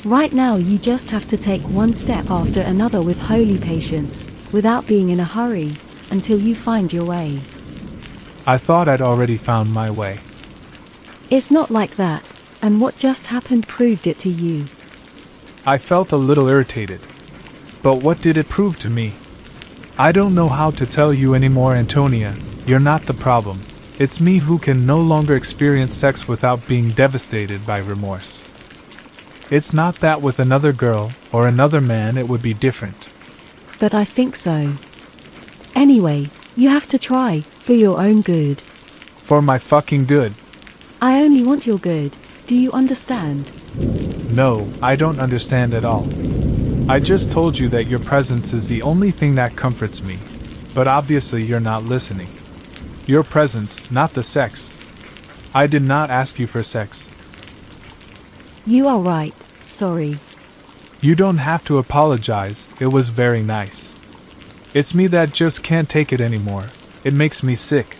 Right 0.04 0.32
now, 0.32 0.56
you 0.56 0.78
just 0.78 1.10
have 1.10 1.26
to 1.28 1.36
take 1.36 1.62
one 1.62 1.92
step 1.92 2.30
after 2.30 2.60
another 2.60 3.02
with 3.02 3.18
holy 3.18 3.58
patience, 3.58 4.26
without 4.52 4.86
being 4.86 5.08
in 5.08 5.20
a 5.20 5.24
hurry, 5.24 5.76
until 6.10 6.38
you 6.38 6.54
find 6.54 6.92
your 6.92 7.04
way. 7.04 7.40
I 8.46 8.58
thought 8.58 8.88
I'd 8.88 9.00
already 9.00 9.36
found 9.36 9.72
my 9.72 9.90
way. 9.90 10.20
It's 11.30 11.50
not 11.50 11.70
like 11.70 11.96
that, 11.96 12.22
and 12.62 12.80
what 12.80 12.98
just 12.98 13.26
happened 13.26 13.66
proved 13.66 14.06
it 14.06 14.18
to 14.20 14.28
you. 14.28 14.66
I 15.64 15.78
felt 15.78 16.12
a 16.12 16.16
little 16.16 16.46
irritated. 16.46 17.00
But 17.82 17.96
what 17.96 18.20
did 18.20 18.36
it 18.36 18.48
prove 18.48 18.78
to 18.80 18.90
me? 18.90 19.14
I 19.98 20.12
don't 20.12 20.34
know 20.34 20.48
how 20.48 20.70
to 20.72 20.86
tell 20.86 21.12
you 21.12 21.34
anymore, 21.34 21.74
Antonia, 21.74 22.36
you're 22.66 22.78
not 22.78 23.06
the 23.06 23.14
problem. 23.14 23.62
It's 23.98 24.20
me 24.20 24.36
who 24.36 24.58
can 24.58 24.84
no 24.84 25.00
longer 25.00 25.36
experience 25.36 25.94
sex 25.94 26.28
without 26.28 26.68
being 26.68 26.90
devastated 26.90 27.64
by 27.64 27.78
remorse. 27.78 28.44
It's 29.48 29.72
not 29.72 30.00
that 30.00 30.20
with 30.20 30.38
another 30.38 30.74
girl 30.74 31.12
or 31.32 31.48
another 31.48 31.80
man 31.80 32.18
it 32.18 32.28
would 32.28 32.42
be 32.42 32.52
different. 32.52 33.08
But 33.78 33.94
I 33.94 34.04
think 34.04 34.36
so. 34.36 34.74
Anyway, 35.74 36.28
you 36.56 36.68
have 36.68 36.86
to 36.88 36.98
try, 36.98 37.44
for 37.58 37.72
your 37.72 37.98
own 37.98 38.20
good. 38.20 38.62
For 39.22 39.40
my 39.40 39.56
fucking 39.56 40.04
good. 40.04 40.34
I 41.00 41.22
only 41.22 41.42
want 41.42 41.66
your 41.66 41.78
good, 41.78 42.18
do 42.46 42.54
you 42.54 42.72
understand? 42.72 43.50
No, 44.30 44.70
I 44.82 44.96
don't 44.96 45.20
understand 45.20 45.72
at 45.72 45.86
all. 45.86 46.06
I 46.90 47.00
just 47.00 47.32
told 47.32 47.58
you 47.58 47.68
that 47.70 47.86
your 47.86 48.00
presence 48.00 48.52
is 48.52 48.68
the 48.68 48.82
only 48.82 49.10
thing 49.10 49.36
that 49.36 49.56
comforts 49.56 50.02
me, 50.02 50.18
but 50.74 50.86
obviously 50.86 51.42
you're 51.42 51.60
not 51.60 51.84
listening. 51.84 52.28
Your 53.06 53.22
presence, 53.22 53.88
not 53.88 54.14
the 54.14 54.24
sex. 54.24 54.76
I 55.54 55.68
did 55.68 55.82
not 55.82 56.10
ask 56.10 56.40
you 56.40 56.48
for 56.48 56.64
sex. 56.64 57.12
You 58.66 58.88
are 58.88 58.98
right, 58.98 59.34
sorry. 59.62 60.18
You 61.00 61.14
don't 61.14 61.38
have 61.38 61.62
to 61.66 61.78
apologize, 61.78 62.68
it 62.80 62.88
was 62.88 63.10
very 63.10 63.44
nice. 63.44 63.96
It's 64.74 64.92
me 64.92 65.06
that 65.06 65.32
just 65.32 65.62
can't 65.62 65.88
take 65.88 66.12
it 66.12 66.20
anymore. 66.20 66.70
It 67.04 67.14
makes 67.14 67.44
me 67.44 67.54
sick. 67.54 67.96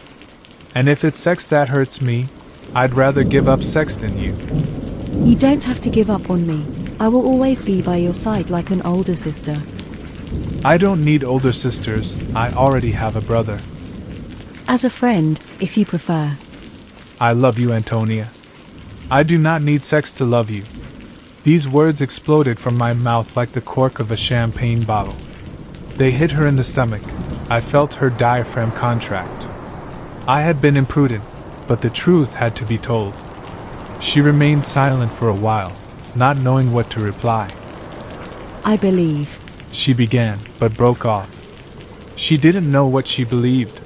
And 0.74 0.88
if 0.88 1.04
it's 1.04 1.20
sex 1.20 1.46
that 1.48 1.68
hurts 1.68 2.00
me, 2.00 2.28
I'd 2.74 2.94
rather 2.94 3.22
give 3.22 3.48
up 3.48 3.62
sex 3.62 3.96
than 3.96 4.18
you. 4.18 4.34
You 5.24 5.36
don't 5.36 5.62
have 5.62 5.78
to 5.80 5.88
give 5.88 6.10
up 6.10 6.30
on 6.30 6.44
me. 6.48 6.66
I 6.98 7.06
will 7.06 7.24
always 7.24 7.62
be 7.62 7.80
by 7.80 7.96
your 7.98 8.14
side 8.14 8.50
like 8.50 8.70
an 8.72 8.82
older 8.82 9.14
sister. 9.14 9.62
I 10.64 10.76
don't 10.78 11.04
need 11.04 11.22
older 11.22 11.52
sisters, 11.52 12.18
I 12.34 12.50
already 12.50 12.90
have 12.90 13.14
a 13.14 13.20
brother. 13.20 13.60
As 14.68 14.84
a 14.84 14.90
friend, 14.90 15.40
if 15.60 15.76
you 15.76 15.86
prefer. 15.86 16.36
I 17.20 17.32
love 17.32 17.56
you, 17.56 17.72
Antonia. 17.72 18.30
I 19.08 19.22
do 19.22 19.38
not 19.38 19.62
need 19.62 19.84
sex 19.84 20.12
to 20.14 20.24
love 20.24 20.50
you. 20.50 20.64
These 21.44 21.68
words 21.68 22.02
exploded 22.02 22.58
from 22.58 22.76
my 22.76 22.92
mouth 22.92 23.36
like 23.36 23.52
the 23.52 23.60
cork 23.60 24.00
of 24.00 24.10
a 24.10 24.16
champagne 24.16 24.82
bottle. 24.82 25.14
They 25.96 26.10
hit 26.10 26.32
her 26.32 26.48
in 26.48 26.56
the 26.56 26.64
stomach. 26.64 27.04
I 27.48 27.60
felt 27.60 27.94
her 27.94 28.10
diaphragm 28.10 28.72
contract. 28.72 29.46
I 30.26 30.42
had 30.42 30.60
been 30.60 30.76
imprudent, 30.76 31.22
but 31.68 31.80
the 31.80 31.88
truth 31.88 32.34
had 32.34 32.56
to 32.56 32.64
be 32.64 32.76
told. 32.76 33.14
She 34.00 34.20
remained 34.20 34.64
silent 34.64 35.12
for 35.12 35.28
a 35.28 35.34
while, 35.34 35.76
not 36.16 36.38
knowing 36.38 36.72
what 36.72 36.90
to 36.90 37.00
reply. 37.00 37.48
I 38.64 38.76
believe. 38.76 39.38
She 39.70 39.92
began, 39.92 40.40
but 40.58 40.76
broke 40.76 41.06
off. 41.06 41.30
She 42.16 42.36
didn't 42.36 42.68
know 42.68 42.88
what 42.88 43.06
she 43.06 43.22
believed. 43.22 43.80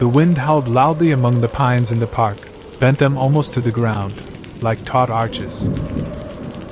The 0.00 0.08
wind 0.08 0.38
howled 0.38 0.66
loudly 0.66 1.10
among 1.12 1.42
the 1.42 1.48
pines 1.48 1.92
in 1.92 1.98
the 1.98 2.06
park, 2.06 2.38
bent 2.78 2.96
them 2.96 3.18
almost 3.18 3.52
to 3.52 3.60
the 3.60 3.70
ground, 3.70 4.62
like 4.62 4.82
taut 4.86 5.10
arches. 5.10 5.68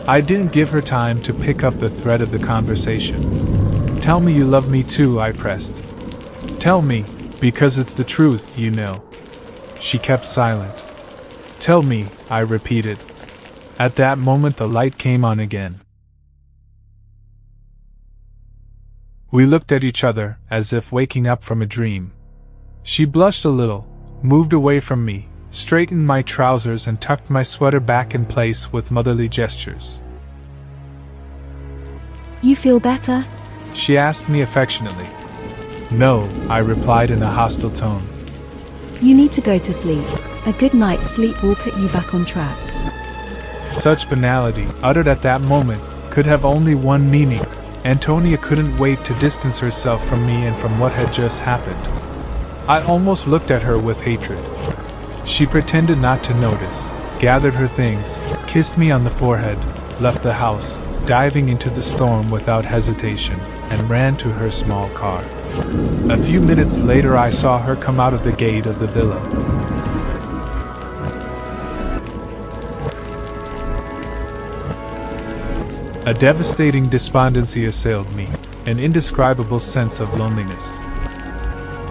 I 0.09 0.23
didn't 0.23 0.53
give 0.53 0.71
her 0.71 0.81
time 0.81 1.23
to 1.25 1.35
pick 1.35 1.63
up 1.63 1.79
the 1.79 1.91
thread 1.91 2.23
of 2.23 2.31
the 2.31 2.39
conversation. 2.39 4.01
Tell 4.01 4.19
me 4.21 4.33
you 4.33 4.47
love 4.47 4.71
me 4.71 4.83
too, 4.83 5.21
I 5.21 5.33
pressed. 5.33 5.85
Tell 6.59 6.81
me, 6.81 7.05
Because 7.39 7.77
it's 7.77 7.93
the 7.93 8.03
truth, 8.03 8.59
you 8.59 8.71
know. 8.71 9.05
She 9.79 9.99
kept 9.99 10.25
silent. 10.25 10.75
Tell 11.61 11.83
me, 11.83 12.09
I 12.31 12.41
repeated. 12.41 12.99
At 13.79 13.97
that 13.97 14.17
moment, 14.17 14.57
the 14.57 14.67
light 14.67 14.97
came 14.97 15.23
on 15.23 15.39
again. 15.39 15.83
We 19.31 19.45
looked 19.45 19.71
at 19.71 19.85
each 19.85 20.03
other, 20.03 20.39
as 20.51 20.73
if 20.73 20.91
waking 20.91 21.27
up 21.27 21.43
from 21.43 21.61
a 21.61 21.67
dream. 21.67 22.13
She 22.89 23.05
blushed 23.05 23.45
a 23.45 23.51
little, 23.51 23.87
moved 24.23 24.55
away 24.55 24.81
from 24.81 25.05
me, 25.05 25.29
straightened 25.51 26.07
my 26.07 26.23
trousers, 26.23 26.87
and 26.87 26.99
tucked 26.99 27.29
my 27.29 27.43
sweater 27.43 27.81
back 27.81 28.15
in 28.15 28.25
place 28.25 28.73
with 28.73 28.91
motherly 28.91 29.29
gestures. 29.29 30.01
You 32.41 32.57
feel 32.57 32.81
better? 32.81 33.27
She 33.75 33.99
asked 33.99 34.31
me 34.31 34.41
affectionately. 34.41 35.07
No, 35.91 36.31
I 36.49 36.61
replied 36.61 37.11
in 37.11 37.23
a 37.23 37.31
hostile 37.31 37.71
tone. 37.71 38.09
You 39.03 39.15
need 39.15 39.33
to 39.33 39.43
go 39.43 39.59
to 39.59 39.75
sleep. 39.75 40.07
A 40.47 40.55
good 40.55 40.73
night's 40.73 41.11
sleep 41.11 41.43
will 41.43 41.57
put 41.57 41.77
you 41.77 41.89
back 41.89 42.15
on 42.15 42.25
track. 42.25 42.59
Such 43.75 44.09
banality, 44.09 44.67
uttered 44.83 45.09
at 45.09 45.21
that 45.21 45.43
moment, 45.43 45.83
could 46.11 46.25
have 46.25 46.47
only 46.47 46.75
one 46.75 47.11
meaning. 47.11 47.45
Antonia 47.85 48.39
couldn't 48.39 48.79
wait 48.79 49.05
to 49.05 49.13
distance 49.19 49.59
herself 49.59 50.09
from 50.09 50.27
me 50.27 50.47
and 50.47 50.57
from 50.57 50.81
what 50.81 50.93
had 50.93 51.13
just 51.13 51.43
happened. 51.43 51.98
I 52.69 52.83
almost 52.83 53.27
looked 53.27 53.51
at 53.51 53.63
her 53.63 53.79
with 53.79 54.03
hatred. 54.03 54.45
She 55.27 55.47
pretended 55.47 55.97
not 55.97 56.23
to 56.25 56.35
notice, 56.35 56.91
gathered 57.19 57.55
her 57.55 57.67
things, 57.67 58.21
kissed 58.47 58.77
me 58.77 58.91
on 58.91 59.05
the 59.05 59.11
forehead, 59.11 59.59
left 60.03 60.23
the 60.23 60.35
house, 60.35 60.83
diving 61.07 61.49
into 61.49 61.71
the 61.71 61.83
storm 61.83 62.29
without 62.29 62.67
hesitation, 62.67 63.41
and 63.71 63.89
ran 63.89 64.19
to 64.19 64.29
her 64.29 64.51
small 64.51 64.91
car. 64.91 65.25
A 66.11 66.19
few 66.19 66.43
minutes 66.43 66.77
later, 66.77 67.17
I 67.17 67.31
saw 67.31 67.59
her 67.59 67.75
come 67.75 67.99
out 67.99 68.13
of 68.13 68.23
the 68.23 68.33
gate 68.33 68.67
of 68.67 68.81
the 68.81 68.87
villa. 68.87 69.17
A 76.05 76.13
devastating 76.13 76.91
despondency 76.91 77.65
assailed 77.65 78.15
me, 78.15 78.29
an 78.67 78.79
indescribable 78.79 79.59
sense 79.59 80.01
of 80.01 80.19
loneliness. 80.19 80.79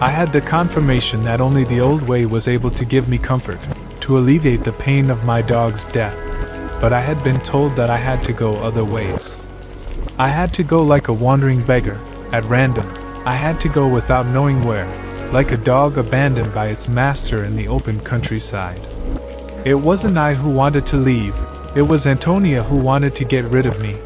I 0.00 0.10
had 0.10 0.32
the 0.32 0.40
confirmation 0.40 1.24
that 1.24 1.40
only 1.40 1.64
the 1.64 1.80
old 1.80 2.04
way 2.04 2.24
was 2.24 2.46
able 2.46 2.70
to 2.70 2.84
give 2.84 3.08
me 3.08 3.18
comfort, 3.18 3.58
to 4.02 4.16
alleviate 4.16 4.62
the 4.62 4.72
pain 4.72 5.10
of 5.10 5.24
my 5.24 5.42
dog's 5.42 5.88
death, 5.88 6.16
but 6.80 6.92
I 6.92 7.00
had 7.00 7.24
been 7.24 7.40
told 7.40 7.74
that 7.74 7.90
I 7.90 7.96
had 7.96 8.22
to 8.24 8.32
go 8.32 8.58
other 8.58 8.84
ways. 8.84 9.42
I 10.16 10.28
had 10.28 10.54
to 10.54 10.62
go 10.62 10.84
like 10.84 11.08
a 11.08 11.12
wandering 11.12 11.64
beggar, 11.64 12.00
at 12.32 12.44
random, 12.44 12.86
I 13.26 13.34
had 13.34 13.60
to 13.62 13.68
go 13.68 13.88
without 13.88 14.26
knowing 14.26 14.62
where, 14.62 14.86
like 15.32 15.50
a 15.50 15.56
dog 15.56 15.98
abandoned 15.98 16.54
by 16.54 16.68
its 16.68 16.86
master 16.86 17.42
in 17.42 17.56
the 17.56 17.66
open 17.66 17.98
countryside. 17.98 18.80
It 19.64 19.74
wasn't 19.74 20.16
I 20.16 20.34
who 20.34 20.50
wanted 20.50 20.86
to 20.86 20.96
leave, 20.96 21.34
it 21.74 21.82
was 21.82 22.06
Antonia 22.06 22.62
who 22.62 22.76
wanted 22.76 23.16
to 23.16 23.24
get 23.24 23.46
rid 23.46 23.66
of 23.66 23.80
me. 23.80 23.96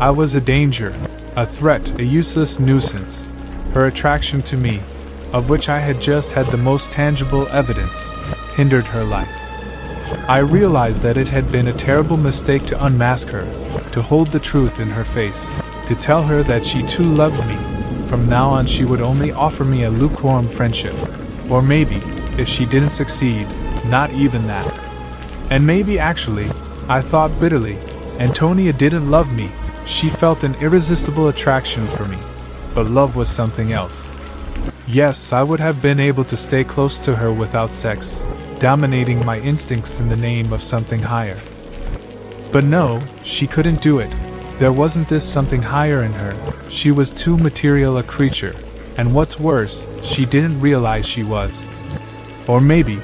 I 0.00 0.10
was 0.10 0.36
a 0.36 0.40
danger, 0.40 0.94
a 1.34 1.44
threat, 1.44 1.98
a 1.98 2.04
useless 2.04 2.60
nuisance. 2.60 3.28
Her 3.74 3.86
attraction 3.86 4.42
to 4.42 4.56
me, 4.56 4.80
of 5.32 5.48
which 5.48 5.68
I 5.68 5.78
had 5.78 6.00
just 6.00 6.32
had 6.32 6.46
the 6.46 6.56
most 6.56 6.92
tangible 6.92 7.48
evidence, 7.48 8.10
hindered 8.54 8.86
her 8.86 9.04
life. 9.04 9.34
I 10.28 10.38
realized 10.38 11.02
that 11.02 11.16
it 11.16 11.28
had 11.28 11.52
been 11.52 11.68
a 11.68 11.72
terrible 11.72 12.16
mistake 12.16 12.66
to 12.66 12.84
unmask 12.84 13.28
her, 13.28 13.44
to 13.92 14.02
hold 14.02 14.32
the 14.32 14.40
truth 14.40 14.80
in 14.80 14.88
her 14.88 15.04
face, 15.04 15.52
to 15.86 15.94
tell 15.94 16.22
her 16.22 16.42
that 16.44 16.64
she 16.64 16.82
too 16.82 17.04
loved 17.04 17.46
me, 17.46 17.56
from 18.10 18.28
now 18.28 18.50
on, 18.50 18.66
she 18.66 18.84
would 18.84 19.00
only 19.00 19.30
offer 19.30 19.64
me 19.64 19.84
a 19.84 19.90
lukewarm 19.90 20.48
friendship. 20.48 20.96
Or 21.48 21.62
maybe, 21.62 22.02
if 22.36 22.48
she 22.48 22.66
didn't 22.66 22.90
succeed, 22.90 23.46
not 23.86 24.10
even 24.10 24.48
that. 24.48 24.66
And 25.48 25.64
maybe 25.64 25.96
actually, 26.00 26.50
I 26.88 27.02
thought 27.02 27.38
bitterly, 27.38 27.78
Antonia 28.18 28.72
didn't 28.72 29.08
love 29.08 29.32
me, 29.32 29.52
she 29.84 30.10
felt 30.10 30.42
an 30.42 30.56
irresistible 30.56 31.28
attraction 31.28 31.86
for 31.86 32.04
me. 32.04 32.18
But 32.74 32.86
love 32.86 33.14
was 33.14 33.28
something 33.28 33.72
else. 33.72 34.10
Yes, 34.92 35.32
I 35.32 35.44
would 35.44 35.60
have 35.60 35.80
been 35.80 36.00
able 36.00 36.24
to 36.24 36.36
stay 36.36 36.64
close 36.64 36.98
to 37.04 37.14
her 37.14 37.32
without 37.32 37.72
sex, 37.72 38.26
dominating 38.58 39.24
my 39.24 39.38
instincts 39.38 40.00
in 40.00 40.08
the 40.08 40.16
name 40.16 40.52
of 40.52 40.64
something 40.64 41.00
higher. 41.00 41.38
But 42.50 42.64
no, 42.64 43.00
she 43.22 43.46
couldn't 43.46 43.82
do 43.82 44.00
it, 44.00 44.10
there 44.58 44.72
wasn't 44.72 45.08
this 45.08 45.24
something 45.24 45.62
higher 45.62 46.02
in 46.02 46.12
her, 46.14 46.34
she 46.68 46.90
was 46.90 47.14
too 47.14 47.38
material 47.38 47.98
a 47.98 48.02
creature, 48.02 48.56
and 48.96 49.14
what's 49.14 49.38
worse, 49.38 49.88
she 50.02 50.26
didn't 50.26 50.60
realize 50.60 51.06
she 51.06 51.22
was. 51.22 51.70
Or 52.48 52.60
maybe, 52.60 52.96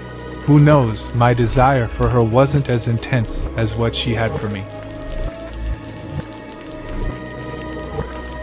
who 0.42 0.58
knows, 0.58 1.14
my 1.14 1.34
desire 1.34 1.86
for 1.86 2.08
her 2.08 2.22
wasn't 2.22 2.68
as 2.68 2.88
intense 2.88 3.46
as 3.56 3.76
what 3.76 3.94
she 3.94 4.12
had 4.12 4.32
for 4.32 4.48
me. 4.48 4.64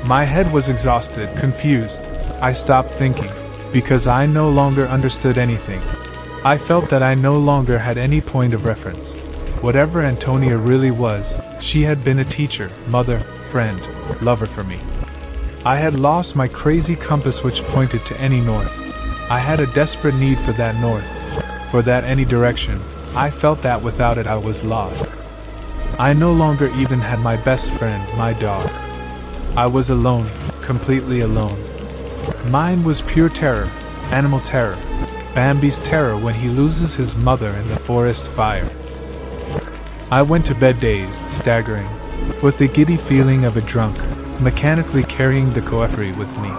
My 0.06 0.24
head 0.24 0.50
was 0.54 0.70
exhausted, 0.70 1.28
confused. 1.38 2.13
I 2.42 2.54
stopped 2.54 2.92
thinking, 2.92 3.32
because 3.72 4.08
I 4.08 4.26
no 4.26 4.50
longer 4.50 4.88
understood 4.88 5.38
anything. 5.38 5.82
I 6.44 6.58
felt 6.58 6.90
that 6.90 7.02
I 7.02 7.16
no 7.16 7.38
longer 7.38 7.80
had 7.80 7.98
any 7.98 8.22
point 8.22 8.54
of 8.54 8.66
reference. 8.66 9.20
Whatever 9.62 10.02
Antonia 10.02 10.58
really 10.58 10.92
was, 10.92 11.42
she 11.62 11.84
had 11.84 12.04
been 12.04 12.20
a 12.20 12.26
teacher, 12.26 12.70
mother, 12.88 13.20
friend, 13.50 13.82
lover 14.22 14.46
for 14.46 14.64
me. 14.64 14.80
I 15.66 15.78
had 15.78 15.94
lost 15.98 16.36
my 16.36 16.50
crazy 16.50 16.96
compass 16.98 17.44
which 17.44 17.64
pointed 17.64 18.06
to 18.08 18.20
any 18.20 18.42
north. 18.42 18.78
I 19.32 19.40
had 19.40 19.62
a 19.62 19.74
desperate 19.74 20.16
need 20.16 20.38
for 20.40 20.52
that 20.54 20.76
north, 20.82 21.08
for 21.72 21.82
that 21.84 22.04
any 22.04 22.26
direction. 22.26 22.82
I 23.16 23.32
felt 23.32 23.62
that 23.62 23.82
without 23.82 24.18
it 24.18 24.28
I 24.28 24.36
was 24.36 24.66
lost. 24.66 25.18
I 25.98 26.12
no 26.12 26.34
longer 26.34 26.68
even 26.76 27.00
had 27.00 27.20
my 27.20 27.38
best 27.38 27.72
friend, 27.72 28.06
my 28.18 28.34
dog. 28.34 28.70
I 29.56 29.68
was 29.68 29.92
alone, 29.92 30.30
completely 30.62 31.22
alone. 31.22 31.58
Mine 32.46 32.84
was 32.84 33.02
pure 33.02 33.30
terror, 33.30 33.70
animal 34.12 34.40
terror, 34.40 34.78
Bambi's 35.34 35.80
terror 35.80 36.16
when 36.16 36.36
he 36.36 36.48
loses 36.48 36.96
his 36.96 37.16
mother 37.16 37.50
in 37.50 37.68
the 37.70 37.76
forest 37.76 38.32
fire. 38.32 38.70
I 40.12 40.22
went 40.22 40.46
to 40.46 40.56
bed 40.56 40.80
dazed, 40.80 41.28
staggering, 41.28 41.90
with 42.44 42.60
the 42.60 42.68
giddy 42.68 42.98
feeling 42.98 43.46
of 43.46 43.58
a 43.58 43.62
drunk, 43.62 43.98
mechanically 44.40 45.04
carrying 45.04 45.54
the 45.54 45.62
coffee 45.62 46.12
with 46.12 46.38
me. 46.38 46.50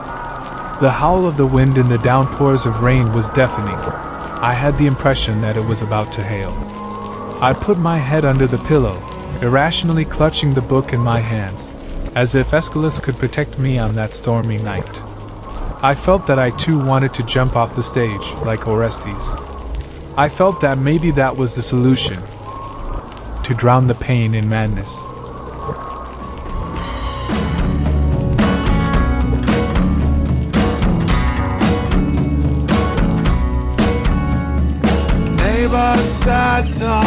The 0.81 0.91
howl 0.91 1.25
of 1.25 1.37
the 1.37 1.47
wind 1.47 1.79
and 1.79 1.89
the 1.89 1.99
downpours 1.99 2.67
of 2.67 2.83
rain 2.83 3.13
was 3.13 3.31
deafening. 3.31 3.77
I 3.77 4.53
had 4.53 4.77
the 4.77 4.87
impression 4.87 5.41
that 5.43 5.57
it 5.57 5.65
was 5.65 5.83
about 5.83 6.11
to 6.13 6.25
hail. 6.25 6.53
I 7.41 7.53
put 7.53 7.79
my 7.79 7.99
head 7.99 8.25
under 8.25 8.49
the 8.49 8.59
pillow, 8.59 9.01
irrationally 9.41 10.05
clutching 10.05 10.55
the 10.55 10.61
book 10.61 10.93
in 10.93 11.01
my 11.01 11.21
hands, 11.21 11.73
as 12.17 12.35
if 12.35 12.53
Aeschylus 12.53 12.99
could 13.01 13.19
protect 13.19 13.59
me 13.59 13.79
on 13.79 13.95
that 13.95 14.13
stormy 14.13 14.59
night. 14.59 15.03
I 15.85 15.95
felt 15.95 16.27
that 16.29 16.39
I 16.39 16.49
too 16.49 16.79
wanted 16.79 17.13
to 17.13 17.23
jump 17.25 17.57
off 17.57 17.77
the 17.77 17.83
stage, 17.83 18.33
like 18.43 18.67
Orestes. 18.67 19.37
I 20.17 20.31
felt 20.31 20.63
that 20.63 20.79
maybe 20.79 21.11
that 21.11 21.37
was 21.37 21.57
the 21.57 21.63
solution, 21.63 22.23
to 23.43 23.55
drown 23.55 23.87
the 23.87 23.95
pain 23.95 24.35
in 24.35 24.49
madness. 24.49 25.05
Though 36.79 37.04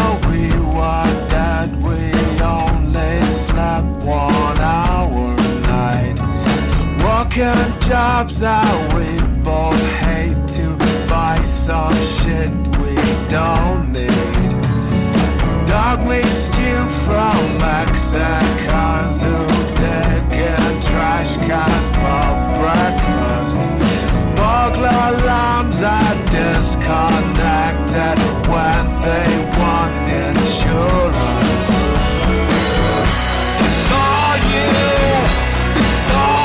jobs 7.87 8.39
that 8.39 8.67
we 8.93 9.07
both 9.43 9.81
hate 10.03 10.35
to 10.49 10.75
buy 11.07 11.41
some 11.45 11.95
shit 12.19 12.51
we 12.81 12.95
don't 13.29 13.93
need. 13.93 14.11
Dog 15.69 16.05
meat 16.05 16.25
stew 16.25 16.83
from 17.07 17.39
Mexicans 17.63 19.21
who 19.21 19.37
dig 19.79 20.23
in 20.35 20.81
trash 20.89 21.31
cans 21.47 21.87
for 21.95 22.27
breakfast. 22.59 23.59
Burglar 24.35 25.03
alarms 25.15 25.79
are 25.81 26.15
disconnected 26.27 28.17
when 28.51 28.83
they 29.07 29.31
want 29.59 29.93
insurance. 30.27 31.47
It's 33.63 33.91
all 34.03 34.37
you, 34.51 34.75
it's 35.79 36.09
all 36.11 36.36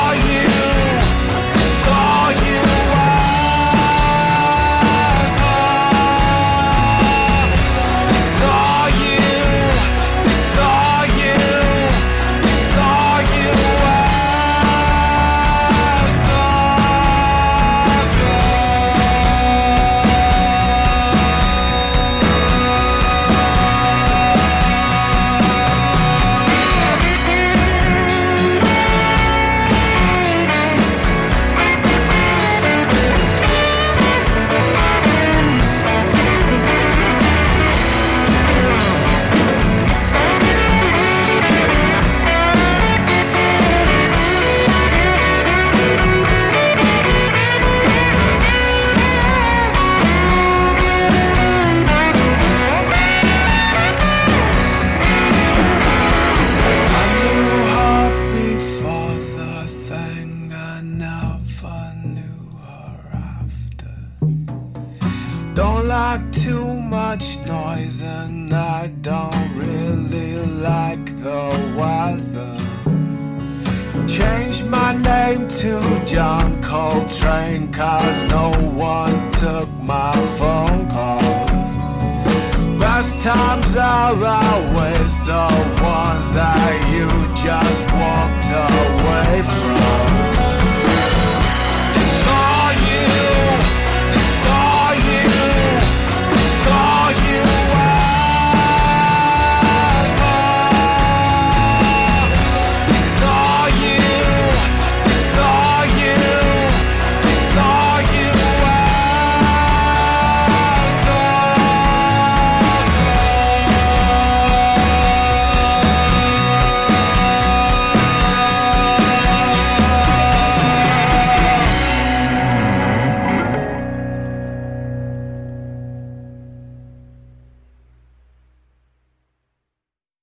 just. 87.43 87.82